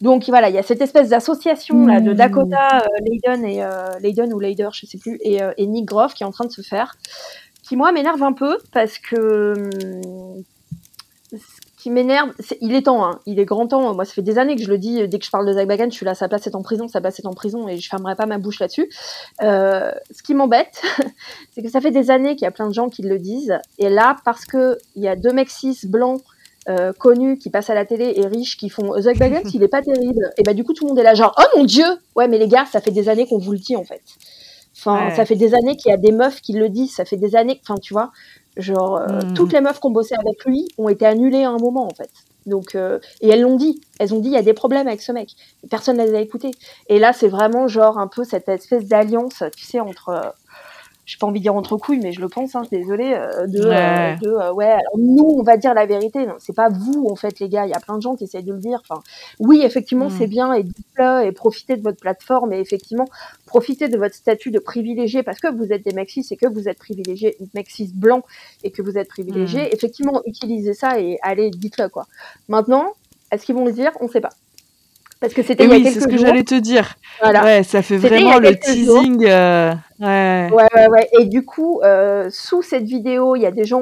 Donc 0.01 0.25
voilà, 0.29 0.49
il 0.49 0.55
y 0.55 0.59
a 0.59 0.63
cette 0.63 0.81
espèce 0.81 1.09
d'association 1.09 1.87
là 1.87 2.01
de 2.01 2.13
hmm. 2.13 2.17
Dakota, 2.17 2.83
euh, 2.83 3.05
Leiden 3.07 3.45
et 3.45 3.63
euh, 3.63 4.35
ou 4.35 4.41
Leider, 4.41 4.69
je 4.73 4.87
sais 4.87 4.99
plus, 4.99 5.19
et, 5.23 5.43
euh, 5.43 5.53
et, 5.57 5.67
Nick 5.67 5.87
Groff 5.87 6.15
qui 6.15 6.25
est 6.25 6.27
en 6.27 6.31
train 6.31 6.45
de 6.45 6.51
se 6.51 6.63
faire, 6.63 6.97
qui 7.63 7.77
moi 7.77 7.93
m'énerve 7.93 8.23
un 8.23 8.33
peu 8.33 8.59
parce 8.73 8.99
que 8.99 9.55
hum, 9.57 10.43
ce 11.37 11.83
qui 11.83 11.91
m'énerve, 11.91 12.33
il 12.61 12.75
est 12.75 12.83
temps, 12.83 13.05
hein, 13.05 13.21
il 13.27 13.39
est 13.39 13.45
grand 13.45 13.67
temps. 13.67 13.95
Moi, 13.95 14.05
ça 14.05 14.13
fait 14.13 14.23
des 14.23 14.39
années 14.39 14.57
que 14.57 14.63
je 14.63 14.69
le 14.69 14.79
dis. 14.79 15.07
Dès 15.09 15.19
que 15.19 15.25
je 15.25 15.31
parle 15.31 15.47
de 15.47 15.53
Zach 15.53 15.67
Bagan, 15.67 15.91
je 15.91 15.95
suis 15.95 16.07
là, 16.07 16.15
sa 16.15 16.29
place 16.29 16.47
est 16.47 16.55
en 16.55 16.63
prison, 16.63 16.89
sa 16.89 17.01
place 17.01 17.19
est 17.19 17.27
en 17.27 17.35
prison, 17.35 17.69
et 17.69 17.79
je 17.79 17.89
fermerai 17.89 18.17
pas 18.17 18.27
ma 18.27 18.39
bouche 18.39 18.61
là-dessus. 18.61 18.89
Euh, 19.43 19.93
ce 20.11 20.23
qui 20.23 20.35
m'embête, 20.35 20.83
c'est 21.55 21.63
que 21.63 21.69
ça 21.71 21.81
fait 21.81 21.91
des 21.91 22.11
années 22.11 22.37
qu'il 22.37 22.45
y 22.45 22.49
a 22.49 22.53
plein 22.53 22.69
de 22.69 22.75
gens 22.75 22.89
qui 22.89 23.03
le 23.03 23.19
disent, 23.19 23.59
et 23.79 23.89
là, 23.89 24.17
parce 24.25 24.45
que 24.45 24.79
il 24.97 25.03
y 25.03 25.09
a 25.09 25.17
deux 25.17 25.33
mecs 25.33 25.51
cis 25.51 25.79
blancs 25.85 26.21
euh, 26.67 26.95
connus 26.95 27.37
qui 27.37 27.51
passent 27.51 27.69
à 27.69 27.75
la 27.75 27.85
télé 27.85 28.15
et 28.17 28.27
riches 28.27 28.57
qui 28.57 28.71
font 28.71 28.99
Zach 28.99 29.19
Baggins, 29.19 29.43
il 29.53 29.63
est 29.63 29.69
pas 29.69 29.83
terrible. 29.83 30.33
Et 30.39 30.43
bah 30.43 30.55
du 30.55 30.65
coup 30.65 30.73
tout 30.73 30.85
le 30.85 30.89
monde 30.89 30.99
est 30.99 31.03
là 31.03 31.15
genre 31.15 31.35
oh 31.39 31.59
mon 31.59 31.65
dieu, 31.65 31.85
ouais 32.17 32.27
mais 32.27 32.39
les 32.39 32.49
gars 32.49 32.65
ça 32.65 32.81
fait 32.81 32.91
des 32.91 33.11
années 33.11 33.27
qu'on 33.27 33.37
vous 33.37 33.53
le 33.53 33.59
dit 33.59 33.77
en 33.77 33.85
fait. 33.85 34.01
Enfin 34.75 35.11
ça 35.15 35.27
fait 35.27 35.35
des 35.35 35.55
années 35.55 35.77
qu'il 35.77 35.91
y 35.91 35.95
a 35.95 35.99
des 35.99 36.11
meufs 36.11 36.41
qui 36.41 36.55
le 36.55 36.71
disent, 36.71 36.95
ça 36.95 37.05
fait 37.05 37.19
des 37.19 37.37
années, 37.37 37.61
enfin 37.63 37.79
tu 37.79 37.93
vois, 37.93 38.13
genre 38.57 38.97
euh, 38.97 39.21
hmm. 39.21 39.35
toutes 39.35 39.53
les 39.53 39.61
meufs 39.61 39.81
qui 39.81 39.87
ont 39.87 39.91
bossé 39.91 40.15
avec 40.15 40.45
lui 40.45 40.69
ont 40.79 40.89
été 40.89 41.07
annulées 41.07 41.45
à 41.45 41.51
un 41.51 41.59
moment 41.59 41.87
en 41.87 41.95
fait. 41.95 42.11
Donc 42.47 42.75
euh, 42.75 42.99
et 43.21 43.29
elles 43.29 43.41
l'ont 43.41 43.57
dit, 43.57 43.81
elles 43.99 44.15
ont 44.15 44.21
dit 44.21 44.29
il 44.29 44.35
y 44.35 44.39
a 44.39 44.43
des 44.43 44.53
problèmes 44.53 44.87
avec 44.87 45.03
ce 45.03 45.13
mec. 45.13 45.31
Personne 45.71 45.97
ne 45.97 46.05
les 46.05 46.15
a 46.15 46.21
écoutées. 46.21 46.53
Et 46.89 46.99
là 46.99 47.13
c'est 47.13 47.29
vraiment 47.29 47.69
genre 47.69 47.99
un 47.99 48.07
peu 48.07 48.25
cette 48.25 48.49
espèce 48.49 48.87
d'alliance, 48.87 49.43
tu 49.57 49.65
sais 49.65 49.81
entre 49.81 50.35
j'ai 51.07 51.19
pas 51.19 51.27
envie 51.27 51.41
de 51.41 51.43
dire 51.43 51.55
entre 51.55 51.77
couilles, 51.77 52.01
mais 52.01 52.13
je 52.13 52.21
le 52.21 52.29
pense, 52.29 52.55
hein, 52.55 52.63
désolé, 52.71 53.13
euh, 53.13 53.47
de, 53.47 53.67
ouais, 53.67 54.15
euh, 54.15 54.17
de 54.17 54.29
euh, 54.29 54.53
ouais 54.53 54.71
alors 54.71 54.99
nous, 54.99 55.25
on 55.39 55.43
va 55.43 55.57
dire 55.57 55.75
la 55.75 55.85
vérité. 55.87 56.27
Non, 56.27 56.35
c'est 56.39 56.55
pas 56.55 56.69
vous, 56.71 57.07
en 57.11 57.15
fait, 57.15 57.41
les 57.41 57.49
gars. 57.49 57.67
Il 57.67 57.71
y 57.71 57.75
a 57.75 57.81
plein 57.81 57.97
de 57.97 58.03
gens 58.03 58.17
qui 58.17 58.25
essayent 58.25 58.43
de 58.43 58.53
le 58.53 58.59
dire. 58.59 58.81
Enfin, 58.89 59.03
oui, 59.39 59.61
effectivement, 59.63 60.07
mm. 60.07 60.17
c'est 60.19 60.27
bien 60.27 60.53
et 60.55 60.63
dites-le 60.63 61.25
et 61.25 61.33
profitez 61.33 61.77
de 61.77 61.83
votre 61.83 62.01
plateforme 62.01 62.53
et 62.53 62.59
effectivement, 62.59 63.07
profitez 63.47 63.89
de 63.89 63.99
votre 63.99 64.15
statut 64.15 64.51
de 64.51 64.59
privilégié 64.59 65.23
parce 65.23 65.41
que 65.41 65.53
vous 65.55 65.73
êtes 65.73 65.85
des 65.85 65.95
maxis 65.95 66.27
et 66.31 66.37
que 66.37 66.47
vous 66.47 66.69
êtes 66.69 66.79
privilégié, 66.79 67.37
maxis 67.55 67.93
blanc 67.95 68.23
et 68.63 68.71
que 68.71 68.81
vous 68.81 68.97
êtes 68.97 69.09
privilégié. 69.09 69.65
Mm. 69.65 69.69
Effectivement, 69.73 70.23
utilisez 70.27 70.75
ça 70.75 70.99
et 70.99 71.19
allez, 71.23 71.51
dites-le, 71.51 71.89
quoi. 71.89 72.07
Maintenant, 72.49 72.93
est-ce 73.31 73.45
qu'ils 73.45 73.55
vont 73.55 73.67
le 73.67 73.73
dire? 73.73 73.93
On 74.01 74.09
sait 74.09 74.21
pas. 74.21 74.31
Parce 75.21 75.33
que 75.33 75.43
c'était 75.43 75.67
oui, 75.67 75.85
c'est 75.85 76.01
ce 76.01 76.09
que 76.09 76.19
j'allais 76.19 76.45
te 76.45 76.55
dire. 76.55 76.97
Voilà. 77.21 77.45
Ouais, 77.45 77.63
ça 77.63 77.83
fait 77.83 77.97
vraiment 77.97 78.39
le 78.39 78.57
teasing. 78.59 79.25
Euh, 79.25 79.73
ouais. 80.01 80.51
ouais. 80.53 80.69
ouais, 80.75 80.89
ouais, 80.89 81.09
Et 81.19 81.25
du 81.27 81.45
coup, 81.45 81.81
euh, 81.83 82.29
sous 82.31 82.63
cette 82.63 82.85
vidéo, 82.85 83.37
il 83.37 83.43
y 83.43 83.47
a 83.47 83.51
des 83.51 83.65
gens 83.65 83.81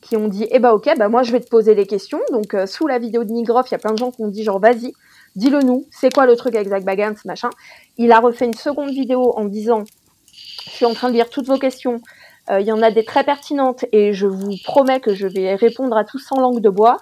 qui 0.00 0.16
ont 0.16 0.28
dit, 0.28 0.46
eh 0.50 0.58
ben 0.58 0.72
ok, 0.72 0.90
bah 0.96 1.08
moi 1.08 1.22
je 1.22 1.30
vais 1.30 1.40
te 1.40 1.48
poser 1.48 1.74
les 1.74 1.86
questions. 1.86 2.20
Donc 2.32 2.54
euh, 2.54 2.66
sous 2.66 2.86
la 2.86 2.98
vidéo 2.98 3.24
de 3.24 3.30
Nigroff, 3.30 3.68
il 3.70 3.72
y 3.72 3.74
a 3.74 3.78
plein 3.78 3.92
de 3.92 3.98
gens 3.98 4.10
qui 4.10 4.22
ont 4.22 4.28
dit 4.28 4.42
genre 4.42 4.58
vas-y, 4.58 4.92
dis-le 5.36 5.60
nous, 5.60 5.86
c'est 5.90 6.12
quoi 6.12 6.26
le 6.26 6.34
truc 6.36 6.56
avec 6.56 6.68
Zach 6.68 6.84
Bagans, 6.84 7.14
machin? 7.24 7.50
Il 7.98 8.10
a 8.10 8.18
refait 8.18 8.46
une 8.46 8.54
seconde 8.54 8.90
vidéo 8.90 9.32
en 9.36 9.44
disant, 9.44 9.84
je 10.64 10.70
suis 10.70 10.86
en 10.86 10.94
train 10.94 11.08
de 11.08 11.14
lire 11.14 11.28
toutes 11.28 11.46
vos 11.46 11.58
questions. 11.58 12.00
Il 12.52 12.66
y 12.66 12.72
en 12.72 12.82
a 12.82 12.90
des 12.90 13.04
très 13.04 13.22
pertinentes 13.22 13.84
et 13.92 14.12
je 14.12 14.26
vous 14.26 14.56
promets 14.64 14.98
que 14.98 15.14
je 15.14 15.28
vais 15.28 15.54
répondre 15.54 15.96
à 15.96 16.02
tous 16.02 16.18
sans 16.18 16.40
langue 16.40 16.60
de 16.60 16.68
bois. 16.68 16.96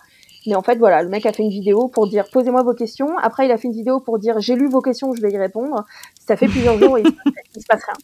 Mais 0.48 0.54
en 0.54 0.62
fait, 0.62 0.76
voilà, 0.76 1.02
le 1.02 1.10
mec 1.10 1.26
a 1.26 1.32
fait 1.32 1.42
une 1.42 1.50
vidéo 1.50 1.88
pour 1.88 2.08
dire 2.08 2.24
posez-moi 2.32 2.62
vos 2.62 2.72
questions. 2.72 3.18
Après, 3.18 3.44
il 3.44 3.52
a 3.52 3.58
fait 3.58 3.68
une 3.68 3.74
vidéo 3.74 4.00
pour 4.00 4.18
dire 4.18 4.40
j'ai 4.40 4.54
lu 4.54 4.68
vos 4.68 4.80
questions, 4.80 5.12
je 5.14 5.20
vais 5.20 5.30
y 5.30 5.36
répondre. 5.36 5.84
Ça 6.26 6.36
fait 6.36 6.48
plusieurs 6.48 6.78
jours 6.78 6.96
et 6.96 7.02
il, 7.54 7.62
se 7.62 7.66
passe 7.66 7.82
rien. 7.84 7.94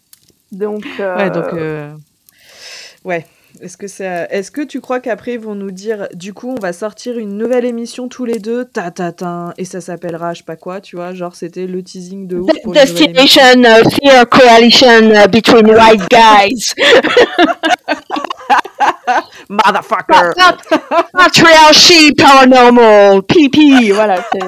Donc. 0.53 0.85
Euh... 1.01 1.17
Ouais, 1.17 1.31
donc. 1.31 1.53
Euh... 1.55 1.95
Ouais. 3.05 3.27
Est-ce 3.61 3.77
que, 3.77 3.87
ça... 3.87 4.25
Est-ce 4.31 4.51
que 4.51 4.63
tu 4.63 4.81
crois 4.81 4.99
qu'après 4.99 5.35
ils 5.35 5.41
vont 5.41 5.55
nous 5.55 5.71
dire 5.71 6.09
du 6.13 6.35
coup 6.35 6.51
on 6.51 6.61
va 6.61 6.73
sortir 6.73 7.17
une 7.19 7.39
nouvelle 7.39 7.65
émission 7.65 8.09
tous 8.09 8.25
les 8.25 8.41
deux 8.41 8.65
ta 8.65 8.91
ta 8.91 9.13
ta 9.13 9.55
et 9.57 9.65
ça 9.65 9.81
s'appellera 9.81 10.35
je 10.35 10.39
sais 10.39 10.45
pas 10.45 10.57
quoi 10.57 10.81
tu 10.81 10.97
vois 10.97 11.15
genre 11.15 11.37
c'était 11.37 11.69
le 11.69 11.81
teasing 11.85 12.27
de 12.27 12.39
ouf 12.39 12.51
pour 12.65 12.73
Destination 12.73 13.63
uh, 13.63 13.89
Fear 13.89 14.29
Coalition 14.29 15.13
uh, 15.13 15.29
between 15.29 15.71
white 15.71 16.03
guys 16.11 16.75
Motherfucker! 19.49 20.33
Patriarchy 21.13 22.13
paranormal! 22.13 23.23
PP! 23.23 23.93
Voilà, 23.93 24.17
c'est. 24.33 24.41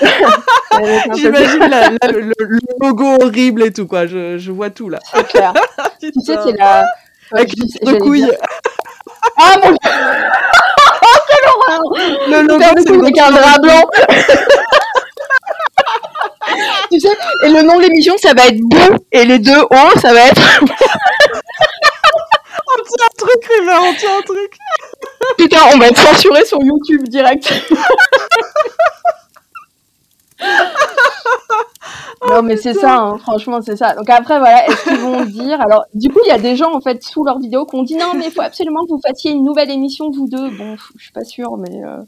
J'imagine 1.14 1.68
le, 2.02 2.32
logo 2.80 3.18
horrible 3.20 3.64
et 3.64 3.72
tout, 3.72 3.86
quoi. 3.86 4.06
Je, 4.06 4.38
je 4.38 4.50
vois 4.50 4.70
tout, 4.70 4.88
là. 4.88 4.98
C'est 5.14 5.26
clair. 5.28 5.52
tu 6.00 6.10
sais, 6.24 6.36
c'est 6.44 6.56
la. 6.56 6.84
Avec 7.32 7.52
les 7.82 7.98
couilles. 7.98 8.32
Ah 9.36 9.56
mon 9.62 9.76
Quelle 9.76 9.92
horreur 11.46 11.80
Le 12.28 12.42
logo, 12.42 12.64
c'est 12.84 12.98
avec 12.98 13.18
un 13.18 13.30
drap 13.30 13.58
blanc 13.60 13.84
Tu 16.90 16.98
sais, 16.98 17.16
et 17.44 17.50
le 17.50 17.62
nom 17.62 17.76
de 17.76 17.82
l'émission, 17.82 18.16
ça 18.16 18.32
va 18.34 18.46
être 18.46 18.58
Bou, 18.58 18.96
et 19.12 19.24
les 19.24 19.38
deux 19.38 19.60
O, 19.60 19.98
ça 20.00 20.12
va 20.12 20.20
être 20.26 20.40
on 22.72 22.82
tient 22.82 23.06
un 23.06 23.16
truc, 23.16 23.44
River, 23.58 23.78
on 23.82 23.94
tient 23.94 24.18
un 24.18 24.22
truc. 24.22 24.52
Putain, 25.38 25.58
on 25.74 25.78
va 25.78 25.88
être 25.88 25.98
censuré 25.98 26.44
sur 26.44 26.62
YouTube 26.62 27.08
direct. 27.08 27.52
non 32.28 32.42
mais 32.42 32.56
c'est 32.56 32.74
ça, 32.74 32.96
hein, 32.96 33.18
franchement 33.18 33.60
c'est 33.62 33.76
ça. 33.76 33.94
Donc 33.94 34.08
après 34.08 34.38
voilà, 34.38 34.66
est-ce 34.66 34.84
qu'ils 34.84 34.98
vont 34.98 35.24
dire? 35.24 35.60
Alors 35.60 35.84
du 35.94 36.08
coup 36.10 36.20
il 36.24 36.28
y 36.28 36.32
a 36.32 36.38
des 36.38 36.56
gens 36.56 36.74
en 36.74 36.80
fait 36.80 37.02
sous 37.02 37.24
leur 37.24 37.38
vidéo 37.38 37.66
qui 37.66 37.76
ont 37.76 37.82
dit 37.82 37.96
non 37.96 38.12
mais 38.14 38.26
il 38.26 38.32
faut 38.32 38.40
absolument 38.42 38.84
que 38.84 38.90
vous 38.90 39.00
fassiez 39.06 39.32
une 39.32 39.44
nouvelle 39.44 39.70
émission 39.70 40.10
vous 40.10 40.28
deux. 40.28 40.50
Bon, 40.50 40.76
je 40.96 41.02
suis 41.02 41.12
pas 41.12 41.24
sûre 41.24 41.56
mais 41.56 41.82
euh, 41.84 41.98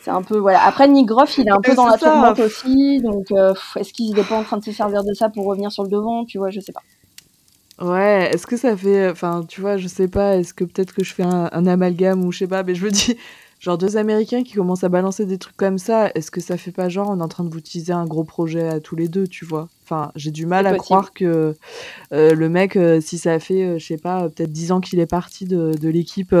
c'est 0.00 0.10
un 0.10 0.22
peu 0.22 0.36
voilà. 0.38 0.64
Après 0.64 0.88
Nick 0.88 1.06
Groff 1.06 1.38
il 1.38 1.48
est 1.48 1.52
un 1.52 1.60
peu 1.60 1.74
dans 1.74 1.86
la 1.86 1.96
tourmente 1.98 2.38
aussi, 2.40 3.00
donc 3.00 3.30
euh, 3.32 3.54
est-ce 3.76 3.92
qu'il 3.92 4.14
n'est 4.14 4.24
pas 4.24 4.36
en 4.36 4.44
train 4.44 4.58
de 4.58 4.64
se 4.64 4.72
servir 4.72 5.04
de 5.04 5.14
ça 5.14 5.28
pour 5.28 5.46
revenir 5.46 5.72
sur 5.72 5.82
le 5.84 5.88
devant? 5.88 6.24
Tu 6.24 6.38
vois, 6.38 6.50
je 6.50 6.60
sais 6.60 6.72
pas. 6.72 6.82
Ouais, 7.80 8.30
est-ce 8.32 8.46
que 8.46 8.56
ça 8.56 8.76
fait. 8.76 9.10
Enfin, 9.10 9.44
tu 9.48 9.60
vois, 9.60 9.76
je 9.76 9.88
sais 9.88 10.08
pas, 10.08 10.36
est-ce 10.36 10.54
que 10.54 10.64
peut-être 10.64 10.94
que 10.94 11.02
je 11.02 11.12
fais 11.14 11.22
un, 11.22 11.66
amalgame 11.66 12.24
ou 12.24 12.32
je 12.32 12.38
sais 12.38 12.46
pas, 12.46 12.62
mais 12.62 12.74
je 12.74 12.84
me 12.84 12.90
dis, 12.90 13.16
genre 13.60 13.78
deux 13.78 13.96
Américains 13.96 14.42
qui 14.42 14.54
commencent 14.54 14.84
à 14.84 14.88
balancer 14.88 15.24
des 15.24 15.38
trucs 15.38 15.56
comme 15.56 15.78
ça, 15.78 16.10
est-ce 16.14 16.30
que 16.30 16.40
ça 16.40 16.56
fait 16.56 16.70
pas 16.70 16.88
genre 16.88 17.08
on 17.10 17.20
est 17.20 17.22
en 17.22 17.28
train 17.28 17.44
de 17.44 17.48
vous 17.48 17.58
utiliser 17.58 17.92
un 17.92 18.04
gros 18.04 18.24
projet 18.24 18.68
à 18.68 18.80
tous 18.80 18.94
les 18.94 19.08
deux, 19.08 19.26
tu 19.26 19.44
vois? 19.44 19.68
Enfin, 19.84 20.12
j'ai 20.16 20.30
du 20.30 20.46
mal 20.46 20.66
à 20.66 20.74
croire 20.74 21.12
que 21.12 21.54
euh, 22.12 22.34
le 22.34 22.48
mec, 22.48 22.76
euh, 22.76 23.00
si 23.00 23.18
ça 23.18 23.38
fait, 23.38 23.64
euh, 23.64 23.78
je 23.78 23.86
sais 23.86 23.98
pas, 23.98 24.28
peut-être 24.28 24.52
dix 24.52 24.70
ans 24.70 24.80
qu'il 24.80 25.00
est 25.00 25.06
parti 25.06 25.46
de, 25.46 25.72
de 25.74 25.88
l'équipe, 25.88 26.34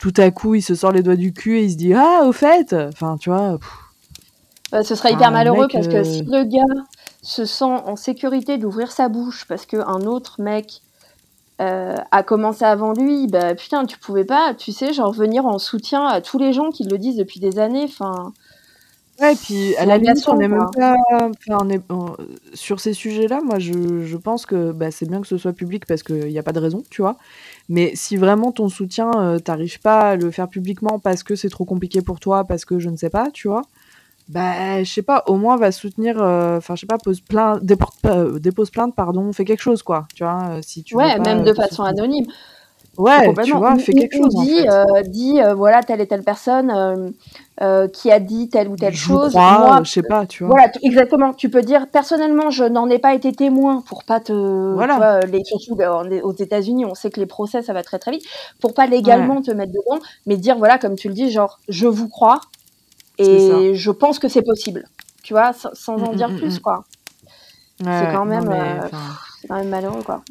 tout 0.00 0.14
à 0.16 0.30
coup 0.30 0.54
il 0.54 0.62
se 0.62 0.74
sort 0.74 0.92
les 0.92 1.02
doigts 1.02 1.16
du 1.16 1.32
cul 1.32 1.58
et 1.58 1.64
il 1.64 1.70
se 1.70 1.76
dit 1.76 1.94
Ah, 1.94 2.22
au 2.26 2.32
fait 2.32 2.72
Enfin, 2.72 3.16
tu 3.18 3.30
vois. 3.30 3.58
ce 4.72 4.94
serait 4.94 5.12
hyper 5.12 5.30
malheureux 5.30 5.68
parce 5.70 5.88
que 5.88 6.02
si 6.02 6.22
le 6.22 6.44
gars 6.44 6.62
se 7.24 7.46
sent 7.46 7.64
en 7.64 7.96
sécurité 7.96 8.58
d'ouvrir 8.58 8.92
sa 8.92 9.08
bouche 9.08 9.46
parce 9.48 9.64
qu'un 9.64 10.02
autre 10.02 10.40
mec 10.40 10.82
euh, 11.60 11.96
a 12.10 12.22
commencé 12.22 12.64
avant 12.64 12.92
lui, 12.92 13.26
bah 13.28 13.54
putain, 13.54 13.86
tu 13.86 13.98
pouvais 13.98 14.24
pas, 14.24 14.54
tu 14.54 14.72
sais, 14.72 14.92
genre 14.92 15.12
venir 15.12 15.46
en 15.46 15.58
soutien 15.58 16.06
à 16.06 16.20
tous 16.20 16.38
les 16.38 16.52
gens 16.52 16.70
qui 16.70 16.84
le 16.84 16.98
disent 16.98 17.16
depuis 17.16 17.40
des 17.40 17.58
années. 17.58 17.84
Enfin. 17.84 18.32
Ouais, 19.20 19.32
et 19.32 19.36
puis 19.36 19.76
à 19.76 19.86
la 19.86 19.96
limite, 19.96 20.28
on 20.28 20.38
est 20.40 20.48
même 20.48 20.66
pas. 20.76 20.96
est, 21.70 21.80
sur 22.54 22.80
ces 22.80 22.92
sujets-là, 22.92 23.40
moi, 23.42 23.58
je, 23.58 24.04
je, 24.04 24.16
pense 24.16 24.44
que 24.44 24.72
bah, 24.72 24.90
c'est 24.90 25.08
bien 25.08 25.20
que 25.20 25.28
ce 25.28 25.38
soit 25.38 25.52
public 25.52 25.86
parce 25.86 26.02
qu'il 26.02 26.26
n'y 26.26 26.38
a 26.38 26.42
pas 26.42 26.52
de 26.52 26.58
raison, 26.58 26.82
tu 26.90 27.00
vois. 27.00 27.16
Mais 27.68 27.92
si 27.94 28.16
vraiment 28.16 28.50
ton 28.52 28.68
soutien, 28.68 29.10
euh, 29.16 29.38
t'arrives 29.38 29.80
pas 29.80 30.00
à 30.00 30.16
le 30.16 30.30
faire 30.30 30.48
publiquement 30.48 30.98
parce 30.98 31.22
que 31.22 31.36
c'est 31.36 31.48
trop 31.48 31.64
compliqué 31.64 32.02
pour 32.02 32.18
toi, 32.20 32.44
parce 32.44 32.64
que 32.64 32.80
je 32.80 32.90
ne 32.90 32.96
sais 32.96 33.10
pas, 33.10 33.30
tu 33.32 33.46
vois, 33.48 33.62
bah, 34.28 34.82
je 34.82 34.90
sais 34.90 35.02
pas, 35.02 35.22
au 35.26 35.36
moins 35.36 35.56
va 35.56 35.70
soutenir, 35.70 36.20
euh, 36.20 36.56
enfin, 36.56 36.74
je 36.76 36.80
sais 36.80 36.86
pas, 36.86 36.96
pose 36.98 37.20
plainte, 37.20 37.62
déporte, 37.62 37.96
euh, 38.06 38.38
dépose 38.38 38.70
plainte, 38.70 38.94
pardon, 38.94 39.30
fait 39.32 39.44
quelque 39.44 39.60
chose, 39.60 39.82
quoi, 39.82 40.06
tu 40.14 40.24
vois, 40.24 40.40
euh, 40.50 40.60
si 40.62 40.82
tu 40.82 40.96
Ouais, 40.96 41.18
même 41.18 41.44
de 41.44 41.52
façon 41.52 41.82
anonyme. 41.82 42.24
Ouais, 42.96 43.34
tu 43.42 43.50
vois, 43.50 43.76
fais 43.76 43.92
quelque 43.92 44.16
chose 44.16 44.36
en 44.36 44.44
fait. 44.44 45.08
dit 45.08 45.40
euh, 45.40 45.52
voilà, 45.54 45.82
telle 45.82 46.00
et 46.00 46.06
telle 46.06 46.22
personne 46.22 47.12
qui 47.92 48.10
a 48.12 48.20
dit 48.20 48.48
telle 48.48 48.68
ou 48.68 48.76
telle 48.76 48.94
Je 48.94 49.04
chose. 49.06 49.30
crois, 49.32 49.58
Moi, 49.58 49.80
je 49.82 49.90
sais 49.90 50.02
pas, 50.02 50.26
tu 50.26 50.44
vois. 50.44 50.54
voilà, 50.54 50.70
exactement. 50.80 51.34
Tu 51.34 51.48
peux 51.50 51.62
dire 51.62 51.88
personnellement, 51.88 52.50
je 52.50 52.62
n'en 52.62 52.88
ai 52.88 53.00
pas 53.00 53.12
été 53.14 53.32
témoin 53.32 53.82
pour 53.88 54.04
pas 54.04 54.20
te, 54.20 54.32
Voilà. 54.74 54.96
vois, 54.96 55.20
les, 55.26 55.42
surtout 55.44 55.74
ben, 55.74 55.90
aux 56.22 56.32
États-Unis, 56.34 56.84
on 56.84 56.94
sait 56.94 57.10
que 57.10 57.18
les 57.18 57.26
procès 57.26 57.62
ça 57.62 57.72
va 57.72 57.82
très 57.82 57.98
très 57.98 58.12
vite, 58.12 58.24
pour 58.60 58.74
pas 58.74 58.86
légalement 58.86 59.42
te 59.42 59.50
mettre 59.50 59.72
dedans, 59.72 60.00
mais 60.26 60.36
dire 60.36 60.56
voilà, 60.56 60.78
comme 60.78 60.94
tu 60.94 61.08
le 61.08 61.14
dis, 61.14 61.32
genre 61.32 61.58
je 61.68 61.88
vous 61.88 62.08
crois 62.08 62.40
et 63.18 63.74
je 63.74 63.90
pense 63.90 64.18
que 64.18 64.28
c'est 64.28 64.42
possible, 64.42 64.88
tu 65.22 65.32
vois, 65.34 65.52
sans, 65.52 65.74
sans 65.74 66.02
en 66.02 66.12
Mm, 66.12 66.16
dire 66.16 66.28
mm, 66.30 66.38
plus 66.38 66.56
mm. 66.56 66.60
quoi. 66.60 66.84
Ouais, 67.84 68.00
c'est 68.00 68.12
quand 68.12 68.24
même, 68.24 68.46
mais, 68.48 68.80
euh, 68.84 68.88
quand 69.48 69.56
même 69.56 69.68
malheureux 69.68 70.02
quoi. 70.02 70.22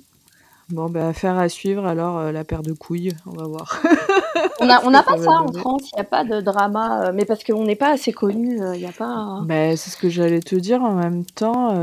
Bon, 0.69 0.89
bah, 0.89 1.09
affaire 1.09 1.37
à 1.37 1.49
suivre 1.49 1.85
alors, 1.85 2.17
euh, 2.17 2.31
la 2.31 2.45
paire 2.45 2.63
de 2.63 2.71
couilles, 2.71 3.11
on 3.25 3.31
va 3.31 3.45
voir. 3.45 3.81
On 4.61 4.65
n'a 4.65 4.79
ça 4.79 5.03
pas 5.07 5.17
ça 5.17 5.31
en. 5.31 5.51
France, 5.51 5.89
il 5.91 5.95
n'y 5.95 6.01
a 6.01 6.05
pas 6.05 6.23
de 6.23 6.39
drama, 6.39 7.07
euh, 7.07 7.11
mais 7.13 7.25
parce 7.25 7.43
qu'on 7.43 7.65
n'est 7.65 7.75
pas 7.75 7.91
assez 7.91 8.13
connu, 8.13 8.59
il 8.73 8.79
n'y 8.79 8.85
a 8.85 8.93
pas. 8.93 9.41
Bah, 9.43 9.75
c'est 9.75 9.89
ce 9.89 9.97
que 9.97 10.09
j'allais 10.09 10.39
te 10.39 10.55
dire 10.55 10.81
en 10.81 10.93
même 10.93 11.25
temps. 11.25 11.75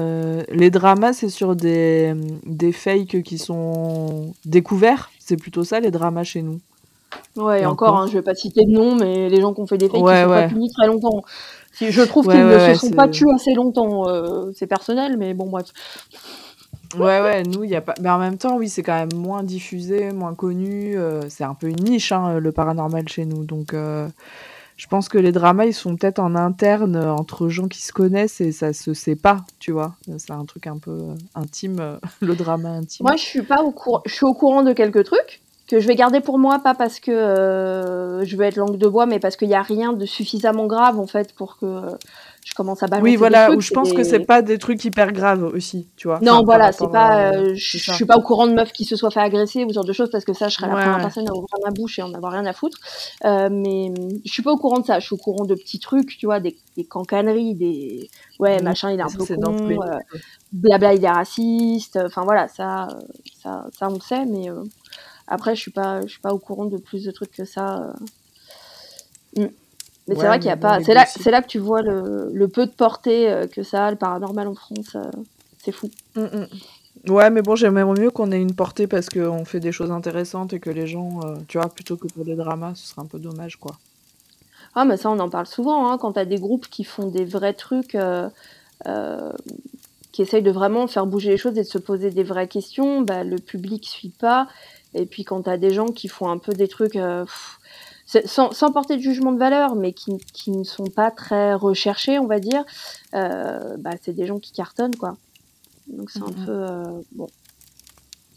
les 0.49 0.71
dramas, 0.71 1.13
c'est 1.13 1.29
sur 1.29 1.57
des, 1.57 2.15
des 2.45 2.73
fakes 2.73 3.23
qui 3.23 3.37
sont 3.39 4.33
découverts. 4.47 5.11
C'est 5.19 5.37
plutôt 5.37 5.63
ça, 5.63 5.79
les 5.79 5.91
dramas 5.91 6.25
chez 6.25 6.41
nous. 6.43 6.59
Ouais, 7.37 7.63
Et 7.63 7.67
encore, 7.67 7.89
encore. 7.91 8.01
hein, 8.03 8.07
je 8.09 8.13
vais 8.15 8.23
pas 8.23 8.35
citer 8.35 8.65
de 8.65 8.71
nom, 8.73 8.95
mais 8.97 9.29
les 9.29 9.41
gens 9.41 9.53
qui 9.55 9.61
ont 9.61 9.67
fait 9.67 9.79
des 9.79 9.89
fakes, 9.89 10.01
Ouais, 10.01 10.21
ils 10.21 10.25
sont 10.25 10.31
ouais. 10.31 10.43
pas 10.43 10.49
punis 10.49 10.71
très 10.71 10.87
longtemps. 10.87 11.23
Je 11.81 12.03
trouve 12.03 12.27
qu'ils 12.29 12.47
ne 12.47 12.59
se 12.59 12.75
sont 12.75 12.91
pas 12.91 13.09
tués 13.09 13.31
assez 13.35 13.55
longtemps. 13.55 14.09
euh, 14.09 14.51
c'est 14.55 14.67
personnel, 14.67 15.17
mais 15.17 15.35
bon, 15.35 15.49
bref. 15.49 15.67
Ouais, 16.99 17.21
ouais, 17.23 17.43
nous, 17.45 17.63
il 17.63 17.71
y 17.71 17.77
a 17.77 17.81
pas. 17.81 17.95
Mais 18.01 18.11
en 18.11 18.19
même 18.19 18.37
temps, 18.37 18.57
oui, 18.57 18.69
c'est 18.69 18.83
quand 18.83 18.95
même 18.97 19.15
moins 19.15 19.45
diffusé, 19.45 20.11
moins 20.13 20.35
connu. 20.35 20.99
euh, 20.99 21.23
c'est 21.29 21.45
un 21.45 21.55
peu 21.55 21.69
une 21.69 21.77
niche, 21.85 22.11
hein, 22.11 22.41
le 22.41 22.51
paranormal 22.53 23.09
chez 23.09 23.25
nous. 23.27 23.45
Donc, 23.45 23.75
euh, 23.75 24.09
je 24.77 24.89
pense 24.89 25.09
que 25.09 25.17
les 25.19 25.31
dramas, 25.31 25.67
ils 25.67 25.73
sont 25.75 25.95
peut-être 25.95 26.19
en 26.19 26.35
interne 26.35 26.97
entre 26.97 27.49
gens 27.49 27.69
qui 27.69 27.81
se 27.83 27.93
connaissent 27.93 28.41
et 28.41 28.51
ça 28.51 28.73
se 28.73 28.93
sait 28.93 29.15
pas, 29.15 29.37
tu 29.61 29.71
vois. 29.71 29.95
C'est 30.19 30.33
un 30.33 30.45
truc 30.45 30.67
un 30.67 30.79
peu 30.79 30.99
intime, 31.37 31.99
le 32.21 32.35
drama 32.35 32.71
intime. 32.71 33.07
Moi, 33.07 33.15
je 33.17 33.23
suis 33.23 33.43
pas 33.43 33.63
au 33.63 33.71
courant. 33.71 34.03
Je 34.07 34.13
suis 34.15 34.27
au 34.27 34.35
courant 34.35 34.63
de 34.65 34.73
quelques 34.73 35.05
trucs 35.05 35.43
que 35.71 35.81
je 35.81 35.87
vais 35.87 35.95
garder 35.95 36.21
pour 36.21 36.39
moi, 36.39 36.59
pas 36.59 36.75
parce 36.75 37.01
que 37.01 37.11
euh, 37.11 38.25
je 38.25 38.37
veux 38.37 38.45
être 38.45 38.57
langue 38.57 38.77
de 38.77 38.89
bois, 38.89 39.07
mais 39.07 39.19
parce 39.19 39.37
qu'il 39.37 39.49
n'y 39.49 39.55
a 39.55 39.63
rien 39.63 39.93
de 39.93 40.05
suffisamment 40.05 40.67
grave 40.67 40.99
en 40.99 41.07
fait 41.07 41.33
pour 41.35 41.57
que 41.59 41.67
euh, 41.67 41.81
je 42.45 42.55
commence 42.55 42.83
à 42.83 42.87
balancer 42.89 43.05
oui, 43.05 43.11
des 43.13 43.17
voilà, 43.19 43.47
trucs. 43.47 43.59
où 43.59 43.61
je 43.61 43.71
pense 43.71 43.91
des- 43.91 43.95
que 43.95 44.03
c'est 44.05 44.21
pas 44.21 44.43
des 44.43 44.59
trucs 44.59 44.85
hyper 44.85 45.13
graves 45.13 45.45
aussi, 45.45 45.89
tu 45.97 46.09
vois. 46.09 46.19
Non, 46.23 46.33
Enfin, 46.33 46.43
voilà, 46.45 46.73
c'est 46.73 46.89
pas. 46.89 47.33
euh, 47.33 47.55
je 47.55 47.79
suis 47.79 48.05
pas 48.05 48.17
au 48.17 48.23
courant 48.23 48.47
de 48.47 48.53
meufs 48.55 48.73
qui 48.73 48.85
se 48.85 48.97
soient 48.97 49.11
fait 49.11 49.21
agresser 49.21 49.65
ou 49.65 49.69
ce 49.69 49.75
genre 49.75 49.85
de 49.85 49.93
choses 49.93 50.11
parce 50.11 50.25
que 50.25 50.33
ça, 50.33 50.49
je 50.49 50.55
serais 50.57 50.67
la 50.67 50.75
première 50.75 50.97
ouais. 50.97 51.03
personne 51.03 51.29
à 51.29 51.33
ouvrir 51.33 51.49
ma 51.65 51.71
bouche 51.71 51.99
et 51.99 52.03
en 52.03 52.13
avoir 52.15 52.33
rien 52.33 52.47
à 52.47 52.53
foutre. 52.53 52.79
Mais 53.25 53.93
je 54.25 54.33
suis 54.33 54.43
pas 54.43 54.53
au 54.53 54.57
courant 54.59 54.81
de 54.81 54.87
ça. 54.87 54.99
Je 54.99 55.07
suis 55.07 55.15
au 55.15 55.19
courant 55.19 55.45
de 55.45 55.55
petits 55.55 55.79
trucs, 55.79 56.17
tu 56.19 56.27
vois, 56.27 56.41
des, 56.41 56.57
des 56.77 56.85
cancaneries, 56.85 57.55
des 57.55 58.11
ouais, 58.39 58.57
Oui, 58.57 58.63
machin, 58.63 58.91
il 58.91 58.99
est 58.99 59.03
un 59.03 59.07
peu 59.11 59.25
con, 59.27 59.53
trucs. 59.53 59.79
blabla, 60.53 60.95
il 60.95 61.05
est 61.05 61.11
raciste. 61.11 61.99
Enfin 62.05 62.25
voilà, 62.25 62.49
ça, 62.49 62.89
ça, 63.43 63.67
ça 63.79 63.89
on 63.89 63.95
le 63.95 64.01
sait, 64.01 64.25
mais 64.27 64.49
après, 65.31 65.55
je 65.57 65.61
suis 65.61 65.71
pas, 65.71 66.03
je 66.03 66.09
suis 66.09 66.21
pas 66.21 66.35
au 66.35 66.39
courant 66.39 66.67
de 66.67 66.77
plus 66.77 67.05
de 67.05 67.11
trucs 67.11 67.33
que 67.33 67.45
ça. 67.47 67.95
euh. 69.37 69.43
Hum. 69.43 69.51
Mais 70.09 70.17
c'est 70.17 70.27
vrai 70.27 70.39
qu'il 70.41 70.49
y 70.49 70.53
a 70.53 70.57
bon, 70.57 70.63
pas. 70.63 70.81
C'est 70.83 70.93
là, 70.95 71.05
gossips. 71.05 71.23
c'est 71.23 71.31
là 71.31 71.41
que 71.41 71.47
tu 71.47 71.59
vois 71.59 71.83
le, 71.83 72.31
le 72.33 72.49
peu 72.49 72.67
de 72.67 72.73
portée 72.73 73.31
euh, 73.31 73.47
que 73.47 73.63
ça 73.63 73.87
a 73.87 73.91
le 73.91 73.97
paranormal 73.97 74.49
en 74.49 74.55
France. 74.55 74.97
euh, 74.97 75.05
c'est 75.63 75.73
fou. 75.73 75.89
Mm, 76.17 76.23
mm. 76.23 77.11
Ouais, 77.11 77.31
mais 77.31 77.43
bon, 77.43 77.55
j'aimerais 77.55 77.85
mieux 77.99 78.11
qu'on 78.11 78.33
ait 78.33 78.41
une 78.41 78.55
portée 78.55 78.87
parce 78.87 79.09
qu'on 79.09 79.45
fait 79.45 79.61
des 79.61 79.73
choses 79.73 79.91
intéressantes 79.91 80.53
et 80.53 80.61
que 80.61 80.69
les 80.71 80.87
gens, 80.87 81.21
euh, 81.25 81.37
tu 81.49 81.59
vois, 81.59 81.69
plutôt 81.69 81.97
que 81.97 82.09
pour 82.09 82.25
des 82.25 82.35
dramas, 82.35 82.75
ce 82.75 82.89
serait 82.89 83.03
un 83.03 83.07
peu 83.07 83.19
dommage, 83.19 83.57
quoi. 83.57 83.79
Ah, 84.75 84.85
mais 84.85 84.97
ça, 84.97 85.11
on 85.11 85.19
en 85.19 85.31
parle 85.31 85.47
souvent, 85.47 85.91
hein, 85.91 85.99
quand 85.99 86.13
t'as 86.13 86.25
des 86.25 86.39
groupes 86.39 86.69
qui 86.69 86.85
font 86.85 87.09
des 87.09 87.25
vrais 87.25 87.55
trucs, 87.55 87.95
euh, 87.95 88.29
euh, 88.87 89.33
qui 90.13 90.23
essayent 90.23 90.43
de 90.43 90.51
vraiment 90.51 90.87
faire 90.89 91.07
bouger 91.07 91.31
les 91.31 91.37
choses 91.37 91.57
et 91.57 91.63
de 91.63 91.69
se 91.69 91.79
poser 91.79 92.11
des 92.11 92.23
vraies 92.25 92.49
questions, 92.49 93.01
bah, 93.03 93.25
le 93.25 93.37
public 93.39 93.87
suit 93.87 94.13
pas. 94.19 94.49
Et 94.95 95.07
puis 95.07 95.25
quand 95.25 95.43
t'as 95.43 95.57
des 95.57 95.73
gens 95.73 95.87
qui 95.89 96.09
font 96.09 96.29
un 96.29 96.39
peu 96.39 96.53
des 96.53 96.69
trucs, 96.69 96.97
euh, 96.97 97.25
pff, 97.25 98.25
sans, 98.27 98.53
sans 98.53 98.73
porter 98.73 98.97
de 98.97 99.03
jugement 99.03 99.33
de 99.33 99.39
valeur, 99.39 99.77
mais 99.77 99.93
qui, 99.93 100.19
qui 100.33 100.51
ne 100.51 100.65
sont 100.65 100.87
pas 100.87 101.11
très 101.11 101.55
recherchés, 101.55 102.19
on 102.19 102.27
va 102.27 102.41
dire, 102.41 102.65
euh, 103.15 103.77
bah, 103.79 103.93
c'est 104.03 104.13
des 104.13 104.27
gens 104.27 104.39
qui 104.39 104.53
cartonnent, 104.53 104.97
quoi. 104.97 105.17
Donc 105.87 106.11
c'est 106.11 106.23
un 106.23 106.33
peu... 106.33 106.51
euh, 106.51 107.01
bon, 107.13 107.29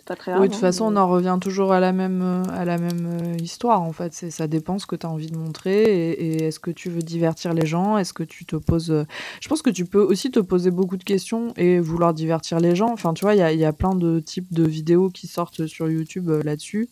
c'est 0.03 0.07
pas 0.07 0.15
très 0.17 0.31
grave. 0.31 0.41
Oui, 0.41 0.49
de 0.49 0.53
toute 0.53 0.63
hein, 0.63 0.67
façon, 0.67 0.91
mais- 0.91 0.97
on 0.97 1.01
en 1.01 1.07
revient 1.07 1.37
toujours 1.39 1.71
à 1.71 1.79
la 1.79 1.93
même, 1.93 2.21
euh, 2.21 2.43
à 2.51 2.65
la 2.65 2.77
même 2.77 3.07
euh, 3.21 3.37
histoire, 3.37 3.81
en 3.81 3.93
fait. 3.93 4.13
C'est, 4.13 4.31
ça 4.31 4.47
dépend 4.47 4.77
ce 4.77 4.85
que 4.85 4.97
tu 4.97 5.05
as 5.05 5.09
envie 5.09 5.31
de 5.31 5.37
montrer 5.37 5.83
et, 5.83 6.25
et 6.25 6.43
est-ce 6.43 6.59
que 6.59 6.71
tu 6.71 6.89
veux 6.89 7.01
divertir 7.01 7.53
les 7.53 7.65
gens? 7.65 7.97
Est-ce 7.97 8.11
que 8.13 8.23
tu 8.23 8.43
te 8.45 8.57
poses... 8.57 8.91
euh, 8.91 9.05
Je 9.39 9.47
pense 9.47 9.61
que 9.61 9.69
tu 9.69 9.85
peux 9.85 10.01
aussi 10.01 10.29
te 10.29 10.39
poser 10.39 10.71
beaucoup 10.71 10.97
de 10.97 11.03
questions 11.05 11.53
et 11.55 11.79
vouloir 11.79 12.13
divertir 12.13 12.59
les 12.59 12.75
gens. 12.75 12.91
Enfin, 12.91 13.13
tu 13.13 13.23
vois, 13.23 13.33
il 13.33 13.39
y 13.39 13.43
a, 13.43 13.53
il 13.53 13.59
y 13.59 13.65
a 13.65 13.71
plein 13.71 13.95
de 13.95 14.19
types 14.19 14.53
de 14.53 14.63
vidéos 14.63 15.09
qui 15.09 15.27
sortent 15.27 15.67
sur 15.67 15.89
YouTube 15.89 16.29
là-dessus. 16.43 16.89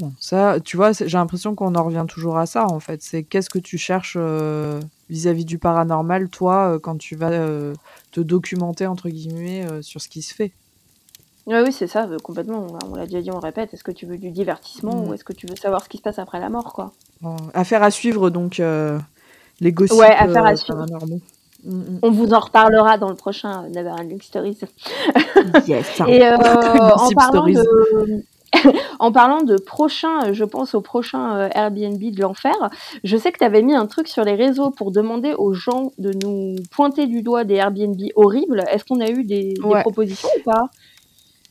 Bon, 0.00 0.12
ça, 0.18 0.58
tu 0.64 0.76
vois, 0.78 0.92
j'ai 0.92 1.06
l'impression 1.06 1.54
qu'on 1.54 1.74
en 1.74 1.84
revient 1.84 2.06
toujours 2.08 2.38
à 2.38 2.46
ça, 2.46 2.66
en 2.66 2.80
fait. 2.80 3.02
C'est 3.02 3.22
qu'est-ce 3.22 3.50
que 3.50 3.58
tu 3.58 3.76
cherches 3.76 4.16
euh, 4.18 4.80
vis-à-vis 5.10 5.44
du 5.44 5.58
paranormal, 5.58 6.28
toi, 6.30 6.74
euh, 6.74 6.78
quand 6.78 6.96
tu 6.96 7.16
vas 7.16 7.30
euh, 7.30 7.74
te 8.10 8.20
documenter, 8.20 8.86
entre 8.86 9.10
guillemets, 9.10 9.66
sur 9.82 10.00
ce 10.00 10.08
qui 10.08 10.22
se 10.22 10.34
fait. 10.34 10.52
Ouais, 11.46 11.62
oui, 11.62 11.72
c'est 11.72 11.86
ça, 11.86 12.04
euh, 12.04 12.18
complètement. 12.22 12.66
On 12.90 12.94
l'a 12.94 13.06
déjà 13.06 13.20
dit, 13.22 13.30
on 13.30 13.34
le 13.34 13.40
répète. 13.40 13.72
Est-ce 13.74 13.82
que 13.84 13.90
tu 13.92 14.06
veux 14.06 14.18
du 14.18 14.30
divertissement 14.30 14.94
Mhm. 14.94 15.08
ou 15.08 15.14
est-ce 15.14 15.24
que 15.24 15.32
tu 15.32 15.46
veux 15.46 15.56
savoir 15.56 15.82
ce 15.84 15.88
qui 15.88 15.96
se 15.96 16.02
passe 16.02 16.18
après 16.18 16.38
la 16.40 16.48
mort, 16.48 16.72
quoi? 16.72 16.92
Bon, 17.22 17.36
affaire 17.54 17.82
à 17.82 17.90
suivre, 17.90 18.30
donc, 18.30 18.60
euh, 18.60 18.98
les 19.60 19.72
gossips 19.72 19.98
Ouais, 19.98 20.12
affaire 20.14 20.44
à 20.44 20.52
euh, 20.52 20.56
suivre. 20.56 20.78
paranormaux. 20.78 21.20
Mm, 21.64 21.98
On 22.02 22.10
vous 22.10 22.32
en 22.32 22.40
reparlera 22.40 22.96
dans 22.98 23.08
le 23.10 23.16
prochain 23.16 23.64
euh, 23.64 23.68
Never 23.68 23.90
Ending 23.90 24.20
Stories. 24.22 24.58
mm. 24.62 25.52
Yes. 25.66 26.00
Et 26.06 26.24
euh, 26.24 26.36
en, 26.36 26.88
Gossip 26.96 27.16
parlant 27.16 27.28
Stories. 27.42 27.54
de... 27.54 28.24
en 28.98 29.12
parlant 29.12 29.42
de 29.42 29.56
prochain, 29.56 30.26
euh, 30.26 30.32
je 30.32 30.44
pense 30.44 30.74
au 30.74 30.80
prochain 30.80 31.36
euh, 31.36 31.48
Airbnb 31.54 31.98
de 32.00 32.20
l'enfer, 32.20 32.54
je 33.04 33.16
sais 33.16 33.30
que 33.30 33.38
tu 33.38 33.44
avais 33.44 33.62
mis 33.62 33.74
un 33.74 33.86
truc 33.86 34.08
sur 34.08 34.24
les 34.24 34.34
réseaux 34.34 34.70
pour 34.70 34.90
demander 34.90 35.34
aux 35.34 35.52
gens 35.54 35.92
de 35.98 36.10
nous 36.24 36.56
pointer 36.72 37.06
du 37.06 37.22
doigt 37.22 37.44
des 37.44 37.54
Airbnb 37.56 38.00
horribles. 38.16 38.64
Est-ce 38.72 38.84
qu'on 38.84 39.00
a 39.00 39.08
eu 39.08 39.22
des, 39.24 39.54
des 39.54 39.60
Ouais. 39.62 39.82
propositions 39.82 40.28
ou 40.38 40.42
pas? 40.42 40.68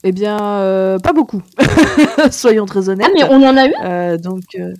Eh 0.04 0.12
bien, 0.12 0.40
euh, 0.42 0.98
pas 1.00 1.14
beaucoup. 1.14 1.42
Soyons 2.32 2.66
très 2.66 2.88
honnêtes. 2.90 3.08
Ah, 3.10 3.12
mais 3.14 3.24
on 3.30 3.44
en 3.48 3.58
a 3.58 3.68
eu 3.68 3.74
Euh, 3.84 4.18
donc, 4.18 4.44
euh, 4.58 4.74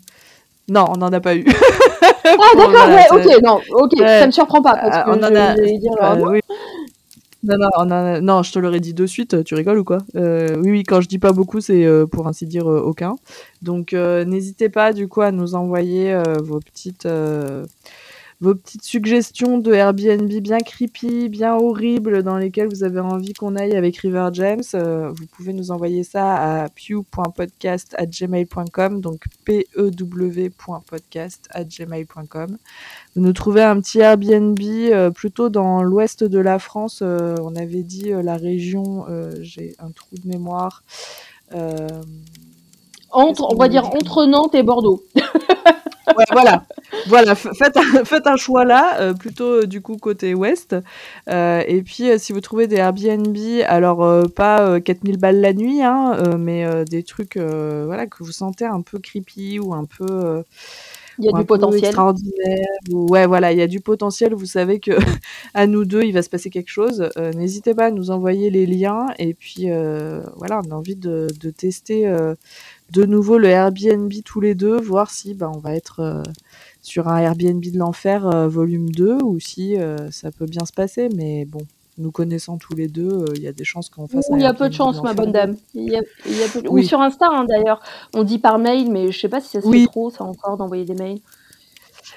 non, 0.70 0.86
on 0.90 0.98
n'en 0.98 1.12
a 1.12 1.20
pas 1.20 1.36
eu. 1.36 1.46
Ah, 1.48 2.38
d'accord, 2.58 2.88
ouais, 2.90 3.06
ok, 3.12 3.44
non, 3.44 3.60
ok, 3.72 3.92
ça 4.08 4.26
me 4.28 4.32
surprend 4.32 4.62
pas 4.62 4.76
parce 4.76 5.04
que 5.04 5.10
on 5.10 5.14
en 5.24 5.28
je- 5.28 5.34
a- 5.36 5.56
j'allais 5.56 5.78
dire, 5.78 5.92
ah, 6.00 6.16
oui. 6.16 6.40
Non, 7.44 7.56
non, 7.58 7.70
on 7.78 7.82
en 7.84 7.92
a- 7.92 8.22
non, 8.22 8.44
je 8.44 8.52
te 8.52 8.60
l'aurais 8.60 8.80
dit 8.82 8.94
de 8.94 9.06
suite, 9.06 9.44
tu 9.44 9.56
rigoles 9.56 9.80
ou 9.80 9.84
quoi? 9.84 10.00
Oui, 10.14 10.72
oui, 10.72 10.84
quand 10.84 11.02
je 11.02 11.08
dis 11.08 11.20
pas 11.20 11.32
beaucoup, 11.34 11.60
c'est 11.62 11.86
pour 12.12 12.28
ainsi 12.28 12.46
dire 12.46 12.66
aucun. 12.68 13.16
Donc, 13.62 13.94
n'hésitez 13.94 14.70
pas 14.70 14.94
du 14.94 15.08
coup 15.08 15.22
à 15.22 15.32
nous 15.32 15.56
envoyer 15.56 16.18
vos 16.44 16.60
petites 16.60 17.08
vos 18.42 18.56
petites 18.56 18.84
suggestions 18.84 19.58
de 19.58 19.74
Airbnb 19.74 20.32
bien 20.42 20.60
creepy, 20.60 21.28
bien 21.28 21.56
horribles, 21.56 22.24
dans 22.24 22.38
lesquelles 22.38 22.70
vous 22.70 22.86
avez 22.86 23.02
envie 23.02 23.34
qu'on 23.34 23.58
aille 23.58 23.76
avec 23.76 23.98
River 23.98 24.30
James. 24.32 24.64
Euh, 24.76 25.12
vous 25.12 25.26
pouvez 25.26 25.52
nous 25.52 25.72
envoyer 25.72 26.06
ça 26.06 26.64
à 26.64 26.70
pew.podcast@gmail.com, 26.70 29.02
donc 29.02 29.26
p 29.44 29.68
e 29.76 29.90
w.podcast@gmail.com. 29.90 32.58
Vous 33.16 33.22
nous 33.22 33.34
trouvez 33.34 33.64
un 33.64 33.82
petit 33.82 34.00
Airbnb 34.00 34.58
euh, 34.62 35.12
plutôt 35.12 35.50
dans 35.50 35.84
l'ouest 35.84 36.24
de 36.24 36.40
la 36.40 36.60
France. 36.60 37.00
euh, 37.02 37.36
on 37.42 37.58
avait 37.58 37.84
dit 37.84 38.14
la 38.24 38.38
région, 38.38 39.06
j'ai 39.42 39.76
un 39.80 39.92
trou 39.92 40.16
de 40.16 40.30
mémoire. 40.30 40.86
Entre, 43.12 43.44
on 43.52 43.56
va 43.56 43.68
dire 43.68 43.86
entre 43.88 44.26
Nantes 44.26 44.56
et 44.56 44.64
Bordeaux. 44.64 45.04
ouais, 45.16 46.26
voilà, 46.32 46.64
voilà. 47.08 47.36
Faites 47.36 47.78
un, 47.78 48.04
faites 48.06 48.28
un 48.28 48.36
choix 48.36 48.66
là, 48.66 49.00
euh, 49.00 49.14
plutôt 49.14 49.62
euh, 49.62 49.66
du 49.66 49.82
coup 49.82 49.98
côté 49.98 50.34
ouest. 50.34 50.76
Euh, 51.30 51.64
et 51.68 51.82
puis 51.82 52.08
si 52.18 52.34
vous 52.34 52.42
trouvez 52.42 52.68
des 52.68 52.78
Airbnb, 52.78 53.38
alors 53.68 54.30
pas 54.36 54.62
euh, 54.62 54.80
4000 54.80 55.18
balles 55.18 55.42
la 55.42 55.54
nuit, 55.54 55.82
hein, 55.82 56.18
mais 56.38 56.66
des 56.86 57.04
trucs, 57.04 57.38
voilà, 57.38 58.08
que 58.08 58.24
vous 58.24 58.32
sentez 58.32 58.66
un 58.66 58.82
peu 58.82 59.00
creepy 59.00 59.60
ou 59.60 59.74
un 59.74 59.86
peu. 59.86 60.44
Il 61.22 61.26
y 61.26 61.28
a 61.28 61.38
du 61.38 61.46
potentiel. 61.46 61.84
extraordinaire. 61.84 62.66
ou- 62.94 63.08
Ouais, 63.12 63.28
voilà, 63.28 63.52
il 63.52 63.58
y 63.58 63.62
a 63.62 63.68
du 63.68 63.82
potentiel. 63.82 64.34
Vous 64.34 64.46
savez 64.46 64.80
que 64.80 64.92
à 65.54 65.68
nous 65.68 65.84
deux, 65.84 66.04
il 66.04 66.14
va 66.14 66.22
se 66.22 66.30
passer 66.30 66.50
quelque 66.50 66.70
chose. 66.70 67.10
N'hésitez 67.36 67.74
pas 67.74 67.88
à 67.88 67.92
nous 67.92 68.10
envoyer 68.10 68.50
les 68.50 68.66
liens. 68.66 69.08
Et 69.20 69.34
puis 69.34 69.66
voilà, 70.38 70.62
on 70.66 70.72
a 70.72 70.76
envie 70.76 70.96
de, 70.96 71.28
de 71.42 71.50
tester 71.50 72.10
de 72.92 73.06
nouveau 73.06 73.38
le 73.38 73.48
Airbnb 73.48 74.12
tous 74.26 74.42
les 74.42 74.56
deux, 74.56 74.80
voir 74.80 75.12
si 75.12 75.34
bah, 75.34 75.52
on 75.54 75.60
va 75.60 75.76
être 75.76 76.00
euh, 76.00 76.24
sur 76.82 77.08
un 77.08 77.18
Airbnb 77.18 77.64
de 77.64 77.78
l'enfer 77.78 78.26
euh, 78.26 78.48
volume 78.48 78.90
2 78.90 79.22
ou 79.24 79.40
si 79.40 79.78
euh, 79.78 80.10
ça 80.12 80.32
peut 80.32 80.46
bien 80.46 80.66
se 80.66 80.74
passer. 80.74 81.10
Mais 81.16 81.46
bon, 81.46 81.60
nous 81.98 82.12
connaissant 82.12 82.58
tous 82.58 82.76
les 82.76 82.88
deux, 82.88 83.26
il 83.36 83.42
y 83.42 83.48
a 83.48 83.54
des 83.54 83.64
chances 83.64 83.90
qu'on 83.90 84.08
fasse. 84.08 84.28
Il 84.32 84.42
y 84.42 84.46
a 84.46 84.54
peu 84.54 84.70
de 84.70 84.74
chance, 84.74 85.02
ma 85.04 85.14
bonne 85.14 85.32
dame. 85.32 85.56
Y 85.76 85.96
a, 85.96 86.02
Ou 86.70 86.82
sur 86.82 87.02
Insta, 87.02 87.28
hein, 87.30 87.46
d'ailleurs. 87.46 87.82
On 88.14 88.24
dit 88.24 88.40
par 88.40 88.58
mail, 88.58 88.92
mais 88.92 89.12
je 89.12 89.20
sais 89.20 89.30
pas 89.30 89.42
si 89.42 89.50
ça 89.50 89.62
se 89.62 89.70
fait 89.70 89.86
trop, 89.86 90.10
ça 90.10 90.24
encore, 90.24 90.58
d'envoyer 90.58 90.86
des 90.86 90.96
mails. 90.96 91.20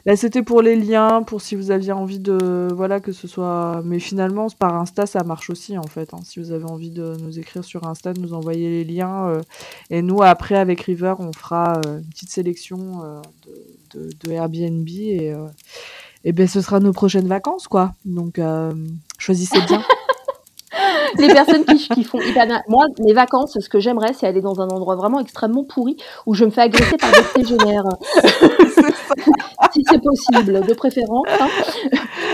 Là, 0.04 0.16
c'était 0.16 0.42
pour 0.42 0.62
les 0.62 0.74
liens, 0.74 1.22
pour 1.22 1.40
si 1.42 1.54
vous 1.54 1.70
aviez 1.70 1.92
envie 1.92 2.18
de. 2.18 2.68
Voilà, 2.74 2.98
que 2.98 3.12
ce 3.12 3.28
soit. 3.28 3.82
Mais 3.84 4.00
finalement, 4.00 4.48
par 4.50 4.74
Insta, 4.74 5.06
ça 5.06 5.22
marche 5.22 5.48
aussi, 5.48 5.78
en 5.78 5.86
fait. 5.86 6.12
Hein. 6.12 6.18
Si 6.24 6.40
vous 6.40 6.50
avez 6.50 6.64
envie 6.64 6.90
de 6.90 7.16
nous 7.22 7.38
écrire 7.38 7.64
sur 7.64 7.86
Insta, 7.86 8.12
de 8.12 8.20
nous 8.20 8.34
envoyer 8.34 8.68
les 8.68 8.84
liens. 8.84 9.28
Euh, 9.28 9.40
et 9.90 10.02
nous, 10.02 10.20
après, 10.22 10.56
avec 10.56 10.80
River, 10.80 11.14
on 11.20 11.32
fera 11.32 11.80
euh, 11.86 11.98
une 11.98 12.08
petite 12.08 12.30
sélection 12.30 13.04
euh, 13.04 13.22
de, 13.94 14.10
de, 14.24 14.32
Airbnb. 14.32 14.88
Et, 14.88 15.32
et 16.24 16.32
ben, 16.32 16.48
ce 16.48 16.60
sera 16.60 16.80
nos 16.80 16.92
prochaines 16.92 17.28
vacances, 17.28 17.68
quoi. 17.68 17.92
Donc, 18.04 18.40
choisissez 19.18 19.60
bien. 19.68 19.84
les 21.18 21.28
personnes 21.28 21.64
qui, 21.64 21.88
qui, 21.88 22.04
font 22.04 22.20
hyper 22.20 22.46
bien. 22.46 22.62
Moi, 22.68 22.84
mes 23.00 23.12
vacances, 23.12 23.58
ce 23.58 23.68
que 23.68 23.80
j'aimerais, 23.80 24.12
c'est 24.12 24.26
aller 24.26 24.40
dans 24.40 24.60
un 24.60 24.68
endroit 24.68 24.96
vraiment 24.96 25.20
extrêmement 25.20 25.64
pourri 25.64 25.96
où 26.26 26.34
je 26.34 26.44
me 26.44 26.50
fais 26.50 26.62
agresser 26.62 26.96
par 26.96 27.10
des 27.10 27.22
stégénaires. 27.22 27.84
si 29.72 29.84
c'est 29.88 30.02
possible, 30.02 30.66
de 30.66 30.74
préférence. 30.74 31.26
Hein. 31.40 31.48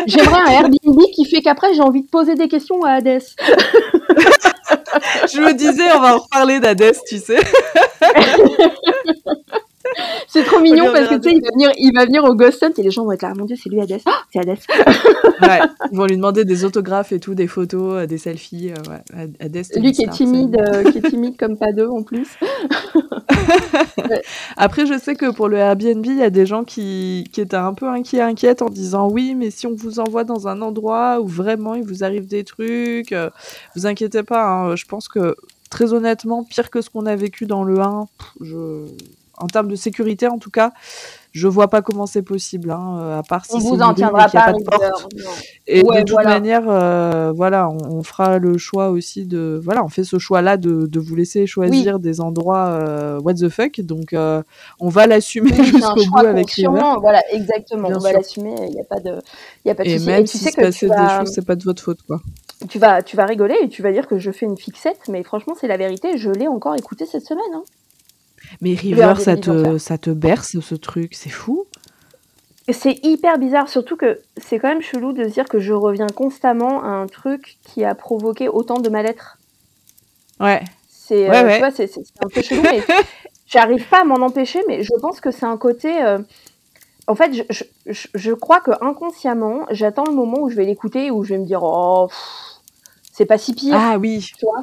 J'aimerais 0.06 0.40
un 0.40 0.50
Airbnb 0.50 1.00
qui 1.14 1.24
fait 1.24 1.40
qu'après, 1.40 1.74
j'ai 1.74 1.82
envie 1.82 2.02
de 2.02 2.08
poser 2.08 2.34
des 2.34 2.48
questions 2.48 2.82
à 2.82 2.92
Hades. 2.92 3.22
je 5.32 5.40
me 5.40 5.52
disais, 5.54 5.92
on 5.94 6.00
va 6.00 6.16
en 6.16 6.18
reparler 6.18 6.60
d'Hades, 6.60 6.96
tu 7.06 7.18
sais. 7.18 7.38
C'est 10.26 10.44
trop 10.44 10.60
mignon 10.60 10.86
parce 10.92 11.08
que 11.08 11.14
tu 11.14 11.30
sais, 11.30 11.36
il 11.36 11.42
va 11.42 11.48
venir, 11.52 11.70
il 11.78 11.92
va 11.94 12.04
venir 12.04 12.24
au 12.24 12.34
Ghost 12.34 12.62
Hunt 12.62 12.72
et 12.76 12.82
les 12.82 12.90
gens 12.90 13.04
vont 13.04 13.12
être 13.12 13.22
là, 13.22 13.32
mon 13.34 13.44
dieu, 13.44 13.56
c'est 13.60 13.70
lui 13.70 13.80
Hades. 13.80 14.00
Ah, 14.04 14.22
c'est 14.32 14.40
Hades. 14.40 14.58
ouais, 15.42 15.60
ils 15.90 15.96
vont 15.96 16.06
lui 16.06 16.16
demander 16.16 16.44
des 16.44 16.64
autographes 16.64 17.12
et 17.12 17.20
tout, 17.20 17.34
des 17.34 17.46
photos, 17.46 17.94
euh, 17.94 18.06
des 18.06 18.18
selfies. 18.18 18.70
Euh, 18.70 18.74
ouais. 18.90 19.30
Hades, 19.40 19.64
lui 19.76 19.92
qui 19.92 20.02
est 20.02 20.10
timide, 20.10 20.56
euh, 20.58 20.90
qui 20.90 20.98
est 20.98 21.08
timide 21.08 21.36
comme 21.38 21.56
pas 21.56 21.72
deux 21.72 21.88
en 21.88 22.02
plus. 22.02 22.28
Après, 24.56 24.86
je 24.86 24.98
sais 24.98 25.14
que 25.14 25.30
pour 25.30 25.48
le 25.48 25.56
Airbnb, 25.56 26.04
il 26.04 26.18
y 26.18 26.22
a 26.22 26.30
des 26.30 26.46
gens 26.46 26.64
qui, 26.64 27.24
qui 27.32 27.40
étaient 27.40 27.56
un 27.56 27.74
peu 27.74 27.88
inquiets, 27.88 28.20
inquiètes 28.20 28.62
en 28.62 28.68
disant 28.68 29.08
oui, 29.08 29.34
mais 29.34 29.50
si 29.50 29.66
on 29.66 29.74
vous 29.74 30.00
envoie 30.00 30.24
dans 30.24 30.48
un 30.48 30.60
endroit 30.60 31.20
où 31.20 31.26
vraiment 31.26 31.74
il 31.74 31.84
vous 31.84 32.04
arrive 32.04 32.26
des 32.26 32.44
trucs, 32.44 33.14
vous 33.74 33.86
inquiétez 33.86 34.22
pas. 34.22 34.46
Hein, 34.46 34.76
je 34.76 34.84
pense 34.84 35.08
que 35.08 35.34
très 35.70 35.92
honnêtement, 35.92 36.44
pire 36.44 36.70
que 36.70 36.80
ce 36.80 36.90
qu'on 36.90 37.06
a 37.06 37.16
vécu 37.16 37.46
dans 37.46 37.64
le 37.64 37.80
1, 37.80 38.06
je 38.40 38.84
en 39.40 39.46
termes 39.46 39.68
de 39.68 39.76
sécurité, 39.76 40.28
en 40.28 40.38
tout 40.38 40.50
cas, 40.50 40.72
je 41.32 41.46
vois 41.46 41.68
pas 41.68 41.82
comment 41.82 42.06
c'est 42.06 42.22
possible, 42.22 42.70
hein, 42.70 42.98
euh, 43.00 43.18
à 43.18 43.22
part 43.22 43.44
si 43.44 43.54
on 43.54 43.58
vous 43.58 43.80
en 43.80 43.94
tiendra 43.94 44.28
pas, 44.28 44.52
de 44.52 44.62
porte. 44.62 45.08
Et 45.66 45.82
de 45.82 46.02
toute 46.02 46.24
manière, 46.24 46.64
euh, 46.68 47.32
voilà, 47.34 47.68
on, 47.68 48.02
fera 48.02 48.38
le 48.38 48.56
choix 48.56 48.90
aussi 48.90 49.26
de, 49.26 49.60
voilà, 49.62 49.84
on 49.84 49.88
fait 49.88 50.04
ce 50.04 50.18
choix-là 50.18 50.56
de, 50.56 50.86
de, 50.86 51.00
vous 51.00 51.14
laisser 51.14 51.46
choisir 51.46 51.98
des 51.98 52.20
endroits 52.20 52.68
euh, 52.68 53.20
what 53.20 53.34
the 53.34 53.48
fuck, 53.48 53.80
donc 53.80 54.14
on 54.80 54.88
va 54.88 55.06
l'assumer 55.06 55.52
jusqu'au 55.62 56.04
bout 56.06 56.26
avec 56.26 56.50
River. 56.50 56.94
Voilà, 57.00 57.22
exactement, 57.32 57.88
on 57.94 57.98
va 57.98 58.12
l'assumer, 58.12 58.54
il 58.66 58.74
n'y 58.74 58.80
a 58.80 58.84
pas 58.84 59.00
de, 59.00 59.18
il 59.64 59.70
a 59.70 59.74
pas 59.74 59.84
de 59.84 59.88
Et 59.88 59.98
même 60.00 60.26
si 60.26 60.38
se 60.38 60.56
passait 60.56 60.88
des 60.88 60.94
choses, 61.18 61.32
c'est 61.32 61.46
pas 61.46 61.56
de 61.56 61.64
votre 61.64 61.82
faute, 61.82 62.02
quoi. 62.02 62.20
Tu 62.68 62.80
vas, 62.80 63.02
tu 63.02 63.16
vas 63.16 63.24
rigoler 63.24 63.54
et 63.62 63.68
tu 63.68 63.82
vas 63.82 63.92
dire 63.92 64.08
que 64.08 64.18
je 64.18 64.32
fais 64.32 64.44
une 64.44 64.56
fixette, 64.56 65.08
mais 65.08 65.22
franchement, 65.22 65.54
c'est 65.60 65.68
la 65.68 65.76
vérité, 65.76 66.16
je 66.18 66.30
l'ai 66.30 66.48
encore 66.48 66.74
écouté 66.74 67.06
cette 67.06 67.24
semaine. 67.24 67.54
Hein. 67.54 67.62
Mais 68.60 68.74
River, 68.74 69.14
ça 69.18 69.36
te, 69.36 69.78
ça 69.78 69.98
te 69.98 70.10
berce 70.10 70.58
ce 70.60 70.74
truc, 70.74 71.14
c'est 71.14 71.30
fou. 71.30 71.66
C'est 72.70 73.02
hyper 73.02 73.38
bizarre, 73.38 73.68
surtout 73.68 73.96
que 73.96 74.20
c'est 74.36 74.58
quand 74.58 74.68
même 74.68 74.82
chelou 74.82 75.12
de 75.12 75.24
se 75.24 75.30
dire 75.30 75.48
que 75.48 75.58
je 75.58 75.72
reviens 75.72 76.06
constamment 76.06 76.82
à 76.82 76.88
un 76.88 77.06
truc 77.06 77.56
qui 77.64 77.82
a 77.82 77.94
provoqué 77.94 78.48
autant 78.48 78.78
de 78.78 78.90
mal-être. 78.90 79.38
Ouais. 80.38 80.62
C'est 80.86 81.30
euh, 81.30 81.70
un 82.22 82.28
peu 82.28 82.42
chelou, 82.42 82.62
mais 82.62 82.82
j'arrive 83.46 83.88
pas 83.88 84.02
à 84.02 84.04
m'en 84.04 84.16
empêcher, 84.16 84.60
mais 84.68 84.82
je 84.82 84.92
pense 85.00 85.20
que 85.20 85.30
c'est 85.30 85.46
un 85.46 85.56
côté. 85.56 86.02
Euh, 86.02 86.18
en 87.06 87.14
fait, 87.14 87.32
je, 87.32 87.42
je, 87.86 88.08
je, 88.12 88.32
crois 88.32 88.60
que 88.60 88.72
inconsciemment, 88.84 89.64
j'attends 89.70 90.04
le 90.04 90.12
moment 90.12 90.40
où 90.40 90.50
je 90.50 90.56
vais 90.56 90.66
l'écouter, 90.66 91.10
où 91.10 91.24
je 91.24 91.30
vais 91.30 91.38
me 91.38 91.46
dire 91.46 91.62
Oh, 91.62 92.10
c'est 93.12 93.24
pas 93.24 93.38
si 93.38 93.54
pire. 93.54 93.74
Ah 93.76 93.96
oui. 93.98 94.26
Tu 94.38 94.44
vois? 94.44 94.60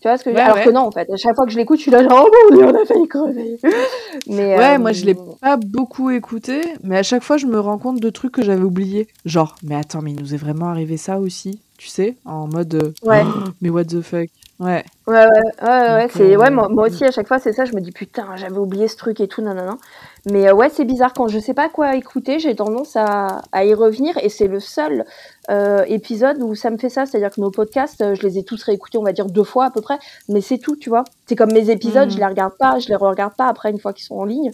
Tu 0.00 0.08
vois 0.08 0.16
ce 0.16 0.24
que 0.24 0.30
je 0.30 0.36
veux 0.36 0.42
dire? 0.42 0.52
Alors 0.52 0.64
que 0.64 0.70
non, 0.70 0.80
en 0.80 0.90
fait, 0.90 1.10
à 1.10 1.16
chaque 1.16 1.34
fois 1.34 1.44
que 1.44 1.52
je 1.52 1.58
l'écoute, 1.58 1.78
je 1.78 1.82
suis 1.82 1.90
là 1.90 2.02
genre, 2.02 2.26
oh 2.26 2.54
mon 2.54 2.68
on 2.68 2.82
a 2.82 2.84
failli 2.86 3.06
crever. 3.06 3.58
Mais, 4.26 4.56
ouais, 4.56 4.78
moi 4.78 4.92
je 4.92 5.04
l'ai 5.04 5.14
euh, 5.14 5.34
pas 5.40 5.56
beaucoup 5.56 6.10
écouté, 6.10 6.60
mais 6.82 6.96
à 6.98 7.02
chaque 7.02 7.22
fois 7.22 7.36
je 7.36 7.46
me 7.46 7.58
rends 7.58 7.78
compte 7.78 8.00
de 8.00 8.10
trucs 8.10 8.32
que 8.32 8.42
j'avais 8.42 8.62
oubliés. 8.62 9.08
Genre, 9.24 9.56
mais 9.62 9.74
attends, 9.74 10.02
mais 10.02 10.12
il 10.12 10.20
nous 10.20 10.34
est 10.34 10.38
vraiment 10.38 10.66
arrivé 10.66 10.96
ça 10.96 11.18
aussi, 11.18 11.60
tu 11.76 11.88
sais, 11.88 12.16
en 12.24 12.46
mode, 12.46 12.74
euh, 12.74 12.92
ouais. 13.02 13.24
mais 13.60 13.70
what 13.70 13.84
the 13.84 14.00
fuck? 14.00 14.28
Ouais. 14.60 14.84
Ouais, 15.06 15.24
ouais, 15.24 15.26
ouais, 15.62 15.92
ouais, 15.94 16.08
c'est, 16.12 16.36
ouais 16.36 16.50
moi, 16.50 16.68
moi, 16.68 16.86
aussi, 16.86 17.04
à 17.04 17.10
chaque 17.10 17.26
fois, 17.26 17.38
c'est 17.38 17.54
ça, 17.54 17.64
je 17.64 17.74
me 17.74 17.80
dis, 17.80 17.92
putain, 17.92 18.36
j'avais 18.36 18.58
oublié 18.58 18.88
ce 18.88 18.96
truc 18.96 19.18
et 19.20 19.26
tout, 19.26 19.40
non, 19.40 19.54
non, 19.54 19.64
non. 19.64 19.78
Mais 20.26 20.48
euh, 20.48 20.54
ouais, 20.54 20.68
c'est 20.68 20.84
bizarre, 20.84 21.12
quand 21.14 21.28
je 21.28 21.38
sais 21.38 21.54
pas 21.54 21.68
quoi 21.68 21.96
écouter, 21.96 22.38
j'ai 22.38 22.54
tendance 22.54 22.96
à, 22.96 23.42
à, 23.52 23.64
y 23.64 23.74
revenir, 23.74 24.16
et 24.18 24.28
c'est 24.28 24.48
le 24.48 24.60
seul 24.60 25.04
euh, 25.50 25.84
épisode 25.86 26.42
où 26.42 26.54
ça 26.54 26.70
me 26.70 26.76
fait 26.76 26.88
ça, 26.88 27.06
c'est-à-dire 27.06 27.30
que 27.30 27.40
nos 27.40 27.50
podcasts, 27.50 28.00
euh, 28.02 28.14
je 28.14 28.22
les 28.26 28.38
ai 28.38 28.44
tous 28.44 28.62
réécoutés, 28.62 28.98
on 28.98 29.02
va 29.02 29.12
dire 29.12 29.26
deux 29.26 29.44
fois 29.44 29.66
à 29.66 29.70
peu 29.70 29.80
près, 29.80 29.98
mais 30.28 30.40
c'est 30.40 30.58
tout, 30.58 30.76
tu 30.76 30.90
vois. 30.90 31.04
C'est 31.26 31.36
comme 31.36 31.52
mes 31.52 31.70
épisodes, 31.70 32.08
mmh. 32.08 32.12
je 32.12 32.18
les 32.18 32.26
regarde 32.26 32.54
pas, 32.58 32.78
je 32.78 32.88
les 32.88 32.96
regarde 32.96 33.34
pas 33.34 33.46
après 33.46 33.70
une 33.70 33.78
fois 33.78 33.92
qu'ils 33.92 34.04
sont 34.04 34.16
en 34.16 34.24
ligne. 34.24 34.50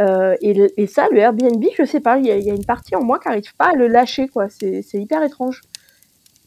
Et, 0.00 0.72
et, 0.76 0.86
ça, 0.86 1.06
le 1.10 1.18
Airbnb, 1.18 1.64
je 1.78 1.84
sais 1.84 2.00
pas, 2.00 2.18
il 2.18 2.26
y, 2.26 2.28
y, 2.28 2.50
a 2.50 2.54
une 2.54 2.64
partie 2.64 2.96
en 2.96 3.02
moi 3.02 3.18
qui 3.18 3.28
arrive 3.28 3.54
pas 3.56 3.70
à 3.70 3.74
le 3.74 3.86
lâcher, 3.86 4.28
quoi. 4.28 4.48
C'est 4.48 4.82
hyper 4.94 5.22
étrange. 5.22 5.62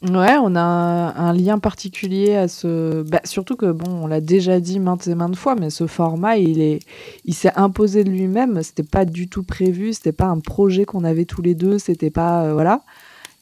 Ouais, 0.04 0.36
on 0.40 0.56
a 0.56 0.62
un, 0.62 1.34
lien 1.34 1.58
particulier 1.58 2.36
à 2.36 2.48
ce. 2.48 3.02
Bah, 3.02 3.22
surtout 3.24 3.56
que 3.56 3.72
bon, 3.72 3.90
on 4.04 4.08
l'a 4.08 4.22
déjà 4.22 4.60
dit 4.60 4.80
maintes 4.80 5.08
et 5.08 5.16
maintes 5.16 5.36
fois, 5.36 5.56
mais 5.56 5.72
ce 5.72 5.88
format, 5.88 6.38
il 6.38 6.62
est, 6.62 6.80
il 7.26 7.34
s'est 7.34 7.54
imposé 7.56 8.04
de 8.04 8.12
lui-même. 8.12 8.62
C'était 8.62 8.84
pas 8.84 9.06
du 9.06 9.28
tout 9.28 9.42
prévu. 9.42 9.94
C'était 9.94 10.12
pas 10.12 10.28
un 10.28 10.40
projet 10.40 10.86
qu'on 10.86 11.04
avait 11.04 11.26
tous 11.26 11.42
les 11.42 11.56
deux. 11.56 11.80
C'était 11.80 12.12
pas 12.12 12.44
euh, 12.44 12.54
voilà. 12.54 12.82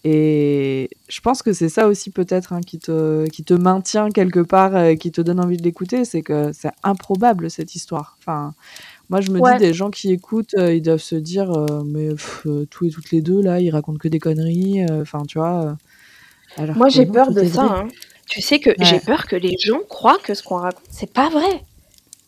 Et 0.06 0.90
je 1.10 1.20
pense 1.20 1.42
que 1.44 1.52
c'est 1.52 1.68
ça 1.68 1.88
aussi 1.88 2.10
peut-être 2.12 2.54
hein, 2.54 2.62
qui 2.62 2.80
te, 2.80 3.28
qui 3.28 3.44
te 3.44 3.54
maintient 3.54 4.10
quelque 4.12 4.40
part, 4.40 4.76
euh, 4.78 4.96
qui 4.96 5.12
te 5.12 5.20
donne 5.20 5.42
envie 5.42 5.58
de 5.58 5.64
l'écouter, 5.64 6.06
c'est 6.06 6.22
que 6.22 6.52
c'est 6.54 6.72
improbable 6.84 7.50
cette 7.50 7.76
histoire. 7.76 8.16
Enfin, 8.20 8.54
moi 9.10 9.20
je 9.20 9.32
me 9.32 9.42
dis 9.42 9.60
des 9.60 9.74
gens 9.74 9.90
qui 9.90 10.12
écoutent, 10.12 10.54
euh, 10.58 10.74
ils 10.76 10.82
doivent 10.82 11.00
se 11.00 11.16
dire 11.16 11.52
mais 11.86 12.10
tous 12.70 12.86
et 12.86 12.90
toutes 12.92 13.12
les 13.12 13.22
deux 13.22 13.42
là, 13.42 13.60
ils 13.60 13.72
racontent 13.72 13.98
que 13.98 14.08
des 14.08 14.20
conneries. 14.20 14.86
Enfin, 15.02 15.24
tu 15.28 15.40
vois. 15.40 15.76
Moi, 16.58 16.90
j'ai 16.90 17.06
peur 17.06 17.32
de 17.32 17.44
ça. 17.44 17.64
Hein. 17.64 17.88
Tu 18.28 18.42
sais 18.42 18.60
que 18.60 18.72
j'ai 18.80 19.00
peur 19.00 19.28
que 19.28 19.36
les 19.36 19.56
gens 19.60 19.80
croient 19.88 20.18
que 20.24 20.34
ce 20.34 20.44
qu'on 20.44 20.58
raconte, 20.58 20.86
c'est 20.90 21.12
pas 21.12 21.30
vrai. 21.30 21.62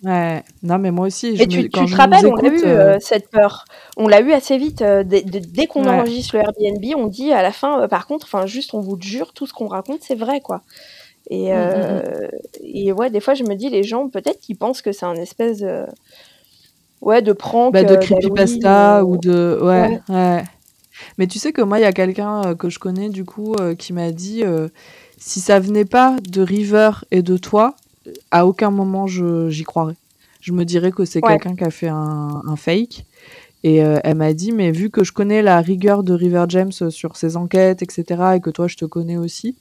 Ouais, 0.04 0.44
non, 0.62 0.78
mais 0.78 0.92
moi 0.92 1.08
aussi. 1.08 1.36
Je 1.36 1.44
Et 1.44 1.48
tu, 1.48 1.70
te 1.70 1.96
rappelles, 1.96 2.28
on 2.28 2.36
l'a 2.36 2.50
eu 2.50 2.64
euh, 2.64 2.68
euh, 2.68 2.98
cette 3.00 3.30
peur. 3.32 3.66
On 3.98 4.08
l'a 4.08 4.22
eu 4.22 4.32
assez 4.32 4.58
vite. 4.58 4.84
Euh, 4.84 5.04
dès 5.04 5.66
qu'on 5.66 5.88
enregistre 5.88 6.38
le 6.38 6.44
Airbnb, 6.44 6.86
on 6.96 7.08
dit 7.08 7.32
à 7.32 7.42
la 7.42 7.52
fin, 7.52 7.88
par 7.88 8.06
contre, 8.06 8.28
enfin, 8.28 8.46
juste, 8.46 8.76
on 8.76 8.80
vous 8.80 8.98
jure, 9.02 9.34
tout 9.34 9.48
ce 9.48 9.54
qu'on 9.54 9.68
raconte, 9.68 10.02
c'est 10.02 10.16
vrai, 10.16 10.40
quoi. 10.40 10.62
Et, 11.30 11.52
mmh, 11.52 11.58
mmh, 11.58 11.96
mmh. 11.96 12.30
et 12.62 12.92
ouais, 12.92 13.10
des 13.10 13.20
fois, 13.20 13.34
je 13.34 13.44
me 13.44 13.56
dis, 13.56 13.70
les 13.70 13.84
gens, 13.84 14.08
peut-être 14.08 14.40
qu'ils 14.40 14.56
pensent 14.56 14.84
que 14.84 14.92
c'est 14.92 15.06
un 15.06 15.16
espèce 15.16 15.64
ouais, 17.02 17.22
de 17.24 17.34
prank. 17.34 17.74
Bah, 17.74 17.84
de 17.84 17.96
creepypasta 17.96 19.04
ou 19.04 19.18
de. 19.18 19.60
ouais. 19.62 20.00
ouais. 20.10 20.44
Mais 21.18 21.28
tu 21.28 21.40
sais 21.40 21.52
que 21.52 21.62
moi, 21.62 21.80
il 21.80 21.82
y 21.82 21.86
a 21.86 21.92
quelqu'un 21.92 22.44
euh, 22.44 22.56
que 22.56 22.70
je 22.70 22.80
connais, 22.80 23.10
du 23.10 23.26
coup, 23.26 23.54
euh, 23.60 23.76
qui 23.76 23.94
m'a 23.94 24.12
dit 24.12 24.44
euh, 24.44 24.68
si 25.18 25.40
ça 25.40 25.60
venait 25.60 25.86
pas 25.86 26.16
de 26.22 26.42
River 26.42 26.92
et 27.12 27.22
de 27.22 27.38
toi, 27.38 27.76
à 28.32 28.46
aucun 28.46 28.72
moment 28.72 29.08
j'y 29.08 29.64
croirais. 29.64 29.96
Je 30.40 30.54
me 30.54 30.64
dirais 30.64 30.92
que 30.92 31.04
c'est 31.04 31.22
quelqu'un 31.22 31.56
qui 31.56 31.64
a 31.64 31.72
fait 31.72 31.90
un, 31.90 32.56
fake. 32.56 33.06
Et 33.64 33.78
elle 33.78 34.16
m'a 34.16 34.32
dit, 34.32 34.54
mais 34.54 34.72
vu 34.72 34.90
que 34.90 35.04
je 35.04 35.12
connais 35.12 35.42
la 35.42 35.60
rigueur 35.60 36.04
de 36.04 36.14
River 36.14 36.46
James 36.48 36.72
sur 36.72 37.18
ses 37.18 37.36
enquêtes, 37.36 37.82
etc., 37.82 38.06
et 38.36 38.40
que 38.40 38.50
toi, 38.50 38.68
je 38.68 38.78
te 38.78 38.86
connais 38.86 39.18
aussi, 39.18 39.58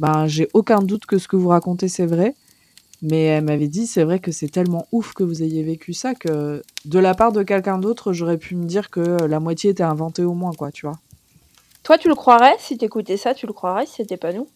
ben, 0.00 0.26
j'ai 0.26 0.48
aucun 0.52 0.80
doute 0.80 1.06
que 1.06 1.18
ce 1.18 1.28
que 1.28 1.36
vous 1.36 1.48
racontez, 1.48 1.86
c'est 1.86 2.06
vrai. 2.06 2.34
Mais 3.02 3.24
elle 3.24 3.44
m'avait 3.44 3.68
dit, 3.68 3.86
c'est 3.86 4.04
vrai 4.04 4.20
que 4.20 4.32
c'est 4.32 4.48
tellement 4.48 4.86
ouf 4.90 5.12
que 5.12 5.22
vous 5.22 5.42
ayez 5.42 5.62
vécu 5.62 5.92
ça 5.92 6.14
que 6.14 6.62
de 6.84 6.98
la 6.98 7.14
part 7.14 7.32
de 7.32 7.42
quelqu'un 7.42 7.78
d'autre, 7.78 8.12
j'aurais 8.12 8.38
pu 8.38 8.56
me 8.56 8.64
dire 8.64 8.90
que 8.90 9.00
la 9.00 9.38
moitié 9.38 9.70
était 9.70 9.82
inventée 9.82 10.24
au 10.24 10.32
moins, 10.32 10.52
quoi, 10.52 10.72
tu 10.72 10.86
vois. 10.86 10.98
Toi, 11.82 11.98
tu 11.98 12.08
le 12.08 12.14
croirais? 12.14 12.56
Si 12.58 12.78
t'écoutais 12.78 13.16
ça, 13.16 13.34
tu 13.34 13.46
le 13.46 13.52
croirais? 13.52 13.86
Si 13.86 13.96
c'était 13.96 14.16
pas 14.16 14.32
nous? 14.32 14.48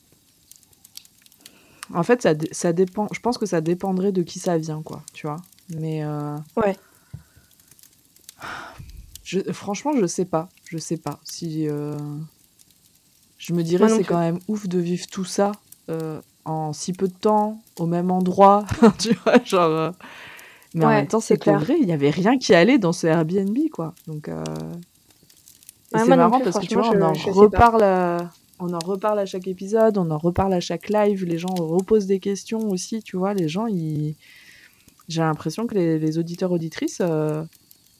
En 1.94 2.02
fait, 2.02 2.22
ça, 2.22 2.34
ça, 2.50 2.72
dépend. 2.72 3.08
Je 3.12 3.20
pense 3.20 3.36
que 3.36 3.46
ça 3.46 3.60
dépendrait 3.60 4.12
de 4.12 4.22
qui 4.22 4.38
ça 4.38 4.56
vient, 4.58 4.82
quoi, 4.82 5.02
tu 5.12 5.26
vois. 5.26 5.36
Mais. 5.68 6.02
Euh... 6.04 6.36
Ouais. 6.56 6.76
Je, 9.22 9.40
franchement, 9.52 9.92
je 9.96 10.06
sais 10.06 10.24
pas. 10.24 10.48
Je 10.64 10.78
sais 10.78 10.96
pas. 10.96 11.20
Si. 11.24 11.68
Euh... 11.68 11.96
Je 13.38 13.54
me 13.54 13.62
dirais, 13.62 13.88
c'est 13.88 14.04
quand 14.04 14.18
même 14.18 14.38
ouf 14.48 14.68
de 14.68 14.78
vivre 14.78 15.06
tout 15.06 15.24
ça. 15.24 15.52
Euh, 15.88 16.20
en 16.44 16.72
si 16.72 16.92
peu 16.92 17.08
de 17.08 17.14
temps, 17.14 17.58
au 17.78 17.86
même 17.86 18.10
endroit, 18.10 18.64
tu 18.98 19.14
vois, 19.24 19.42
genre. 19.44 19.70
Euh, 19.70 19.90
mais 20.74 20.84
en 20.84 20.88
même 20.90 21.06
temps, 21.08 21.20
c'est 21.20 21.42
vrai, 21.44 21.76
il 21.80 21.86
n'y 21.86 21.92
avait 21.92 22.10
rien 22.10 22.38
qui 22.38 22.54
allait 22.54 22.78
dans 22.78 22.92
ce 22.92 23.06
Airbnb, 23.06 23.56
quoi. 23.72 23.94
Donc, 24.06 24.28
euh, 24.28 24.44
c'est 25.94 26.16
marrant 26.16 26.40
parce 26.40 26.58
que 26.58 26.66
tu 26.66 26.74
vois, 26.74 26.90
on 26.90 27.02
en 27.02 27.12
reparle. 27.12 28.28
on 28.60 28.72
en 28.72 28.78
reparle 28.78 29.18
à 29.18 29.26
chaque 29.26 29.48
épisode, 29.48 29.98
on 29.98 30.10
en 30.10 30.18
reparle 30.18 30.52
à 30.54 30.60
chaque 30.60 30.88
live, 30.88 31.24
les 31.24 31.38
gens 31.38 31.54
reposent 31.54 32.06
des 32.06 32.20
questions 32.20 32.68
aussi, 32.68 33.02
tu 33.02 33.16
vois, 33.16 33.34
les 33.34 33.48
gens, 33.48 33.66
ils... 33.66 34.14
j'ai 35.08 35.22
l'impression 35.22 35.66
que 35.66 35.74
les, 35.74 36.18
auditeurs, 36.18 36.52
auditrices, 36.52 36.98
euh, 37.00 37.42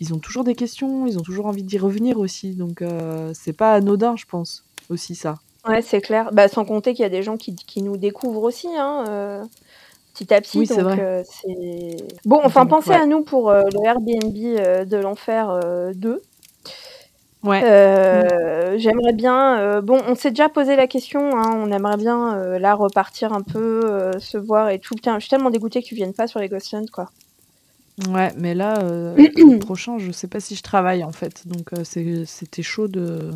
ils 0.01 0.15
ont 0.15 0.19
toujours 0.19 0.45
des 0.45 0.55
questions, 0.55 1.07
ils 1.07 1.19
ont 1.19 1.23
toujours 1.23 1.47
envie 1.47 1.65
d'y 1.65 1.79
revenir 1.79 2.19
aussi, 2.19 2.55
donc 2.55 2.83
euh, 2.83 3.33
c'est 3.35 3.53
pas 3.53 3.75
anodin, 3.75 4.15
je 4.17 4.27
pense, 4.27 4.65
aussi 4.89 5.15
ça. 5.15 5.39
Ouais, 5.67 5.83
c'est 5.83 6.01
clair. 6.01 6.31
Bah, 6.33 6.49
sans 6.49 6.65
compter 6.65 6.95
qu'il 6.95 7.03
y 7.03 7.07
a 7.07 7.11
des 7.11 7.23
gens 7.23 7.37
qui, 7.37 7.55
qui 7.55 7.83
nous 7.83 7.97
découvrent 7.97 8.43
aussi, 8.43 8.69
hein, 8.77 9.05
euh, 9.09 9.45
petit 10.15 10.33
à 10.33 10.41
petit. 10.41 10.59
Oui, 10.59 10.67
c'est 10.67 10.83
vrai. 10.83 11.25
Bon, 12.25 12.41
enfin, 12.45 12.67
pensez 12.67 12.93
à 12.93 13.07
nous 13.07 13.23
pour 13.23 13.53
le 13.53 13.85
Airbnb 13.87 14.89
de 14.89 14.97
l'enfer 14.97 15.61
2. 15.95 16.23
Ouais. 17.43 17.63
Euh, 17.65 18.77
j'aimerais 18.77 19.15
bien. 19.15 19.59
Euh, 19.59 19.81
bon, 19.81 20.01
on 20.07 20.15
s'est 20.15 20.31
déjà 20.31 20.49
posé 20.49 20.77
la 20.77 20.87
question. 20.87 21.37
Hein, 21.37 21.53
on 21.57 21.73
aimerait 21.73 21.97
bien 21.97 22.37
euh, 22.37 22.59
là 22.59 22.75
repartir 22.75 23.33
un 23.33 23.43
peu, 23.43 24.13
se 24.19 24.37
voir 24.37 24.69
et 24.71 24.79
tout. 24.79 24.95
Putain, 24.95 25.15
je 25.15 25.21
suis 25.21 25.31
tellement 25.31 25.51
dégoûtée 25.51 25.83
que 25.83 25.87
tu 25.87 25.95
viennes 25.95 26.13
pas 26.13 26.27
sur 26.27 26.41
les 26.41 26.49
Ghostlands, 26.49 26.87
quoi. 26.93 27.11
Ouais, 28.09 28.33
mais 28.37 28.55
là, 28.55 28.83
le 28.83 29.59
prochain, 29.59 29.99
je 29.99 30.11
sais 30.11 30.29
pas 30.29 30.41
si 30.41 30.55
je 30.55 30.63
travaille 30.63 31.03
en 31.05 31.13
fait. 31.13 31.47
Donc 31.47 31.71
c'était 31.85 32.63
chaud 32.63 32.89
de, 32.89 33.31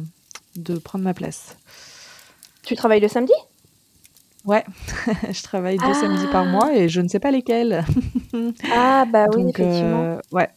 de 0.56 0.78
prendre 0.78 1.04
ma 1.04 1.14
place. 1.14 1.56
Tu 2.64 2.76
travailles 2.76 3.00
le 3.00 3.08
samedi? 3.08 3.34
Ouais, 4.44 4.64
je 5.30 5.42
travaille 5.42 5.78
deux 5.78 5.94
samedis 5.94 6.26
par 6.30 6.44
mois 6.44 6.68
ah! 6.70 6.76
et 6.76 6.88
je 6.88 7.00
ne 7.00 7.08
sais 7.08 7.18
pas 7.18 7.30
lesquels. 7.30 7.84
ah 8.72 9.04
bah 9.10 9.26
oui, 9.34 9.48
effectivement. 9.48 10.18
ouais, 10.32 10.48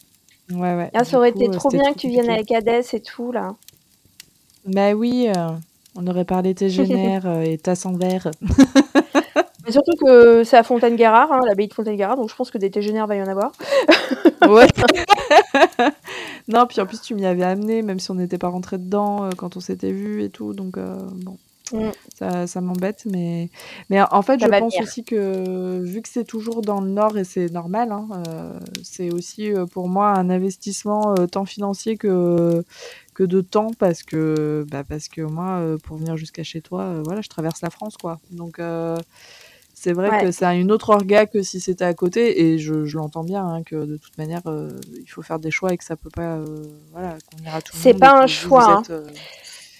Ouais, 0.51 0.75
ouais. 0.75 0.89
Ah, 0.93 1.03
ça 1.03 1.17
aurait 1.17 1.29
été 1.29 1.49
trop 1.49 1.69
bien 1.69 1.93
que 1.93 1.99
tu 1.99 2.07
viennes 2.07 2.29
avec 2.29 2.51
Hades 2.51 2.85
et 2.93 3.01
tout, 3.01 3.31
là. 3.31 3.55
Bah 4.65 4.93
oui, 4.93 5.29
euh, 5.35 5.49
on 5.95 6.07
aurait 6.07 6.25
parlé 6.25 6.55
tégénère 6.55 7.25
euh, 7.25 7.41
et 7.41 7.57
tasse 7.57 7.85
en 7.85 7.93
verre. 7.93 8.31
Mais 9.65 9.71
surtout 9.71 9.93
que 10.01 10.45
c'est 10.45 10.57
à 10.57 10.63
Fontaine-Guérard, 10.63 11.31
hein, 11.33 11.39
l'abbaye 11.45 11.67
de 11.67 11.73
Fontaine-Guérard, 11.73 12.15
donc 12.15 12.29
je 12.29 12.35
pense 12.35 12.49
que 12.49 12.57
des 12.57 12.71
tégénères 12.71 13.07
va 13.07 13.17
y 13.17 13.21
en 13.21 13.27
avoir. 13.27 13.51
ouais. 14.47 14.67
non, 16.47 16.65
puis 16.65 16.79
en 16.79 16.85
plus 16.85 17.01
tu 17.01 17.13
m'y 17.13 17.25
avais 17.25 17.43
amené, 17.43 17.81
même 17.81 17.99
si 17.99 18.09
on 18.11 18.15
n'était 18.15 18.37
pas 18.37 18.47
rentré 18.47 18.77
dedans 18.77 19.25
euh, 19.25 19.29
quand 19.35 19.57
on 19.57 19.59
s'était 19.59 19.91
vu 19.91 20.23
et 20.23 20.29
tout, 20.29 20.53
donc 20.53 20.77
bon. 20.77 21.37
Mm. 21.71 21.91
Ça, 22.17 22.47
ça 22.47 22.61
m'embête, 22.61 23.03
mais, 23.05 23.49
mais 23.89 24.01
en 24.01 24.21
fait, 24.21 24.39
je 24.39 24.47
pense 24.47 24.79
aussi 24.81 25.03
que 25.03 25.79
vu 25.83 26.01
que 26.01 26.09
c'est 26.09 26.23
toujours 26.23 26.61
dans 26.61 26.81
le 26.81 26.89
nord 26.89 27.17
et 27.17 27.23
c'est 27.23 27.51
normal, 27.51 27.91
hein, 27.91 28.07
euh, 28.27 28.59
c'est 28.83 29.11
aussi 29.11 29.51
euh, 29.51 29.65
pour 29.65 29.87
moi 29.87 30.09
un 30.09 30.29
investissement 30.29 31.15
euh, 31.17 31.27
tant 31.27 31.45
financier 31.45 31.97
que, 31.97 32.63
que 33.13 33.23
de 33.23 33.41
temps 33.41 33.71
parce 33.77 34.03
que, 34.03 34.65
bah, 34.69 34.83
parce 34.87 35.07
que 35.09 35.21
moi, 35.21 35.61
pour 35.83 35.97
venir 35.97 36.17
jusqu'à 36.17 36.43
chez 36.43 36.61
toi, 36.61 37.01
voilà, 37.03 37.21
je 37.21 37.29
traverse 37.29 37.61
la 37.61 37.69
France, 37.69 37.97
quoi. 37.97 38.19
Donc, 38.31 38.59
c'est 39.73 39.93
vrai 39.93 40.21
que 40.21 40.31
c'est 40.31 40.45
une 40.59 40.71
autre 40.71 40.89
orga 40.89 41.27
que 41.27 41.43
si 41.43 41.59
c'était 41.59 41.85
à 41.85 41.93
côté 41.93 42.41
et 42.41 42.57
je, 42.57 42.85
je 42.85 42.97
l'entends 42.97 43.23
bien 43.23 43.45
hein, 43.45 43.61
que 43.63 43.75
de 43.75 43.97
toute 43.97 44.17
manière, 44.17 44.41
il 44.45 45.09
faut 45.09 45.21
faire 45.21 45.39
des 45.39 45.51
choix 45.51 45.73
et 45.73 45.77
que 45.77 45.83
ça 45.83 45.95
peut 45.95 46.09
pas, 46.09 46.39
voilà, 46.91 47.17
qu'on 47.29 47.43
ira 47.43 47.61
tout 47.61 47.75
C'est 47.75 47.93
pas 47.93 48.19
un 48.19 48.27
choix. 48.27 48.83
Hein. 48.89 49.03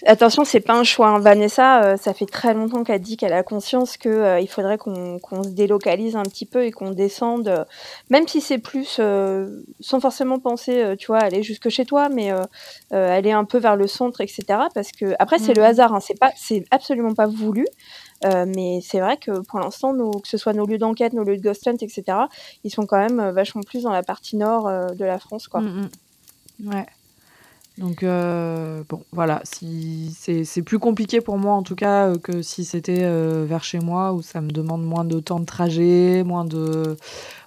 Attention, 0.06 0.44
c'est 0.44 0.60
pas 0.60 0.74
un 0.74 0.84
choix. 0.84 1.08
Hein. 1.08 1.18
Vanessa, 1.18 1.82
euh, 1.82 1.96
ça 1.96 2.14
fait 2.14 2.26
très 2.26 2.54
longtemps 2.54 2.84
qu'elle 2.84 3.00
dit 3.00 3.16
qu'elle 3.16 3.32
a 3.32 3.42
conscience 3.42 3.96
qu'il 3.96 4.10
euh, 4.12 4.46
faudrait 4.46 4.78
qu'on 4.78 5.42
se 5.42 5.48
délocalise 5.48 6.14
un 6.14 6.22
petit 6.22 6.46
peu 6.46 6.64
et 6.64 6.70
qu'on 6.70 6.92
descende, 6.92 7.48
euh, 7.48 7.64
même 8.08 8.28
si 8.28 8.40
c'est 8.40 8.58
plus, 8.58 9.00
sans 9.80 10.00
forcément 10.00 10.38
penser, 10.38 10.94
tu 10.98 11.08
vois, 11.08 11.18
aller 11.18 11.42
jusque 11.42 11.68
chez 11.68 11.84
toi, 11.84 12.08
mais 12.08 12.30
aller 12.90 13.32
un 13.32 13.44
peu 13.44 13.58
vers 13.58 13.76
le 13.76 13.86
centre, 13.86 14.20
etc. 14.20 14.44
Parce 14.74 14.92
que 14.92 15.14
après, 15.18 15.38
c'est 15.38 15.54
le 15.54 15.62
mmh. 15.62 15.66
hasard. 15.66 15.94
Hein. 15.94 16.00
C'est 16.00 16.18
pas, 16.18 16.32
c'est 16.36 16.64
absolument 16.70 17.14
pas 17.14 17.26
voulu. 17.26 17.66
mais 18.24 18.80
c'est 18.82 19.00
vrai 19.00 19.16
que 19.16 19.40
pour 19.40 19.58
l'instant, 19.58 19.94
que 20.20 20.28
ce 20.28 20.36
soit 20.36 20.52
nos 20.52 20.66
lieux 20.66 20.78
d'enquête, 20.78 21.12
nos 21.12 21.24
lieux 21.24 21.36
de 21.36 21.42
ghost 21.42 21.66
hunt, 21.66 21.76
etc., 21.80 22.04
ils 22.64 22.70
sont 22.70 22.86
quand 22.86 22.98
même 22.98 23.30
vachement 23.30 23.62
plus 23.62 23.82
dans 23.82 23.92
la 23.92 24.02
partie 24.02 24.36
nord 24.36 24.70
de 24.94 25.04
la 25.04 25.18
France, 25.18 25.48
quoi. 25.48 25.60
Mmh, 25.60 25.88
mmh. 26.60 26.74
Ouais. 26.74 26.86
Donc 27.78 28.02
euh, 28.02 28.82
bon, 28.88 29.04
voilà, 29.12 29.40
si 29.44 30.12
c'est 30.18 30.62
plus 30.62 30.80
compliqué 30.80 31.20
pour 31.20 31.38
moi 31.38 31.54
en 31.54 31.62
tout 31.62 31.76
cas 31.76 32.08
euh, 32.08 32.18
que 32.18 32.42
si 32.42 32.64
c'était 32.64 33.04
euh, 33.04 33.44
vers 33.48 33.62
chez 33.62 33.78
moi 33.78 34.12
où 34.12 34.20
ça 34.20 34.40
me 34.40 34.50
demande 34.50 34.84
moins 34.84 35.04
de 35.04 35.20
temps 35.20 35.38
de 35.38 35.44
trajet, 35.44 36.24
moins 36.24 36.44
de 36.44 36.96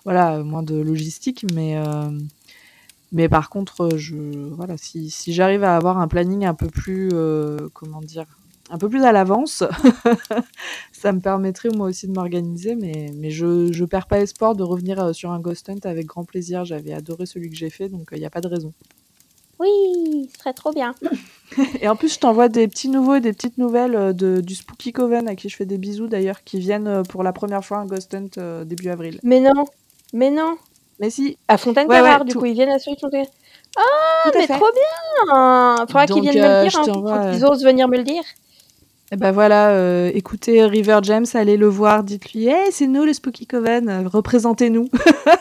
voilà, 0.06 0.42
moins 0.42 0.64
de 0.64 0.76
logistique, 0.76 1.46
mais 1.54 1.76
mais 3.12 3.28
par 3.28 3.50
contre, 3.50 3.98
je 3.98 4.16
voilà, 4.16 4.78
si, 4.78 5.10
si 5.10 5.34
j'arrive 5.34 5.64
à 5.66 5.76
avoir 5.76 5.98
un 5.98 6.08
planning 6.08 6.46
un 6.46 6.54
peu 6.54 6.68
plus 6.68 7.10
comment 7.74 8.02
dire, 8.02 8.26
un 8.70 8.78
peu 8.78 8.88
plus 8.88 9.04
à 9.04 9.12
l'avance, 9.12 9.64
ça 10.94 11.12
me 11.12 11.20
permettrait 11.20 11.70
moi 11.76 11.88
aussi 11.88 12.08
de 12.08 12.14
m'organiser, 12.14 12.76
mais 12.76 13.32
je 13.32 13.72
je 13.74 13.86
perds 13.86 14.08
pas 14.08 14.22
espoir 14.22 14.56
de 14.56 14.64
revenir 14.64 15.14
sur 15.14 15.32
un 15.32 15.40
Ghost 15.42 15.70
Hunt 15.70 15.80
avec 15.84 16.06
grand 16.06 16.24
plaisir. 16.24 16.64
J'avais 16.64 16.94
adoré 16.94 17.26
celui 17.26 17.50
que 17.50 17.56
j'ai 17.58 17.70
fait, 17.70 17.90
donc 17.90 18.10
il 18.14 18.20
n'y 18.20 18.26
a 18.26 18.30
pas 18.30 18.42
de 18.42 18.48
raison. 18.48 18.74
Oui, 19.62 20.28
ce 20.34 20.40
serait 20.40 20.54
trop 20.54 20.72
bien. 20.72 20.96
Et 21.82 21.88
en 21.88 21.96
plus, 21.96 22.12
je 22.16 22.20
t'envoie 22.20 22.50
des 22.50 22.68
petits 22.68 22.90
nouveaux 22.90 23.16
et 23.16 23.20
des 23.20 23.32
petites 23.32 23.60
nouvelles 23.60 23.96
euh, 23.96 24.14
de, 24.14 24.42
du 24.42 24.56
Spooky 24.56 24.92
Coven, 24.92 25.28
à 25.28 25.36
qui 25.36 25.50
je 25.50 25.56
fais 25.56 25.66
des 25.66 25.78
bisous 25.78 26.08
d'ailleurs, 26.08 26.44
qui 26.44 26.60
viennent 26.60 26.88
euh, 26.88 27.04
pour 27.04 27.22
la 27.22 27.32
première 27.32 27.64
fois 27.64 27.82
à 27.82 27.86
Ghost 27.86 28.12
Hunt 28.16 28.30
euh, 28.40 28.64
début 28.64 28.90
avril. 28.90 29.20
Mais 29.22 29.40
non, 29.40 29.66
mais 30.14 30.32
non. 30.32 30.56
Mais 31.00 31.12
si. 31.12 31.38
À 31.48 31.58
fontaine 31.58 31.88
ouais, 31.88 32.24
du 32.26 32.34
coup, 32.34 32.46
ils 32.46 32.54
viennent 32.54 32.72
à 32.72 32.80
celui 32.80 32.98
de 32.98 33.08
Ah, 33.78 34.32
mais 34.34 34.48
trop 34.48 34.72
bien 34.72 35.86
Faudra 35.86 36.08
qu'ils 36.08 36.22
viennent 36.22 36.36
me 36.36 36.64
le 36.64 36.70
dire, 36.70 37.08
hein, 37.14 37.32
qu'ils 37.32 37.46
osent 37.46 37.64
venir 37.64 37.88
me 37.88 37.98
le 37.98 38.04
dire. 38.04 38.24
Et 39.12 39.16
eh 39.16 39.18
ben 39.18 39.34
voilà, 39.34 39.72
euh, 39.72 40.10
écoutez 40.14 40.64
River 40.64 41.00
James, 41.04 41.26
allez 41.34 41.58
le 41.58 41.68
voir, 41.68 42.06
dites-lui 42.06 42.48
Hey, 42.48 42.72
c'est 42.72 42.88
nous 42.88 43.04
le 43.04 43.12
Spooky 43.12 43.46
Coven, 43.46 43.90
euh, 43.90 44.08
représentez-nous. 44.08 44.88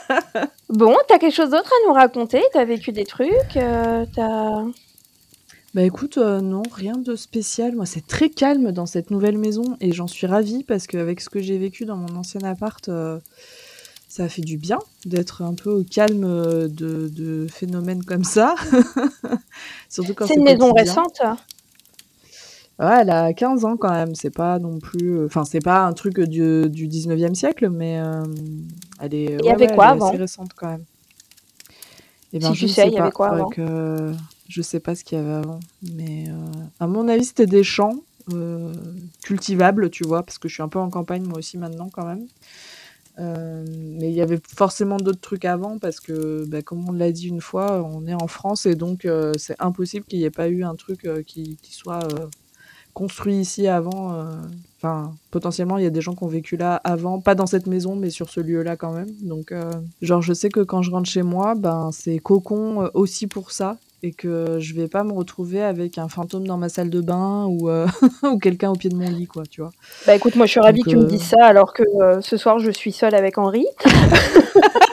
bon, 0.68 0.96
t'as 1.06 1.18
quelque 1.20 1.36
chose 1.36 1.50
d'autre 1.50 1.70
à 1.72 1.86
nous 1.86 1.94
raconter? 1.94 2.42
T'as 2.52 2.64
vécu 2.64 2.90
des 2.90 3.04
trucs 3.04 3.30
euh, 3.56 4.04
T'as. 4.12 4.64
Bah 5.74 5.82
écoute, 5.82 6.16
non, 6.16 6.64
rien 6.72 6.94
de 6.96 7.14
spécial. 7.14 7.76
Moi, 7.76 7.86
c'est 7.86 8.04
très 8.04 8.28
calme 8.28 8.72
dans 8.72 8.86
cette 8.86 9.12
nouvelle 9.12 9.38
maison 9.38 9.76
et 9.80 9.92
j'en 9.92 10.08
suis 10.08 10.26
ravie 10.26 10.64
parce 10.64 10.88
qu'avec 10.88 11.20
ce 11.20 11.30
que 11.30 11.38
j'ai 11.38 11.56
vécu 11.56 11.84
dans 11.84 11.96
mon 11.96 12.16
ancien 12.16 12.42
appart, 12.42 12.90
ça 14.08 14.24
a 14.24 14.28
fait 14.28 14.42
du 14.42 14.56
bien 14.56 14.80
d'être 15.06 15.42
un 15.42 15.54
peu 15.54 15.70
au 15.70 15.84
calme 15.84 16.26
de, 16.66 17.08
de 17.08 17.46
phénomènes 17.46 18.02
comme 18.02 18.24
ça. 18.24 18.56
Surtout 19.88 20.14
quand 20.14 20.26
c'est 20.26 20.34
une 20.34 20.42
maison 20.42 20.72
récente 20.72 21.22
Ouais, 22.80 23.02
elle 23.02 23.10
a 23.10 23.34
15 23.34 23.66
ans 23.66 23.76
quand 23.76 23.90
même. 23.90 24.14
C'est 24.14 24.34
pas 24.34 24.58
non 24.58 24.78
plus. 24.78 25.18
Euh, 25.18 25.26
enfin, 25.26 25.44
c'est 25.44 25.60
pas 25.60 25.84
un 25.84 25.92
truc 25.92 26.18
du, 26.18 26.70
du 26.70 26.88
19e 26.88 27.34
siècle, 27.34 27.68
mais 27.68 28.00
euh, 28.00 28.24
elle 29.00 29.14
est. 29.14 29.36
Il 29.38 29.44
y 29.44 29.50
avait 29.50 29.68
quoi 29.68 29.88
avant? 29.88 30.10
récente 30.10 30.52
quand 30.56 30.68
même. 30.68 30.84
Et 32.32 32.36
eh 32.36 32.38
ben, 32.38 32.54
si 32.54 32.60
tu 32.60 32.68
sais, 32.68 32.86
il 32.86 32.94
y 32.94 32.98
avait 32.98 33.10
quoi 33.10 33.30
avant? 33.30 33.48
que... 33.48 34.12
Je 34.48 34.62
sais 34.62 34.80
pas 34.80 34.94
ce 34.94 35.04
qu'il 35.04 35.18
y 35.18 35.20
avait 35.20 35.32
avant. 35.32 35.60
Mais 35.94 36.26
euh, 36.28 36.32
à 36.78 36.86
mon 36.86 37.06
avis, 37.08 37.24
c'était 37.24 37.46
des 37.46 37.64
champs 37.64 37.96
cultivables, 39.24 39.90
tu 39.90 40.04
vois, 40.04 40.22
parce 40.22 40.38
que 40.38 40.48
je 40.48 40.54
suis 40.54 40.62
un 40.62 40.68
peu 40.68 40.78
en 40.78 40.88
campagne 40.88 41.24
moi 41.24 41.38
aussi 41.38 41.58
maintenant 41.58 41.88
quand 41.92 42.06
même. 42.06 42.26
mais 43.18 44.08
il 44.08 44.14
y 44.14 44.22
avait 44.22 44.38
forcément 44.56 44.98
d'autres 44.98 45.20
trucs 45.20 45.44
avant 45.44 45.78
parce 45.78 45.98
que, 45.98 46.44
bah, 46.46 46.62
comme 46.62 46.88
on 46.88 46.92
l'a 46.92 47.10
dit 47.10 47.26
une 47.26 47.40
fois, 47.40 47.82
on 47.82 48.06
est 48.06 48.14
en 48.14 48.28
France 48.28 48.66
et 48.66 48.76
donc 48.76 49.08
c'est 49.36 49.56
impossible 49.58 50.06
qu'il 50.06 50.20
n'y 50.20 50.24
ait 50.26 50.30
pas 50.30 50.48
eu 50.48 50.62
un 50.62 50.76
truc 50.76 51.08
qui, 51.26 51.58
qui, 51.60 51.74
soit 51.74 52.06
construit 52.94 53.36
ici 53.36 53.68
avant. 53.68 54.14
Euh, 54.14 54.24
enfin, 54.78 55.12
potentiellement, 55.30 55.78
il 55.78 55.84
y 55.84 55.86
a 55.86 55.90
des 55.90 56.00
gens 56.00 56.14
qui 56.14 56.24
ont 56.24 56.28
vécu 56.28 56.56
là 56.56 56.76
avant, 56.84 57.20
pas 57.20 57.34
dans 57.34 57.46
cette 57.46 57.66
maison, 57.66 57.96
mais 57.96 58.10
sur 58.10 58.28
ce 58.28 58.40
lieu-là 58.40 58.76
quand 58.76 58.92
même. 58.92 59.10
Donc, 59.22 59.52
euh, 59.52 59.70
genre, 60.02 60.22
je 60.22 60.32
sais 60.32 60.48
que 60.48 60.60
quand 60.60 60.82
je 60.82 60.90
rentre 60.90 61.08
chez 61.08 61.22
moi, 61.22 61.54
ben, 61.54 61.90
c'est 61.92 62.18
cocon 62.18 62.82
euh, 62.82 62.88
aussi 62.94 63.26
pour 63.26 63.52
ça. 63.52 63.76
Et 64.02 64.12
que 64.12 64.58
je 64.60 64.74
vais 64.74 64.88
pas 64.88 65.04
me 65.04 65.12
retrouver 65.12 65.62
avec 65.62 65.98
un 65.98 66.08
fantôme 66.08 66.46
dans 66.46 66.56
ma 66.56 66.70
salle 66.70 66.88
de 66.88 67.02
bain 67.02 67.44
ou, 67.44 67.68
ou 68.22 68.38
quelqu'un 68.38 68.70
au 68.70 68.74
pied 68.74 68.88
de 68.88 68.96
mon 68.96 69.10
lit, 69.10 69.26
quoi, 69.26 69.42
tu 69.44 69.60
vois. 69.60 69.72
Bah 70.06 70.16
écoute, 70.16 70.36
moi 70.36 70.46
je 70.46 70.52
suis 70.52 70.60
ravie 70.60 70.80
que 70.80 70.88
tu 70.88 70.96
me 70.96 71.04
dises 71.04 71.24
ça 71.24 71.44
alors 71.44 71.74
que 71.74 71.82
ce 72.22 72.38
soir 72.38 72.58
je 72.60 72.70
suis 72.70 72.92
seule 72.92 73.14
avec 73.14 73.36
Henri. 73.36 73.66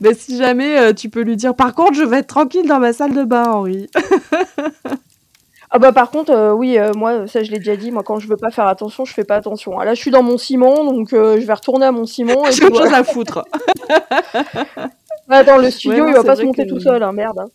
Mais 0.00 0.14
si 0.14 0.38
jamais 0.38 0.78
euh, 0.78 0.92
tu 0.92 1.08
peux 1.08 1.22
lui 1.22 1.36
dire, 1.36 1.54
par 1.54 1.74
contre, 1.74 1.94
je 1.94 2.04
vais 2.04 2.18
être 2.18 2.26
tranquille 2.26 2.66
dans 2.66 2.78
ma 2.78 2.92
salle 2.92 3.14
de 3.14 3.24
bain, 3.24 3.44
Henri. 3.44 3.88
ah 5.70 5.78
bah 5.78 5.92
par 5.92 6.10
contre, 6.10 6.32
euh, 6.32 6.52
oui, 6.52 6.78
euh, 6.78 6.92
moi, 6.94 7.26
ça 7.26 7.42
je 7.42 7.50
l'ai 7.50 7.58
déjà 7.58 7.76
dit, 7.76 7.90
moi 7.90 8.02
quand 8.02 8.18
je 8.18 8.28
veux 8.28 8.36
pas 8.36 8.50
faire 8.50 8.66
attention, 8.66 9.04
je 9.04 9.12
fais 9.12 9.24
pas 9.24 9.36
attention. 9.36 9.78
Ah, 9.78 9.84
là, 9.84 9.94
je 9.94 10.00
suis 10.00 10.10
dans 10.10 10.22
mon 10.22 10.38
ciment, 10.38 10.84
donc 10.84 11.08
je 11.10 11.44
vais 11.44 11.52
retourner 11.52 11.86
à 11.86 11.92
mon 11.92 12.06
ciment. 12.06 12.44
J'ai 12.50 12.64
autre 12.64 12.84
chose 12.84 12.92
à 12.92 13.04
foutre. 13.04 13.44
Attends, 15.28 15.58
le 15.58 15.70
studio, 15.70 16.06
il 16.06 16.14
va 16.14 16.22
pas 16.22 16.36
se 16.36 16.42
monter 16.42 16.66
tout 16.66 16.80
seul, 16.80 17.02
hein, 17.02 17.12
merde. 17.12 17.38
Hein. 17.38 17.48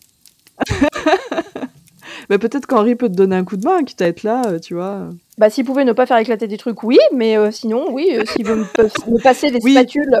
mais 2.28 2.38
peut-être 2.38 2.66
qu'Henri 2.66 2.96
peut 2.96 3.08
te 3.08 3.14
donner 3.14 3.36
un 3.36 3.44
coup 3.44 3.56
de 3.56 3.64
main, 3.64 3.84
quitte 3.84 4.02
à 4.02 4.08
être 4.08 4.24
là, 4.24 4.58
tu 4.60 4.74
vois. 4.74 5.06
Bah, 5.38 5.50
s'il 5.50 5.64
pouvait 5.64 5.84
ne 5.84 5.92
pas 5.92 6.04
faire 6.04 6.18
éclater 6.18 6.48
des 6.48 6.58
trucs, 6.58 6.82
oui, 6.82 6.98
mais 7.14 7.36
sinon, 7.52 7.86
oui, 7.90 8.18
s'il 8.26 8.44
veut 8.44 8.56
me, 8.56 9.22
passer 9.22 9.52
des 9.52 9.60
spatules 9.60 10.20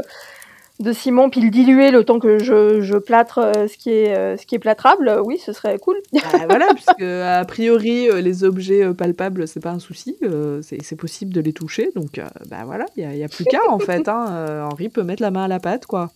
de 0.80 0.92
ciment 0.92 1.28
puis 1.28 1.40
le 1.40 1.50
diluer 1.50 1.90
le 1.90 2.04
temps 2.04 2.18
que 2.18 2.38
je, 2.38 2.80
je 2.80 2.96
plâtre 2.96 3.38
euh, 3.38 3.68
ce 3.68 3.76
qui 3.76 3.90
est 3.90 4.16
euh, 4.16 4.36
ce 4.36 4.46
qui 4.46 4.54
est 4.54 4.58
plâtrable, 4.58 5.20
oui, 5.24 5.38
ce 5.38 5.52
serait 5.52 5.78
cool. 5.78 5.96
Bah, 6.12 6.20
voilà, 6.48 6.68
puisque 6.74 7.02
a 7.02 7.44
priori 7.44 8.08
euh, 8.08 8.20
les 8.20 8.44
objets 8.44 8.92
palpables 8.94 9.46
c'est 9.46 9.60
pas 9.60 9.70
un 9.70 9.78
souci, 9.78 10.16
c'est 10.62 10.96
possible 10.96 11.32
de 11.32 11.40
les 11.40 11.52
toucher, 11.52 11.90
donc 11.94 12.20
bah 12.48 12.64
voilà, 12.64 12.86
il 12.96 13.16
y, 13.16 13.24
a 13.24 13.28
plus 13.28 13.44
qu'à 13.44 13.60
en 13.68 13.78
fait. 13.78 14.08
Hein, 14.08 14.66
Henri 14.70 14.88
peut 14.88 15.02
mettre 15.02 15.22
la 15.22 15.30
main 15.30 15.44
à 15.44 15.48
la 15.48 15.60
pâte 15.60 15.86
quoi. 15.86 16.10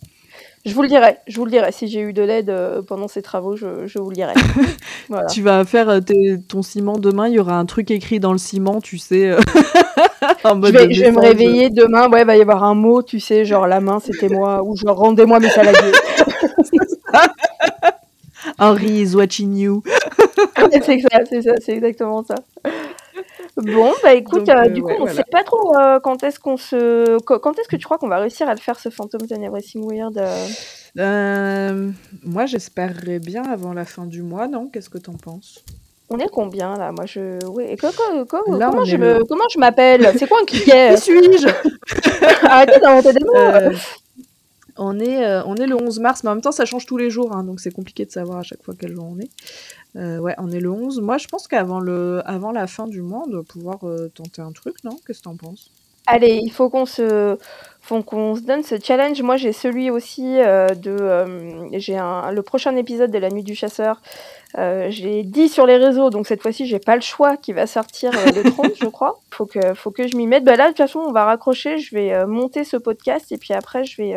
Je 0.65 0.75
vous 0.75 0.83
le 0.83 0.89
dirai, 0.89 1.19
je 1.27 1.37
vous 1.37 1.45
le 1.45 1.51
dirai. 1.51 1.73
Si 1.73 1.89
j'ai 1.89 2.01
eu 2.01 2.15
de 2.15 2.23
l'aide 2.23 2.53
pendant 2.87 3.07
ces 3.07 3.21
travaux, 3.21 3.55
je, 3.55 3.87
je 3.87 3.99
vous 3.99 4.09
le 4.09 4.15
dirai. 4.15 4.33
Tu 5.31 5.43
vas 5.43 5.65
faire 5.65 6.01
ton 6.49 6.63
ciment 6.63 6.97
demain, 6.97 7.29
il 7.29 7.35
y 7.35 7.39
aura 7.39 7.59
un 7.59 7.67
truc 7.67 7.91
écrit 7.91 8.21
dans 8.21 8.33
le 8.33 8.39
ciment, 8.39 8.81
tu 8.81 8.97
sais. 8.97 9.37
je 10.45 11.03
vais, 11.03 11.11
me 11.11 11.21
réveiller 11.21 11.71
demain, 11.71 12.09
ouais, 12.09 12.25
va 12.25 12.37
y 12.37 12.41
avoir 12.41 12.65
un 12.65 12.75
mot, 12.75 13.03
tu 13.03 13.21
sais, 13.21 13.45
genre 13.45 13.67
la 13.67 13.81
main, 13.81 14.01
c'était 14.01 14.29
moi, 14.29 14.63
ou 14.65 14.77
genre 14.77 14.97
rendez-moi 14.97 15.41
mes 15.41 15.51
saladiers. 15.51 15.81
Henry 18.59 19.01
is 19.01 19.15
watching 19.15 19.57
you. 19.57 19.83
c'est 20.71 21.01
ça, 21.01 21.21
c'est 21.29 21.43
ça, 21.43 21.53
c'est 21.61 21.73
exactement 21.73 22.25
ça. 22.25 22.37
Bon, 23.57 23.93
bah 24.03 24.15
écoute, 24.15 24.49
euh, 24.49 24.69
du 24.69 24.83
coup, 24.83 24.91
on 24.99 25.05
ne 25.05 25.11
sait 25.11 25.25
pas 25.31 25.45
trop 25.45 25.77
euh, 25.79 26.01
quand 26.01 26.23
est-ce 26.25 26.41
qu'on 26.41 26.57
se. 26.57 27.19
Quand 27.21 27.59
est-ce 27.59 27.69
que 27.69 27.77
tu 27.77 27.85
crois 27.85 27.99
qu'on 27.99 28.09
va 28.09 28.19
réussir 28.19 28.49
à 28.49 28.55
le 28.55 28.61
faire 28.61 28.79
ce 28.79 28.89
Phantom 28.89 29.21
and 29.31 29.43
Everything 29.43 29.89
Weird 29.89 30.21
euh? 30.99 31.91
Moi, 32.25 32.47
j'espérerais 32.47 33.21
bien 33.21 33.43
avant 33.45 33.73
la 33.73 33.85
fin 33.85 34.07
du 34.07 34.23
mois, 34.23 34.49
non? 34.49 34.69
Qu'est-ce 34.69 34.91
que 34.91 34.99
t'en 34.99 35.15
penses? 35.15 35.65
On 36.11 36.19
est 36.19 36.29
combien 36.29 36.77
là? 36.77 36.93
Moi 36.93 37.07
je. 37.07 37.45
Oui. 37.47 37.77
comment, 37.77 38.85
je 38.85 38.97
me... 38.97 39.25
comment 39.25 39.49
je 39.51 39.59
m'appelle? 39.59 40.13
C'est 40.19 40.29
quoi 40.29 40.39
un 40.43 40.45
cliquet 40.45 40.95
Qui 40.97 41.01
suis-je? 41.01 41.49
Arrêtez 42.47 42.79
d'inventer 42.79 43.13
des 43.15 43.25
mots 43.25 43.35
euh, 43.35 43.71
on, 44.77 44.99
est, 45.01 45.25
euh, 45.25 45.43
on 45.47 45.57
est 45.57 45.67
le 45.67 45.81
11 45.81 46.01
mars, 46.01 46.23
mais 46.23 46.31
en 46.31 46.35
même 46.35 46.43
temps 46.43 46.53
ça 46.53 46.67
change 46.67 46.85
tous 46.85 46.97
les 46.97 47.09
jours, 47.11 47.35
hein, 47.35 47.45
donc 47.45 47.61
c'est 47.61 47.71
compliqué 47.71 48.05
de 48.05 48.11
savoir 48.11 48.39
à 48.39 48.43
chaque 48.43 48.63
fois 48.63 48.75
quel 48.79 48.95
jour 48.95 49.07
on 49.11 49.19
est. 49.19 49.31
Euh, 49.97 50.19
ouais, 50.19 50.35
on 50.39 50.51
est 50.51 50.61
le 50.61 50.71
11. 50.71 51.01
Moi 51.01 51.19
je 51.19 51.29
pense 51.29 51.49
qu'avant 51.49 51.81
le... 51.81 52.23
avant 52.25 52.53
la 52.53 52.67
fin 52.67 52.87
du 52.87 53.03
mois, 53.03 53.23
on 53.27 53.31
doit 53.31 53.45
pouvoir 53.45 53.79
tenter 54.15 54.43
un 54.43 54.53
truc, 54.53 54.77
non? 54.85 54.99
Qu'est-ce 55.07 55.21
que 55.21 55.25
t'en 55.25 55.37
penses? 55.37 55.71
Allez, 56.07 56.39
il 56.43 56.51
faut 56.51 56.69
qu'on 56.69 56.85
se, 56.85 57.39
faut 57.81 58.03
qu'on 58.03 58.35
se 58.35 58.43
donne 58.43 58.63
ce 58.63 58.75
challenge. 58.79 59.23
Moi, 59.23 59.39
j'ai 59.39 59.53
celui 59.55 59.89
aussi 59.89 60.35
de, 60.35 61.79
j'ai 61.79 61.97
un, 61.97 62.31
le 62.31 62.43
prochain 62.43 62.77
épisode 62.77 63.11
de 63.11 63.19
la 63.19 63.31
Nuit 63.31 63.43
du 63.43 63.55
Chasseur 63.55 64.03
euh, 64.57 64.87
j'ai 64.91 65.25
dit 65.25 65.49
sur 65.49 65.67
les 65.67 65.77
réseaux, 65.77 66.11
donc 66.11 66.27
cette 66.27 66.41
fois-ci, 66.41 66.67
j'ai 66.67 66.79
pas 66.79 66.95
le 66.95 67.03
choix 67.03 67.37
qui 67.37 67.53
va 67.53 67.67
sortir 67.67 68.13
euh, 68.15 68.43
le 68.43 68.51
30, 68.51 68.73
je 68.81 68.87
crois. 68.87 69.21
Faut 69.31 69.47
que, 69.47 69.75
faut 69.75 69.91
que 69.91 70.07
je 70.07 70.17
m'y 70.17 70.27
mette. 70.27 70.45
Bah 70.45 70.57
là, 70.57 70.65
de 70.65 70.69
toute 70.69 70.79
façon, 70.79 71.01
on 71.01 71.13
va 71.13 71.25
raccrocher. 71.25 71.79
Je 71.79 71.95
vais 71.95 72.13
euh, 72.13 72.27
monter 72.27 72.63
ce 72.63 72.77
podcast 72.77 73.33
et 73.33 73.39
puis 73.39 73.53
après, 73.53 73.85
je 73.85 73.97
vais, 73.97 74.17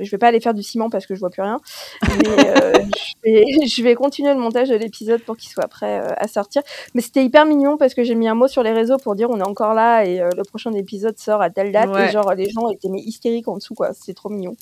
je 0.00 0.10
vais 0.10 0.18
pas 0.18 0.28
aller 0.28 0.40
faire 0.40 0.54
du 0.54 0.62
ciment 0.62 0.88
parce 0.88 1.06
que 1.06 1.14
je 1.14 1.20
vois 1.20 1.30
plus 1.30 1.42
rien. 1.42 1.58
Mais 2.02 2.08
je, 3.24 3.30
vais, 3.30 3.44
je 3.66 3.82
vais 3.82 3.94
continuer 3.96 4.32
le 4.32 4.38
montage 4.38 4.68
de 4.68 4.76
l'épisode 4.76 5.20
pour 5.22 5.36
qu'il 5.36 5.50
soit 5.50 5.66
prêt 5.66 6.00
à 6.16 6.28
sortir. 6.28 6.62
Mais 6.94 7.00
c'était 7.00 7.24
hyper 7.24 7.44
mignon 7.44 7.76
parce 7.76 7.94
que 7.94 8.04
j'ai 8.04 8.14
mis 8.14 8.28
un 8.28 8.34
mot 8.34 8.46
sur 8.46 8.62
les 8.62 8.72
réseaux 8.72 8.98
pour 8.98 9.16
dire 9.16 9.30
on 9.30 9.40
est 9.40 9.46
encore 9.46 9.74
là 9.74 10.04
et 10.04 10.18
le 10.18 10.42
prochain 10.44 10.72
épisode 10.74 11.18
sort 11.18 11.42
à 11.42 11.50
telle 11.50 11.72
date. 11.72 11.90
Et 11.96 12.12
genre, 12.12 12.32
les 12.34 12.48
gens 12.50 12.68
étaient 12.68 12.88
mais 12.88 13.00
hystériques 13.00 13.48
en 13.48 13.56
dessous, 13.56 13.74
quoi. 13.74 13.90
C'est 13.94 14.14
trop 14.14 14.28
mignon. 14.28 14.56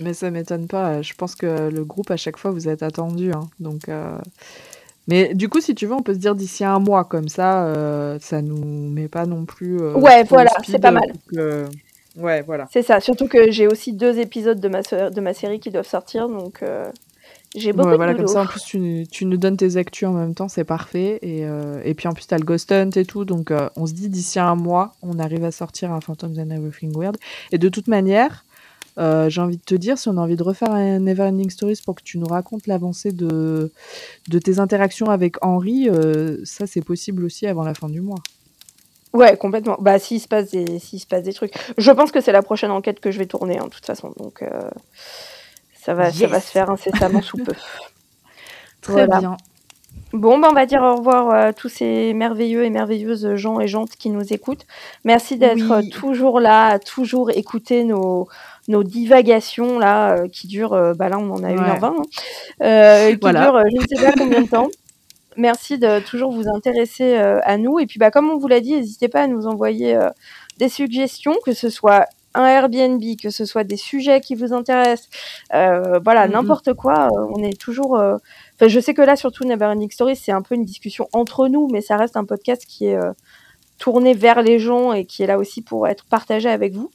Mais 0.00 0.14
ça 0.14 0.30
m'étonne 0.30 0.66
pas. 0.66 1.02
Je 1.02 1.14
pense 1.14 1.34
que 1.34 1.70
le 1.70 1.84
groupe, 1.84 2.10
à 2.10 2.16
chaque 2.16 2.36
fois, 2.36 2.50
vous 2.50 2.68
êtes 2.68 2.82
attendu. 2.82 3.32
Hein. 3.32 3.48
Donc, 3.60 3.88
euh, 3.88 4.18
Mais 5.06 5.34
du 5.34 5.48
coup, 5.48 5.60
si 5.60 5.74
tu 5.74 5.86
veux, 5.86 5.94
on 5.94 6.02
peut 6.02 6.14
se 6.14 6.18
dire 6.18 6.34
d'ici 6.34 6.64
un 6.64 6.78
mois, 6.78 7.04
comme 7.04 7.28
ça, 7.28 7.66
euh, 7.66 8.18
ça 8.20 8.42
nous 8.42 8.64
met 8.90 9.08
pas 9.08 9.26
non 9.26 9.44
plus. 9.44 9.80
Euh, 9.80 9.94
ouais, 9.94 10.24
voilà, 10.24 10.50
c'est 10.66 10.80
pas 10.80 10.90
mal. 10.90 11.12
Ouais, 12.16 12.42
voilà. 12.42 12.68
C'est 12.72 12.82
ça. 12.82 13.00
Surtout 13.00 13.26
que 13.26 13.50
j'ai 13.50 13.66
aussi 13.66 13.92
deux 13.92 14.18
épisodes 14.18 14.60
de 14.60 14.68
ma, 14.68 14.82
de 14.82 15.20
ma 15.20 15.34
série 15.34 15.58
qui 15.58 15.70
doivent 15.70 15.86
sortir, 15.86 16.28
donc 16.28 16.62
j'ai 17.56 17.72
beaucoup 17.72 17.88
ouais, 17.88 17.96
voilà, 17.96 18.14
comme 18.14 18.26
ça, 18.26 18.42
en 18.42 18.46
plus, 18.46 18.62
tu, 18.62 19.06
tu, 19.10 19.26
nous 19.26 19.36
donnes 19.36 19.56
tes 19.56 19.76
actus 19.76 20.08
en 20.08 20.12
même 20.12 20.34
temps, 20.34 20.48
c'est 20.48 20.64
parfait. 20.64 21.18
Et, 21.22 21.44
et 21.84 21.94
puis 21.94 22.08
en 22.08 22.12
plus, 22.12 22.26
tu 22.26 22.34
as 22.34 22.38
le 22.38 22.44
Ghost 22.44 22.70
Hunt 22.70 22.90
et 22.90 23.04
tout, 23.04 23.24
donc 23.24 23.52
on 23.76 23.86
se 23.86 23.94
dit 23.94 24.08
d'ici 24.08 24.38
un 24.38 24.54
mois, 24.54 24.94
on 25.02 25.18
arrive 25.18 25.44
à 25.44 25.50
sortir 25.50 25.92
un 25.92 26.00
Phantoms 26.00 26.38
and 26.38 26.50
Everything 26.50 26.96
Weird. 26.96 27.16
Et 27.52 27.58
de 27.58 27.68
toute 27.68 27.88
manière. 27.88 28.44
Euh, 28.96 29.28
j'ai 29.28 29.40
envie 29.40 29.56
de 29.56 29.62
te 29.62 29.74
dire, 29.74 29.98
si 29.98 30.08
on 30.08 30.16
a 30.16 30.20
envie 30.20 30.36
de 30.36 30.42
refaire 30.42 30.70
un 30.70 31.00
Neverending 31.00 31.50
Stories 31.50 31.80
pour 31.84 31.96
que 31.96 32.02
tu 32.02 32.18
nous 32.18 32.26
racontes 32.26 32.66
l'avancée 32.66 33.12
de, 33.12 33.72
de 34.28 34.38
tes 34.38 34.60
interactions 34.60 35.10
avec 35.10 35.44
Henri, 35.44 35.88
euh, 35.88 36.38
ça 36.44 36.66
c'est 36.66 36.82
possible 36.82 37.24
aussi 37.24 37.46
avant 37.46 37.64
la 37.64 37.74
fin 37.74 37.88
du 37.88 38.00
mois. 38.00 38.18
Ouais, 39.12 39.36
complètement. 39.36 39.76
Bah, 39.80 39.98
s'il 39.98 40.20
se 40.20 40.28
passe 40.28 40.50
des, 40.50 40.78
s'il 40.78 41.00
se 41.00 41.06
passe 41.06 41.22
des 41.22 41.32
trucs. 41.32 41.54
Je 41.78 41.90
pense 41.92 42.10
que 42.10 42.20
c'est 42.20 42.32
la 42.32 42.42
prochaine 42.42 42.72
enquête 42.72 43.00
que 43.00 43.10
je 43.10 43.18
vais 43.18 43.26
tourner, 43.26 43.60
en 43.60 43.64
hein, 43.64 43.66
de 43.66 43.70
toute 43.70 43.86
façon. 43.86 44.12
Donc, 44.16 44.42
euh, 44.42 44.48
ça 45.74 45.94
va, 45.94 46.10
ça 46.12 46.26
va 46.26 46.40
se 46.40 46.50
faire 46.50 46.70
incessamment 46.70 47.22
sous 47.22 47.38
peu. 47.38 47.52
Très 48.80 49.06
bien. 49.06 49.36
Bon, 50.12 50.38
ben 50.38 50.48
on 50.50 50.54
va 50.54 50.66
dire 50.66 50.82
au 50.82 50.96
revoir 50.96 51.30
à 51.30 51.52
tous 51.52 51.68
ces 51.68 52.12
merveilleux 52.14 52.64
et 52.64 52.70
merveilleuses 52.70 53.34
gens 53.34 53.58
et 53.58 53.66
jantes 53.66 53.96
qui 53.96 54.10
nous 54.10 54.32
écoutent. 54.32 54.66
Merci 55.04 55.38
d'être 55.38 55.80
toujours 55.90 56.38
là, 56.38 56.78
toujours 56.78 57.30
écouter 57.30 57.82
nos, 57.82 58.28
nos 58.68 58.82
divagations 58.82 59.78
là 59.78 60.16
euh, 60.16 60.28
qui 60.28 60.46
durent, 60.46 60.72
euh, 60.72 60.94
bah 60.94 61.08
là 61.08 61.18
on 61.18 61.30
en 61.30 61.42
a 61.42 61.50
une 61.50 61.60
heure 61.60 61.78
vingt, 61.78 61.96
hein. 61.98 62.02
euh, 62.62 63.10
qui 63.10 63.18
durent 63.18 63.62
je 63.70 63.80
ne 63.80 63.86
sais 63.86 64.06
pas 64.06 64.12
combien 64.18 64.42
de 64.42 64.48
temps. 64.48 64.68
Merci 65.36 65.78
de 65.78 65.98
toujours 65.98 66.30
vous 66.30 66.48
intéresser 66.48 67.16
à 67.16 67.56
nous 67.58 67.80
et 67.80 67.86
puis 67.86 67.98
bah 67.98 68.12
comme 68.12 68.30
on 68.30 68.38
vous 68.38 68.46
l'a 68.46 68.60
dit, 68.60 68.74
n'hésitez 68.74 69.08
pas 69.08 69.22
à 69.22 69.26
nous 69.26 69.48
envoyer 69.48 69.98
des 70.58 70.68
suggestions, 70.68 71.34
que 71.44 71.52
ce 71.52 71.70
soit 71.70 72.06
un 72.34 72.44
Airbnb, 72.44 73.02
que 73.20 73.30
ce 73.30 73.44
soit 73.44 73.64
des 73.64 73.76
sujets 73.76 74.20
qui 74.20 74.36
vous 74.36 74.52
intéressent, 74.52 75.08
voilà, 75.50 76.28
mm-hmm. 76.28 76.30
n'importe 76.30 76.74
quoi, 76.74 77.08
on 77.34 77.42
est 77.42 77.60
toujours. 77.60 77.94
Enfin, 77.94 78.68
je 78.68 78.78
sais 78.78 78.94
que 78.94 79.02
là, 79.02 79.16
surtout 79.16 79.44
Neverending 79.44 79.90
Story, 79.90 80.14
c'est 80.14 80.30
un 80.30 80.40
peu 80.40 80.54
une 80.54 80.64
discussion 80.64 81.08
entre 81.12 81.48
nous, 81.48 81.68
mais 81.68 81.80
ça 81.80 81.96
reste 81.96 82.16
un 82.16 82.24
podcast 82.24 82.64
qui 82.64 82.86
est 82.86 82.98
tourné 83.78 84.14
vers 84.14 84.42
les 84.42 84.58
gens 84.58 84.92
et 84.92 85.04
qui 85.04 85.22
est 85.22 85.26
là 85.26 85.38
aussi 85.38 85.62
pour 85.62 85.88
être 85.88 86.04
partagé 86.04 86.48
avec 86.48 86.74
vous. 86.74 86.90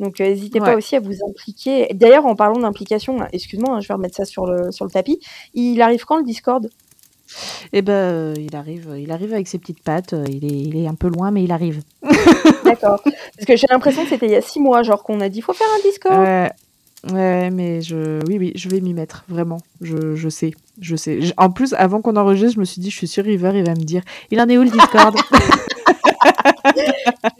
Donc 0.00 0.20
euh, 0.20 0.24
n'hésitez 0.24 0.58
pas 0.58 0.74
aussi 0.76 0.96
à 0.96 1.00
vous 1.00 1.14
impliquer. 1.28 1.88
D'ailleurs, 1.92 2.26
en 2.26 2.34
parlant 2.34 2.58
d'implication, 2.58 3.18
excuse-moi, 3.32 3.76
hein, 3.76 3.80
je 3.80 3.88
vais 3.88 3.94
remettre 3.94 4.16
ça 4.16 4.24
sur 4.24 4.46
le, 4.46 4.72
sur 4.72 4.86
le 4.86 4.90
tapis. 4.90 5.20
Il 5.54 5.80
arrive 5.82 6.04
quand 6.04 6.16
le 6.16 6.24
Discord? 6.24 6.68
Eh 7.72 7.82
ben, 7.82 7.92
euh, 7.92 8.34
il 8.38 8.56
arrive, 8.56 8.96
il 8.98 9.12
arrive 9.12 9.34
avec 9.34 9.46
ses 9.46 9.58
petites 9.58 9.82
pattes. 9.82 10.14
Euh, 10.14 10.24
il 10.28 10.44
est, 10.44 10.58
il 10.58 10.76
est 10.76 10.88
un 10.88 10.94
peu 10.94 11.08
loin, 11.08 11.30
mais 11.30 11.44
il 11.44 11.52
arrive. 11.52 11.82
D'accord. 12.64 13.00
Parce 13.04 13.46
que 13.46 13.56
j'ai 13.56 13.66
l'impression 13.70 14.02
que 14.02 14.08
c'était 14.08 14.26
il 14.26 14.32
y 14.32 14.36
a 14.36 14.40
six 14.40 14.58
mois, 14.58 14.82
genre 14.82 15.02
qu'on 15.04 15.20
a 15.20 15.28
dit 15.28 15.42
faut 15.42 15.52
faire 15.52 15.68
un 15.78 15.88
Discord. 15.88 16.18
Ouais, 16.18 16.50
ouais 17.12 17.50
mais 17.50 17.82
je, 17.82 18.20
oui, 18.26 18.38
oui, 18.38 18.52
je 18.56 18.68
vais 18.70 18.80
m'y 18.80 18.94
mettre 18.94 19.24
vraiment. 19.28 19.58
Je, 19.82 20.16
je 20.16 20.28
sais, 20.30 20.52
je 20.80 20.96
sais. 20.96 21.20
En 21.36 21.50
plus, 21.50 21.74
avant 21.74 22.00
qu'on 22.00 22.16
enregistre, 22.16 22.54
je 22.54 22.60
me 22.60 22.64
suis 22.64 22.80
dit, 22.80 22.90
je 22.90 22.96
suis 22.96 23.08
sur 23.08 23.24
River, 23.24 23.52
il 23.54 23.64
va 23.64 23.72
me 23.72 23.84
dire, 23.84 24.02
il 24.30 24.40
en 24.40 24.48
est 24.48 24.56
où 24.56 24.62
le 24.62 24.70
Discord? 24.70 25.14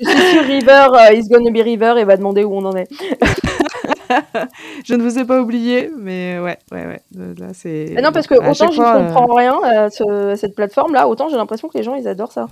je 0.00 0.08
suis 0.08 0.32
sur 0.32 0.42
River, 0.44 0.88
uh, 0.92 1.14
It's 1.16 1.28
Gonna 1.28 1.50
Be 1.50 1.62
River, 1.62 1.94
et 1.98 2.04
va 2.04 2.16
demander 2.16 2.44
où 2.44 2.54
on 2.54 2.64
en 2.64 2.76
est. 2.76 2.88
je 4.84 4.94
ne 4.94 5.02
vous 5.02 5.18
ai 5.18 5.24
pas 5.24 5.40
oublié, 5.40 5.90
mais 5.96 6.38
ouais, 6.38 6.58
ouais, 6.72 6.86
ouais. 6.86 7.00
Là, 7.38 7.48
c'est. 7.52 7.94
non, 8.02 8.12
parce 8.12 8.26
que 8.26 8.34
autant 8.34 8.70
je 8.70 8.80
ne 8.80 9.08
comprends 9.08 9.30
euh, 9.30 9.34
rien 9.34 9.60
à, 9.62 10.36
cette 10.36 10.54
plateforme-là, 10.54 11.08
autant 11.08 11.28
j'ai 11.28 11.36
l'impression 11.36 11.68
que 11.68 11.78
les 11.78 11.84
gens, 11.84 11.94
ils 11.94 12.08
adorent 12.08 12.32
ça. 12.32 12.48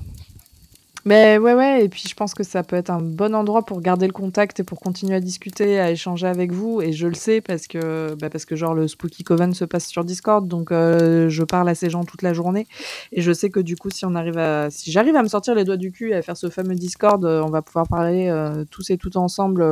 Mais 1.05 1.39
ouais, 1.39 1.55
ouais, 1.55 1.85
et 1.85 1.89
puis 1.89 2.05
je 2.09 2.15
pense 2.15 2.35
que 2.35 2.43
ça 2.43 2.62
peut 2.62 2.77
être 2.77 2.91
un 2.91 3.01
bon 3.01 3.35
endroit 3.35 3.62
pour 3.62 3.81
garder 3.81 4.07
le 4.07 4.12
contact 4.12 4.61
et 4.61 4.65
pour 4.65 4.81
continuer 4.81 5.15
à 5.15 5.20
discuter, 5.20 5.79
à 5.79 5.91
échanger 5.91 6.27
avec 6.27 6.53
vous. 6.53 6.83
Et 6.83 6.93
je 6.93 7.07
le 7.07 7.15
sais 7.15 7.41
parce 7.41 7.66
que, 7.66 8.15
bah 8.16 8.29
parce 8.31 8.45
que 8.45 8.57
genre 8.57 8.75
le 8.75 8.89
Spooky 8.89 9.23
Coven 9.23 9.55
se 9.55 9.65
passe 9.65 9.87
sur 9.87 10.05
Discord, 10.05 10.47
donc 10.47 10.73
euh, 10.73 11.29
je 11.29 11.45
parle 11.45 11.69
à 11.69 11.75
ces 11.75 11.89
gens 11.89 12.05
toute 12.05 12.23
la 12.23 12.35
journée. 12.35 12.66
Et 13.12 13.23
je 13.23 13.33
sais 13.33 13.49
que 13.49 13.61
du 13.61 13.77
coup, 13.77 13.91
si 13.91 14.05
on 14.05 14.15
arrive 14.16 14.39
à, 14.39 14.70
si 14.70 14.91
j'arrive 14.91 15.16
à 15.16 15.23
me 15.23 15.29
sortir 15.29 15.55
les 15.55 15.65
doigts 15.65 15.77
du 15.77 15.93
cul 15.93 16.11
et 16.11 16.15
à 16.16 16.23
faire 16.23 16.37
ce 16.37 16.51
fameux 16.51 16.75
Discord, 16.75 17.25
euh, 17.25 17.43
on 17.43 17.51
va 17.51 17.62
pouvoir 17.62 17.87
parler 17.89 18.29
euh, 18.29 18.65
tous 18.70 18.91
et 18.91 18.99
toutes 18.99 19.16
ensemble 19.16 19.70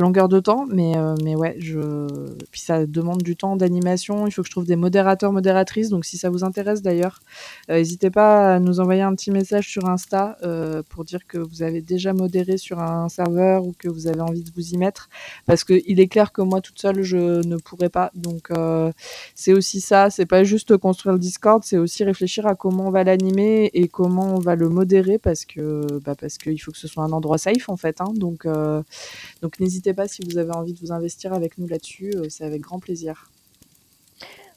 longueur 0.00 0.28
de 0.28 0.40
temps. 0.40 0.66
Mais, 0.68 0.94
mais 1.22 1.36
ouais, 1.36 1.56
je, 1.58 2.06
puis 2.50 2.60
ça 2.60 2.86
demande 2.86 3.22
du 3.22 3.36
temps 3.36 3.56
d'animation. 3.56 4.26
Il 4.26 4.32
faut 4.32 4.42
que 4.42 4.48
je 4.48 4.52
trouve 4.52 4.66
des 4.66 4.76
modérateurs, 4.76 5.32
modératrices. 5.32 5.88
Donc 5.88 6.04
si 6.04 6.16
ça 6.18 6.30
vous 6.30 6.44
intéresse 6.44 6.82
d'ailleurs, 6.82 7.20
n'hésitez 7.68 8.10
pas 8.10 8.54
à 8.54 8.58
nous 8.58 8.80
envoyer 8.80 9.02
un 9.02 9.14
petit 9.14 9.30
message 9.30 9.68
sur 9.68 9.88
Insta. 9.88 10.36
Euh, 10.42 10.82
pour 10.88 11.04
dire 11.04 11.26
que 11.26 11.38
vous 11.38 11.62
avez 11.62 11.80
déjà 11.80 12.12
modéré 12.12 12.56
sur 12.56 12.78
un 12.78 13.08
serveur 13.08 13.64
ou 13.64 13.74
que 13.78 13.88
vous 13.88 14.06
avez 14.06 14.20
envie 14.20 14.42
de 14.42 14.50
vous 14.54 14.74
y 14.74 14.76
mettre. 14.76 15.08
Parce 15.46 15.64
qu'il 15.64 16.00
est 16.00 16.08
clair 16.08 16.32
que 16.32 16.42
moi 16.42 16.60
toute 16.60 16.78
seule, 16.78 17.02
je 17.02 17.46
ne 17.46 17.56
pourrais 17.56 17.88
pas. 17.88 18.10
Donc 18.14 18.50
euh, 18.50 18.92
c'est 19.34 19.52
aussi 19.52 19.80
ça, 19.80 20.10
c'est 20.10 20.26
pas 20.26 20.44
juste 20.44 20.76
construire 20.76 21.14
le 21.14 21.18
Discord, 21.18 21.62
c'est 21.64 21.78
aussi 21.78 22.04
réfléchir 22.04 22.46
à 22.46 22.54
comment 22.54 22.86
on 22.88 22.90
va 22.90 23.04
l'animer 23.04 23.70
et 23.74 23.88
comment 23.88 24.34
on 24.34 24.38
va 24.38 24.54
le 24.54 24.68
modérer 24.68 25.18
parce 25.18 25.44
que 25.44 25.86
bah 26.04 26.14
parce 26.18 26.38
qu'il 26.38 26.60
faut 26.60 26.72
que 26.72 26.78
ce 26.78 26.88
soit 26.88 27.04
un 27.04 27.12
endroit 27.12 27.38
safe 27.38 27.68
en 27.68 27.76
fait. 27.76 28.00
Hein. 28.00 28.12
Donc, 28.14 28.46
euh, 28.46 28.82
donc 29.42 29.60
n'hésitez 29.60 29.83
pas 29.92 30.08
si 30.08 30.22
vous 30.22 30.38
avez 30.38 30.52
envie 30.52 30.72
de 30.72 30.78
vous 30.78 30.92
investir 30.92 31.34
avec 31.34 31.58
nous 31.58 31.66
là-dessus, 31.66 32.14
c'est 32.30 32.44
avec 32.44 32.62
grand 32.62 32.78
plaisir. 32.78 33.28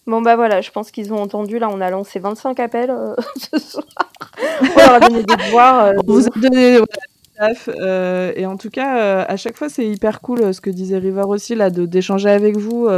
Bon 0.07 0.21
bah 0.21 0.37
voilà, 0.37 0.61
je 0.61 0.71
pense 0.71 0.89
qu'ils 0.89 1.11
ont 1.11 1.17
entendu. 1.17 1.59
Là, 1.59 1.69
on 1.69 1.81
a 1.81 1.89
lancé 1.89 2.19
25 2.19 2.57
appels 2.61 2.91
euh, 2.91 3.13
ce 3.51 3.59
soir. 3.59 3.85
on 4.61 4.79
leur 4.79 4.93
a 4.93 4.99
donné 5.01 5.23
des 5.23 5.35
devoirs. 5.35 5.83
Euh, 5.83 5.93
vous 6.07 6.25
a 6.25 6.39
donné. 6.39 6.79
Euh, 7.67 8.31
et 8.35 8.45
en 8.45 8.57
tout 8.57 8.69
cas, 8.69 8.99
euh, 8.99 9.25
à 9.27 9.37
chaque 9.37 9.57
fois, 9.57 9.69
c'est 9.69 9.87
hyper 9.87 10.21
cool 10.21 10.41
euh, 10.41 10.53
ce 10.53 10.61
que 10.61 10.69
disait 10.69 10.97
River 10.97 11.23
aussi, 11.27 11.55
là, 11.55 11.69
de, 11.69 11.85
d'échanger 11.85 12.29
avec 12.29 12.57
vous. 12.57 12.89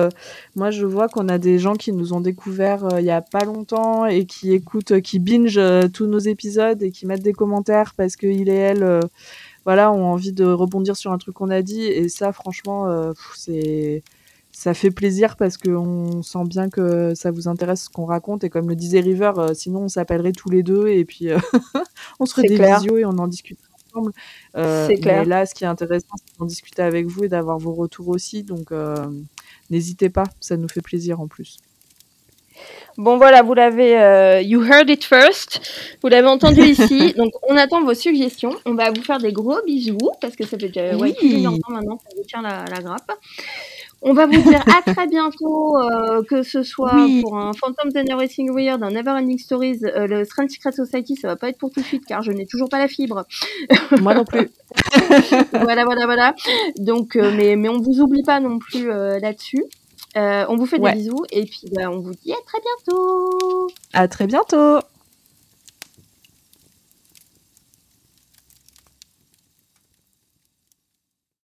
moi, 0.55 0.71
je 0.71 0.85
vois 0.85 1.07
qu'on 1.07 1.29
a 1.29 1.37
des 1.37 1.59
gens 1.59 1.73
qui 1.73 1.91
nous 1.91 2.13
ont 2.13 2.21
découvert 2.21 2.87
il 2.99 3.05
y 3.05 3.11
a 3.11 3.21
pas 3.21 3.45
longtemps 3.45 4.05
et 4.05 4.25
qui 4.25 4.53
écoutent, 4.53 5.01
qui 5.01 5.19
binge 5.19 5.59
tous 5.93 6.05
nos 6.05 6.19
épisodes 6.19 6.81
et 6.83 6.91
qui 6.91 7.05
mettent 7.05 7.23
des 7.23 7.33
commentaires 7.33 7.93
parce 7.95 8.15
qu'il 8.15 8.49
et 8.49 8.55
elle, 8.55 9.01
voilà, 9.65 9.91
ont 9.91 10.05
envie 10.05 10.31
de 10.31 10.45
rebondir 10.45 10.95
sur 10.97 11.11
un 11.11 11.17
truc 11.17 11.35
qu'on 11.35 11.49
a 11.49 11.61
dit. 11.61 11.83
Et 11.83 12.09
ça, 12.09 12.31
franchement, 12.31 13.13
c'est 13.35 14.03
ça 14.59 14.73
fait 14.73 14.91
plaisir 14.91 15.37
parce 15.37 15.57
qu'on 15.57 16.21
sent 16.21 16.43
bien 16.45 16.69
que 16.69 17.13
ça 17.15 17.31
vous 17.31 17.47
intéresse 17.47 17.83
ce 17.85 17.89
qu'on 17.89 18.05
raconte. 18.05 18.43
Et 18.43 18.49
comme 18.49 18.67
le 18.67 18.75
disait 18.75 18.99
River, 18.99 19.31
euh, 19.37 19.53
sinon 19.53 19.83
on 19.83 19.87
s'appellerait 19.87 20.31
tous 20.31 20.49
les 20.49 20.63
deux 20.63 20.89
et 20.89 21.05
puis 21.05 21.29
euh, 21.29 21.37
on 22.19 22.25
se 22.25 22.33
ferait 22.33 22.47
des 22.47 22.57
visios 22.57 22.97
et 22.97 23.05
on 23.05 23.17
en 23.17 23.27
discuterait 23.27 23.69
ensemble. 23.87 24.11
Euh, 24.57 24.87
c'est 24.87 24.97
clair. 24.97 25.21
Mais 25.21 25.29
là, 25.29 25.45
ce 25.45 25.53
qui 25.55 25.63
est 25.63 25.67
intéressant, 25.67 26.15
c'est 26.17 26.37
d'en 26.39 26.45
discuter 26.45 26.81
avec 26.81 27.07
vous 27.07 27.23
et 27.23 27.29
d'avoir 27.29 27.57
vos 27.57 27.73
retours 27.73 28.09
aussi. 28.09 28.43
Donc 28.43 28.73
n'hésitez 29.69 30.09
pas, 30.09 30.25
ça 30.41 30.57
nous 30.57 30.67
fait 30.67 30.81
plaisir 30.81 31.21
en 31.21 31.27
plus. 31.27 31.57
Bon 32.97 33.17
voilà, 33.17 33.43
vous 33.43 33.53
l'avez, 33.53 34.43
you 34.43 34.61
heard 34.61 34.89
it 34.89 35.05
first, 35.05 35.61
vous 36.01 36.09
l'avez 36.09 36.27
entendu 36.27 36.61
ici. 36.65 37.13
Donc 37.13 37.31
on 37.47 37.55
attend 37.55 37.81
vos 37.83 37.93
suggestions. 37.93 38.55
On 38.65 38.73
va 38.73 38.91
vous 38.91 39.01
faire 39.03 39.19
des 39.19 39.31
gros 39.31 39.59
bisous 39.65 40.11
parce 40.19 40.35
que 40.35 40.45
ça 40.45 40.57
fait 40.57 40.67
déjà 40.67 40.95
ouais, 40.97 41.15
maintenant, 41.69 41.97
ça 41.97 42.09
vous 42.17 42.23
tient 42.23 42.41
la, 42.41 42.65
la 42.65 42.81
grappe. 42.81 43.11
On 44.01 44.13
va 44.13 44.27
vous 44.27 44.41
dire 44.41 44.63
à 44.67 44.93
très 44.93 45.07
bientôt, 45.07 45.77
euh, 45.77 46.23
que 46.23 46.41
ce 46.41 46.63
soit 46.63 46.95
pour 47.21 47.37
un 47.37 47.51
Phantom 47.51 47.89
and 47.93 48.05
Everything 48.05 48.49
Weird, 48.55 48.81
un 48.81 48.91
Neverending 48.91 49.37
Stories, 49.37 49.79
euh, 49.83 50.07
le 50.07 50.23
Strange 50.23 50.51
Secret 50.51 50.71
Society, 50.71 51.17
ça 51.17 51.27
va 51.27 51.35
pas 51.35 51.49
être 51.49 51.57
pour 51.57 51.69
tout 51.69 51.81
de 51.81 51.85
suite 51.85 52.05
car 52.05 52.23
je 52.23 52.31
n'ai 52.31 52.45
toujours 52.45 52.69
pas 52.69 52.79
la 52.79 52.87
fibre. 52.87 53.25
Moi 54.01 54.13
non 54.13 54.23
plus. 54.23 54.49
voilà, 55.51 55.83
voilà, 55.83 56.05
voilà. 56.05 56.35
Donc, 56.77 57.17
euh, 57.17 57.33
mais, 57.35 57.57
mais 57.57 57.67
on 57.67 57.81
vous 57.81 57.99
oublie 57.99 58.23
pas 58.23 58.39
non 58.39 58.57
plus 58.59 58.87
là-dessus. 58.87 59.63
On 60.15 60.55
vous 60.55 60.65
fait 60.65 60.79
des 60.79 60.91
bisous 60.91 61.25
et 61.31 61.45
puis 61.45 61.69
bah, 61.71 61.89
on 61.89 61.99
vous 61.99 62.13
dit 62.13 62.33
à 62.33 62.41
très 62.45 62.59
bientôt. 62.61 63.67
À 63.93 64.07
très 64.07 64.27
bientôt. 64.27 64.79